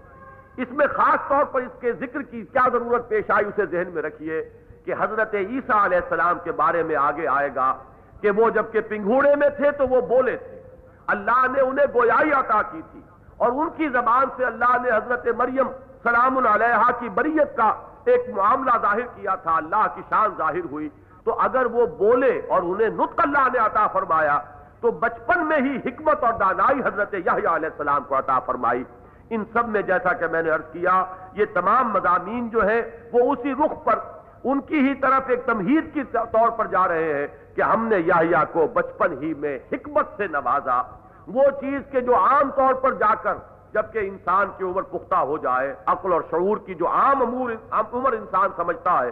[0.57, 3.91] اس میں خاص طور پر اس کے ذکر کی کیا ضرورت پیش آئی اسے ذہن
[3.93, 4.49] میں رکھیے
[4.85, 7.73] کہ حضرت عیسیٰ علیہ السلام کے بارے میں آگے آئے گا
[8.21, 10.61] کہ وہ جبکہ پنگھوڑے میں تھے تو وہ بولے تھے۔
[11.07, 13.01] اللہ نے انہیں گویائی عطا کی تھی
[13.37, 15.67] اور ان کی زبان سے اللہ نے حضرت مریم
[16.03, 17.73] سلام علیہ کی بریت کا
[18.05, 20.89] ایک معاملہ ظاہر کیا تھا۔ اللہ کی شان ظاہر ہوئی۔
[21.23, 24.39] تو اگر وہ بولے اور انہیں نطق اللہ نے عطا فرمایا
[24.81, 28.83] تو بچپن میں ہی حکمت اور دانائی حضرت یحییٰ علیہ السلام کو عطا فرمائی۔
[29.29, 32.79] ان سب میں جیسا کہ میں نے عرض کیا، یہ تمام مضامین جو ہے
[33.13, 33.99] وہ اسی رخ پر،
[34.43, 37.97] ان کی ہی طرف ایک تمہید کی طور پر جا رہے ہیں کہ ہم نے
[37.97, 40.81] یحییٰ کو بچپن ہی میں حکمت سے نوازا۔
[41.27, 43.33] وہ چیز کے جو عام طور پر جا کر
[43.73, 48.13] جبکہ انسان کی عمر پختہ ہو جائے، عقل اور شعور کی جو عام امور عمر
[48.13, 49.09] انسان سمجھتا ہے،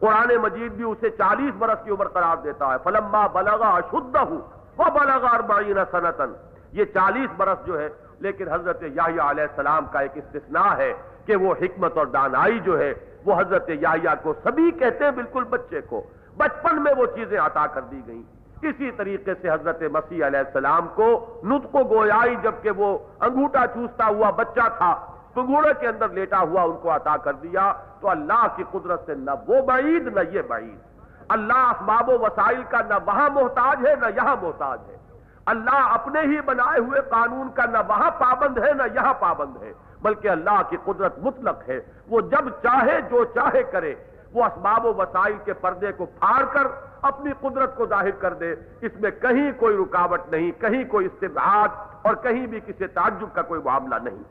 [0.00, 4.90] قرآن مجید بھی اسے چالیس برس کی عمر قرار دیتا ہے۔ فلما بلغا شدہ وہ
[4.94, 6.32] بلغا اربعین سنتن
[6.72, 7.88] یہ چالیس برس جو ہے
[8.20, 10.94] لیکن حضرت یاہیا علیہ السلام کا ایک استثناء ہے
[11.26, 15.44] کہ وہ حکمت اور دانائی جو ہے، وہ حضرت یاہیا کو سبھی کہتے ہیں بالکل
[15.44, 16.02] بچے کو۔
[16.36, 18.22] بچپن میں وہ چیزیں عطا کر دی گئیں۔
[18.62, 24.06] اسی طریقے سے حضرت مسیح علیہ السلام کو نطق و گویائی جبکہ وہ انگوٹا چوستا
[24.06, 28.46] ہوا بچہ تھا، پنگوڑے کے اندر لیٹا ہوا ان کو عطا کر دیا۔ تو اللہ
[28.56, 30.78] کی قدرت سے نہ وہ بعید، نہ یہ بعید۔
[31.28, 34.97] اللہ اسباب و وسائل کا نہ وہاں محتاج ہے، نہ یہاں محتاج ہے۔
[35.48, 39.72] اللہ اپنے ہی بنائے ہوئے قانون کا نہ وہاں پابند ہے نہ یہاں پابند ہے،
[40.02, 43.94] بلکہ اللہ کی قدرت مطلق ہے۔ وہ جب چاہے جو چاہے کرے،
[44.32, 46.66] وہ اسباب و وسائل کے پردے کو پھاڑ کر
[47.02, 51.68] اپنی قدرت کو ظاہر کر دے۔ اس میں کہیں کوئی رکاوٹ نہیں، کہیں کوئی استبعاد
[52.02, 54.22] اور کہیں بھی کسی تعجب کا کوئی معاملہ نہیں۔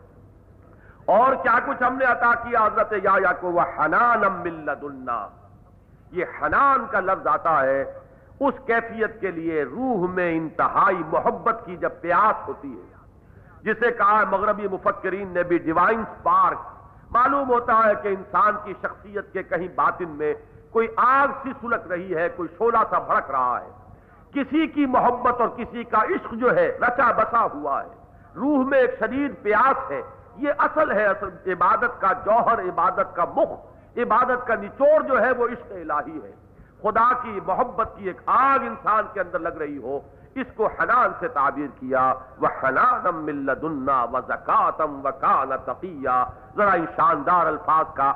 [1.05, 4.85] اور کیا کچھ ہم نے عطا کیا حضرت یا یا کو؟ وہ حنان ملت
[6.11, 7.99] یہ حنان کا لفظ آتا ہے
[8.39, 12.95] اس کیفیت کے لیے روح میں انتہائی محبت کی جب پیاس ہوتی ہے،
[13.61, 16.57] جسے کہا مغربی مفکرین نے بھی ڈیوائن سپارک
[17.11, 20.33] معلوم ہوتا ہے کہ انسان کی شخصیت کے کہیں باطن میں
[20.71, 23.69] کوئی آگ سی سلک رہی ہے، کوئی شولہ سا بھڑک رہا ہے۔
[24.33, 27.89] کسی کی محبت اور کسی کا عشق جو ہے، رچا بسا ہوا ہے۔
[28.35, 30.01] روح میں ایک شدید پیاس ہے۔
[30.37, 33.49] یہ اصل ہے اصل عبادت کا جوہر، عبادت کا مخ
[33.97, 36.46] عبادت کا نچوڑ جو ہے، وہ عشق الہی ہے۔
[36.81, 39.99] خدا کی محبت کی ایک آگ انسان کے اندر لگ رہی ہو،
[40.35, 45.11] اس کو حنان سے تعبیر کیا وہ حنانم ملدنا و زکاتم و
[45.65, 46.23] تقیہ
[46.57, 48.13] ذرا ان شاندار الفاظ کا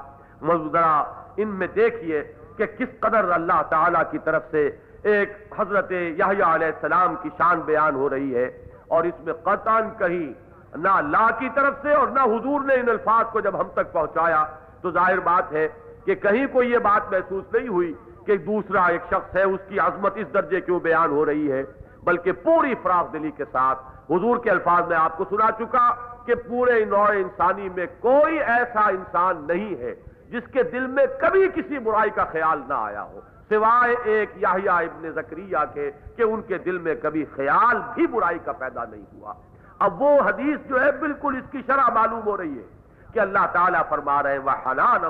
[0.48, 1.04] ذرا
[1.38, 4.70] ان میں دیکھیے کہ کس قدر اللہ تعالی کی طرف سے
[5.04, 9.80] ایک حضرت یحییٰ علیہ السلام کی شان بیان ہو رہی ہے۔ اور اس میں قطعا
[9.98, 10.34] کہیں
[10.78, 13.92] نہ اللہ کی طرف سے اور نہ حضور نے ان الفاظ کو جب ہم تک
[13.92, 14.46] پہنچایا،
[14.82, 15.68] تو ظاہر بات ہے
[16.06, 17.94] کہ کہیں کوئی یہ بات محسوس نہیں ہوئی۔
[18.26, 21.64] کہ دوسرا ایک شخص ہے، اس کی عظمت اس درجے کیوں بیان ہو رہی ہے؟
[22.04, 23.80] بلکہ پوری فراغ دلی کے ساتھ۔
[24.12, 25.96] حضور کے الفاظ میں آپ کو سنا چکا
[26.26, 29.96] کہ پورے نوع انسانی میں کوئی ایسا انسان نہیں ہے
[30.30, 33.20] جس کے دل میں کبھی کسی برائی کا خیال نہ آیا ہو۔
[33.50, 38.40] سوائے ایک یاہیا ابن زکریہ کے کہ ان کے دل میں کبھی خیال بھی برائی
[38.40, 39.34] کا پیدا نہیں ہوا۔
[39.80, 42.64] اب وہ حدیث جو ہے، بالکل اس کی شرح معلوم ہو رہی ہے۔
[43.14, 45.06] کہ اللہ تعالیٰ فرما رہے وہ حلان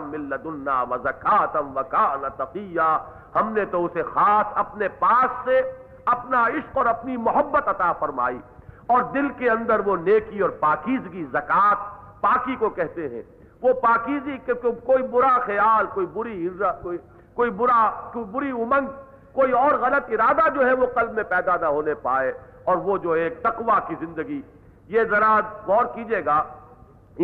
[0.90, 2.98] و زکاتم وکان تقیہ
[3.36, 5.62] ہم نے تو اسے خاص اپنے پاس سے
[6.06, 8.40] اپنا عشق اور اپنی محبت عطا فرمائی۔
[8.88, 11.78] اور دل کے اندر وہ نیکی اور پاکیزگی زکات
[12.22, 13.22] پاکی کو کہتے ہیں۔
[13.62, 16.50] وہ پاکیزی کہ کوئی برا خیال، کوئی بری
[16.82, 16.98] کوئی
[17.34, 18.88] کوئی برا کوئی بری امنگ،
[19.32, 22.34] کوئی اور غلط ارادہ جو ہے وہ قلب میں پیدا نہ ہونے پائے۔
[22.64, 24.42] اور وہ جو ایک تقوی کی زندگی۔
[24.88, 26.44] یہ ذرا غور کیجیے گا۔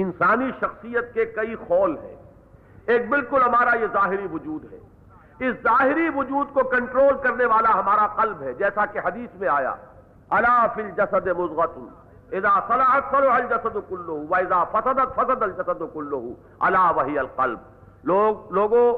[0.01, 2.15] انسانی شخصیت کے کئی خول ہیں۔
[2.85, 4.77] ایک بالکل ہمارا یہ ظاہری وجود ہے۔
[5.39, 9.75] اس ظاہری وجود کو کنٹرول کرنے والا ہمارا قلب ہے، جیسا کہ حدیث میں آیا۔
[10.29, 11.79] اللہ فل جسد مزغت
[12.31, 17.59] اذا صلحت صلح الجسد کلو واذا فسدت فسد الجسد کلو اللہ وہی القلب۔
[18.03, 18.97] لوگ لوگوں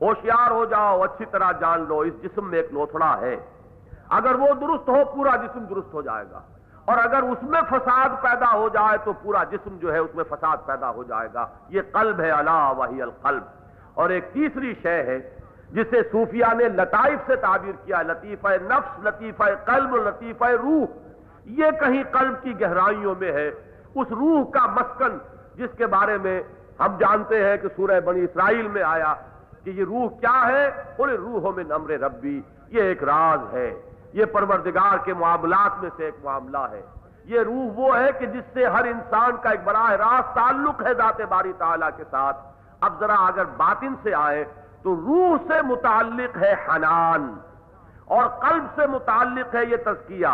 [0.00, 3.36] ہوشیار ہو جاؤ، اچھی طرح جان لو، اس جسم میں ایک لوتھڑا ہے۔
[4.08, 6.40] اگر وہ درست ہو، پورا جسم درست ہو جائے گا۔
[6.86, 10.24] اور اگر اس میں فساد پیدا ہو جائے تو پورا جسم جو ہے اس میں
[10.24, 13.42] فساد پیدا ہو جائے گا۔ یہ قلب ہے اللہ وحی القلب۔
[13.94, 15.36] اور ایک تیسری شے ہے،
[15.70, 20.84] جسے صوفیہ نے لطائف سے تعبیر کیا، لطیفہ نفس، لطیفہ قلب، لطیفہ روح۔
[21.44, 23.48] یہ کہیں قلب کی گہرائیوں میں ہے۔
[23.94, 25.18] اس روح کا مسکن،
[25.54, 26.42] جس کے بارے میں
[26.80, 29.14] ہم جانتے ہیں کہ سورہ بنی اسرائیل میں آیا
[29.64, 33.74] کہ یہ روح کیا ہے؟ پورے روحوں میں نمر ربی، یہ ایک راز ہے۔
[34.16, 36.82] یہ پروردگار کے معاملات میں سے ایک معاملہ ہے۔
[37.24, 40.94] یہ روح وہ ہے کہ جس سے ہر انسان کا ایک براہ راست تعلق ہے
[40.94, 42.36] ذات باری تعالیٰ کے ساتھ۔
[42.80, 44.44] اب ذرا اگر باطن سے آئے
[44.82, 47.34] تو روح سے متعلق ہے حنان
[48.04, 50.26] اور قلب سے متعلق ہے یہ تزکیہ۔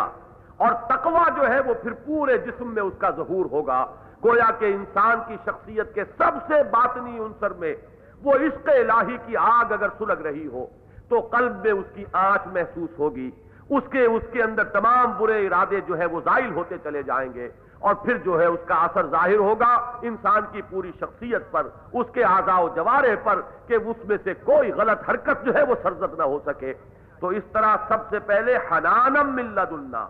[0.56, 3.86] اور تقوی جو ہے وہ پھر پورے جسم میں اس کا ظہور ہوگا۔
[4.24, 7.74] گویا کہ انسان کی شخصیت کے سب سے باطنی عنصر میں
[8.22, 10.66] وہ عشق الہی کی آگ اگر سلگ رہی ہو
[11.08, 13.30] تو قلب میں اس کی آنچ محسوس ہوگی۔
[13.70, 17.32] اس کے اس کے اندر تمام برے ارادے جو ہے وہ زائل ہوتے چلے جائیں
[17.34, 17.48] گے
[17.78, 22.06] اور پھر جو ہے اس کا اثر ظاہر ہوگا انسان کی پوری شخصیت پر، اس
[22.14, 25.74] کے آزا و جوارے پر کہ اس میں سے کوئی غلط حرکت جو ہے وہ
[25.82, 26.74] سرزد نہ ہو سکے۔
[27.20, 30.08] تو اس طرح سب سے پہلے حنانم ملد اللہ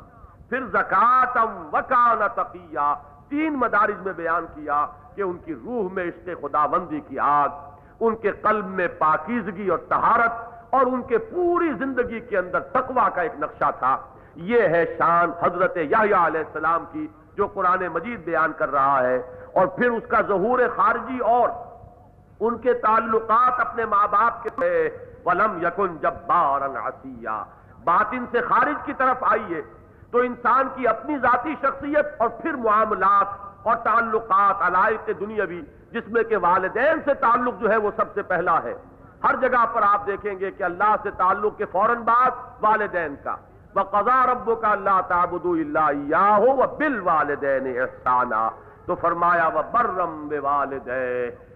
[0.48, 2.94] پھر زکاتم وکان تقیہ۔
[3.28, 7.48] تین مدارج میں بیان کیا کہ ان کی روح میں عشق خدا بندی کی آگ،
[8.00, 13.10] ان کے قلب میں پاکیزگی اور تہارت اور ان کے پوری زندگی کے اندر تقوی
[13.14, 13.96] کا ایک نقشہ تھا۔
[14.34, 19.22] یہ ہے شان حضرت یحییٰ علیہ السلام کی جو قرآن مجید بیان کر رہا ہے۔
[19.52, 21.48] اور پھر اس کا ظہور خارجی اور
[22.40, 24.88] ان کے تعلقات اپنے ماں باپ کے
[25.24, 27.04] ولم یکن جب بارن
[27.84, 29.62] باطن سے خارج کی طرف آئیے۔
[30.10, 33.26] تو انسان کی اپنی ذاتی شخصیت اور پھر معاملات
[33.62, 35.62] اور تعلقات علائق دنیاوی،
[35.92, 38.74] جس میں کہ والدین سے تعلق جو ہے وہ سب سے پہلا ہے۔
[39.24, 42.30] ہر جگہ پر آپ دیکھیں گے کہ اللہ سے تعلق کے فوراً بعد
[42.60, 43.36] والدین کا۔
[43.74, 43.82] وہ
[44.26, 48.48] رب کا اللہ تعبد اللہ ہو بل والدین احسانہ
[48.86, 50.28] تو فرمایا وہ برم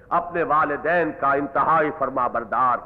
[0.08, 2.76] اپنے والدین کا انتہائی فرما بردار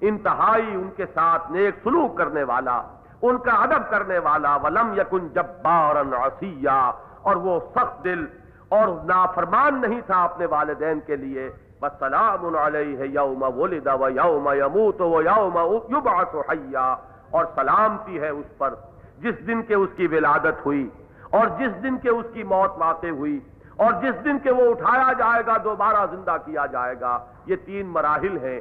[0.00, 2.82] انتہائی ان کے ساتھ نیک سلوک کرنے والا،
[3.22, 6.90] ان کا ادب کرنے والا، ولم یکن جبارن عصیہ
[7.22, 8.26] اور وہ سخت دل
[8.68, 11.50] اور نافرمان نہیں تھا اپنے والدین کے لیے۔
[11.82, 15.56] وسلام علیہ یوم ولد و یوم یموت و یوم
[15.88, 16.94] یبعث حیا،
[17.30, 18.74] اور سلامتی ہے اس پر،
[19.18, 20.88] جس دن کے اس کی ولادت ہوئی،
[21.30, 23.40] اور جس دن کے اس کی موت واقع ہوئی،
[23.76, 27.86] اور جس دن کے وہ اٹھایا جائے گا، دوبارہ زندہ کیا جائے گا۔ یہ تین
[27.86, 28.60] مراحل ہیں۔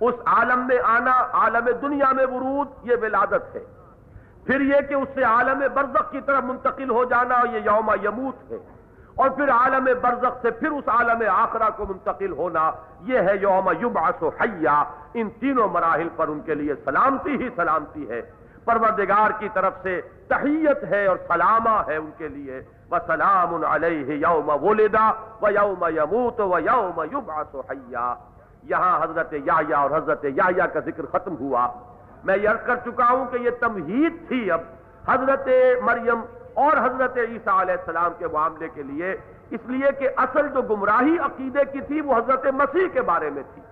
[0.00, 3.64] اس عالم میں آنا، عالم دنیا میں ورود، یہ ولادت ہے۔
[4.44, 8.50] پھر یہ کہ اس سے عالم برزخ کی طرف منتقل ہو جانا، یہ یوم یموت
[8.50, 8.58] ہے۔
[9.18, 12.70] اور پھر عالم برزخ سے پھر اس عالم آخرہ کو منتقل ہونا،
[13.00, 14.84] یہ ہے یوم یبعث حیا۔
[15.14, 18.22] ان تینوں مراحل پر ان کے لیے سلامتی ہی سلامتی ہے۔
[18.64, 24.64] پروردگار کی طرف سے تحیت ہے اور سلامہ ہے ان کے لیے۔ وسلام علیہ یوم
[24.64, 25.10] ولدا
[25.42, 28.14] و یوم یموت و یوم یبعث حیا۔
[28.62, 31.68] یہاں حضرت یحییٰ اور حضرت یحییٰ کا ذکر ختم ہوا۔
[32.24, 34.60] میں یہ کر چکا ہوں کہ یہ تمہید تھی اب۔
[35.08, 35.48] حضرت
[35.82, 36.20] مریم
[36.58, 39.16] اور حضرت عیسیٰ علیہ السلام کے معاملے کے لیے،
[39.50, 43.42] اس لیے کہ اصل جو گمراہی عقیدے کی تھی وہ حضرت مسیح کے بارے میں
[43.54, 43.62] تھی۔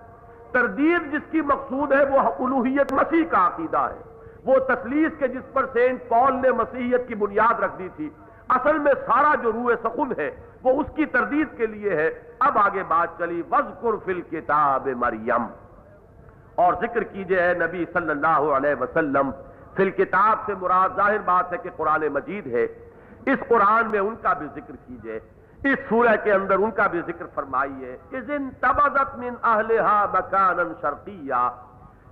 [0.51, 5.53] تردید جس کی مقصود ہے، وہ الوحیت مسیح کا عقیدہ ہے۔ وہ تسلیس کے جس
[5.53, 8.09] پر سینٹ پال نے مسیحیت کی بنیاد رکھ دی تھی۔
[8.49, 10.31] اصل میں سارا جو روح سخن ہے،
[10.63, 12.09] وہ اس کی تردید کے لیے ہے۔
[12.39, 15.45] اب آگے بات چلی وزقر فل کتاب مریم۔
[16.55, 19.31] اور ذکر کیجیے اے نبی صلی اللہ علیہ وسلم
[19.77, 22.63] فل کتاب سے مراد ظاہر بات ہے کہ قرآن مجید ہے۔
[23.25, 25.19] اس قرآن میں ان کا بھی ذکر کیجیے۔
[25.63, 27.97] اس سورہ کے اندر ان کا بھی ذکر فرمائیے۔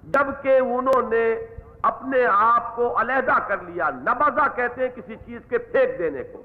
[0.03, 1.35] جبکہ انہوں نے
[1.81, 6.43] اپنے آپ کو علیحدہ کر لیا۔ نبزا کہتے ہیں کسی چیز کے پھینک دینے کو۔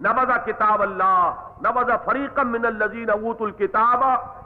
[0.00, 1.34] نبزا کتاب اللہ
[1.64, 4.02] نبزا فریقم من الذین اوت الکتاب،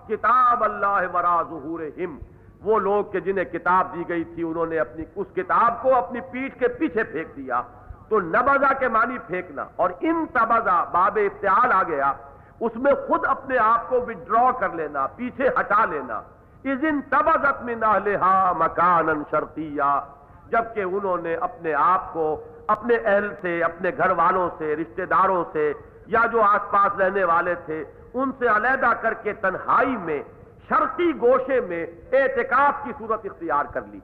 [0.08, 2.18] کتاب اللہ ورا ظہورہم۔
[2.62, 6.20] وہ لوگ کہ جنہیں کتاب دی گئی تھی، انہوں نے اپنی، اس کتاب کو اپنی
[6.20, 7.62] پیٹھ کے پیچھے پھینک دیا۔
[8.09, 12.12] تو نبزا کے معنی پھینکنا اور ان تبزا باب افتعال آ گیا۔
[12.60, 16.22] اس میں خود اپنے آپ کو وڈرا کر لینا، پیچھے ہٹا لینا۔
[16.64, 20.01] ان تبزت من اہلہا مکانا شرطیہ
[20.48, 25.44] جبکہ انہوں نے اپنے آپ کو اپنے اہل سے، اپنے گھر والوں سے، رشتہ داروں
[25.52, 25.72] سے
[26.06, 30.22] یا جو آس پاس رہنے والے تھے، ان سے علیحدہ کر کے تنہائی میں
[30.68, 33.98] شرطی گوشے میں اعتکاف کی صورت اختیار کر لی۔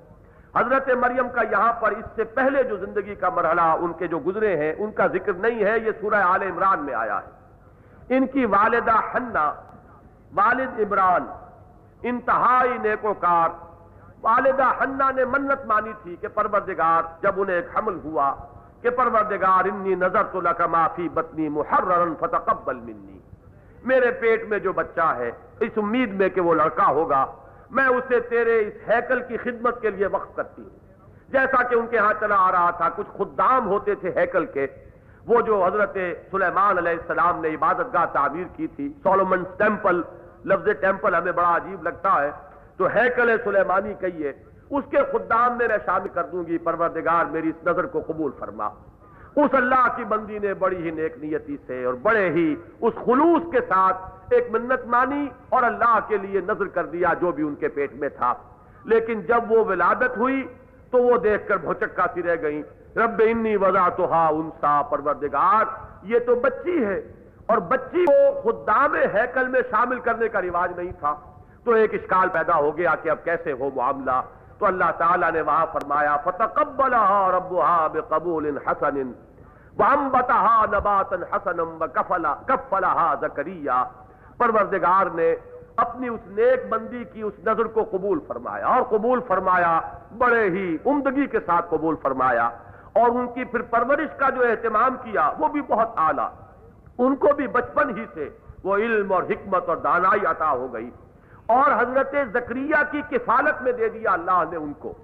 [0.56, 4.20] حضرت مریم کا یہاں پر اس سے پہلے جو زندگی کا مرحلہ ان کے جو
[4.26, 7.30] گزرے ہیں، ان کا ذکر نہیں ہے، یہ سورہ آل عمران میں آیا ہے۔
[8.16, 9.52] ان کی والدہ حنہ،
[10.34, 11.26] والد عمران،
[12.02, 13.48] انتہائی نیکوکار۔
[14.22, 18.34] والدہ حنہ نے منت مانی تھی کہ پروردگار، جب انہیں ایک حمل ہوا
[18.82, 23.13] کہ پروردگار، انی نظر تو لکا معافی بطنی محررن فتقبل منی۔
[23.85, 25.31] میرے پیٹ میں جو بچہ ہے،
[25.61, 27.27] اس امید میں کہ وہ لڑکا ہوگا،
[27.70, 30.70] میں اسے تیرے اس ہیکل کی خدمت کے لیے وقت کرتی ہوں۔
[31.28, 34.66] جیسا کہ ان کے ہاں چلا آ رہا تھا، کچھ خدام ہوتے تھے ہیکل کے۔
[35.27, 35.97] وہ جو حضرت
[36.31, 40.02] سلیمان علیہ السلام نے عبادت گاہ تعمیر کی تھی سولومن ٹیمپل،
[40.44, 42.31] لفظ ٹیمپل ہمیں بڑا عجیب لگتا ہے۔
[42.77, 44.32] تو ہیکل سلیمانی کہیے،
[44.70, 48.31] اس کے خدام میں میں شامل کر دوں گی، پروردگار میری اس نظر کو قبول
[48.39, 48.69] فرما۔
[49.36, 53.52] اس اللہ کی بندی نے بڑی ہی نیک نیتی سے اور بڑے ہی اس خلوص
[53.52, 53.97] کے ساتھ
[54.31, 57.94] ایک منت مانی اور اللہ کے لیے نظر کر دیا جو بھی ان کے پیٹ
[57.94, 58.35] میں تھا۔
[58.85, 60.47] لیکن جب وہ ولادت ہوئی
[60.90, 62.62] تو وہ دیکھ کر بھوچکا سی رہ گئی
[62.97, 65.65] رب انی وضا تو ہا انسا، پروردگار،
[66.02, 67.12] یہ تو بچی ہے۔
[67.47, 71.15] اور بچی کو خدام ہیکل میں شامل کرنے کا رواج نہیں تھا۔
[71.65, 74.20] تو ایک اشکال پیدا ہو گیا کہ اب کیسے ہو معاملہ؟
[74.64, 79.00] تو اللہ تعالیٰ نے وہاں فرمایا فتقبلها ربها بقبول حسن
[79.78, 83.82] وانبتها نباتا حسنا وكفلا كفلها زكريا
[84.38, 85.28] پروردگار نے
[85.84, 89.74] اپنی اس نیک بندی کی اس نظر کو قبول فرمایا اور قبول فرمایا،
[90.18, 92.48] بڑے ہی عمدگی کے ساتھ قبول فرمایا
[93.02, 96.28] اور ان کی پھر پرورش کا جو اہتمام کیا، وہ بھی بہت اعلیٰ۔
[96.98, 98.28] ان کو بھی بچپن ہی سے
[98.64, 100.90] وہ علم اور حکمت اور دانائی عطا ہو گئی۔
[101.46, 104.94] اور حضرت زکریہ کی کفالت میں دے دیا اللہ نے ان کو۔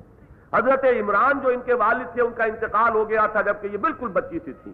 [0.54, 3.78] حضرت عمران جو ان کے والد تھے، ان کا انتقال ہو گیا تھا جبکہ یہ
[3.78, 4.72] بالکل بچی سی تھی۔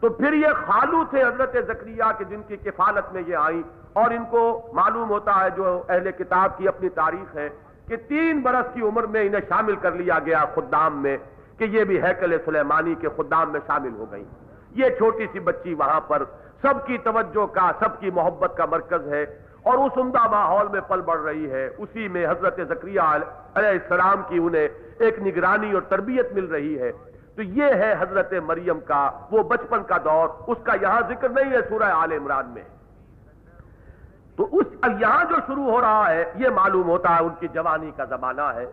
[0.00, 3.62] تو پھر یہ خالو تھے حضرت زکریہ کے جن کی کفالت میں یہ آئیں۔
[3.92, 7.48] اور ان کو معلوم ہوتا ہے جو اہل کتاب کی اپنی تاریخ ہے
[7.88, 11.16] کہ تین برس کی عمر میں انہیں شامل کر لیا گیا خدام میں
[11.58, 14.24] کہ یہ بھی ہیکل سلیمانی کے خدام میں شامل ہو گئی
[14.70, 16.22] یہ چھوٹی سی بچی وہاں پر
[16.62, 20.80] سب کی توجہ کا، سب کی محبت کا مرکز ہے۔ اور اس عمدہ ماحول میں
[20.80, 24.68] پل بڑھ رہی ہے۔ اسی میں حضرت زکریہ علیہ السلام کی انہیں
[24.98, 26.92] ایک نگرانی اور تربیت مل رہی ہے۔
[27.36, 31.50] تو یہ ہے حضرت مریم کا، وہ بچپن کا دور۔ اس کا یہاں ذکر نہیں
[31.50, 32.62] ہے سورہ آل عمران میں۔
[34.36, 34.66] تو اس
[35.00, 38.42] یہاں جو شروع ہو رہا ہے، یہ معلوم ہوتا ہے ان کی جوانی کا زمانہ
[38.42, 38.66] ہے۔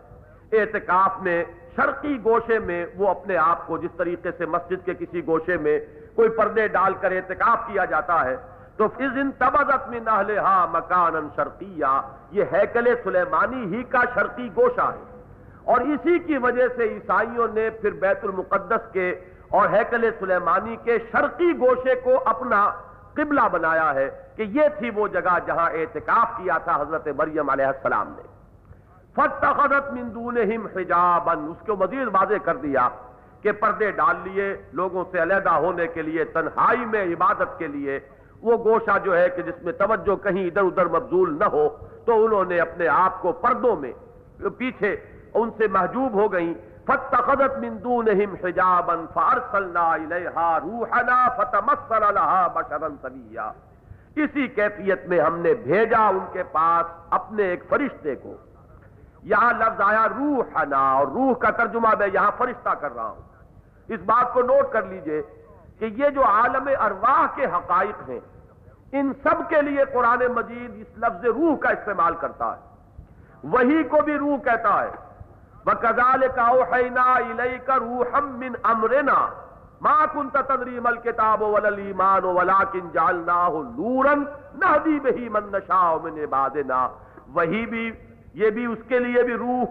[0.52, 1.44] اعتکاف میں،
[1.76, 5.80] شرقی گوشے میں وہ اپنے آپ کو جس طریقے سے مسجد کے کسی گوشے میں
[6.14, 8.36] کوئی پردے ڈال کر اعتکاف کیا جاتا ہے
[8.76, 15.20] تو فضن تبزت میں نہ مکان شرقیہ۔ یہ ہیکل سلیمانی ہی کا شرقی گوشہ ہے۔
[15.64, 19.10] اور اسی کی وجہ سے عیسائیوں نے پھر بیت المقدس کے
[19.48, 22.70] اور ہیکل سلیمانی کے شرقی گوشے کو اپنا
[23.12, 27.66] قبلہ بنایا ہے کہ یہ تھی وہ جگہ جہاں اعتکاف کیا تھا حضرت مریم علیہ
[27.66, 28.22] السلام نے۔
[29.14, 30.66] فتخذت من دونہم
[31.48, 32.88] اس کو مزید واضح کر دیا
[33.42, 38.00] کہ پردے ڈال لیے لوگوں سے علیحدہ ہونے کے لیے، تنہائی میں عبادت کے لیے۔
[38.44, 41.68] وہ گوشہ جو ہے کہ جس میں توجہ کہیں ادھر ادھر مبزول نہ ہو،
[42.04, 43.92] تو انہوں نے اپنے آپ کو پردوں میں،
[44.58, 44.96] پیچھے
[45.34, 46.54] ان سے محجوب ہو گئیں۔
[46.86, 53.50] فتخذت من دونہم حجابا فارسلنا الیہا روحنا فتمثل لها بشرا سویا
[54.16, 58.34] اسی کیفیت میں ہم نے بھیجا ان کے پاس اپنے ایک فرشتے کو۔
[59.32, 63.22] یہاں لفظ آیا روحنا، اور روح کا ترجمہ میں یہاں فرشتہ کر رہا ہوں۔
[63.94, 65.22] اس بات کو نوٹ کر لیجیے
[65.78, 68.20] کہ یہ جو عالم ارواح کے حقائق ہیں
[69.00, 72.60] ان سب کے لیے قرآن مجید اس لفظ روح کا استعمال کرتا ہے۔
[73.44, 74.90] وہی کو بھی روح کہتا ہے۔
[75.66, 79.28] وَكَذَلِكَ أَوْحَيْنَا إِلَيْكَ رُوحًا مِّنْ أَمْرِنَا۔
[79.80, 84.14] مَا كُنْتَ تَدْرِي مَا الْكِتَابُ وَلَا الْإِيمَانُ وَلَكِنْ جَعَلْنَاهُ نُورًا
[84.54, 86.88] نَهْدِي بِهِ مَن نَّشَاءُ مِنْ عِبَادِنَا۔
[87.32, 87.92] وہی بھی،
[88.34, 89.64] یہ بھی اس کے لیے بھی روح۔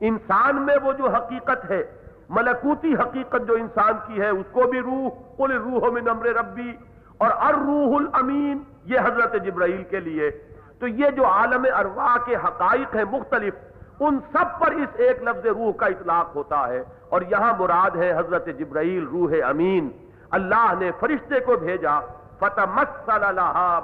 [0.00, 1.84] انسان میں وہ جو حقیقت ہے،
[2.28, 6.76] ملکوتی حقیقت جو انسان کی ہے، اس کو بھی روح۔ قل روح من امر ربی
[7.18, 10.30] اور الروح الامین، یہ حضرت جبرائیل کے لیے۔
[10.78, 13.54] تو یہ جو عالم ارواح کے حقائق ہیں مختلف،
[14.00, 18.12] ان سب پر اس ایک لفظ روح کا اطلاق ہوتا ہے۔ اور یہاں مراد ہے
[18.12, 19.88] حضرت جبرائیل روح امین۔
[20.30, 22.00] اللہ نے فرشتے کو بھیجا
[22.38, 22.82] فتح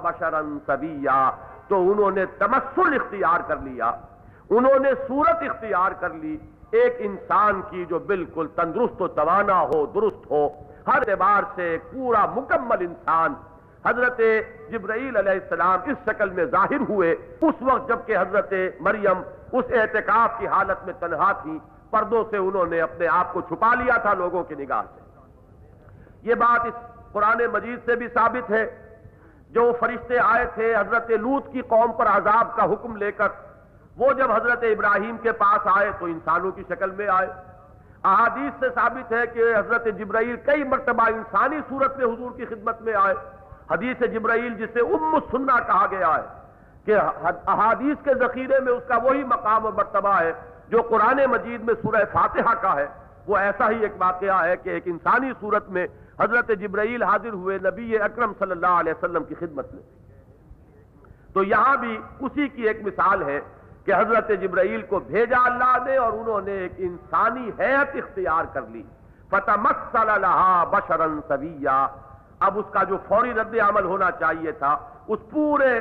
[0.02, 1.30] بشرن سبیا
[1.68, 3.92] تو انہوں نے تمسل اختیار کر لیا۔
[4.50, 6.36] انہوں نے صورت اختیار کر لی۔
[6.70, 10.48] ایک انسان کی جو بالکل تندرست و توانا ہو، درست ہو
[10.86, 13.34] ہر اعتبار سے پورا مکمل انسان
[13.86, 14.20] حضرت
[14.70, 19.22] جبرائیل علیہ السلام اس شکل میں ظاہر ہوئے۔ اس وقت جبکہ حضرت مریم
[19.52, 21.58] اس احتکاف کی حالت میں تنہا تھی،
[21.90, 25.00] پردوں سے انہوں نے اپنے آپ کو چھپا لیا تھا لوگوں کی نگاہ سے۔
[26.22, 26.74] یہ بات اس
[27.12, 28.82] قرآن مجید سے بھی ثابت ہے۔
[29.50, 33.28] جو فرشتے آئے تھے حضرت لوت کی قوم پر عذاب کا حکم لے کر،
[33.96, 37.26] وہ جب حضرت ابراہیم کے پاس آئے تو انسانوں کی شکل میں آئے۔
[38.04, 42.80] احادیث سے ثابت ہے کہ حضرت جبرائیل کئی مرتبہ انسانی صورت میں حضور کی خدمت
[42.82, 43.14] میں آئے۔
[43.70, 46.26] حدیث جبرائیل جسے ام سننا کہا گیا ہے
[46.84, 46.96] کہ
[47.46, 50.32] احادیث کے ذخیرے میں اس کا وہی مقام اور مرتبہ ہے
[50.68, 52.86] جو قرآن مجید میں سورہ فاتحہ کا ہے۔
[53.26, 55.86] وہ ایسا ہی ایک واقعہ ہے کہ ایک انسانی صورت میں
[56.20, 59.82] حضرت جبرائیل حاضر ہوئے نبی اکرم صلی اللہ علیہ وسلم کی خدمت میں۔
[61.32, 63.40] تو یہاں بھی اسی کی ایک مثال ہے
[63.84, 68.62] کہ حضرت جبرائیل کو بھیجا اللہ نے اور انہوں نے ایک انسانی حیت اختیار کر
[68.70, 68.82] لی۔
[69.30, 69.56] فتح
[70.70, 71.86] بشرن سویا
[72.46, 74.76] اب اس کا جو فوری رد عمل ہونا چاہیے تھا،
[75.08, 75.72] اس پورے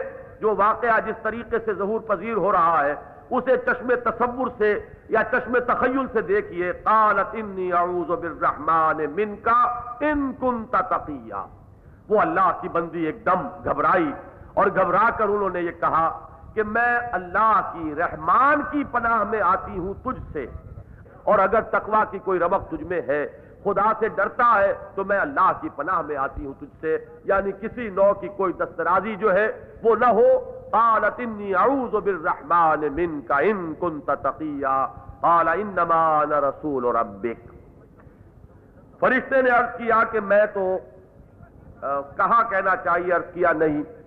[0.42, 2.94] جو واقعہ جس طریقے سے ظہور پذیر ہو رہا ہے،
[3.30, 4.70] اسے چشم تصور سے
[5.10, 9.62] یا چشم تخیل سے دیکھیے۔ قالت انی اعوذ بالرحمن من کا
[10.08, 11.44] ان کنت تقیہ۔
[12.10, 14.12] وہ اللہ کی بندی ایک دم گھبرائی
[14.54, 16.08] اور گھبرا کر انہوں نے یہ کہا
[16.54, 20.46] کہ میں اللہ کی رحمان کی پناہ میں آتی ہوں تجھ سے۔
[21.24, 23.28] اور اگر تقوی کی کوئی ربق تجھ میں ہے،
[23.64, 27.52] خدا سے ڈرتا ہے، تو میں اللہ کی پناہ میں آتی ہوں تجھ سے۔ یعنی
[27.52, 29.52] کسی نو کی کوئی دسترازی جو ہے،
[29.84, 34.88] وہ نہ ہو۔ قالت انی اعوذ بالرحمن منک ان کنت تقیا
[35.22, 37.54] قال انما انا رسول ربک۔
[39.00, 40.78] فرشتے نے عرض کیا کہ میں تو
[42.18, 44.01] کہاں کہنا چاہیے؟ عرض کیا نہیں۔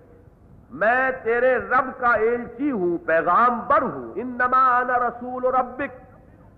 [0.71, 6.05] میں تیرے رب کا ایلچی ہوں پیغام بر ہوں۔ انما انا رسول ربک۔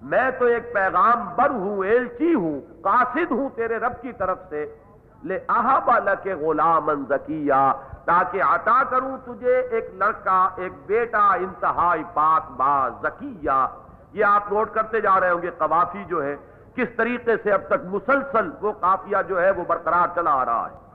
[0.01, 4.75] میں تو ایک پیغام بر ہوں، ایلچی ہوں، قاصد ہوں تیرے رب کی طرف سے۔
[5.23, 7.71] لے احبا کے غلام زکیہ،
[8.05, 13.67] تاکہ عطا کروں تجھے ایک لڑکا، ایک بیٹا، انتہائی پاک با زکیہ۔
[14.13, 16.35] یہ آپ نوٹ کرتے جا رہے ہوں گے قوافی جو ہے،
[16.75, 20.67] کس طریقے سے اب تک مسلسل وہ قافیہ جو ہے وہ برقرار چلا آ رہا
[20.71, 20.86] ہے۔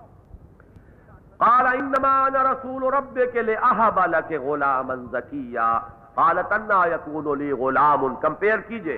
[1.42, 5.70] قال انما انا رسول ربك لاهب لك غلاما زكيا.
[6.16, 8.14] قالت انا يكون لي غلام.
[8.24, 8.96] کمپیئر کیجیے.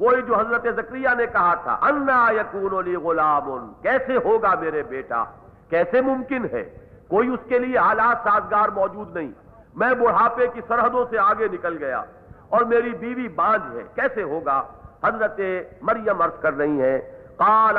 [0.00, 3.50] وہی جو حضرت زکریہ نے کہا تھا، انا يكون لي غلام.
[3.82, 5.24] کیسے ہوگا میرے بیٹا؟
[5.70, 6.64] کیسے ممکن ہے؟
[7.08, 9.30] کوئی اس کے لیے حالات سازگار موجود نہیں.
[9.74, 12.02] میں بڑھاپے کی سرحدوں سے آگے نکل گیا
[12.48, 13.82] اور میری بیوی بانج ہے.
[13.94, 14.62] کیسے ہوگا؟
[15.04, 15.40] حضرت
[15.82, 16.98] مریم عرض کر رہی ہیں،
[17.36, 17.76] قال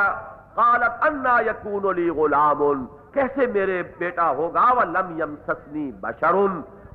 [0.56, 2.86] قالت انا يكون لي غلام.
[3.14, 5.92] کیسے میرے بیٹا ہوگا؟ وہ لم یم سسنی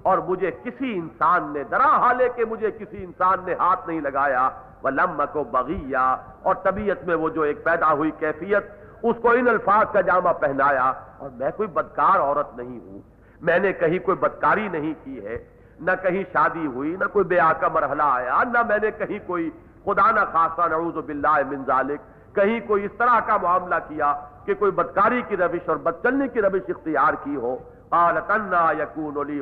[0.02, 4.50] اور مجھے کسی انسان نے درا حالے کہ مجھے کسی انسان نے ہاتھ نہیں لگایا۔
[4.82, 8.66] وہ لم کو بغیا اور طبیعت میں وہ جو ایک پیدا ہوئی کیفیت،
[9.02, 12.98] اس کو ان الفاظ کا جامع پہنایا۔ اور میں کوئی بدکار عورت نہیں ہوں۔
[13.40, 15.44] میں نے کہیں کوئی بدکاری نہیں کی ہے۔
[15.80, 19.50] نہ کہیں شادی ہوئی، نہ کوئی بے کا مرحلہ آیا، نہ میں نے کہیں کوئی
[19.84, 24.54] خدا نہ خاصا نعوذ باللہ من ذالک، کہیں کوئی اس طرح کا معاملہ کیا۔ کہ
[24.54, 27.56] کوئی بدکاری کی روش اور بد چلنے کی روش اختیار کی ہو۔
[27.88, 28.70] قالت انا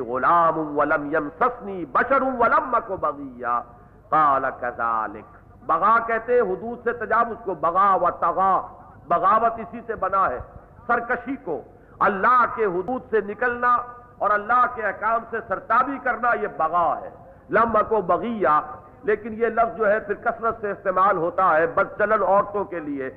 [0.07, 3.61] غلام ولم یمسسنی بشر ولم کو بغیا۔
[4.09, 8.61] قال کذالک۔ بغا کہتے ہیں، حدود سے تجاوز کو، بغا و تغا۔
[9.07, 10.39] بغاوت اسی سے بنا ہے،
[10.87, 11.61] سرکشی کو۔
[11.99, 13.77] اللہ کے حدود سے نکلنا
[14.17, 17.09] اور اللہ کے احکام سے سرتابی کرنا، یہ بغا ہے۔
[17.49, 18.61] لم کو بغیا۔
[19.03, 22.79] لیکن یہ لفظ جو ہے، پھر کثرت سے استعمال ہوتا ہے بد چلن عورتوں کے
[22.79, 23.09] لیے۔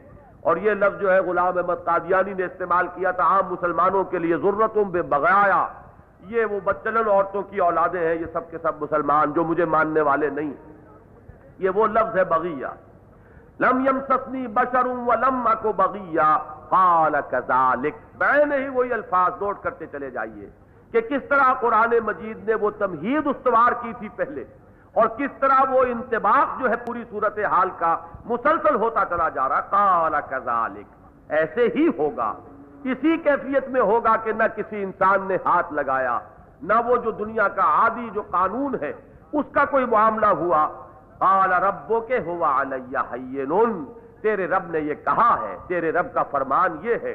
[0.48, 4.18] اور یہ لفظ جو ہے غلام احمد قادیانی نے استعمال کیا تھا، عام مسلمانوں کے
[4.18, 5.66] لیے ضرورتوں بے بغایا۔
[6.26, 10.00] یہ وہ بچلن عورتوں کی اولادیں ہیں، یہ سب کے سب مسلمان جو مجھے ماننے
[10.00, 10.52] والے نہیں۔
[11.58, 12.70] یہ وہ لفظ ہے بغیا
[13.60, 16.38] لم یم سسنی بشروں لم کو بغیا
[16.68, 20.48] قال کذالک۔ میں نے ہی وہی الفاظ نوٹ کرتے چلے جائیے
[20.92, 24.44] کہ کس طرح قرآن مجید نے وہ تمہید استوار کی تھی پہلے۔
[24.98, 29.48] اور کس طرح وہ انتباق جو ہے پوری صورت حال کا مسلسل ہوتا چلا جا
[29.48, 30.86] رہا کالا کذالک،
[31.28, 32.32] ایسے ہی ہوگا۔
[32.84, 36.18] اسی کیفیت میں ہوگا کہ نہ کسی انسان نے ہاتھ لگایا،
[36.62, 38.92] نہ وہ جو دنیا کا عادی جو قانون ہے،
[39.32, 40.66] اس کا کوئی معاملہ ہوا۔
[41.18, 42.98] قال ربو کے ہوا علیہ
[44.22, 47.14] تیرے رب نے یہ کہا ہے، تیرے رب کا فرمان یہ ہے۔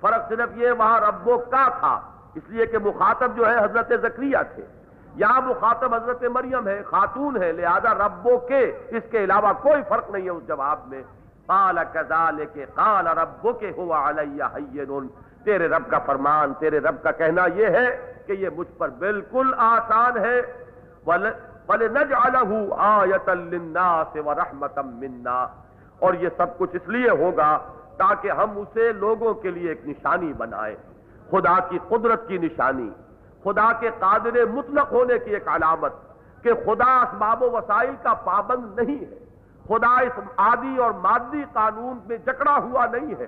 [0.00, 2.00] فرق صرف یہ، وہاں ربو کا تھا،
[2.34, 4.66] اس لیے کہ مخاطب جو ہے حضرت زکریہ تھے۔
[5.16, 10.10] یہاں مخاطب حضرت مریم ہے، خاتون ہے، لہذا ربو کے، اس کے علاوہ کوئی فرق
[10.10, 11.02] نہیں ہے اس جواب میں۔
[11.46, 11.78] قال
[12.52, 14.42] کے قال ربو کے ہوا علیہ
[15.44, 19.54] تیرے رب کا فرمان، تیرے رب کا کہنا یہ ہے کہ یہ مجھ پر بالکل
[19.56, 20.42] آسان ہے۔
[24.82, 25.46] منا۔
[25.98, 27.58] اور یہ سب کچھ اس لیے ہوگا
[27.96, 30.76] تاکہ ہم اسے لوگوں کے لیے ایک نشانی بنائیں۔
[31.30, 32.90] خدا کی قدرت کی نشانی۔
[33.44, 35.92] خدا کے قادر مطلق ہونے کی ایک علامت
[36.42, 39.18] کہ خدا اسباب و وسائل کا پابند نہیں ہے۔
[39.68, 43.26] خدا اس عادی اور مادی قانون میں جکڑا ہوا نہیں ہے۔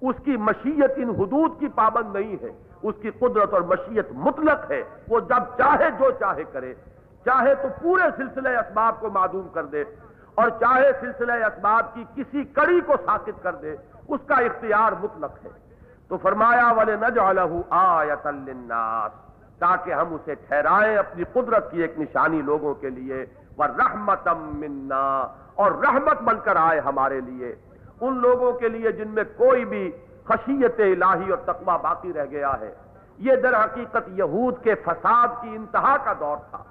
[0.00, 2.50] اس کی مشیت ان حدود کی پابند نہیں ہے۔
[2.82, 6.74] اس کی قدرت اور مشیت مطلق ہے۔ وہ جب چاہے جو چاہے کرے۔
[7.24, 9.84] چاہے تو پورے سلسلے اسباب کو معدوم کر دے
[10.34, 13.76] اور چاہے سلسلہ اسباب کی کسی کڑی کو ساکت کر دے۔
[14.08, 15.50] اس کا اختیار مطلق ہے۔
[16.08, 17.22] تو فرمایا والے نہ جو
[17.70, 18.26] آیت
[19.58, 23.24] تاکہ ہم اسے ٹھہرائیں اپنی قدرت کی ایک نشانی لوگوں کے لیے
[23.56, 25.06] وہ رحمت منا،
[25.54, 27.54] اور رحمت بن کر آئے ہمارے لیے۔
[28.00, 29.90] ان لوگوں کے لیے جن میں کوئی بھی
[30.24, 32.72] خشیت الہی اور تقوی باقی رہ گیا ہے۔
[33.18, 36.62] یہ در حقیقت یہود کے فساد کی انتہا کا دور تھا۔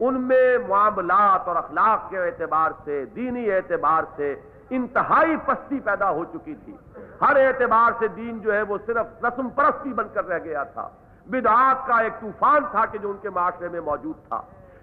[0.00, 4.34] ان میں معاملات اور اخلاق کے اعتبار سے، دینی اعتبار سے
[4.70, 6.76] انتہائی پستی پیدا ہو چکی تھی۔
[7.20, 10.88] ہر اعتبار سے دین جو ہے وہ صرف رسم پرستی بن کر رہ گیا تھا۔
[11.26, 14.42] بدعات کا ایک طوفان تھا کہ جو ان کے معاشرے میں موجود تھا۔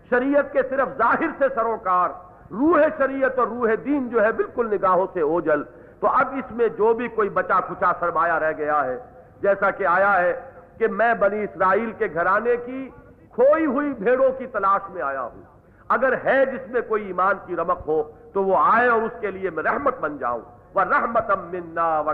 [0.10, 2.10] شریعت کے صرف ظاہر سے سروکار،
[2.52, 5.64] روح شریعت اور روح دین جو ہے بالکل نگاہوں سے اوجل۔
[6.00, 8.98] تو اب اس میں جو بھی کوئی بچا کچا سرمایہ رہ گیا ہے،
[9.42, 10.42] جیسا کہ آیا ہے
[10.78, 12.90] کہ میں بنی اسرائیل کے گھرانے کی
[13.32, 15.42] کھوئی ہوئی بھیڑوں کی تلاش میں آیا ہوں۔
[15.90, 18.04] اگر ہے جس میں کوئی ایمان کی رمق ہو،
[18.34, 20.42] تو وہ آئے اور اس کے لیے میں رحمت بن جاؤں۔
[20.74, 22.10] وہ رحمت منا و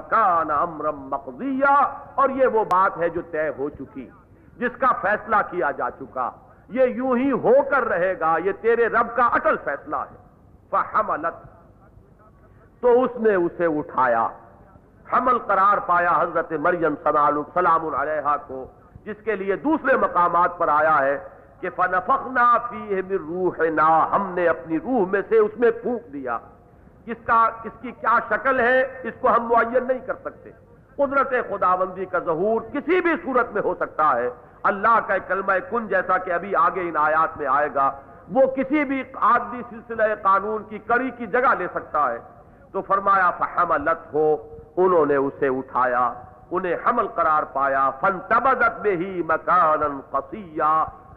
[0.52, 1.74] امرم مقضیہ
[2.16, 4.10] اور یہ وہ بات ہے جو طے ہو چکی،
[4.58, 6.32] جس کا فیصلہ کیا جا چکا۔
[6.70, 10.16] یہ یوں ہی ہو کر رہے گا، یہ تیرے رب کا اٹل فیصلہ ہے۔
[10.70, 11.48] فحملت۔
[12.82, 14.28] تو اس نے اسے اٹھایا۔
[15.14, 16.94] حمل قرار پایا حضرت مریم
[17.54, 18.66] سلام علیہ کو،
[19.06, 21.28] جس کے لیے دوسرے مقامات پر آیا ہے
[21.60, 26.38] کہ فنفخنا فیہ من روحنا، ہم نے اپنی روح میں سے اس میں پھونک دیا۔
[27.10, 30.52] کس کا کس کی کیا شکل ہے، اس کو ہم معین نہیں کر سکتے۔
[30.96, 34.30] قدرت خداوندی کا ظہور کسی بھی صورت میں ہو سکتا ہے۔
[34.64, 37.92] اللہ کا کلمہ کن جیسا کہ ابھی آگے ان آیات میں آئے گا،
[38.30, 42.18] وہ کسی بھی عادی سلسلہ قانون کی کڑی کی جگہ لے سکتا ہے۔
[42.72, 44.38] تو فرمایا، فحملت ہو،
[44.78, 46.14] انہوں نے اسے اٹھایا،
[46.52, 50.00] انہیں حمل قرار پایا۔ فن تبدت میں ہی مکان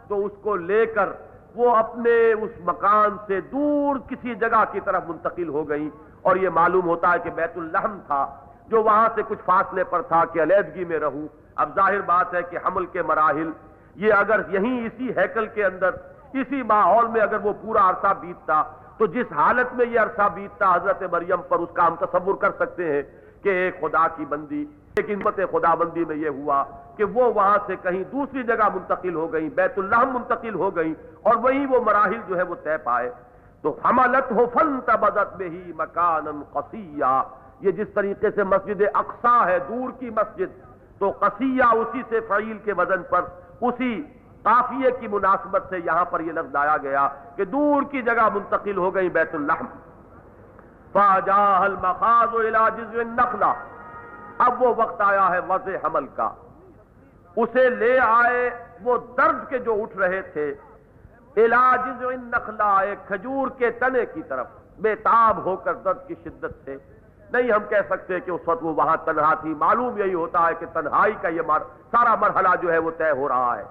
[0.07, 1.09] تو اس کو لے کر
[1.55, 5.89] وہ اپنے اس مکان سے دور کسی جگہ کی طرف منتقل ہو گئی
[6.21, 8.25] اور یہ معلوم ہوتا ہے کہ بیت الحم تھا،
[8.69, 12.41] جو وہاں سے کچھ فاصلے پر تھا کہ علیحدگی میں رہوں۔ اب ظاہر بات ہے
[12.49, 13.49] کہ حمل کے مراحل،
[13.95, 15.95] یہ اگر یہیں اسی ہیکل کے اندر،
[16.33, 18.61] اسی ماحول میں اگر وہ پورا عرصہ بیتتا،
[18.97, 22.51] تو جس حالت میں یہ عرصہ بیتتا، حضرت مریم پر اس کا ہم تصور کر
[22.59, 23.01] سکتے ہیں
[23.43, 24.65] کہ ایک خدا کی بندی
[24.95, 26.63] لیکن مت خدا بندی میں یہ ہوا
[26.97, 30.93] کہ وہ وہاں سے کہیں دوسری جگہ منتقل ہو گئی بیت اللہ منتقل ہو گئی
[31.21, 33.11] اور وہیں وہ مراحل جو ہے وہ طے پائے۔
[33.61, 37.21] تو حملت ہو فن تبدت میں ہی مکان قصیہ۔
[37.59, 40.59] یہ جس طریقے سے مسجد اقسا ہے، دور کی مسجد،
[40.99, 43.21] تو قصیہ اسی سے فعیل کے وزن پر،
[43.61, 44.03] اسی
[44.43, 48.77] قافیے کی مناسبت سے یہاں پر یہ لفظ آیا گیا کہ دور کی جگہ منتقل
[48.77, 49.63] ہو گئی بیت اللہ
[50.93, 52.31] فاجاہ المخاض
[52.77, 53.53] جزو النخلہ۔
[54.37, 56.29] اب وہ وقت آیا ہے وضع حمل کا۔
[57.35, 58.49] اسے لے آئے
[58.81, 60.53] وہ درد کے جو اٹھ رہے تھے۔
[61.37, 64.47] علاج نخلا ایک کھجور کے تنے کی طرف۔
[64.79, 66.77] بے تاب ہو کر درد کی شدت سے۔
[67.33, 70.53] نہیں ہم کہہ سکتے کہ اس وقت وہ وہاں تنہا تھی۔ معلوم یہی ہوتا ہے
[70.59, 71.41] کہ تنہائی کا یہ
[71.91, 73.63] سارا مرحلہ جو ہے وہ طے ہو رہا ہے۔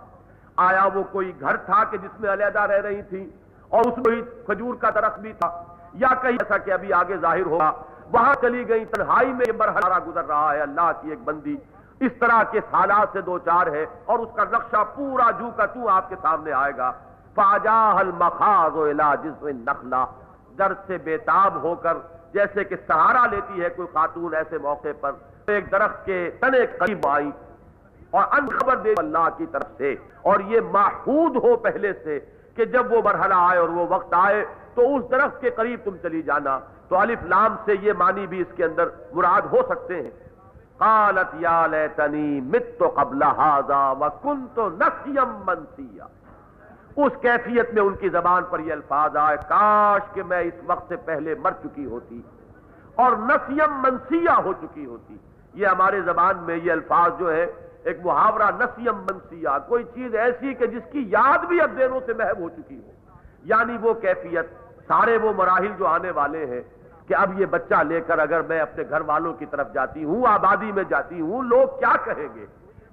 [0.56, 3.30] آیا وہ کوئی گھر تھا کہ جس میں علیحدہ رہ رہی تھی؟
[3.68, 5.64] اور اس میں کھجور کا درخت بھی تھا۔
[5.94, 7.73] یا کہیں ایسا کہ ابھی آگے ظاہر ہوگا۔
[8.12, 11.56] وہاں چلی گئی تنہائی میں یہ مرحلہ گزر رہا ہے۔ اللہ کی ایک بندی
[12.01, 15.66] اس طرح کے حالات سے دو چار ہے اور اس کا نقشہ پورا جو کا
[15.66, 16.93] تو آپ کے سامنے آئے گا۔
[17.35, 18.77] فاجاہ المخاض
[19.23, 20.05] جس نخلا
[20.59, 21.97] در سے بےتاب ہو کر
[22.35, 25.12] جیسے کہ سہارا لیتی ہے کوئی خاتون ایسے موقع پر۔
[25.47, 27.31] ایک درخت کے تنے قریب آئی
[28.10, 32.19] اور ان خبر دے اللہ کی طرف سے۔ اور یہ محود ہو پہلے سے
[32.56, 35.96] کہ جب وہ مرحلہ آئے اور وہ وقت آئے تو اس درخت کے قریب تم
[36.02, 36.58] چلی جانا۔
[36.88, 40.10] تو الف لام سے یہ معنی بھی اس کے اندر مراد ہو سکتے ہیں۔
[40.78, 46.04] قالت یا لیتنی مت قبل هذا وكنت نسيا منسيا
[46.96, 50.88] اس کیفیت میں ان کی زبان پر یہ الفاظ آئے، کاش کہ میں اس وقت
[50.88, 52.22] سے پہلے مر چکی ہوتی۔
[52.94, 55.16] اور نسیم منسیہ ہو چکی ہوتی۔
[55.54, 57.46] یہ ہمارے زبان میں یہ الفاظ جو ہے
[57.84, 62.12] ایک محاورہ نسیم منسیہ کوئی چیز ایسی کہ جس کی یاد بھی اب دینوں سے
[62.14, 62.90] محب ہو چکی ہو۔
[63.42, 64.46] یعنی وہ کیفیت
[64.93, 66.60] سارے وہ مراحل جو آنے والے ہیں
[67.09, 70.27] کہ اب یہ بچہ لے کر اگر میں اپنے گھر والوں کی طرف جاتی ہوں،
[70.27, 72.47] آبادی میں جاتی ہوں، لوگ کیا کہیں گے؟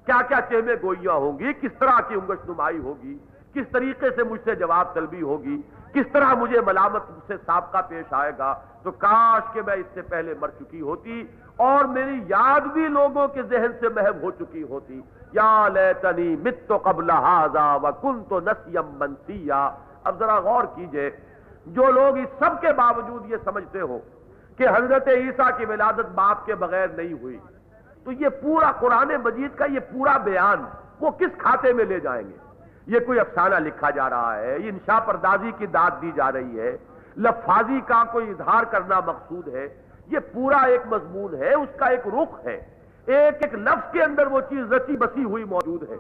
[0.06, 3.18] کیا کیا چیمے گوئیاں ہوں گی؟ کس طرح کی انگش نمائی ہوگی؟
[3.54, 5.62] کس طریقے سے مجھ سے جواب طلبی ہوگی؟
[5.94, 10.02] کس طرح مجھے ملامت سے سابقہ پیش آئے گا؟ تو کاش کہ میں اس سے
[10.02, 14.64] پہلے مر چکی ہوتی اور میری یاد بھی لوگوں کے ذہن سے محب ہو چکی
[14.64, 15.02] ہوتی۔
[15.32, 17.10] یا لیتنی مت تو قبل
[17.84, 19.70] و کن تو نسیم منسیا۔
[20.04, 21.10] اب ذرا غور کیجیے
[21.74, 24.00] جو لوگ اس سب کے باوجود یہ سمجھتے ہو
[24.58, 27.38] کہ حضرت عیسیٰ کی ولادت باپ کے بغیر نہیں ہوئی،
[28.04, 30.64] تو یہ پورا قرآن مجید کا یہ پورا بیان
[31.00, 32.38] وہ کس کھاتے میں لے جائیں گے؟
[32.88, 36.60] یہ کوئی افسانہ لکھا جا رہا ہے، یہ انشا پردازی کی داد دی جا رہی
[36.60, 36.78] ہے،
[37.18, 39.68] لفاظی کا کوئی اظہار کرنا مقصود ہے؟
[40.08, 44.28] یہ پورا ایک مضمون ہے، اس کا ایک رخ ہے۔ ایک ایک لفظ کے اندر
[44.28, 45.96] وہ چیز رچی بسی ہوئی موجود ہے۔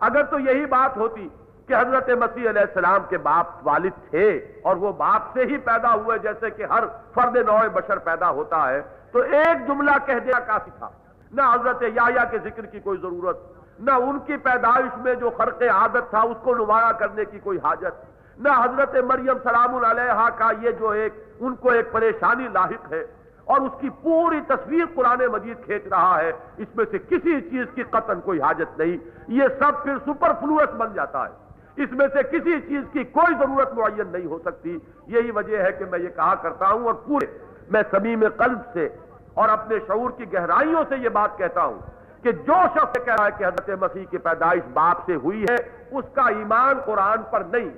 [0.00, 1.28] اگر تو یہی بات ہوتی
[1.66, 5.94] کہ حضرت مسیح علیہ السلام کے باپ والد تھے اور وہ باپ سے ہی پیدا
[5.94, 6.84] ہوئے، جیسے کہ ہر
[7.14, 8.82] فرد نوع بشر پیدا ہوتا ہے۔
[9.12, 10.88] تو ایک جملہ کہہ دیا کافی تھا۔
[11.32, 13.38] نہ حضرت یا کے ذکر کی کوئی ضرورت،
[13.78, 17.58] نہ ان کی پیدائش میں جو خرق عادت تھا، اس کو نمایاں کرنے کی کوئی
[17.58, 22.92] حاجت۔ نہ حضرت مریم سلام علیہ کا یہ جو ایک، ان کو ایک پریشانی لاحق
[22.92, 23.06] ہے
[23.44, 27.66] اور اس کی پوری تصویر قرآن مجید کھینچ رہا ہے۔ اس میں سے کسی چیز
[27.74, 28.96] کی قطن کوئی حاجت نہیں۔
[29.28, 31.43] یہ سب پھر سپر فلوس بن جاتا ہے۔
[31.76, 35.72] اس میں سے کسی چیز کی کوئی ضرورت معین نہیں ہو سکتی۔ یہی وجہ ہے
[35.72, 37.26] کہ میں یہ کہا کرتا ہوں اور پورے
[37.70, 38.88] میں سمیم قلب سے
[39.34, 41.78] اور اپنے شعور کی گہرائیوں سے یہ بات کہتا ہوں
[42.22, 45.54] کہ جو شخص کہہ رہا ہے کہ حضرت مسیح کی پیدائش باپ سے ہوئی ہے،
[45.90, 47.70] اس کا ایمان قرآن پر نہیں۔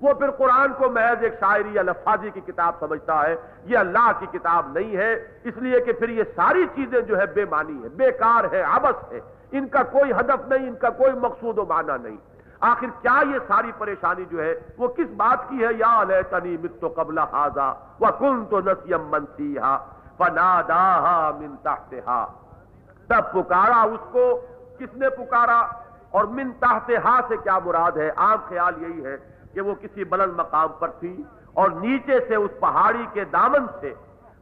[0.00, 4.10] وہ پھر قرآن کو محض ایک شاعری یا لفاظی کی کتاب سمجھتا ہے۔ یہ اللہ
[4.18, 5.12] کی کتاب نہیں ہے،
[5.44, 9.12] اس لیے کہ پھر یہ ساری چیزیں جو ہے بے معنی ہے بیکار ہے عبس
[9.12, 9.20] ہے
[9.52, 12.16] ان کا کوئی ہدف نہیں، ان کا کوئی مقصود و معنی نہیں۔
[12.60, 16.96] آخر کیا یہ ساری پریشانی جو ہے وہ کس بات کی ہے؟ یا لیتنی مت
[16.96, 19.78] قبل حاضا وکنت نسیم منسیہا
[20.18, 22.26] فناداہا من تحتہا۔
[23.08, 24.40] تب پکارا اس کو۔
[24.78, 25.66] کس نے پکارا؟
[26.10, 29.16] اور من تحت ہا سے کیا مراد ہے؟ عام خیال یہی ہے
[29.54, 31.22] کہ وہ کسی بلند مقام پر تھی
[31.54, 33.94] اور نیچے سے اس پہاڑی کے دامن سے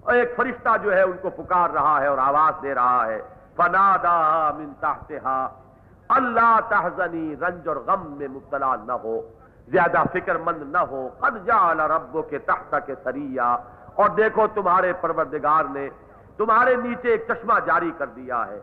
[0.06, 3.22] ایک فرشتہ جو ہے ان کو پکار رہا ہے اور آواز دے رہا ہے۔
[3.56, 5.12] فنادا من تحت
[6.08, 9.20] اللہ تحزنی رنج اور غم میں مبتلا نہ ہو،
[9.68, 13.56] زیادہ فکر مند نہ ہو۔ قد جعل ربو کے تحت کے سریا
[13.94, 15.88] اور دیکھو تمہارے پروردگار نے
[16.36, 18.60] تمہارے نیچے ایک چشمہ جاری کر دیا ہے۔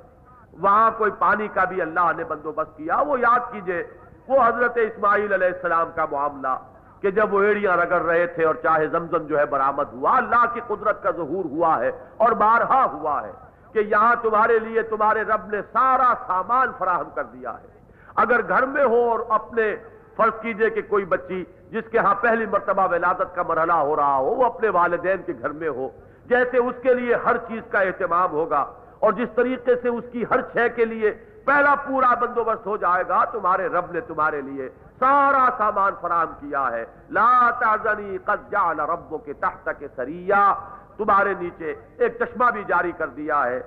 [0.59, 3.83] وہاں کوئی پانی کا بھی اللہ نے بندوبست کیا، وہ یاد کیجیے،
[4.27, 6.57] وہ حضرت اسماعیل علیہ السلام کا معاملہ
[7.01, 10.45] کہ جب وہ ایڑیاں رگڑ رہے تھے اور چاہے زمزم جو ہے برآمد ہوا، اللہ
[10.53, 13.31] کی قدرت کا ظہور ہوا ہے اور بارہا ہوا ہے۔
[13.73, 17.67] کہ یہاں تمہارے لیے تمہارے رب نے سارا سامان فراہم کر دیا ہے۔
[18.15, 19.75] اگر گھر میں ہو اور اپنے
[20.15, 24.15] فرض کیجیے کہ کوئی بچی جس کے ہاں پہلی مرتبہ ولادت کا مرحلہ ہو رہا
[24.15, 25.87] ہو، وہ اپنے والدین کے گھر میں ہو،
[26.25, 28.65] جیسے اس کے لیے ہر چیز کا اہتمام ہوگا
[28.99, 31.11] اور جس طریقے سے اس کی ہر چھے کے لیے
[31.45, 34.69] پہلا پورا بندوبست ہو جائے گا، تمہارے رب نے تمہارے لیے
[34.99, 40.53] سارا سامان فراہم کیا ہے۔ لا تعزنی قد جعل ربو کے تحت کے سریا
[40.99, 43.61] تمہارے نیچے ایک چشمہ بھی جاری کر دیا ہے۔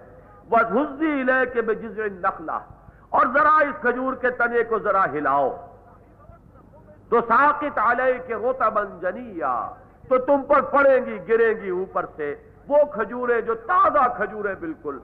[0.51, 2.57] وَذُزِّي إِلَيْكَ بِجِزْعِ النَّخْلَةِ۔
[3.11, 5.67] اور ذرا اس کھجور کے تنے کو ذرا ہلاؤ۔
[7.09, 8.69] تو ساقت علیہ کے روتا
[9.01, 9.71] جنیا
[10.09, 12.35] تو تم پر پڑیں گی، گریں گی اوپر سے۔
[12.69, 14.99] وہ کھجورے جو تازہ کھجورے بالکل۔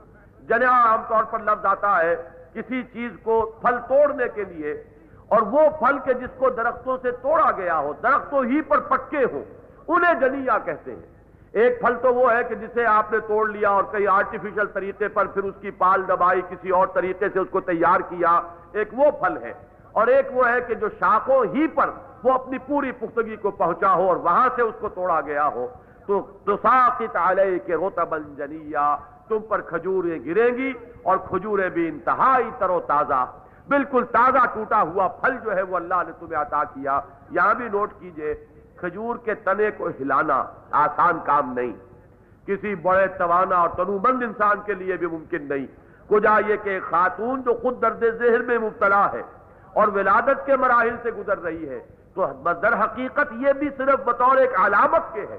[0.49, 2.17] جنیا عام طور پر لفظ آتا ہے
[2.55, 4.85] کسی چیز کو پھل توڑنے کے لیے۔
[5.29, 9.25] اور وہ پھل کے جس کو درختوں سے توڑا گیا ہو، درختوں ہی پر پکے
[9.33, 9.45] ہو
[9.89, 11.18] انہیں جنیا کہتے ہیں۔
[11.53, 15.09] ایک پھل تو وہ ہے کہ جسے آپ نے توڑ لیا اور کئی آرٹیفیشل طریقے
[15.09, 18.41] پر پھر اس کی پال دبائی، کسی اور طریقے سے اس کو تیار کیا،
[18.73, 19.53] ایک وہ پھل ہے۔
[19.93, 21.91] اور ایک وہ ہے کہ جو شاخوں ہی پر
[22.23, 25.67] وہ اپنی پوری پختگی کو پہنچا ہو اور وہاں سے اس کو توڑا گیا ہو۔
[26.07, 28.05] تو ساقت علیہ کے روتا
[28.37, 28.97] جنیا،
[29.29, 30.73] تم پر کھجوریں گریں گی
[31.03, 33.27] اور کھجوریں بھی انتہائی تر و تازہ۔
[33.69, 37.01] بالکل تازہ ٹوٹا ہوا پھل جو ہے وہ اللہ نے تمہیں عطا کیا۔
[37.31, 38.47] یہاں بھی نوٹ کیجیے
[38.81, 41.73] کھجور کے تنے کو ہلانا آسان کام نہیں۔
[42.47, 45.67] کسی بڑے توانا اور تنوبند انسان کے لیے بھی ممکن نہیں۔
[46.09, 49.23] کجا یہ کہ خاتون جو خود درد ذہن میں مبتلا ہے
[49.73, 51.81] اور ولادت کے مراحل سے گزر رہی ہے،
[52.15, 52.27] تو
[52.63, 55.39] در حقیقت یہ بھی صرف بطور ایک علامت کے ہے۔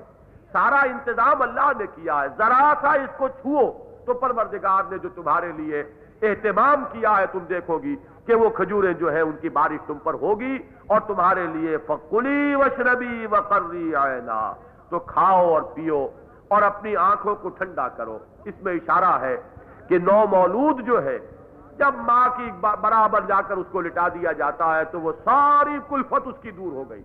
[0.51, 3.71] سارا انتظام اللہ نے کیا ہے۔ ذرا سا اس کو چھو
[4.05, 5.83] تو پروردگار نے جو تمہارے لیے
[6.21, 7.95] اہتمام کیا ہے، تم دیکھو گی
[8.25, 10.57] کہ وہ کھجوریں جو ہیں، ان کی بارش تم پر ہوگی۔
[10.89, 14.39] اور تمہارے لیے فکلی وشربی وقری آئنا
[14.89, 16.07] تو کھاؤ اور پیو
[16.47, 19.35] اور اپنی آنکھوں کو ٹھنڈا کرو۔ اس میں اشارہ ہے
[19.87, 21.17] کہ نو مولود جو ہے،
[21.77, 25.77] جب ماں کی برابر جا کر اس کو لٹا دیا جاتا ہے، تو وہ ساری
[25.89, 27.03] کلفت اس کی دور ہو گئی۔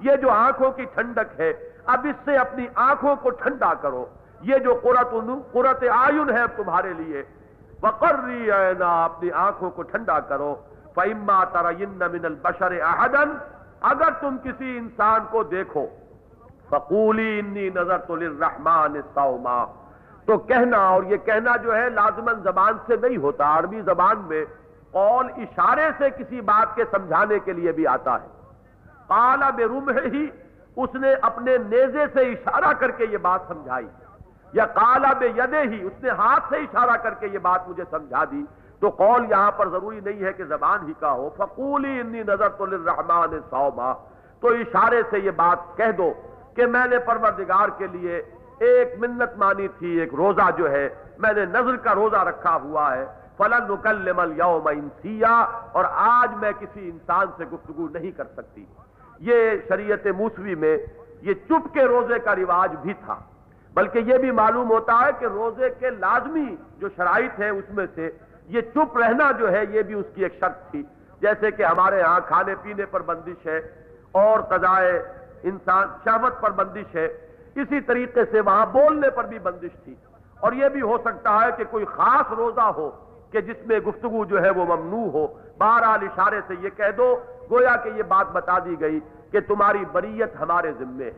[0.00, 1.52] یہ جو آنکھوں کی ٹھنڈک ہے،
[1.86, 4.04] اب اس سے اپنی آنکھوں کو ٹھنڈا کرو۔
[4.42, 5.14] یہ جو قرت
[5.52, 7.22] قرت آئن ہے تمہارے لیے،
[7.82, 10.54] وقری اینا اپنی آنکھوں کو ٹھنڈا کرو۔
[10.94, 13.32] فَإِمَّا تَرَيِنَّ مِنَ الْبَشَرِ أَحَدًا،
[13.80, 15.86] اگر تم کسی انسان کو دیکھو،
[16.68, 19.66] فَقُولِي إِنِّي نَظَرْتُ لِلرَّحْمَانِ السَّوْمَا
[20.24, 24.44] تو کہنا، اور یہ کہنا جو ہے لازمن زبان سے نہیں ہوتا، عربی زبان میں
[24.90, 28.28] قول اشارے سے کسی بات کے سمجھانے کے لیے بھی آتا ہے۔
[29.06, 30.26] قَالَ بِرُمْحِ ہی
[30.76, 33.86] اس نے اپنے نیزے سے اشارہ کر کے یہ بات سمجھائی۔
[34.52, 37.84] یا کالا بے یدے ہی اس نے ہاتھ سے اشارہ کر کے یہ بات مجھے
[37.90, 38.44] سمجھا دی۔
[38.80, 42.48] تو قول یہاں پر ضروری نہیں ہے کہ زبان ہی کا ہو۔ فقولی انی نظر
[42.48, 43.92] تو للرحمان سوما
[44.40, 46.12] تو اشارے سے یہ بات کہہ دو
[46.56, 48.22] کہ میں نے پروردگار کے لیے
[48.58, 50.88] ایک منت مانی تھی، ایک روزہ جو ہے،
[51.18, 53.06] میں نے نظر کا روزہ رکھا ہوا ہے۔
[53.36, 58.64] فلن نکلم اليوم انسیا اور آج میں کسی انسان سے گفتگو نہیں کر سکتی۔
[59.20, 60.78] یہ شریعت موسوی میں
[61.22, 63.16] یہ چپ کے روزے کا رواج بھی تھا۔
[63.74, 67.86] بلکہ یہ بھی معلوم ہوتا ہے کہ روزے کے لازمی جو شرائط ہے اس میں
[67.94, 68.10] سے
[68.46, 70.82] یہ چپ رہنا جو ہے، یہ بھی اس کی ایک شرط تھی۔
[71.20, 73.60] جیسے کہ ہمارے ہاں کھانے پینے پر بندش ہے،
[74.12, 75.02] اور قضائے
[75.42, 77.04] انسان شہوت پر بندش ہے۔
[77.54, 79.94] اسی طریقے سے وہاں بولنے پر بھی بندش تھی۔
[80.40, 82.90] اور یہ بھی ہو سکتا ہے کہ کوئی خاص روزہ ہو
[83.30, 85.26] کہ جس میں گفتگو جو ہے وہ ممنوع ہو۔
[85.58, 87.16] بہرحال اشارے سے یہ کہہ دو،
[87.50, 89.00] گویا کہ یہ بات بتا دی گئی
[89.32, 91.10] کہ تمہاری بریت ہمارے ذمے ہے۔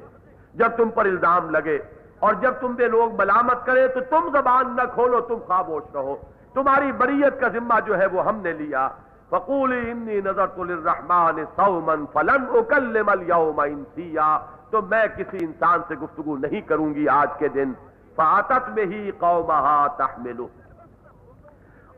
[0.54, 1.78] جب تم پر الزام لگے
[2.18, 6.16] اور جب تم پہ لوگ ملامت کرے تو تم زبان نہ کھولو، تم خاموش رہو۔
[6.56, 8.88] تمہاری بریت کا ذمہ جو ہے وہ ہم نے لیا۔
[9.28, 14.38] فقول انی نظر الرحمان سومن فلن اکلم اليوم انسیا۔
[14.70, 17.72] تو میں کسی انسان سے گفتگو نہیں کروں گی آج کے دن۔
[18.16, 20.48] فاتت میں ہی قومہا تحملو۔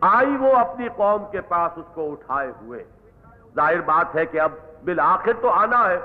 [0.01, 2.85] آئی وہ اپنی قوم کے پاس اس کو اٹھائے ہوئے۔
[3.57, 4.51] ظاہر بات ہے کہ اب
[4.85, 5.99] بالآخر تو آنا ہے۔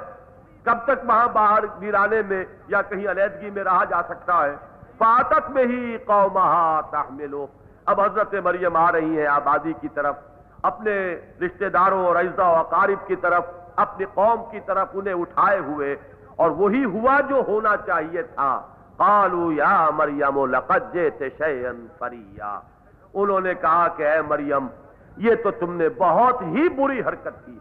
[0.63, 4.55] کب تک وہاں باہر ویرانے میں یا کہیں علیحدگی میں رہا جا سکتا ہے۔
[4.97, 7.47] فاتت میں ہی قومہا تحملو۔
[7.85, 10.15] اب حضرت مریم آ رہی ہیں آبادی کی طرف،
[10.63, 10.95] اپنے
[11.41, 13.43] رشتہ داروں اور عزہ و اقارب کی طرف،
[13.75, 15.95] اپنی قوم کی طرف انہیں اٹھائے ہوئے،
[16.35, 18.51] اور وہی ہوا جو ہونا چاہیے تھا۔
[18.97, 22.59] قالو یا مریم، لقد جیت شیئن فریا
[23.13, 24.67] انہوں نے کہا کہ اے مریم،
[25.17, 27.57] یہ تو تم نے بہت ہی بری حرکت کی۔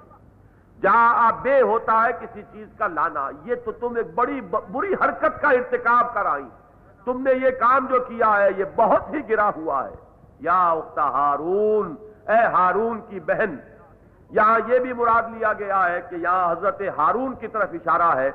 [0.83, 4.41] جا بے ہوتا ہے کسی چیز کا لانا، یہ تو تم ایک بڑی
[4.71, 6.49] بری حرکت کا ارتکاب کر آئی
[7.07, 9.95] تم نے یہ کام جو کیا ہے، یہ بہت ہی گرا ہوا ہے۔
[10.43, 11.95] یا اختا ہارون،
[12.29, 13.57] اے ہارون کی بہن،
[14.31, 18.31] یہاں یہ بھی مراد لیا گیا ہے کہ یہاں حضرت ہارون کی طرف اشارہ ہے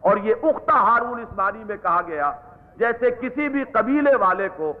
[0.00, 2.30] اور یہ اختہ ہارون اس معنی میں کہا گیا،
[2.78, 4.72] جیسے کسی بھی قبیلے والے کو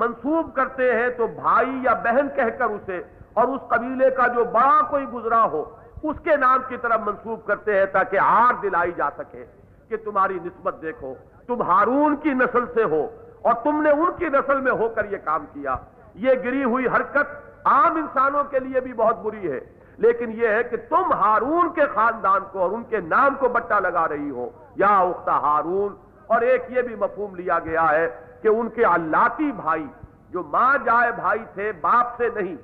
[0.00, 3.00] منسوب کرتے ہیں تو بھائی یا بہن کہہ کر اسے،
[3.34, 5.62] اور اس قبیلے کا جو بڑا کوئی گزرا ہو،
[6.02, 9.44] اس کے نام کی طرف منسوب کرتے ہیں تاکہ ہار دلائی جا سکے
[9.88, 11.14] کہ تمہاری نسبت دیکھو،
[11.46, 13.06] تم ہارون کی نسل سے ہو
[13.42, 15.76] اور تم نے ان کی نسل میں ہو کر یہ کام کیا۔
[16.14, 19.60] یہ گری ہوئی حرکت عام انسانوں کے لیے بھی بہت بری ہے۔
[19.96, 23.80] لیکن یہ ہے کہ تم ہارون کے خاندان کو اور ان کے نام کو بٹا
[23.80, 25.94] لگا رہی ہو۔ یا اختہ ہارون۔
[26.26, 28.10] اور ایک یہ بھی مفہوم لیا گیا ہے
[28.42, 29.86] کہ ان کے اللہ بھائی
[30.30, 32.56] جو ماں جائے بھائی تھے، باپ سے نہیں،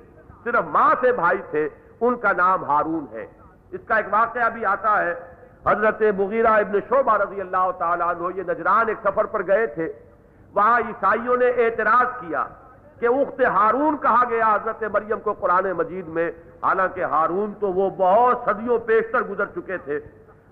[0.43, 1.69] صرف ماں سے بھائی تھے،
[2.01, 3.27] ان کا نام ہارون ہے۔
[3.71, 5.15] اس کا ایک واقعہ بھی آتا ہے۔
[5.65, 9.93] حضرت مغیرہ ابن شعبہ رضی اللہ تعالیٰ عنہ یہ نجران ایک سفر پر گئے تھے۔
[10.53, 12.45] وہاں عیسائیوں نے اعتراض کیا
[12.99, 16.29] کہ اخت ہارون کہا گیا، حضرت مریم کو قرآن مجید میں،
[16.63, 19.99] حالانکہ ہارون تو وہ بہت صدیوں پیشتر گزر چکے تھے،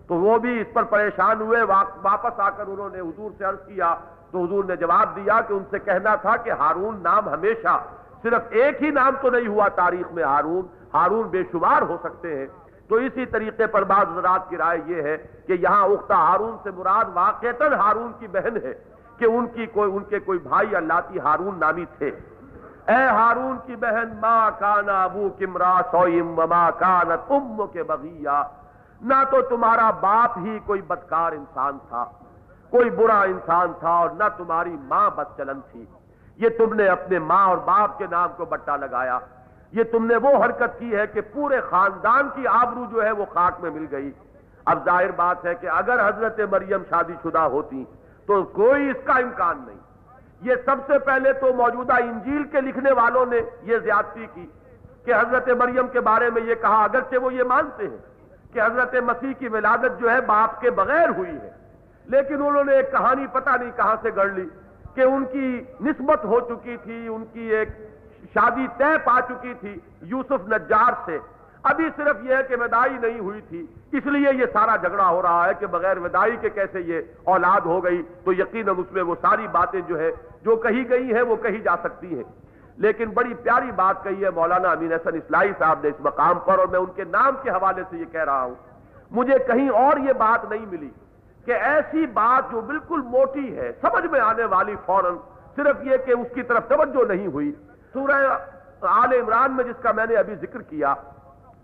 [0.07, 3.65] تو وہ بھی اس پر پریشان ہوئے واپس آ کر انہوں نے حضور سے عرض
[3.67, 3.95] کیا،
[4.31, 7.77] تو حضور نے جواب دیا کہ ان سے کہنا تھا کہ ہارون نام ہمیشہ
[8.23, 10.61] صرف ایک ہی نام تو نہیں ہوا تاریخ میں ہارون
[10.93, 12.47] ہارون بے شمار ہو سکتے ہیں۔
[12.87, 15.15] تو اسی طریقے پر بعض حضرات کی رائے یہ ہے
[15.47, 18.73] کہ یہاں اختہ ہارون سے مراد واقع ہارون کی بہن ہے
[19.17, 22.11] کہ ان کی کوئی ان کے کوئی بھائی اللہ ہارون نامی تھے۔
[22.87, 28.41] اے ہارون کی بہن ماں کانا ابو کمرا سوئم ماں کان تم کے بغیا
[29.01, 32.05] نہ تو تمہارا باپ ہی کوئی بدکار انسان تھا،
[32.69, 35.85] کوئی برا انسان تھا، اور نہ تمہاری ماں بد چلن تھی۔
[36.37, 39.19] یہ تم نے اپنے ماں اور باپ کے نام کو بٹا لگایا۔
[39.71, 43.25] یہ تم نے وہ حرکت کی ہے کہ پورے خاندان کی آبرو جو ہے وہ
[43.33, 44.11] خاک میں مل گئی۔
[44.65, 47.83] اب ظاہر بات ہے کہ اگر حضرت مریم شادی شدہ ہوتی
[48.25, 49.74] تو کوئی اس کا امکان نہیں۔
[50.45, 54.45] یہ سب سے پہلے تو موجودہ انجیل کے لکھنے والوں نے یہ زیادتی کی
[55.05, 57.97] کہ حضرت مریم کے بارے میں یہ کہا، اگرچہ وہ یہ مانتے ہیں
[58.53, 61.51] کہ حضرت مسیح کی ولادت جو ہے باپ کے بغیر ہوئی ہے،
[62.07, 64.47] لیکن انہوں نے ایک کہانی پتہ نہیں کہاں سے گڑ لی
[64.95, 65.47] کہ ان کی
[65.81, 67.69] نسبت ہو چکی تھی، ان کی ایک
[68.33, 69.73] شادی طے پا چکی تھی
[70.11, 71.17] یوسف نجار سے۔
[71.63, 75.21] ابھی صرف یہ ہے کہ ودائی نہیں ہوئی تھی، اس لیے یہ سارا جھگڑا ہو
[75.21, 77.01] رہا ہے کہ بغیر ودائی کے کیسے یہ
[77.33, 80.11] اولاد ہو گئی؟ تو یقیناً اس میں وہ ساری باتیں جو ہے
[80.45, 82.23] جو کہی گئی ہیں وہ کہی جا سکتی ہیں
[82.77, 86.59] لیکن بڑی پیاری بات کہی ہے مولانا امین حسن اسلائی صاحب نے اس مقام پر
[86.59, 88.55] اور میں ان کے نام کے حوالے سے یہ کہہ رہا ہوں۔
[89.11, 90.89] مجھے کہیں اور یہ بات نہیں ملی
[91.45, 95.17] کہ ایسی بات جو بالکل موٹی ہے، سمجھ میں آنے والی فوراً
[95.55, 97.51] صرف یہ کہ اس کی طرف توجہ نہیں ہوئی۔
[97.93, 98.37] سورہ
[98.81, 100.93] آل عمران میں جس کا میں نے ابھی ذکر کیا،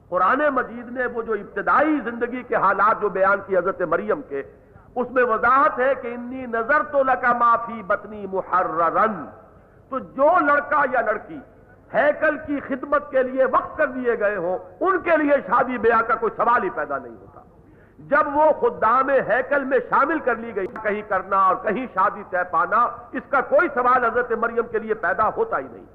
[0.09, 4.43] قرآن مجید نے وہ جو ابتدائی زندگی کے حالات جو بیان کی حضرت مریم کے
[4.95, 9.25] اس میں وضاحت ہے کہ انی نظر تو لکا معافی بتنی محررن۔
[9.89, 11.39] تو جو لڑکا یا لڑکی
[11.93, 16.01] ہیکل کی خدمت کے لیے وقت کر دیے گئے ہوں، ان کے لیے شادی بیاہ
[16.01, 17.41] کا کوئی سوال ہی پیدا نہیں ہوتا۔
[17.99, 22.37] جب وہ خدام ہیکل میں شامل کر لی گئی، کہیں کرنا اور کہیں شادی طے
[22.51, 25.85] پانا، اس کا کوئی سوال حضرت مریم کے لیے پیدا ہوتا ہی نہیں۔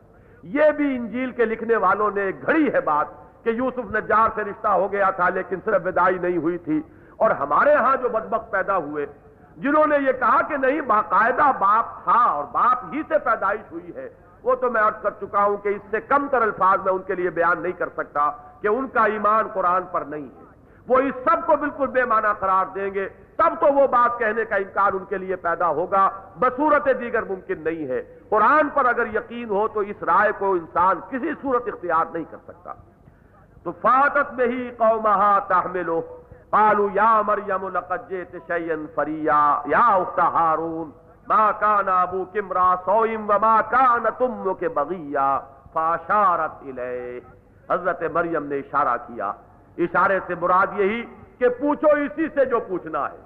[0.42, 3.06] یہ بھی انجیل کے لکھنے والوں نے گھڑی ہے بات
[3.44, 6.82] کہ یوسف نجار سے رشتہ ہو گیا تھا، لیکن صرف ودائی نہیں ہوئی تھی۔
[7.16, 9.06] اور ہمارے ہاں جو بدبخت پیدا ہوئے،
[9.56, 13.90] جنہوں نے یہ کہا کہ نہیں، باقاعدہ باپ تھا اور باپ ہی سے پیدائش ہوئی
[13.94, 14.08] ہے۔
[14.42, 17.02] وہ تو میں عرض کر چکا ہوں کہ اس سے کم تر الفاظ میں ان
[17.02, 18.30] کے لیے بیان نہیں کر سکتا
[18.60, 20.46] کہ ان کا ایمان قرآن پر نہیں ہے۔
[20.88, 24.44] وہ اس سب کو بالکل بے معنی قرار دیں گے۔ تب تو وہ بات کہنے
[24.44, 29.06] کا انکار ان کے لیے پیدا ہوگا۔ بصورت دیگر ممکن نہیں ہے۔ قرآن پر اگر
[29.06, 32.72] یقین ہو تو اس رائے کو انسان کسی صورت اختیار نہیں کر سکتا۔
[33.62, 36.02] تو فاتت میں ہی قومہا تحملو۔
[36.56, 40.90] قالو یا مریم لقد جیت شیئن فریا یا اخت ہارون
[41.28, 45.26] ما کان ابو کمرا سوئم وما کان تم کے بغیا
[45.72, 47.20] فاشارت الیہ
[47.70, 49.30] حضرت مریم نے اشارہ کیا.
[49.78, 51.02] اشارے سے مراد یہی
[51.38, 53.20] کہ پوچھو اسی سے جو پوچھنا ہے.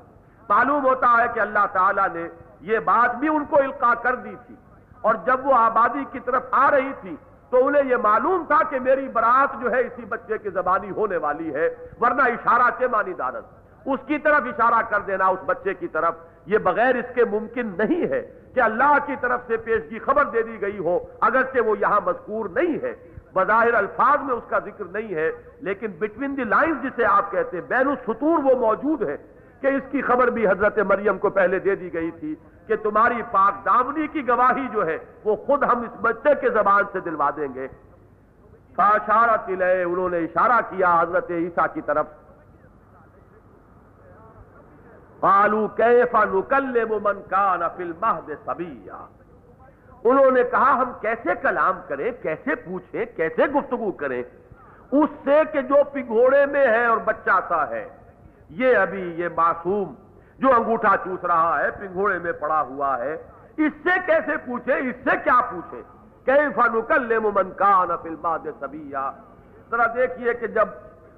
[0.49, 2.27] معلوم ہوتا ہے کہ اللہ تعالیٰ نے
[2.71, 4.55] یہ بات بھی ان کو القا کر دی تھی
[5.01, 7.15] اور جب وہ آبادی کی طرف آ رہی تھی
[7.51, 11.17] تو انہیں یہ معلوم تھا کہ میری برات جو ہے اسی بچے کی زبانی ہونے
[11.17, 11.69] والی ہے،
[12.01, 16.15] ورنہ اشارہ کے مانی دانت اس کی طرف اشارہ کر دینا اس بچے کی طرف،
[16.47, 18.21] یہ بغیر اس کے ممکن نہیں ہے
[18.55, 22.49] کہ اللہ کی طرف سے پیشگی خبر دے دی گئی ہو، اگرچہ وہ یہاں مذکور
[22.55, 22.95] نہیں ہے۔
[23.35, 27.57] بظاہر الفاظ میں اس کا ذکر نہیں ہے، لیکن بٹوین دی لائنز جسے آپ کہتے
[27.57, 29.17] ہیں، بین السطور وہ موجود ہے۔
[29.61, 32.35] کہ اس کی خبر بھی حضرت مریم کو پہلے دے دی گئی تھی
[32.67, 36.85] کہ تمہاری پاک دامنی کی گواہی جو ہے وہ خود ہم اس بچے کے زبان
[36.93, 37.69] سے دلوا دیں گے۔
[38.77, 42.07] فاشارہ تلے انہوں نے اشارہ کیا حضرت عیسیٰ کی طرف۔
[45.21, 49.07] قالو کیفا نکلم من کان فی المہد سبیا
[50.05, 54.23] انہوں نے کہا ہم کیسے کلام کریں، کیسے پوچھیں، کیسے گفتگو کریں۔
[54.93, 57.89] اس سے کہ جو پنگھوڑے میں ہے اور بچہ سا ہے۔
[58.51, 59.95] یہ ابھی یہ معصوم
[60.39, 63.15] جو انگوٹھا چوس رہا ہے، پنگھوڑے میں پڑا ہوا ہے،
[63.57, 65.83] اس سے کیسے پوچھے؟ اس سے کیا پوچھے؟
[66.75, 68.09] نکلم من کان فی
[68.61, 69.11] سبیا
[69.71, 70.69] ذرا دیکھیے کہ جب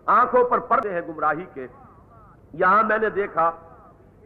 [0.07, 1.67] آنکھوں پر پڑتے ہیں گمراہی کے،
[2.53, 3.51] یہاں میں نے دیکھا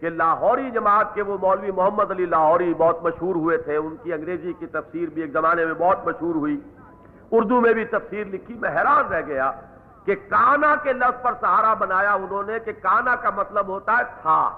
[0.00, 4.12] کہ لاہوری جماعت کے وہ مولوی محمد علی لاہوری بہت مشہور ہوئے تھے۔ ان کی
[4.12, 6.60] انگریزی کی تفسیر بھی ایک زمانے میں بہت مشہور ہوئی۔
[7.30, 9.52] اردو میں بھی تفسیر لکھی، میں حیران رہ گیا۔
[10.06, 14.04] کہ کانا کے لفظ پر سہارا بنایا انہوں نے کہ کانا کا مطلب ہوتا ہے
[14.22, 14.56] تھا۔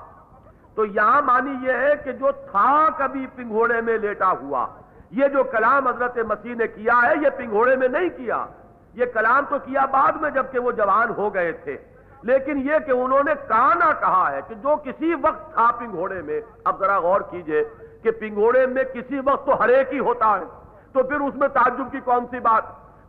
[0.74, 4.66] تو یہاں مانی یہ ہے کہ جو تھا کبھی پنگھوڑے میں لیٹا ہوا۔
[5.10, 8.46] یہ جو کلام حضرت مسیح نے کیا ہے، یہ پنگھوڑے میں نہیں کیا۔
[8.94, 11.76] یہ کلام تو کیا بعد میں جبکہ وہ جوان ہو گئے تھے۔
[12.22, 16.40] لیکن یہ کہ انہوں نے کانا کہا ہے کہ جو کسی وقت تھا پنگھوڑے میں۔
[16.64, 17.64] اب ذرا غور کیجیے
[18.02, 20.44] کہ پنگھوڑے میں کسی وقت تو ہر ایک ہی ہوتا ہے۔
[20.92, 22.62] تو پھر اس میں تعجب کی کون سی بات؟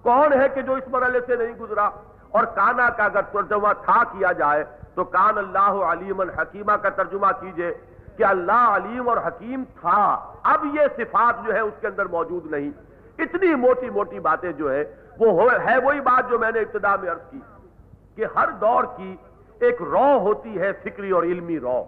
[0.03, 1.89] کون ہے کہ جو اس مرحلے سے نہیں گزرا؟
[2.31, 4.63] اور کانا کا اگر ترجمہ تھا کیا جائے
[4.95, 7.73] تو کان اللہ علیم الحکیمہ کا ترجمہ کیجیے
[8.17, 12.51] کہ اللہ علیم اور حکیم تھا۔ اب یہ صفات جو ہے اس کے اندر موجود
[12.51, 12.69] نہیں۔
[13.17, 17.11] اتنی موٹی موٹی باتیں جو ہے وہ ہے وہی بات جو میں نے ابتدا میں
[17.11, 17.39] عرض کی
[18.15, 19.15] کہ ہر دور کی
[19.59, 21.83] ایک رو ہوتی ہے، فکری اور علمی رو۔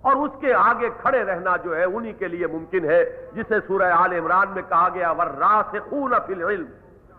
[0.00, 3.92] اور اس کے آگے کھڑے رہنا جو ہے، انہی کے لیے ممکن ہے، جسے سورہ
[3.92, 6.66] آل عمران میں کہا گیا ور راسخون فی العلم۔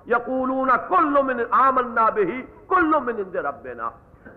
[0.08, 3.90] یقولون کل من آمنا بہی کل من عند ربنا.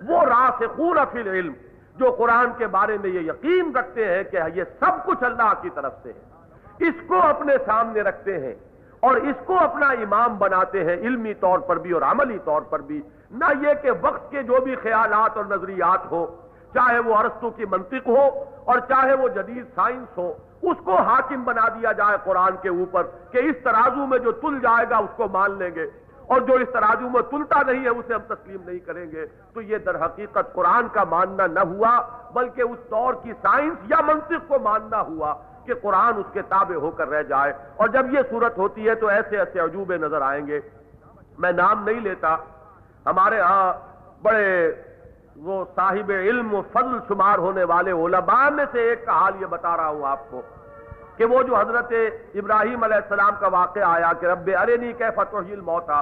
[0.08, 1.52] وہ راسخون فی العلم،
[1.96, 5.70] جو قرآن کے بارے میں یہ یقین رکھتے ہیں کہ یہ سب کچھ اللہ کی
[5.70, 8.54] طرف سے ہے۔ اس کو اپنے سامنے رکھتے ہیں
[9.00, 12.78] اور اس کو اپنا امام بناتے ہیں، علمی طور پر بھی اور عملی طور پر
[12.78, 16.36] بھی۔ نہ یہ کہ وقت کے جو بھی خیالات اور نظریات ہو
[16.74, 21.44] چاہے وہ ارستوں کی منطق ہو اور چاہے وہ جدید سائنس ہو۔ اس کو حاکم
[21.44, 25.10] بنا دیا جائے قرآن کے اوپر کہ اس ترازو میں جو تل جائے گا اس
[25.16, 25.90] کو مان لیں گے
[26.26, 29.62] اور جو اس ترازو میں تلتا نہیں ہے اسے ہم تسلیم نہیں کریں گے۔ تو
[29.62, 32.00] یہ در حقیقت قرآن کا ماننا نہ ہوا،
[32.32, 35.34] بلکہ اس دور کی سائنس یا منطق کو ماننا ہوا
[35.64, 38.94] کہ قرآن اس کے تابع ہو کر رہ جائے۔ اور جب یہ صورت ہوتی ہے
[38.94, 40.60] تو ایسے ایسے عجوبے نظر آئیں گے۔
[41.38, 42.36] میں نام نہیں لیتا،
[43.06, 43.72] ہمارے ہاں
[44.22, 44.72] بڑے
[45.44, 49.46] وہ صاحب علم و فضل شمار ہونے والے علماء میں سے ایک کا حال یہ
[49.46, 50.40] بتا رہا ہوں آپ کو
[51.16, 51.92] کہ وہ جو حضرت
[52.34, 56.00] ابراہیم علیہ السلام کا واقعہ آیا کہ رب ارے نہیں کہ فتح موتا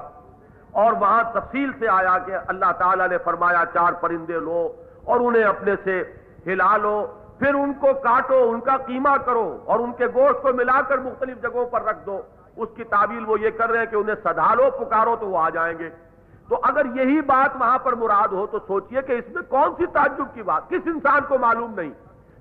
[0.72, 4.72] اور وہاں تفصیل سے آیا کہ اللہ تعالیٰ نے فرمایا چار پرندے لو
[5.04, 6.02] اور انہیں اپنے سے
[6.46, 7.06] ہلا لو،
[7.38, 10.98] پھر ان کو کاٹو، ان کا قیمہ کرو اور ان کے گوشت کو ملا کر
[10.98, 12.20] مختلف جگہوں پر رکھ دو۔
[12.56, 15.48] اس کی تعبیل وہ یہ کر رہے ہیں کہ انہیں سدھالو پکارو تو وہ آ
[15.48, 15.90] جائیں گے۔
[16.48, 19.86] تو اگر یہی بات وہاں پر مراد ہو تو سوچئے کہ اس میں کون سی
[19.86, 21.90] تعجب کی بات؟ کس انسان کو معلوم نہیں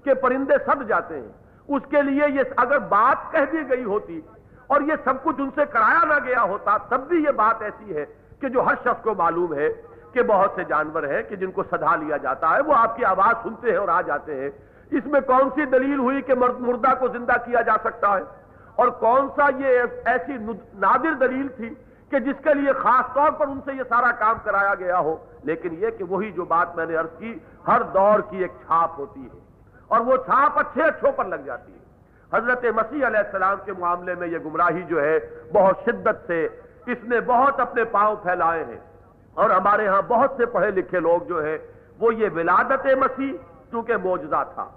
[0.03, 1.27] کہ پرندے سد جاتے ہیں۔
[1.67, 4.21] اس کے لیے یہ اگر بات کہہ دی گئی ہوتی
[4.67, 7.95] اور یہ سب کچھ ان سے کرایا نہ گیا ہوتا، تب بھی یہ بات ایسی
[7.95, 8.05] ہے
[8.39, 9.69] کہ جو ہر شخص کو معلوم ہے
[10.11, 13.05] کہ بہت سے جانور ہیں کہ جن کو سدھا لیا جاتا ہے، وہ آپ کی
[13.05, 14.49] آواز سنتے ہیں اور آ جاتے ہیں۔
[14.91, 18.21] اس میں کون سی دلیل ہوئی کہ مردہ کو زندہ کیا جا سکتا ہے؟
[18.75, 20.33] اور کون سا یہ ایسی
[20.73, 21.69] نادر دلیل تھی
[22.09, 25.15] کہ جس کے لیے خاص طور پر ان سے یہ سارا کام کرایا گیا ہو،
[25.43, 28.99] لیکن یہ کہ وہی جو بات میں نے عرض کی، ہر دور کی ایک چھاپ
[28.99, 29.39] ہوتی ہے
[29.87, 31.77] اور وہ چھاپ اچھے اچھوں پر لگ جاتی ہے۔
[32.33, 35.19] حضرت مسیح علیہ السلام کے معاملے میں یہ گمراہی جو ہے،
[35.53, 36.47] بہت شدت سے
[36.85, 38.79] اس نے بہت اپنے پاؤں پھیلائے ہیں۔
[39.33, 41.57] اور ہمارے ہاں بہت سے پڑھے لکھے لوگ جو ہے
[41.99, 43.33] وہ یہ ولادت مسیح
[43.71, 44.69] چونکہ موجزہ تھا۔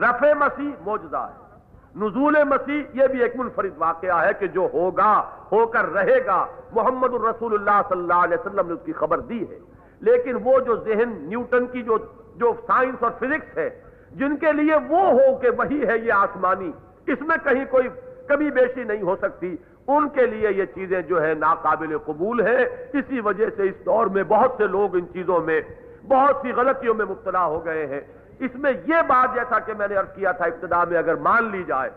[0.00, 1.45] رفع مسیح موجزہ ہے۔
[1.96, 6.46] نزول مسیح، یہ بھی ایک منفرد واقعہ ہے کہ جو ہوگا، ہو کر رہے گا۔
[6.72, 9.58] محمد الرسول اللہ صلی اللہ علیہ وسلم نے اس کی خبر دی ہے۔
[10.00, 11.98] لیکن وہ جو ذہن نیوٹن کی جو
[12.36, 13.70] جو سائنس اور فزکس ہے،
[14.12, 16.70] جن کے لیے وہ ہو کہ وہی ہے یہ آسمانی،
[17.06, 17.88] اس میں کہیں کوئی
[18.28, 19.56] کمی بیشی نہیں ہو سکتی۔
[19.88, 22.62] ان کے لیے یہ چیزیں جو ہے ناقابل قبول ہے
[22.92, 25.60] اسی وجہ سے اس دور میں بہت سے لوگ ان چیزوں میں،
[26.08, 28.00] بہت سی غلطیوں میں مبتلا ہو گئے ہیں۔
[28.38, 31.50] اس میں یہ بات جیسا کہ میں نے عرض کیا تھا ابتدا میں، اگر مان
[31.50, 31.90] لی جائے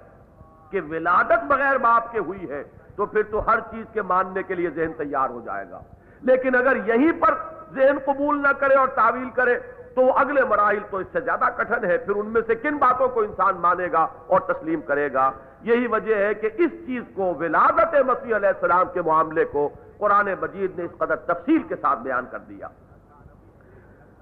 [0.69, 2.63] کہ ولادت بغیر باپ کے ہوئی ہے،
[2.95, 5.79] تو پھر تو ہر چیز کے ماننے کے لیے ذہن تیار ہو جائے گا۔
[6.21, 7.35] لیکن اگر یہیں پر
[7.73, 9.59] ذہن قبول نہ کرے اور تعویل کرے،
[9.95, 12.77] تو وہ اگلے مراحل تو اس سے زیادہ کٹھن ہے۔ پھر ان میں سے کن
[12.77, 17.03] باتوں کو انسان مانے گا اور تسلیم کرے گا؟ یہی وجہ ہے کہ اس چیز
[17.13, 21.75] کو ولادت مسیح علیہ السلام کے معاملے کو قرآن مجید نے اس قدر تفصیل کے
[21.75, 22.67] ساتھ بیان کر دیا۔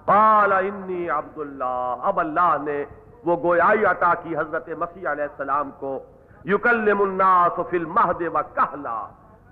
[0.07, 2.85] قال انی عبداللہ، اب اللہ نے
[3.25, 5.99] وہ گویائی عطا کی حضرت مسیح علیہ السلام کو،
[6.45, 9.07] یکلم الناس فی المہد و کہلا،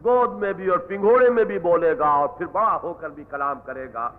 [0.05, 3.23] گود میں بھی اور پنگھوڑے میں بھی بولے گا اور پھر بڑا ہو کر بھی
[3.23, 4.09] کلام کرے گا۔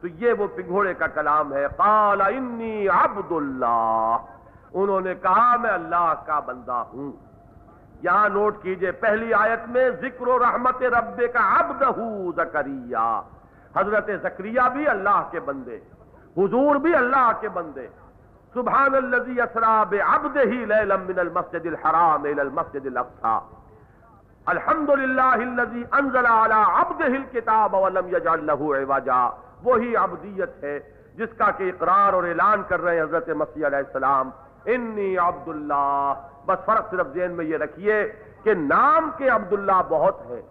[0.00, 4.16] تو یہ وہ پنگھوڑے کا کلام ہے۔ قال انی عبد اللہ
[4.74, 7.12] انہوں نے کہا میں اللہ کا بندہ ہوں۔
[8.02, 11.82] یہاں نوٹ کیجیے، پہلی آیت میں ذکر و رحمت رب کا عبد
[12.36, 13.20] زکریہ
[13.76, 15.78] حضرت زکریہ بھی اللہ کے بندے،
[16.36, 17.86] حضور بھی اللہ کے بندے۔
[18.54, 23.38] سبحان الذي اسرا بعبده ليلا من المسجد الحرام الى المسجد الاقصى
[24.46, 29.28] الحمد للہ الذي انزل على عبده الكتاب ولم يجعل له عوجا۔
[29.62, 30.80] وہی عبدیت ہے
[31.14, 34.30] جس کا کہ اقرار اور اعلان کر رہے ہیں حضرت مسیح علیہ السلام۔
[34.64, 36.14] انی عبداللہ۔
[36.46, 38.12] بس فرق صرف ذہن میں یہ رکھیے
[38.42, 40.42] کہ نام کے عبداللہ بہت ہے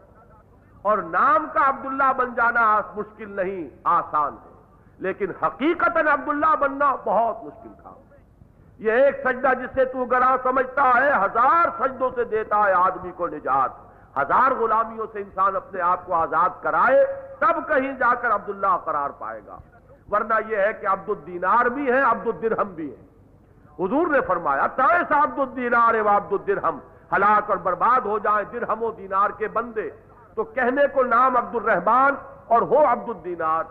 [0.86, 4.54] اور نام کا عبداللہ بن جانا مشکل نہیں، آسان ہے۔
[5.00, 7.94] لیکن حقیقت عبداللہ بننا بہت مشکل تھا
[8.80, 13.28] یہ ایک سجدہ جسے تو گرا سمجھتا ہے، ہزار سجدوں سے دیتا ہے آدمی کو
[13.28, 13.72] نجات۔
[14.18, 17.06] ہزار غلامیوں سے انسان اپنے آپ کو آزاد کرائے،
[17.40, 19.58] تب کہیں جا کر عبداللہ قرار پائے گا۔
[20.12, 23.06] ورنہ یہ ہے کہ عبد الدینار بھی ہے عبد الدرہم بھی ہے
[23.80, 26.80] حضور نے فرمایا، تیسا عبد الدینار و عبد الدرہم
[27.16, 29.90] ہلاک اور برباد ہو جائیں درہم و دینار کے بندے۔
[30.36, 32.16] تو کہنے کو نام عبد الرحمان
[32.48, 33.64] اور ہو عبد الدینار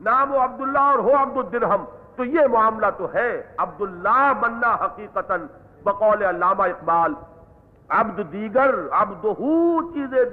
[0.00, 1.84] نام و عبداللہ اور ہو عبد الدرہم
[2.16, 5.32] تو یہ معاملہ تو ہے۔ عبداللہ بننا حقیقت
[5.84, 7.14] بقول علامہ اقبال۔
[7.88, 9.24] عبد دیگر، عبد
[9.94, 10.24] چیزیں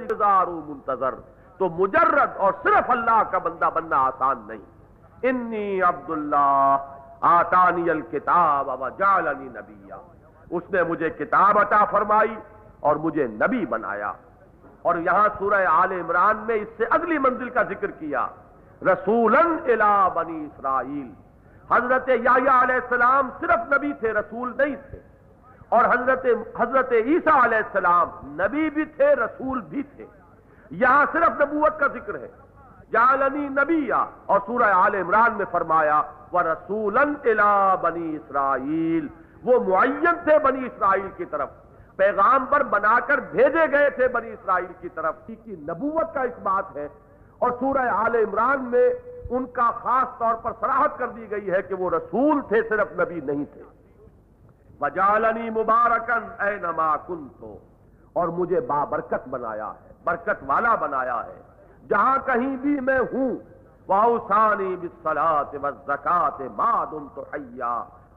[0.67, 1.15] منتظر۔
[1.57, 4.61] تو مجرد اور صرف اللہ کا بندہ بننا آسان نہیں۔
[5.23, 6.77] انی عبداللہ،
[7.21, 9.93] آتانی الکتاب و جعلنی نبیہ
[10.49, 12.35] اس نے مجھے کتاب عطا فرمائی
[12.79, 14.13] اور مجھے نبی بنایا۔
[14.81, 18.27] اور یہاں سورہ آل عمران میں اس سے اگلی منزل کا ذکر کیا۔
[18.81, 21.11] رسولن الا بنی اسرائیل۔
[21.71, 24.99] حضرت یا علیہ السلام صرف نبی تھے، رسول نہیں تھے۔
[25.69, 26.25] اور حضرت
[26.59, 30.05] حضرت عیسیٰ علیہ السلام نبی بھی تھے، رسول بھی تھے۔
[30.71, 32.27] یہاں صرف نبوت کا ذکر ہے۔
[32.91, 33.91] جالنی نبی
[34.25, 36.01] اور سورہ آل عمران میں فرمایا
[36.31, 36.97] وہ رسول
[37.81, 39.07] بنی اسرائیل۔
[39.43, 41.49] وہ معین تھے بنی اسرائیل کی طرف۔
[41.95, 46.39] پیغام پر بنا کر بھیجے گئے تھے بنی اسرائیل کی طرف۔ کی نبوت کا اس
[46.43, 46.87] بات ہے۔
[47.39, 48.89] اور سورہ آل عمران میں
[49.29, 52.99] ان کا خاص طور پر سراہد کر دی گئی ہے کہ وہ رسول تھے، صرف
[52.99, 53.61] نبی نہیں تھے۔
[54.79, 57.57] بجالنی مبارکن اے نما کن تو
[58.13, 61.41] اور مجھے بابرکت بنایا ہے، برکت والا بنایا ہے۔
[61.89, 63.35] جہاں کہیں بھی میں ہوں
[63.87, 67.25] واؤسانی بسلات و زکات مادم تو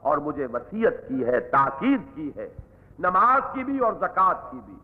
[0.01, 2.49] اور مجھے وسیعت کی ہے، تاکید کی ہے۔
[2.99, 4.75] نماز کی بھی اور زکات کی بھی۔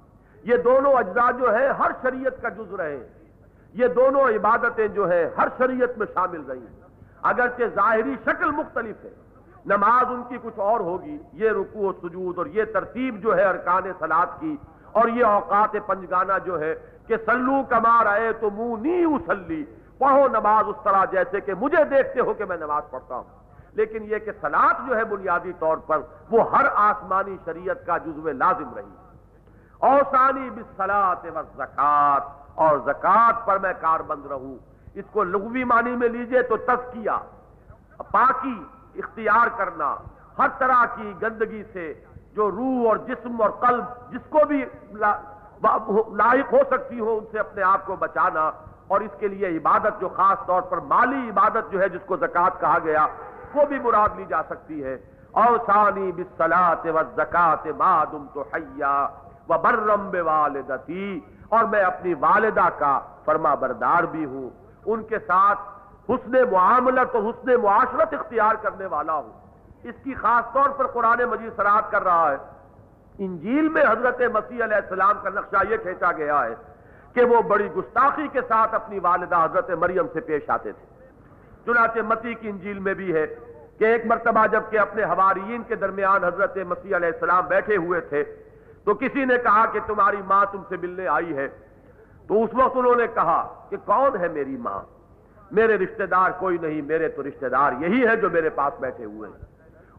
[0.44, 3.00] یہ دونوں اجزاء جو ہے ہر شریعت کا جز رہے۔
[3.74, 6.80] یہ دونوں عبادتیں جو ہے ہر شریعت میں شامل رہی ہیں۔
[7.22, 9.10] اگرچہ ظاہری شکل مختلف ہے،
[9.66, 13.46] نماز ان کی کچھ اور ہوگی۔ یہ رکوع و سجود اور یہ ترتیب جو ہے
[13.46, 14.56] ارکان سلاد کی،
[14.92, 16.74] اور یہ اوقات پنجگانا جو ہے
[17.08, 19.64] کہ سلو کمار آئے تو منہ نی اسلی
[19.98, 23.24] پڑھو نماز اس طرح جیسے کہ مجھے دیکھتے ہو کہ میں نماز پڑھتا ہوں۔
[23.74, 28.32] لیکن یہ کہ سلاد جو ہے بنیادی طور پر وہ ہر آسمانی شریعت کا جزو
[28.34, 34.56] لازم رہی اوسانی بسلاط و زکات اور زکات پر میں کار بند رہوں۔
[34.96, 37.18] اس کو لغوی معنی میں لیجیے تو تزکیہ،
[38.12, 38.58] پاکی
[38.96, 39.96] اختیار کرنا،
[40.38, 41.94] ہر طرح کی گندگی سے
[42.36, 47.40] جو روح اور جسم اور قلب، جس کو بھی لاحق ہو سکتی ہو، ان سے
[47.40, 48.50] اپنے آپ کو بچانا،
[48.88, 52.18] اور اس کے لیے عبادت جو خاص طور پر مالی عبادت جو ہے، جس کو
[52.18, 53.06] زکات کہا گیا
[53.54, 54.98] وہ بھی مراد لی جا سکتی ہے۔
[55.32, 59.08] اوسانی بسلاط و زکات مادم تو حیا
[59.50, 61.20] و برم والدتی
[61.50, 64.50] اور میں اپنی والدہ کا فرما بردار بھی ہوں۔
[64.86, 65.60] ان کے ساتھ
[66.10, 69.34] حسن معاملت اور حسن معاشرت اختیار کرنے والا ہوں۔
[69.84, 72.38] اس کی خاص طور پر قرآن مجید سرات کر رہا ہے۔
[73.18, 76.56] انجیل میں حضرت مسیح علیہ السلام کا نقشہ یہ کھینچا گیا ہے
[77.14, 80.91] کہ وہ بڑی گستاخی کے ساتھ اپنی والدہ حضرت مریم سے پیش آتے تھے۔
[81.66, 83.36] چنانچہ متی کی انجیل میں بھی ہے
[83.78, 88.24] کہ ایک مرتبہ جبکہ اپنے حواریین کے درمیان حضرت مسیح علیہ السلام بیٹھے ہوئے تھے،
[88.84, 91.48] تو کسی نے کہا کہ تمہاری ماں تم سے ملنے آئی ہے۔
[92.28, 94.82] تو اس وقت انہوں نے کہا کہ کون ہے میری ماں؟
[95.52, 99.06] میرے رشتہ دار کوئی نہیں، میرے تو رشتہ دار یہی ہے جو میرے پاس بیٹھے
[99.06, 99.46] ہوئے ہیں۔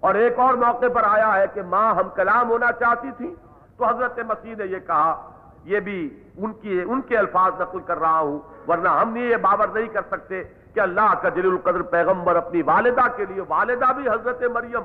[0.00, 3.34] اور ایک اور موقع پر آیا ہے کہ ماں ہم کلام ہونا چاہتی تھی۔
[3.76, 5.30] تو حضرت مسیح نے یہ کہا،
[5.64, 9.36] یہ بھی ان کی، ان کے الفاظ نقل کر رہا ہوں، ورنہ ہم نے یہ
[9.36, 10.42] باور نہیں کر سکتے
[10.74, 14.82] کہ اللہ کا جلیل القدر پیغمبر اپنی والدہ کے لیے، والدہ بھی حضرت مریم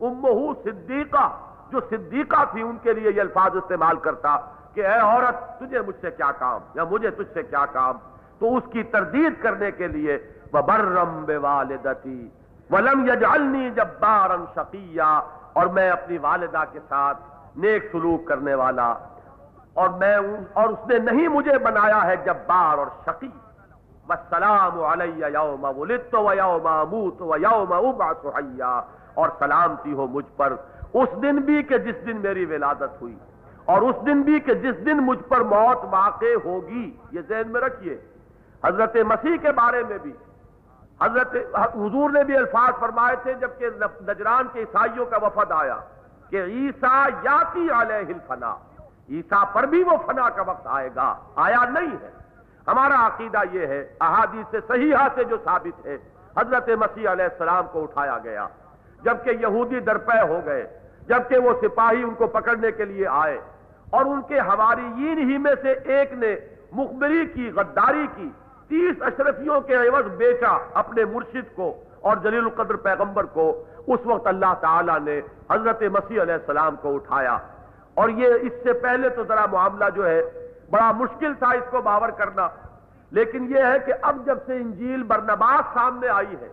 [0.00, 1.28] امہو صدیقہ،
[1.70, 4.36] جو صدیقہ تھی ان کے لیے یہ الفاظ استعمال کرتا
[4.74, 7.98] کہ اے عورت، تجھے مجھ سے کیا کام؟ یا مجھے تجھ سے کیا کام؟
[8.38, 10.18] تو اس کی تردید کرنے کے لیے
[10.52, 12.28] برم بے والدتی
[12.70, 15.20] ولم یجعلنی جبارا شقیہ
[15.52, 17.18] اور میں اپنی والدہ کے ساتھ
[17.56, 18.94] نیک سلوک کرنے والا
[19.74, 20.16] اور میں
[20.52, 23.28] اور اس نے نہیں مجھے بنایا ہے جبار اور شقی۔
[24.08, 28.80] والسلام علی یوم ولدت و یوم اموت و یوم ابعث حیا۔
[29.14, 30.52] اور سلامتی ہو مجھ پر
[30.92, 33.16] اس دن بھی کہ جس دن میری ولادت ہوئی۔
[33.64, 37.60] اور اس دن بھی کہ جس دن مجھ پر موت واقع ہوگی۔ یہ ذہن میں
[37.60, 37.98] رکھیے۔
[38.64, 40.12] حضرت مسیح کے بارے میں بھی،
[41.02, 43.66] حضرت حضور نے بھی الفاظ فرمائے تھے جبکہ
[44.00, 45.76] نجران کے عیسائیوں کا وفد آیا
[46.30, 48.56] کہ عیسیٰ یاتی علیہ الفنا۔
[49.10, 52.15] عیسیٰ پر بھی وہ فنا کا وقت آئے گا۔ آیا نہیں ہے۔
[52.68, 55.98] ہمارا عقیدہ یہ ہے، احادیث صحیحہ سے جو ثابت ہے،
[56.36, 58.46] حضرت مسیح علیہ السلام کو اٹھایا گیا۔
[59.02, 60.78] جبکہ یہودی درپے ہو گئے،
[61.08, 63.38] جبکہ وہ سپاہی ان کو پکڑنے کے لیے آئے۔
[63.90, 66.36] اور ان کے ہماری ہی میں سے ایک نے
[66.72, 68.30] مخبری کی، غداری کی،
[68.68, 74.26] تیس اشرفیوں کے عوض بیچا اپنے مرشد کو اور جلیل القدر پیغمبر کو۔ اس وقت
[74.26, 75.20] اللہ تعالی نے
[75.50, 77.38] حضرت مسیح علیہ السلام کو اٹھایا۔
[77.94, 80.22] اور یہ اس سے پہلے تو ذرا معاملہ جو ہے
[80.70, 82.48] بڑا مشکل تھا اس کو باور کرنا۔
[83.12, 86.48] لیکن یہ ہے کہ اب جب سے انجیل برنباس سامنے آئی ہے،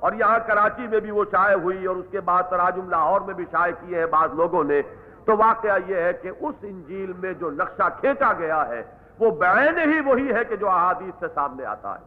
[0.00, 3.34] اور یہاں کراچی میں بھی وہ شائع ہوئی، اور اس کے بعد تراجم لاہور میں
[3.34, 4.80] بھی شائع کیے ہیں بعض لوگوں نے،
[5.24, 8.82] تو واقعہ یہ ہے کہ اس انجیل میں جو نقشہ کھینچا گیا ہے،
[9.18, 12.04] وہ بعین ہی وہی ہے کہ جو احادیث سے سامنے آتا ہے،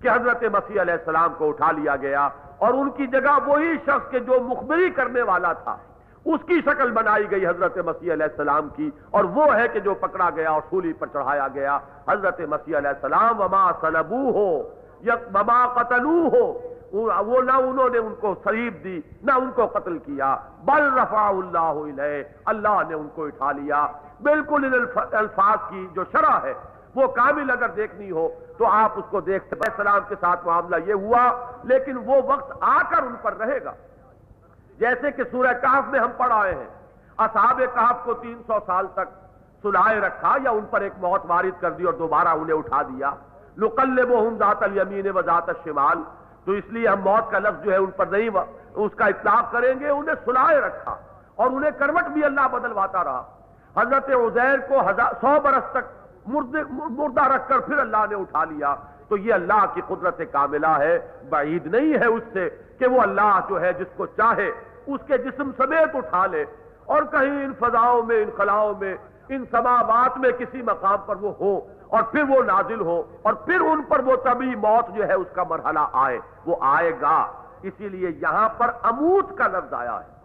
[0.00, 4.10] کہ حضرت مسیح علیہ السلام کو اٹھا لیا گیا، اور ان کی جگہ وہی شخص
[4.10, 5.76] کے جو مخبری کرنے والا تھا۔
[6.32, 9.94] اس کی شکل بنائی گئی حضرت مسیح علیہ السلام کی، اور وہ ہے کہ جو
[10.00, 11.78] پکڑا گیا اور سولی پر چڑھایا گیا۔
[12.08, 14.50] حضرت مسیح علیہ السلام، وما سلبو ہو
[15.08, 16.46] یا وما قتلو ہو
[16.92, 20.34] وہ نہ انہوں نے ان کو سریب دی، نہ ان کو قتل کیا۔
[20.64, 22.22] بل رفع اللہ علیہ
[22.52, 23.86] اللہ نے ان کو اٹھا لیا۔
[24.22, 24.74] بالکل ان
[25.12, 26.52] الفاظ کی جو شرح ہے،
[26.94, 28.28] وہ کامل اگر دیکھنی ہو،
[28.58, 31.22] تو آپ اس کو دیکھتے السلام کے ساتھ معاملہ یہ ہوا،
[31.64, 33.72] لیکن وہ وقت آ کر ان پر رہے گا۔
[34.80, 36.68] جیسے کہ سورہ کہف میں ہم پڑھ آئے ہیں۔
[37.18, 39.08] اصحاب کہف کو تین سو سال تک
[39.62, 43.10] سلائے رکھا یا ان پر ایک موت وارد کر دی اور دوبارہ انہیں اٹھا دیا۔
[43.58, 45.98] لقلب ہم ذات الیمین و ذات الشمال۔
[46.44, 48.28] تو اس لیے ہم موت کا لفظ جو ہے ان پر نہیں
[48.74, 50.96] اس کا اطلاق کریں گے، انہیں سلائے رکھا
[51.34, 53.22] اور انہیں کروٹ بھی اللہ بدلواتا رہا۔
[53.76, 54.80] حضرت عزیر کو
[55.20, 58.74] سو برس تک مردہ رکھ کر پھر اللہ نے اٹھا لیا۔
[59.08, 60.98] تو یہ اللہ کی قدرت کاملہ ہے۔
[61.28, 62.48] بعید نہیں ہے اس سے
[62.78, 64.50] کہ وہ اللہ جو ہے جس کو چاہے
[64.94, 66.44] اس کے جسم سمیت اٹھا لے
[66.86, 68.96] اور کہیں ان فضاؤں میں، ان خلاؤں میں،
[69.28, 73.60] ان سماوات میں کسی مقام پر وہ ہو اور پھر وہ نازل ہو اور پھر
[73.60, 77.32] ان پر وہ طبی موت جو ہے اس کا مرحلہ آئے، وہ آئے گا۔
[77.62, 80.18] اسی لیے یہاں پر اموت کا لفظ آیا ہے۔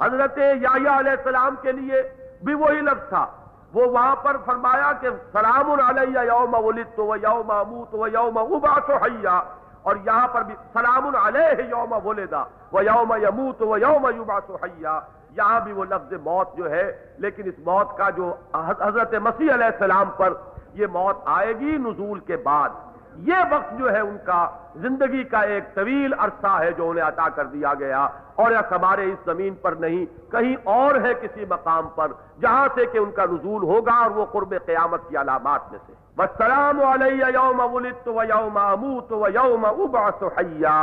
[0.00, 2.02] حضرت یا علیہ السلام کے لیے
[2.44, 3.26] بھی وہی لفظ تھا۔
[3.74, 8.90] وہ وہاں پر فرمایا کہ سلام علیہ یوم ولدت و یوم اموت و یوم ابعث
[8.90, 9.42] حیا۔
[9.82, 15.00] اور یہاں پر بھی سلام علیہ یوم ولدا و یوم یموت و یوم یبعث حیا،
[15.36, 18.34] یہاں بھی وہ لفظ موت جو ہے، لیکن اس موت کا جو
[18.80, 20.32] حضرت مسیح علیہ السلام پر
[20.74, 22.68] یہ موت آئے گی نزول کے بعد،
[23.16, 27.28] یہ وقت جو ہے ان کا زندگی کا ایک طویل عرصہ ہے جو انہیں عطا
[27.28, 31.88] کر دیا گیا۔ اور یا ہمارے اس زمین پر نہیں، کہیں اور ہے کسی مقام
[31.94, 35.78] پر، جہاں سے کہ ان کا نزول ہوگا اور وہ قرب قیامت کی علامات میں
[35.86, 40.74] سے۔ والسلام علیہ یوم ولدت و یوم اموت و یوم ابعث حیا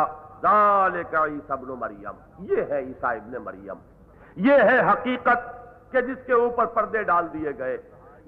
[0.41, 3.84] ذالک عیسی ابن مریم یہ ہے عیسیٰ ابن مریم.
[4.38, 5.45] یہ ہے حقیقت
[5.91, 7.77] کہ جس کے اوپر پردے ڈال دیے گئے،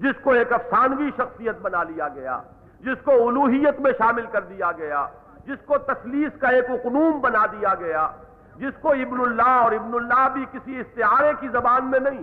[0.00, 2.38] جس کو ایک افسانوی شخصیت بنا لیا گیا،
[2.80, 5.04] جس کو الوحیت میں شامل کر دیا گیا،
[5.46, 8.08] جس کو تسلیس کا ایک اقنوم بنا دیا گیا،
[8.56, 12.22] جس کو ابن اللہ اور ابن اللہ بھی کسی استعارے کی زبان میں نہیں،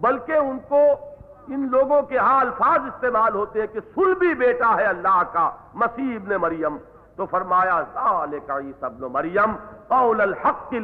[0.00, 0.84] بلکہ ان کو
[1.54, 5.50] ان لوگوں کے ہاں الفاظ استعمال ہوتے ہیں کہ سل بھی بیٹا ہے اللہ کا،
[5.74, 6.76] مسیح ابن مریم۔
[7.16, 9.56] تو فرمایا ابن مریم،
[9.88, 10.74] قول الحق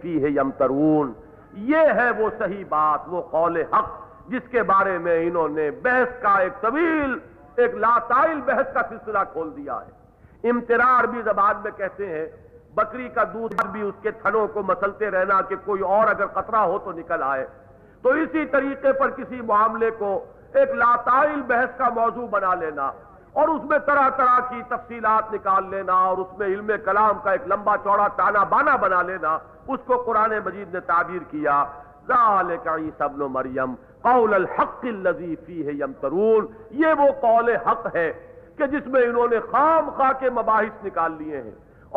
[0.00, 1.12] فیہ یمترون۔
[1.52, 3.90] یہ ہے وہ صحیح بات، وہ قول حق،
[4.28, 7.18] جس کے بارے میں انہوں نے بحث کا ایک طویل،
[7.56, 10.00] ایک لاتائل بحث کا سلسلہ کھول دیا ہے۔
[10.48, 12.26] امترار بھی زبان میں کہتے ہیں،
[12.74, 16.56] بکری کا دودھ بھی اس کے تھنوں کو مسلتے رہنا کہ کوئی اور اگر قطرہ
[16.56, 17.46] ہو تو نکل آئے۔
[18.02, 20.12] تو اسی طریقے پر کسی معاملے کو
[20.60, 22.90] ایک لاتائل بحث کا موضوع بنا لینا
[23.40, 27.30] اور اس میں طرح طرح کی تفصیلات نکال لینا اور اس میں علم کلام کا
[27.32, 29.36] ایک لمبا چوڑا تانا بانا بنا لینا،
[29.68, 31.64] اس کو قرآن مجید نے تعبیر کیا،
[32.08, 36.46] ذالک عیسی مریم، قول الحق الذي فيه يمترون
[36.82, 38.10] یہ وہ قول حق ہے
[38.56, 41.50] کہ جس میں انہوں نے خام خواہ کے مباحث نکال لیے ہیں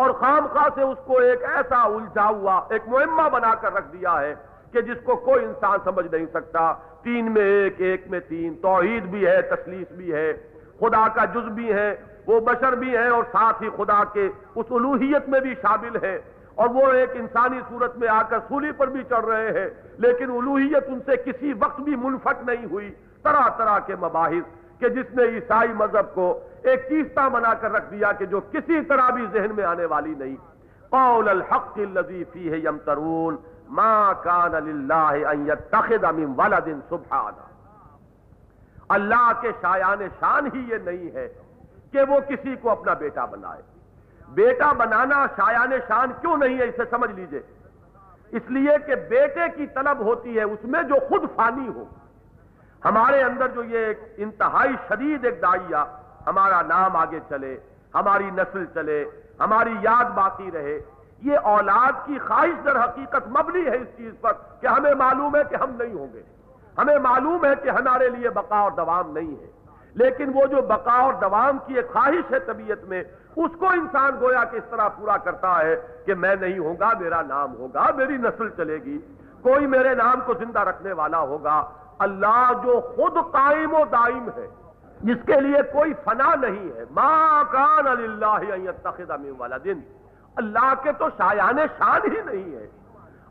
[0.04, 3.88] اور خام خواہ سے اس کو ایک ایسا الجھا ہوا، ایک معمہ بنا کر رکھ
[3.94, 4.34] دیا ہے
[4.74, 6.74] کہ جس کو کوئی انسان سمجھ نہیں سکتا،
[7.04, 10.32] تین میں ایک ایک میں تین، توحید بھی ہے تسلیس بھی ہے،
[10.80, 11.94] خدا کا جز بھی ہے،
[12.28, 16.18] وہ بشر بھی ہے اور ساتھ ہی خدا کے اس الوحیت میں بھی شامل ہے
[16.56, 19.68] اور وہ ایک انسانی صورت میں آ کر سولی پر بھی چڑھ رہے ہیں،
[19.98, 22.90] لیکن الوحیت ان سے کسی وقت بھی منفق نہیں ہوئی۔
[23.24, 26.28] طرح طرح کے مباحث کہ جس نے عیسائی مذہب کو
[26.64, 30.14] ایک چیزتا بنا کر رکھ دیا کہ جو کسی طرح بھی ذہن میں آنے والی
[30.18, 30.36] نہیں۔
[30.91, 33.36] قول الحق الذي فيه يمترون
[33.78, 37.45] ما كان لله ان يتخذ من ولد سبحانه.
[38.95, 41.28] اللہ کے شایان شان ہی یہ نہیں ہے
[41.91, 43.62] کہ وہ کسی کو اپنا بیٹا بنائے.
[44.40, 47.41] بیٹا بنانا شایان شان کیوں نہیں ہے اسے سمجھ لیجیے.
[48.38, 51.84] اس لیے کہ بیٹے کی طلب ہوتی ہے اس میں جو خود فانی ہو.
[52.86, 55.84] ہمارے اندر جو یہ ایک انتہائی شدید ایک دائیا
[56.28, 57.56] ہمارا نام آگے چلے،
[57.94, 59.04] ہماری نسل چلے،
[59.40, 60.80] ہماری یاد باقی رہے
[61.24, 64.32] یہ اولاد کی خواہش در حقیقت مبنی ہے اس چیز پر
[64.62, 66.22] کہ ہمیں معلوم ہے کہ ہم نہیں ہوں گے۔
[66.78, 69.52] ہمیں معلوم ہے کہ ہمارے لیے بقا اور دوام نہیں ہے۔
[69.94, 73.04] لیکن وہ جو بقا اور دوام کی ایک خواہش ہے طبیعت میں،
[73.36, 75.76] اس کو انسان گویا کہ اس طرح پورا کرتا ہے
[76.06, 78.98] کہ میں نہیں ہوں گا، میرا نام ہوگا، میری نسل چلے گی۔
[79.41, 81.70] کوئی میرے نام کو زندہ رکھنے والا ہوگا۔
[82.00, 84.48] اللہ جو خود قائم و دائم ہے،
[85.02, 89.80] جس کے لیے کوئی فنا نہیں ہے۔ ما کان اللہ والا دن
[90.36, 92.68] اللہ کے تو شایان شان ہی نہیں ہے۔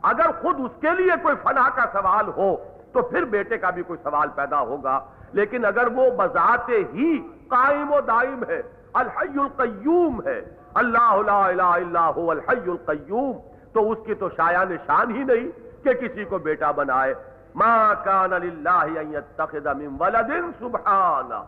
[0.01, 2.55] اگر خود اس کے لیے کوئی فنا کا سوال ہو،
[2.91, 4.99] تو پھر بیٹے کا بھی کوئی سوال پیدا ہوگا۔
[5.33, 8.61] لیکن اگر وہ بذات ہی قائم و دائم ہے،
[8.93, 10.41] الحی القیوم ہے،
[10.73, 13.37] اللہ لا الہ الا هو الحی القیوم،
[13.73, 15.51] تو اس کی تو شایان شان ہی نہیں
[15.83, 17.13] کہ کسی کو بیٹا بنائے۔
[17.55, 21.43] ما کان للہ ان يتخذ من ولد سبحانہ۔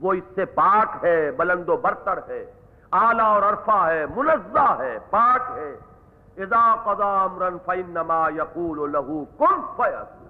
[0.00, 2.52] وہ اس سے پاک ہے، بلند و برتر ہے۔
[2.90, 5.76] آلہ اور عرفہ ہے، منزہ ہے، پاک ہے۔
[6.36, 10.28] اذا قضا امرا فانما يقول له كن فيكون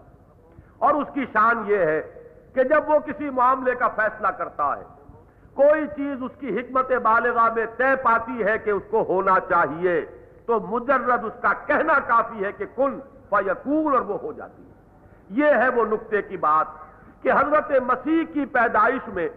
[0.78, 2.24] اور اس کی شان یہ ہے
[2.54, 4.82] کہ جب وہ کسی معاملے کا فیصلہ کرتا ہے،
[5.54, 10.06] کوئی چیز اس کی حکمت بالغہ میں طے پاتی ہے کہ اس کو ہونا چاہیے،
[10.46, 13.00] تو مجرد اس کا کہنا کافی ہے کہ کن
[13.30, 14.70] فیکون اور وہ ہو جاتی ہے۔
[15.30, 16.66] یہ ہے وہ نقطے کی بات
[17.22, 19.28] کہ حضرت مسیح کی پیدائش میں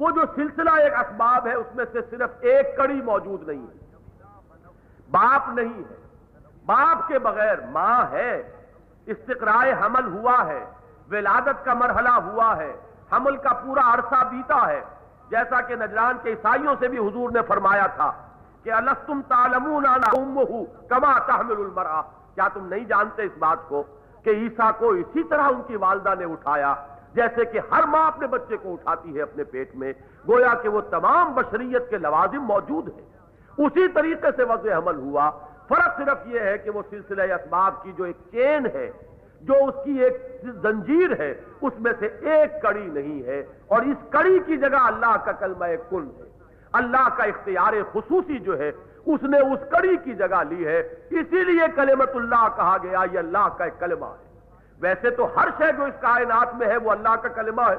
[0.00, 3.96] وہ جو سلسلہ ایک اسباب ہے، اس میں سے صرف ایک کڑی موجود نہیں ہے۔
[5.10, 5.94] باپ نہیں ہے۔
[6.66, 8.56] باپ کے بغیر ماں ہے۔
[9.06, 10.66] استقرائے حمل ہوا ہے۔
[11.10, 12.76] ولادت کا مرحلہ ہوا ہے۔
[13.12, 14.80] حمل کا پورا عرصہ بیتا ہے۔
[15.30, 18.12] جیسا کہ نجران کے عیسائیوں سے بھی حضور نے فرمایا تھا
[18.62, 19.84] کہ الستم تالمون
[20.88, 22.00] کما تحمل المرا
[22.34, 23.82] کیا تم نہیں جانتے اس بات کو
[24.24, 26.74] کہ عیسیٰ کو اسی طرح ان کی والدہ نے اٹھایا؟
[27.14, 29.92] جیسے کہ ہر ماں اپنے بچے کو اٹھاتی ہے اپنے پیٹ میں،
[30.28, 33.06] گویا کہ وہ تمام بشریت کے لوازم موجود ہیں۔
[33.58, 35.30] اسی طریقے سے وضع حمل ہوا۔
[35.68, 38.90] فرق صرف یہ ہے کہ وہ سلسلہ اسباب کی جو ایک چین ہے،
[39.40, 43.96] جو اس کی ایک زنجیر ہے، اس میں سے ایک کڑی نہیں ہے۔ اور اس
[44.10, 46.30] کڑی کی جگہ اللہ کا کلمہ کن ہے۔
[46.72, 48.72] اللہ کا اختیار خصوصی جو ہے،
[49.06, 50.80] اس نے اس کڑی کی جگہ لی ہے۔
[51.10, 54.29] اسی لیے کلمت اللہ کہا گیا، یہ اللہ کا ایک کلمہ ہے۔
[54.80, 57.76] ویسے تو ہر شے جو اس کائنات میں ہے وہ اللہ کا کلمہ ہے۔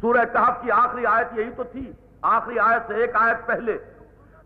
[0.00, 1.92] سورہ کہف کی آخری آیت یہی تو تھی۔
[2.22, 3.78] آخری آیت سے ایک آیت پہلے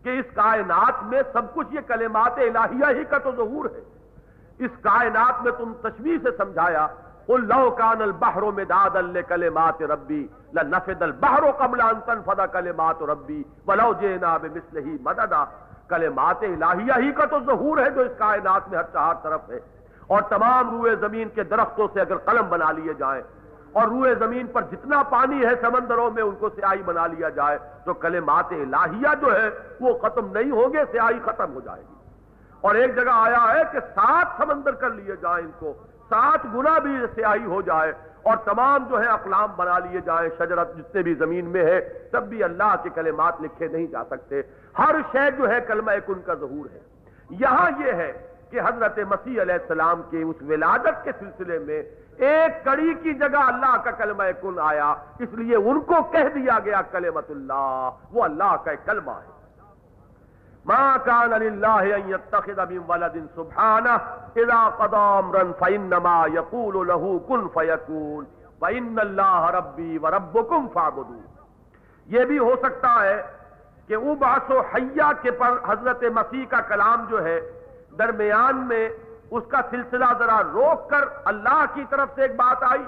[0.03, 3.79] کہ اس کائنات میں سب کچھ یہ کلمات الہیہ ہی کا تو ظہور ہے۔
[4.65, 6.87] اس کائنات میں تم تشویح سے سمجھایا
[7.27, 8.97] لو کان البحر میں داد
[9.27, 15.45] کلمات ربی، لنفد البحر قبل ان تنفد کلمات ربی، ولو جینا بمثلہ مددا۔
[15.87, 19.59] کلمات الہیہ ہی کا تو ظہور ہے جو اس کائنات میں ہر چہار طرف ہے۔
[20.07, 23.21] اور تمام روئے زمین کے درختوں سے اگر قلم بنا لیے جائیں
[23.71, 27.57] اور روئے زمین پر جتنا پانی ہے سمندروں میں ان کو سیاہی بنا لیا جائے،
[27.85, 29.49] تو کلمات الہیہ جو ہے
[29.79, 31.95] وہ ختم نہیں ہوں گے، سیاہی ختم ہو جائے گی۔
[32.61, 35.73] اور ایک جگہ آیا ہے کہ سات سمندر کر لیے جائیں ان کو،
[36.09, 37.93] سات گنا بھی سیاہی ہو جائے
[38.23, 41.81] اور تمام جو ہے اقلام بنا لیے جائیں۔ شجرت جتنے بھی زمین میں ہے،
[42.11, 44.41] تب بھی اللہ کے کلمات لکھے نہیں جا سکتے۔
[44.79, 46.79] ہر شے جو ہے کلمہ کن کا ظہور ہے۔
[47.29, 51.81] یہاں یہ ہے کہ حضرت مسیح علیہ السلام کے اس ولادت کے سلسلے میں
[52.29, 54.89] ایک کڑی کی جگہ اللہ کا کلمہ کن آیا،
[55.25, 59.31] اس لیے ان کو کہہ دیا گیا کلمت اللہ، وہ اللہ کا ایک کلمہ ہے۔
[60.65, 63.95] ما كان لله ان يتخذ من ولد سبحانه
[64.43, 68.29] اذا قضى امرا فانما يقول له كن فيكون
[68.61, 71.19] وان الله ربي وربكم فاعبدوا
[72.07, 73.17] یہ بھی ہو سکتا ہے
[73.87, 77.37] کہ ابعث و حیا کے پر حضرت مسیح کا کلام جو ہے
[77.99, 78.89] درمیان میں
[79.31, 82.83] اس کا سلسلہ ذرا روک کر اللہ کی طرف سے ایک بات آئی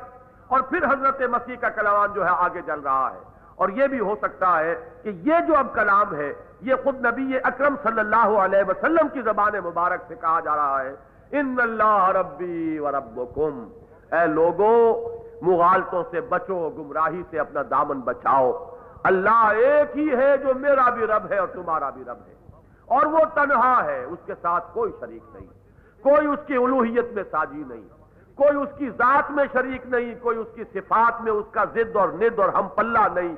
[0.47, 3.99] اور پھر حضرت مسیح کا کلام جو ہے آگے چل رہا ہے۔ اور یہ بھی
[3.99, 8.39] ہو سکتا ہے کہ یہ جو اب کلام ہے، یہ خود نبی اکرم صلی اللہ
[8.39, 10.95] علیہ وسلم کی زبان مبارک سے کہا جا رہا ہے۔
[11.31, 13.67] ان اللہ ربی و ربکم۔
[14.11, 15.09] اے لوگو،
[15.41, 21.07] مغالطوں سے بچو، گمراہی سے اپنا دامن بچاؤ۔ اللہ ایک ہی ہے جو میرا بھی
[21.07, 22.44] رب ہے اور تمہارا بھی رب ہے۔
[22.85, 25.47] اور وہ تنہا ہے، اس کے ساتھ کوئی شریک نہیں۔
[26.03, 27.81] کوئی اس کی الوحیت میں ساجی نہیں۔
[28.35, 31.95] کوئی اس کی ذات میں شریک نہیں، کوئی اس کی صفات میں اس کا ضد
[31.95, 33.35] اور ند اور ہم پلہ نہیں۔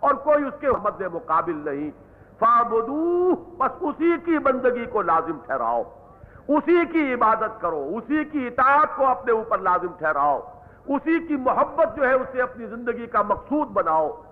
[0.00, 1.90] اور کوئی اس کے مد مقابل نہیں۔
[2.38, 5.82] فابدو بس اسی کی بندگی کو لازم ٹھہراؤ۔
[6.48, 10.40] اسی کی عبادت کرو، اسی کی اطاعت کو اپنے اوپر لازم ٹھہراؤ۔
[10.88, 14.22] اسی کی محبت جو ہے، اسے اپنی زندگی کا مقصود بناؤ۔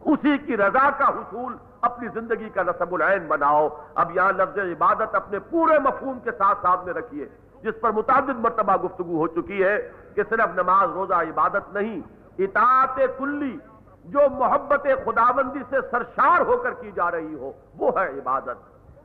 [0.00, 5.14] اسی کی رضا کا حصول۔ اپنی زندگی کا نصب العین بناؤ۔ اب یہاں لفظ عبادت
[5.14, 7.26] اپنے پورے مفہوم کے ساتھ ساتھ میں رکھیے،
[7.62, 12.00] جس پر متعدد مرتبہ گفتگو ہو چکی ہے کہ صرف نماز، روزہ، عبادت نہیں،
[12.38, 13.58] اطاعت کلی،
[14.04, 18.58] جو محبت خداوندی سے سرشار ہو کر کی جا رہی ہو، وہ ہے عبادت۔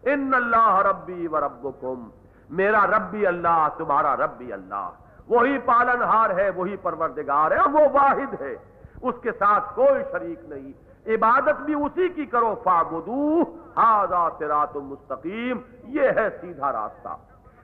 [0.03, 2.09] ان اللہ ربی و ربکم،
[2.49, 4.89] میرا ربی اللہ، تمہارا ربی اللہ۔
[5.27, 8.55] وہی پالن ہار ہے، وہی پروردگار ہے، وہ واحد ہے۔
[9.01, 13.41] اس کے ساتھ کوئی شریک نہیں۔ عبادت بھی اسی کی کرو فابدو
[13.77, 17.09] ہاضا سرات مستقیم، یہ ہے سیدھا راستہ۔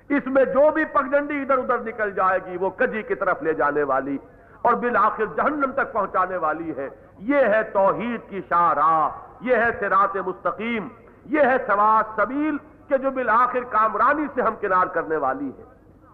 [0.09, 3.53] اس میں جو بھی پگڈنڈی ادھر ادھر نکل جائے گی، وہ کجی کی طرف لے
[3.53, 4.17] جانے والی
[4.61, 6.89] اور بالآخر جہنم تک پہنچانے والی ہے۔
[7.19, 9.09] یہ ہے توحید کی شاہراہ،
[9.41, 10.87] یہ ہے سرات مستقیم،
[11.25, 12.57] یہ ہے سواد سبیل
[12.87, 15.63] کہ جو بالآخر کامرانی سے ہم کنار کرنے والی ہے۔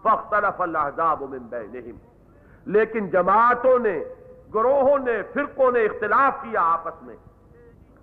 [0.02, 1.96] فختلف الحضاب من بینہم۔
[2.66, 4.04] لیکن جماعتوں نے
[4.54, 7.16] گروہوں نے، فرقوں نے اختلاف کیا آپس میں۔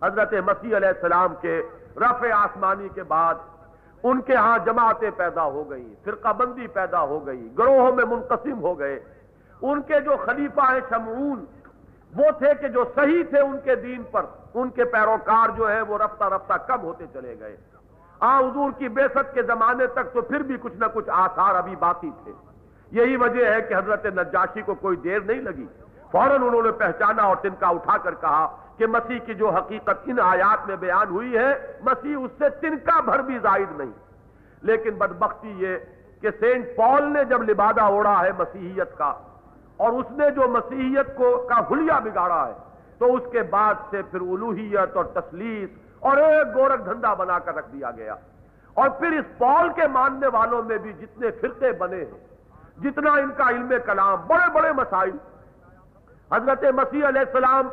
[0.03, 1.61] حضرت مسیح علیہ السلام کے
[1.97, 3.35] رفع آسمانی کے بعد
[4.03, 8.61] ان کے ہاں جماعتیں پیدا ہو گئی فرقہ بندی پیدا ہو گئی، گروہوں میں منقسم
[8.61, 8.99] ہو گئے۔
[9.61, 11.45] ان کے جو خلیفہ ہیں شمعون،
[12.15, 15.81] وہ تھے کہ جو صحیح تھے ان کے دین پر۔ ان کے پیروکار جو ہیں
[15.81, 17.57] وہ رفتہ رفتہ کم ہوتے چلے گئے۔
[18.19, 21.75] آ، حضور کی بےست کے زمانے تک تو پھر بھی کچھ نہ کچھ آثار ابھی
[21.75, 22.31] باقی تھے۔
[22.91, 25.65] یہی وجہ ہے کہ حضرت نجاشی کو کوئی دیر نہیں لگی۔
[26.15, 30.19] فوراً انہوں نے پہچانا اور تنکا اٹھا کر کہا کہ مسیح کی جو حقیقت ان
[30.19, 33.91] آیات میں بیان ہوئی ہے، مسیح اس سے تنکا بھر بھی زائد نہیں۔
[34.61, 35.77] لیکن بدبختی یہ
[36.21, 39.13] کہ سینٹ پال نے جب لبادہ اوڑا ہے مسیحیت کا
[39.77, 42.53] اور اس نے جو مسیحیت کو کا حلیہ بگاڑا ہے،
[42.97, 45.69] تو اس کے بعد سے پھر الوحیت اور تسلیس
[45.99, 48.15] اور ایک گورک دھندا بنا کر رکھ دیا گیا۔
[48.73, 52.27] اور پھر اس پال کے ماننے والوں میں بھی جتنے فرقے بنے ہیں،
[52.83, 55.17] جتنا ان کا علم کلام، بڑے بڑے مسائل
[56.31, 57.69] حضرت مسیح علیہ السلام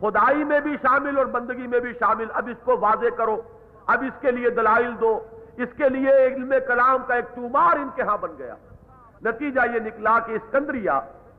[0.00, 3.40] خدائی میں بھی شامل اور بندگی میں بھی شامل۔ اب اس کو واضح کرو۔
[3.86, 5.24] اب اس کے لیے دلائل دو۔
[5.56, 8.54] اس کے لیے علم کلام کا ایک تومار ان کے ہاں بن گیا۔
[9.24, 10.90] نتیجہ یہ نکلا کہ اسکندریہ،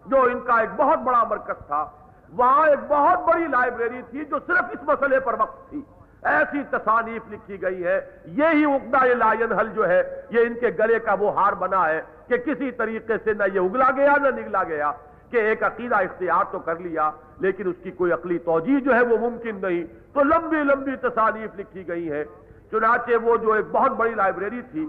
[0.06, 1.89] جو ان کا ایک بہت بڑا مرکز تھا،
[2.34, 5.81] وہاں ایک بہت بڑی لائبریری تھی جو صرف اس مسئلے پر وقت تھی۔
[6.23, 10.99] ایسی تصانیف لکھی گئی ہے۔ یہی اگدا لائن حل جو ہے، یہ ان کے گلے
[10.99, 14.64] کا وہ ہار بنا ہے کہ کسی طریقے سے نہ یہ اگلا گیا، نہ نگلا
[14.64, 14.91] گیا۔
[15.32, 17.10] کہ ایک عقیدہ اختیار تو کر لیا،
[17.40, 19.84] لیکن اس کی کوئی عقلی توجہ جو ہے وہ ممکن نہیں۔
[20.14, 22.24] تو لمبی لمبی تصانیف لکھی گئی ہے
[22.72, 24.88] چنانچہ وہ جو ایک بہت بڑی لائبریری تھی،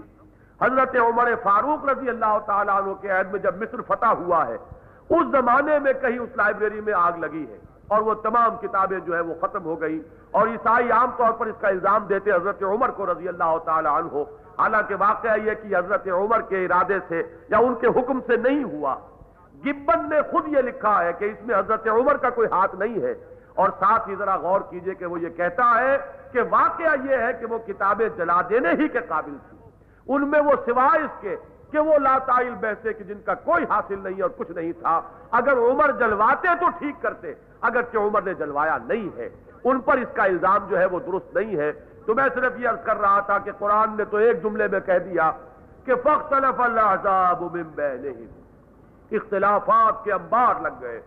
[0.61, 4.55] حضرت عمر فاروق رضی اللہ تعالیٰ عنہ کے عہد میں جب مصر فتح ہوا ہے،
[5.09, 9.15] اس زمانے میں کہیں اس لائبریری میں آگ لگی ہے اور وہ تمام کتابیں جو
[9.15, 10.01] ہے وہ ختم ہو گئی
[10.31, 13.87] اور عیسائی عام طور پر اس کا الزام دیتے حضرت عمر کو رضی اللہ تعالی
[13.87, 14.23] عنہ۔
[14.59, 18.63] حالانکہ واقعہ یہ کہ حضرت عمر کے ارادے سے یا ان کے حکم سے نہیں
[18.63, 18.95] ہوا۔
[19.65, 23.01] گبن نے خود یہ لکھا ہے کہ اس میں حضرت عمر کا کوئی ہاتھ نہیں
[23.01, 23.13] ہے۔
[23.55, 25.97] اور ساتھ ہی ذرا غور کیجیے کہ وہ یہ کہتا ہے
[26.31, 29.57] کہ واقعہ یہ ہے کہ وہ کتابیں جلا دینے ہی کے قابل تھی۔
[30.07, 31.35] ان میں وہ سوائے اس کے
[31.71, 35.53] کہ وہ لاتائل بیسے کہ جن کا کوئی حاصل نہیں اور کچھ نہیں تھا۔ اگر
[35.57, 39.29] عمر جلواتے تو ٹھیک کرتے اگر کہ عمر نے جلوایا نہیں ہے۔
[39.63, 41.71] ان پر اس کا الزام جو ہے وہ درست نہیں ہے۔
[42.05, 44.79] تو میں صرف یہ عرض کر رہا تھا کہ قرآن نے تو ایک جملے میں
[44.79, 45.31] کہہ دیا
[45.85, 46.61] کہ فختلف
[49.11, 51.01] اختلافات کے انبار لگ گئے۔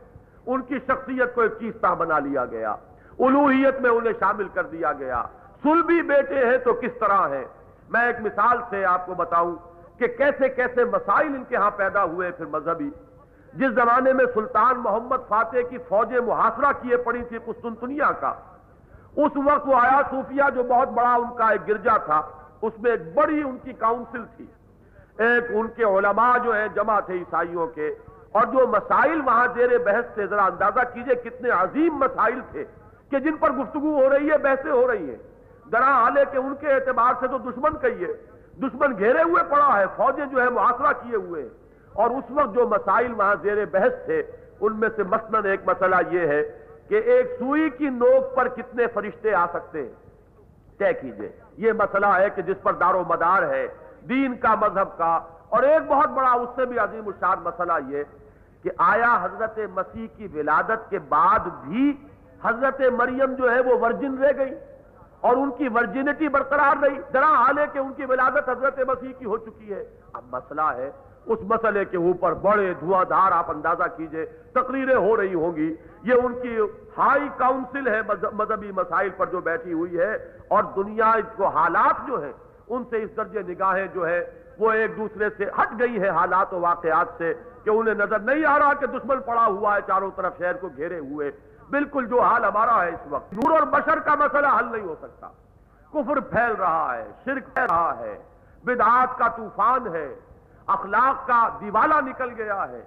[0.46, 2.70] ان کی شخصیت کو ایک چیزتا بنا لیا گیا۔
[3.18, 5.22] الوحیت میں انہیں شامل کر دیا گیا۔
[5.62, 7.44] سلبی بیٹے ہیں تو کس طرح ہے
[7.88, 9.56] میں ایک مثال سے آپ کو بتاؤں
[9.98, 12.90] کہ کیسے کیسے مسائل ان کے ہاں پیدا ہوئے پھر مذہبی۔
[13.54, 18.32] جس زمانے میں سلطان محمد فاتح کی فوجیں محاصرہ کیے پڑی تھی قسطنطنیہ کا،
[19.16, 22.22] اس وقت وہ آیا صوفیہ جو بہت بڑا ان کا ایک گرجا تھا،
[22.62, 24.46] اس میں ایک بڑی ان کی کاؤنسل تھی۔
[25.18, 27.94] ایک ان کے علماء جو ہیں، جمع تھے عیسائیوں کے۔
[28.32, 32.64] اور جو مسائل وہاں زیر بحث سے ذرا اندازہ کیجیے کتنے عظیم مسائل تھے
[33.10, 35.16] کہ جن پر گفتگو ہو رہی ہے، بحثیں ہو رہی ہیں۔
[35.70, 38.06] ذرا حالے کہ ان کے اعتبار سے تو دشمن کہیے،
[38.58, 41.48] دشمن گھیرے ہوئے پڑا ہے، فوجیں جو ہے محاصرہ کیے ہوئے ہیں۔
[41.92, 44.22] اور اس وقت جو مسائل وہاں زیر بحث تھے،
[44.60, 46.42] ان میں سے مثلاً ایک مسئلہ یہ ہے
[46.88, 49.92] کہ ایک سوئی کی نوک پر کتنے فرشتے آ سکتے ہیں۔
[50.78, 53.68] طے کیجیے، یہ مسئلہ ہے کہ جس پر دار و مدار ہے۔
[54.08, 58.04] دین کا مذہب کا اور ایک بہت بڑا اس سے بھی عظیم الشان مسئلہ یہ
[58.62, 61.92] کہ آیا حضرت مسیح کی ولادت کے بعد بھی
[62.42, 64.54] حضرت مریم جو ہے وہ ورجن رہ گئی
[65.20, 69.12] اور ان کی ورجینٹی برقرار رہی۔ ذرا حال ہے کہ ان کی ولادت حضرت مسیح
[69.18, 70.90] کی ہو چکی ہے۔ اب مسئلہ ہے
[71.26, 75.74] اس مسئلے کے اوپر بڑے دھواں دھار آپ اندازہ کیجیے، تقریریں ہو رہی ہوں گی۔
[76.02, 76.58] یہ ان کی
[76.98, 78.00] ہائی کاؤنسل ہے
[78.32, 80.14] مذہبی مسائل پر جو بیٹھی ہوئی ہے
[80.48, 82.32] اور دنیا کو حالات جو ہیں
[82.68, 86.54] ان سے اس درجے نگاہیں جو ہے وہ ایک دوسرے سے ہٹ گئی ہے حالات
[86.54, 87.34] و واقعات سے
[87.64, 90.68] کہ انہیں نظر نہیں آ رہا کہ دشمن پڑا ہوا ہے چاروں طرف شہر کو
[90.68, 91.30] گھیرے ہوئے۔
[91.70, 94.94] بالکل جو حال ہمارا ہے اس وقت۔ نور اور بشر کا مسئلہ حل نہیں ہو
[95.02, 95.28] سکتا۔
[95.92, 98.22] کفر پھیل رہا ہے، شرک پھیل رہا ہے۔
[98.64, 100.14] بدعات کا طوفان ہے۔
[100.66, 102.82] اخلاق کا دیوالا نکل گیا ہے۔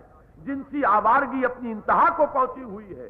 [0.46, 3.10] جنسی آوارگی اپنی انتہا کو پہنچی ہوئی ہے۔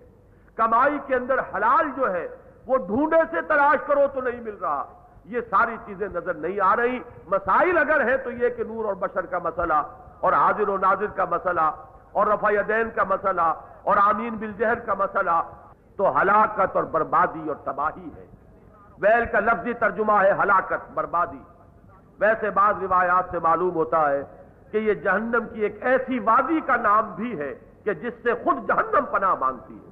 [0.55, 2.27] کمائی کے اندر حلال جو ہے
[2.65, 4.85] وہ ڈھونڈے سے تلاش کرو تو نہیں مل رہا۔
[5.25, 8.93] یہ ساری چیزیں نظر نہیں آ رہی۔ مسائل اگر ہے تو یہ کہ نور اور
[8.93, 9.81] بشر کا مسئلہ،
[10.19, 11.71] اور حاضر و ناظر کا مسئلہ،
[12.11, 15.41] اور رفع دین کا مسئلہ، اور آمین بالجہر کا مسئلہ،
[15.97, 18.25] تو ہلاکت اور بربادی اور تباہی ہے۔
[19.01, 21.43] ویل کا لفظی ترجمہ ہے ہلاکت، بربادی۔
[22.19, 24.21] ویسے بعض روایات سے معلوم ہوتا ہے
[24.71, 28.67] کہ یہ جہنم کی ایک ایسی وادی کا نام بھی ہے کہ جس سے خود
[28.67, 29.89] جہنم پناہ مانگتی ہے۔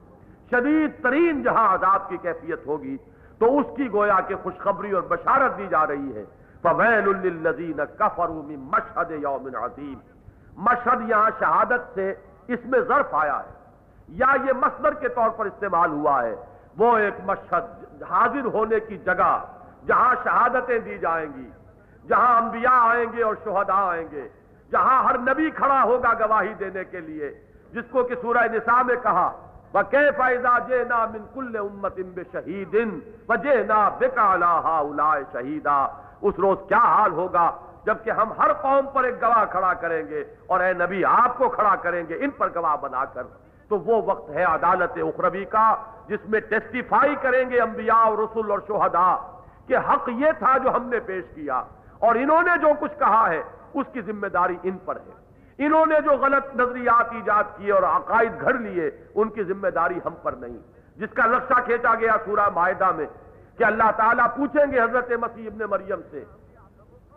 [0.51, 2.97] شدید ترین جہاں عذاب کی کیفیت ہوگی
[3.43, 6.23] تو اس کی گویا کہ خوشخبری اور بشارت دی جا رہی ہے۔
[6.61, 10.01] فَوَيْلُ لِلَّذِينَ كَفَرُوا مِن مَشْهَدِ يَوْمٍ عَظِيمٍ۔
[10.57, 12.13] مشہد یہاں شہادت سے
[12.47, 13.51] اس میں ظرف آیا ہے۔
[14.07, 16.35] یا یہ مصدر کے طور پر استعمال ہوا ہے۔
[16.77, 19.45] وہ ایک مشہد حاضر ہونے کی جگہ
[19.87, 21.49] جہاں شہادتیں دی جائیں گی،
[22.07, 24.29] جہاں انبیاء آئیں گے اور شہداء آئیں گے،
[24.71, 27.31] جہاں ہر نبی کھڑا ہوگا گواہی دینے کے لیے،
[27.71, 32.75] جس کو کہ سورہ نساء میں کہا وَكَيْفَ إِذَا جِئْنَا مِن كُلِّ أُمَّةٍ بِشَهِيدٍ
[33.29, 35.77] وَجِئْنَا بِكَ عَلَى هَؤُلَاءِ شَهِيدًا
[36.21, 37.45] اس روز کیا حال ہوگا
[37.85, 41.49] جبکہ ہم ہر قوم پر ایک گواہ کھڑا کریں گے اور اے نبی آپ کو
[41.55, 43.23] کھڑا کریں گے ان پر گواہ بنا کر
[43.71, 45.65] تو وہ وقت ہے عدالت اخروی کا
[46.07, 49.11] جس میں ٹیسٹیفائی کریں گے انبیاء اور رسول اور شہداء
[49.67, 51.61] کہ حق یہ تھا جو ہم نے پیش کیا
[51.99, 53.41] اور انہوں نے جو کچھ کہا ہے
[53.73, 55.21] اس کی ذمہ داری ان پر ہے
[55.57, 59.99] انہوں نے جو غلط نظریات ایجاد کیے اور عقائد گھڑ لیے، ان کی ذمہ داری
[60.05, 60.57] ہم پر نہیں۔
[60.95, 63.05] جس کا نقشہ کھینچا گیا سورہ معاہدہ میں
[63.57, 66.23] کہ اللہ تعالیٰ پوچھیں گے حضرت مسیح ابن مریم سے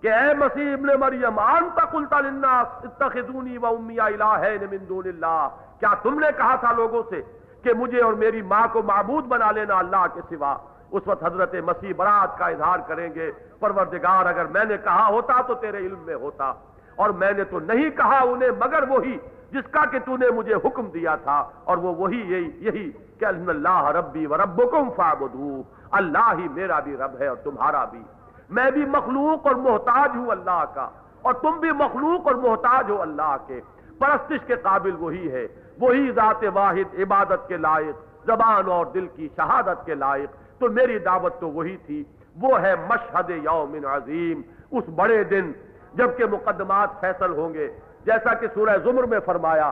[0.01, 5.49] کہ اے مسیح ابن مریم آنتا قلتا للناس اتخذونی و امی الہین من دون اللہ۔
[5.81, 7.23] کیا تم نے کہا تھا لوگوں سے
[7.63, 10.57] کہ مجھے اور میری ماں کو معبود بنا لینا اللہ کے سوا؟
[10.91, 15.41] اس وقت حضرت مسیح برات کا اظہار کریں گے، پروردگار، اگر میں نے کہا ہوتا
[15.47, 16.53] تو تیرے علم میں ہوتا۔
[16.97, 19.17] اور میں نے تو نہیں کہا انہیں، مگر وہی
[19.53, 23.25] جس کا کہ تو نے مجھے حکم دیا تھا، اور وہ وہی یہی یہی کہ
[23.25, 25.63] اللہ ربی و ربکم فعبدو
[25.99, 28.03] اللہ ہی میرا بھی رب ہے اور تمہارا بھی۔
[28.51, 30.89] میں بھی مخلوق اور محتاج ہوں اللہ کا،
[31.23, 33.61] اور تم بھی مخلوق اور محتاج ہو اللہ کے۔
[33.99, 35.47] پرستش کے قابل وہی ہے،
[35.81, 40.99] وہی ذات واحد عبادت کے لائق، زبان اور دل کی شہادت کے لائق۔ تو میری
[40.99, 42.03] دعوت تو وہی تھی،
[42.41, 45.53] وہ ہے مشہد یوم عظیم۔ اس بڑے دن
[45.97, 47.69] جبکہ مقدمات فیصل ہوں گے،
[48.07, 49.71] جیسا کہ سورہ زمر میں فرمایا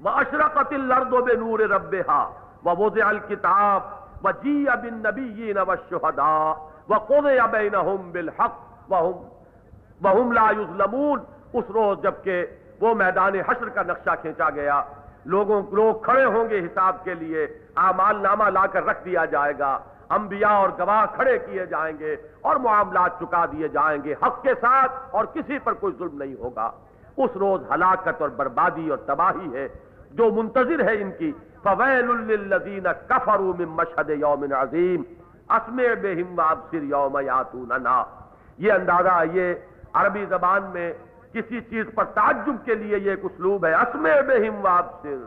[0.00, 1.94] وہ اشرقت الردو بے نور رب
[2.64, 6.32] وہ وز الکتاب و جی اب نبی و شہدا
[6.88, 7.54] وہ قد اب
[8.12, 11.18] بالحق وہم لا یظلمون
[11.52, 12.44] اس روز جبکہ
[12.80, 14.82] وہ میدان حشر کا نقشہ کھینچا گیا،
[15.32, 17.46] لوگوں، لوگ کھڑے ہوں گے حساب کے لیے،
[17.88, 19.76] آمال نامہ لا کر رکھ دیا جائے گا۔
[20.16, 24.54] انبیاء اور گواہ کھڑے کیے جائیں گے اور معاملات چکا دیے جائیں گے حق کے
[24.60, 26.70] ساتھ اور کسی پر کوئی ظلم نہیں ہوگا۔
[27.16, 29.68] اس روز ہلاکت اور بربادی اور تباہی ہے،
[30.10, 31.32] جو منتظر ہے ان کی۔
[31.62, 35.02] فویل للذین کفروا من مشہد یوم عظیم
[35.48, 38.02] اسمع بہم وابصر یوم یاتوننا
[38.58, 39.54] یہ اندازہ یہ
[39.92, 40.92] عربی زبان میں
[41.32, 45.20] کسی چیز پر تعجب کے لیے یہ ایک اسلوب ہے۔ اسمع بہم وابصر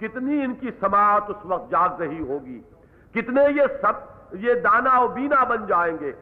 [0.00, 2.60] کتنی ان کی سماعت اس وقت جاگ رہی ہوگی۔
[3.14, 3.94] کتنے یہ سب
[4.32, 6.12] یہ دانا و بینا بن جائیں گے۔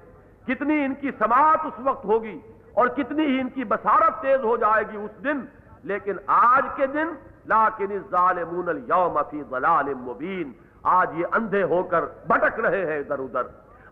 [0.46, 2.40] کتنی ان کی سماعت اس وقت ہوگی
[2.74, 5.40] اور کتنی ہی ان کی بسارت تیز ہو جائے گی اس دن۔
[5.82, 7.08] لیکن آج کے دن،
[7.46, 13.18] لاکن الظالمون اليوم فی ضلال مبین۔ آج یہ اندھے ہو کر بھٹک رہے ہیں ادھر
[13.18, 13.42] ادھر۔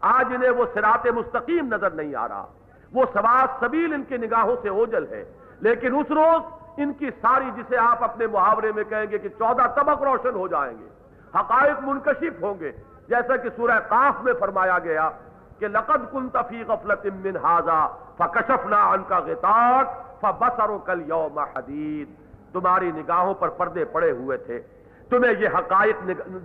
[0.01, 2.47] آج انہیں وہ سرات مستقیم نظر نہیں آ رہا۔
[2.93, 5.25] وہ سواد سبیل ان کی نگاہوں سے اوجل ہے۔
[5.61, 6.43] لیکن اس روز
[6.77, 10.49] ان کی ساری جسے آپ اپنے محاورے میں کہیں گے کہ چودہ طبق روشن ہو
[10.49, 10.89] جائیں گے،
[11.35, 12.73] حقائق منکشف ہوں گے۔
[13.09, 15.11] جیسا کہ سورہ قاف میں فرمایا گیا
[15.59, 17.87] کہ لقد کن تفی غفلت من حاضا
[18.19, 24.63] فکشفنا ان کا غطاق فبصر کل یوم حدید۔ تمہاری نگاہوں پر پردے پڑے ہوئے تھے۔
[25.11, 25.97] تمہیں یہ حقائق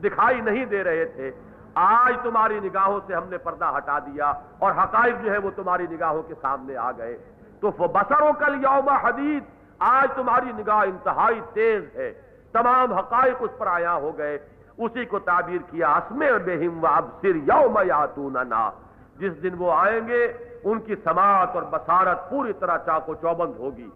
[0.03, 1.31] دکھائی نہیں دے رہے تھے۔
[1.73, 5.87] آج تمہاری نگاہوں سے ہم نے پردہ ہٹا دیا اور حقائق جو ہے وہ تمہاری
[5.91, 7.17] نگاہوں کے سامنے آ گئے۔
[7.59, 9.43] تو بسروں کل یوم حدید۔
[9.79, 12.13] آج تمہاری نگاہ انتہائی تیز ہے۔
[12.51, 14.39] تمام حقائق اس پر آیا ہو گئے۔
[14.81, 18.71] اسی کو تعبیر کیا اسم بہم و ابصر یوم یاتوننا۔
[19.17, 23.89] جس دن وہ آئیں گے، ان کی سماعت اور بسارت پوری طرح چاق چوبند ہوگی۔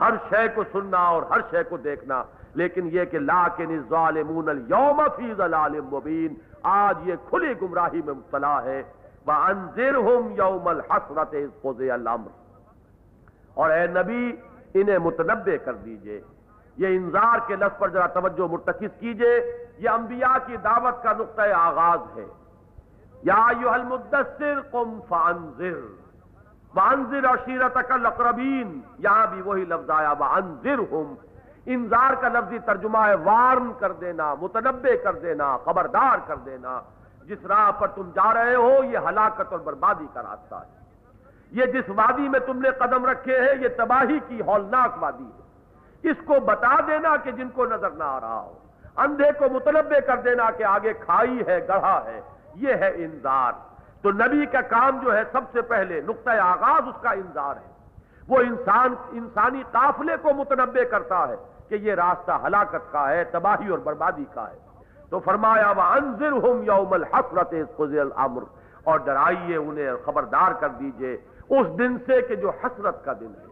[0.00, 2.22] ہر شے کو سننا اور ہر شے کو دیکھنا۔
[2.54, 8.14] لیکن یہ کہ لا کے ظالمون اليوم فی ضلال مبین، آج یہ کھلی گمراہی میں
[8.14, 8.82] مبتلا ہے۔
[9.26, 12.30] وَأَنذِرْهُمْ يَوْمَ الْحَسْرَةِ اِذْ قُضِيَ الْأَمْرِ
[13.54, 14.36] اور اے نبی،
[14.74, 16.20] انہیں متنبع کر دیجیے۔
[16.76, 21.42] یہ انذار کے لفظ پر ذرا توجہ مرتکز کیجیے۔ یہ انبیاء کی دعوت کا نقطۂ
[21.54, 22.26] آغاز ہے۔
[23.22, 25.80] یا ایوہ المدثر قم فانذر۔
[26.74, 31.14] وانذر عشیرتک الاقربین۔ یہاں بھی وہی لفظ آیا، وانذرہم۔
[31.66, 36.80] انذار کا لفظی ترجمہ ہے، وارن کر دینا، متنبع کر دینا، خبردار کر دینا۔
[37.24, 40.80] جس راہ پر تم جا رہے ہو، یہ ہلاکت اور بربادی کا راستہ ہے۔
[41.50, 45.42] یہ جس وادی میں تم نے قدم رکھے ہیں، یہ تباہی کی ہولناک وادی ہے۔
[46.10, 48.58] اس کو بتا دینا کہ جن کو نظر نہ آ رہا ہو۔
[49.00, 52.20] اندھے کو متنبع کر دینا کہ آگے کھائی ہے، گڑھا ہے،
[52.54, 53.52] یہ ہے انذار۔
[54.02, 57.70] تو نبی کا کام جو ہے، سب سے پہلے نقطۂ آغاز اس کا انذار ہے۔
[58.28, 61.36] وہ انسان، انسانی قافلے کو متنبع کرتا ہے
[61.68, 64.58] کہ یہ راستہ ہلاکت کا ہے، تباہی اور بربادی کا ہے۔
[65.10, 67.54] تو فرمایا وہ انضر ہوں یوم الحسرت
[68.84, 71.16] اور ڈرائیے انہیں خبردار کر دیجیے
[71.48, 73.46] اس دن سے کہ جو حسرت کا دن ہے۔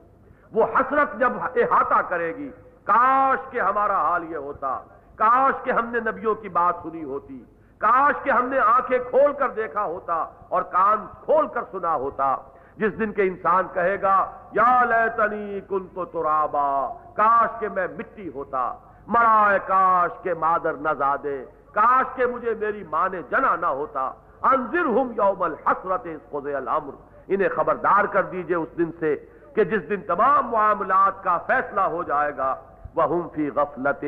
[0.52, 2.51] وہ حسرت جب احاطہ کرے گی،
[2.85, 4.81] کاش کہ ہمارا حال یہ ہوتا۔
[5.19, 7.45] کاش کہ ہم نے نبیوں کی بات سنی ہوتی،
[7.79, 10.15] کاش کہ ہم نے آنکھیں کھول کر دیکھا ہوتا
[10.49, 12.37] اور کان کھول کر سنا ہوتا۔
[12.77, 18.29] جس دن کے انسان کہے گا، یا لیتنی کن تو ترابا، کاش کہ میں مٹی
[18.35, 18.75] ہوتا
[19.07, 24.11] مرا کاش کے مادر نہ زادے، کاش کے مجھے میری ماں نے جنا نہ ہوتا۔
[24.43, 26.95] انضر یوم الحسرت الامر۔
[27.29, 29.17] انہیں خبردار کر دیجیے اس دن سے
[29.55, 32.55] کہ جس دن تمام معاملات کا فیصلہ ہو جائے گا۔
[32.95, 34.05] وہ فی غفلت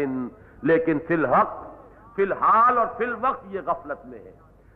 [0.63, 1.67] لیکن فی الحق،
[2.17, 4.33] فی الحال اور فی الوقت یہ غفلت میں ہے۔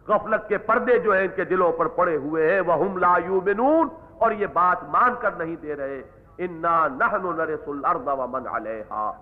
[0.09, 3.89] غفلت کے پردے جو ہیں ان کے دلوں پر پڑے ہوئے ہیں۔ وہ لا یومنون
[4.19, 6.03] اور یہ بات مان کر نہیں دے رہے۔
[6.39, 9.13] انا نحن نرس الارض ومن علیہا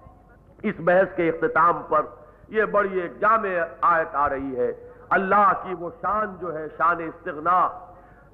[0.62, 2.02] اس بحث کے اختتام پر
[2.48, 3.48] یہ بڑی ایک جامع
[3.80, 4.72] آیت آ رہی ہے۔
[5.10, 7.58] اللہ کی وہ شان جو ہے، شان استغنا۔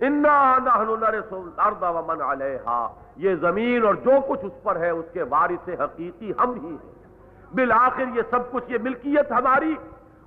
[0.01, 5.05] انا نحن نرس الارض ومن علیہا یہ زمین اور جو کچھ اس پر ہے، اس
[5.13, 6.98] کے وارث حقیقی ہم ہی ہیں۔
[7.55, 9.75] بالآخر یہ سب کچھ یہ ملکیت ہماری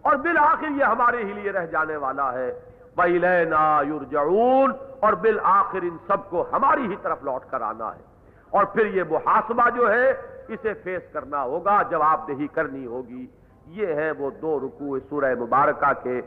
[0.01, 2.59] اور بالآخر یہ ہمارے ہی لیے رہ جانے والا ہے۔
[2.95, 8.01] بَإِلَيْنَا يُرْجَعُونَ اور بالآخر ان سب کو ہماری ہی طرف لوٹ کر آنا ہے۔
[8.49, 10.09] اور پھر یہ محاسبہ جو ہے،
[10.47, 13.27] اسے فیس کرنا ہوگا جواب دہی کرنی ہوگی۔
[13.65, 16.21] یہ ہیں وہ دو رکوع سورہ مبارکہ کے،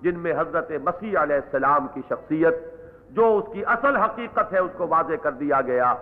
[0.00, 2.54] جن میں حضرت مسیح علیہ السلام کی شخصیت،
[3.10, 5.94] جو اس کی اصل حقیقت ہے، اس کو واضح کر دیا گیا۔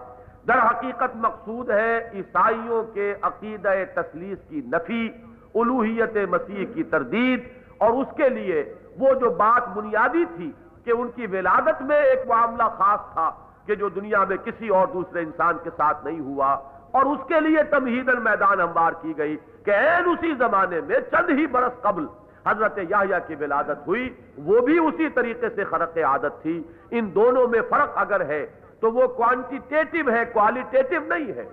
[0.49, 5.09] در حقیقت مقصود ہے عیسائیوں کے عقیدہ تسلیس کی نفی،
[5.55, 7.41] الوحیت مسیح کی تردید،
[7.79, 8.63] اور اس کے لیے
[8.99, 10.51] وہ جو بات بنیادی تھی
[10.85, 13.31] کہ ان کی ولادت میں ایک معاملہ خاص تھا
[13.67, 16.55] کہ جو دنیا میں کسی اور دوسرے انسان کے ساتھ نہیں ہوا،
[16.93, 21.31] اور اس کے لیے تمہید میدان ہموار کی گئی کہ این اسی زمانے میں چند
[21.39, 22.07] ہی برس قبل
[22.47, 24.09] حضرت یاہیا کی ولادت ہوئی،
[24.47, 28.45] وہ بھی اسی طریقے سے خرق عادت تھی۔ ان دونوں میں فرق اگر ہے
[28.81, 31.45] تو وہ کوانٹیٹیو ہے کوالیٹیٹیو نہیں ہے.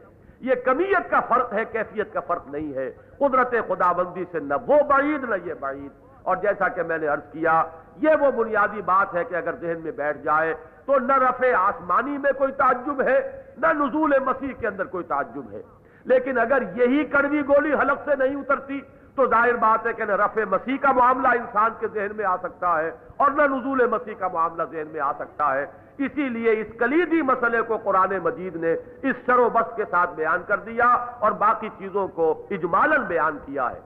[0.41, 2.89] یہ کمیت کا فرق ہے، کیفیت کا فرق نہیں ہے.
[3.17, 5.91] قدرت خدا بندی سے نہ وہ بعید نہ یہ بعید.
[6.23, 7.61] اور جیسا کہ میں نے عرض کیا،
[8.01, 10.53] یہ وہ بنیادی بات ہے کہ اگر ذہن میں بیٹھ جائے
[10.85, 13.19] تو نہ رفع آسمانی میں کوئی تعجب ہے،
[13.57, 15.61] نہ نزول مسیح کے اندر کوئی تعجب ہے.
[16.05, 18.79] لیکن اگر یہی کڑوی گولی حلق سے نہیں اترتی،
[19.15, 22.35] تو ظاہر بات ہے کہ نہ رفع مسیح کا معاملہ انسان کے ذہن میں آ
[22.43, 25.65] سکتا ہے اور نہ نزول مسیح کا معاملہ ذہن میں آ سکتا ہے.
[25.97, 30.13] اسی لیے اس کلیدی مسئلے کو قرآن مجید نے اس شر و بس کے ساتھ
[30.15, 30.87] بیان کر دیا
[31.19, 33.79] اور باقی چیزوں کو اجمالن بیان کیا ہے۔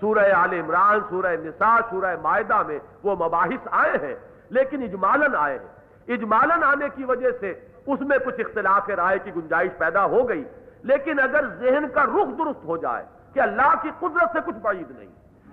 [0.00, 4.14] سورہ آل عمران، سورہ نساء، سورہ معاہدہ میں وہ مباحث آئے ہیں،
[4.50, 7.50] لیکن اجمالن آئے ہیں۔ اجمالن آنے کی وجہ سے
[7.86, 10.44] اس میں کچھ اختلاف رائے کی گنجائش پیدا ہو گئی۔
[10.82, 14.90] لیکن اگر ذہن کا رخ درست ہو جائے کہ اللہ کی قدرت سے کچھ بعید
[14.90, 15.08] نہیں،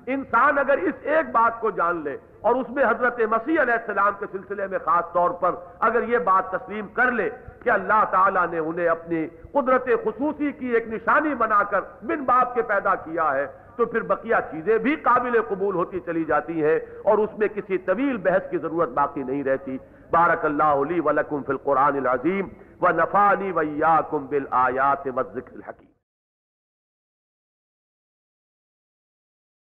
[0.06, 4.14] انسان اگر اس ایک بات کو جان لے اور اس میں حضرت مسیح علیہ السلام
[4.20, 7.30] کے سلسلے میں خاص طور پر اگر یہ بات تسلیم کر لے
[7.64, 12.54] کہ اللہ تعالیٰ نے انہیں اپنی قدرت خصوصی کی ایک نشانی بنا کر بن باپ
[12.56, 16.78] کے پیدا کیا ہے، تو پھر بقیہ چیزیں بھی قابل قبول ہوتی چلی جاتی ہیں
[17.04, 19.78] اور اس میں کسی طویل بحث کی ضرورت باقی نہیں رہتی۔
[20.12, 22.48] بارک اللہ علی ولکم فی القرآن العظیم
[22.82, 25.97] و نفانی ویاکم بالآیات والذکر الحکیم۔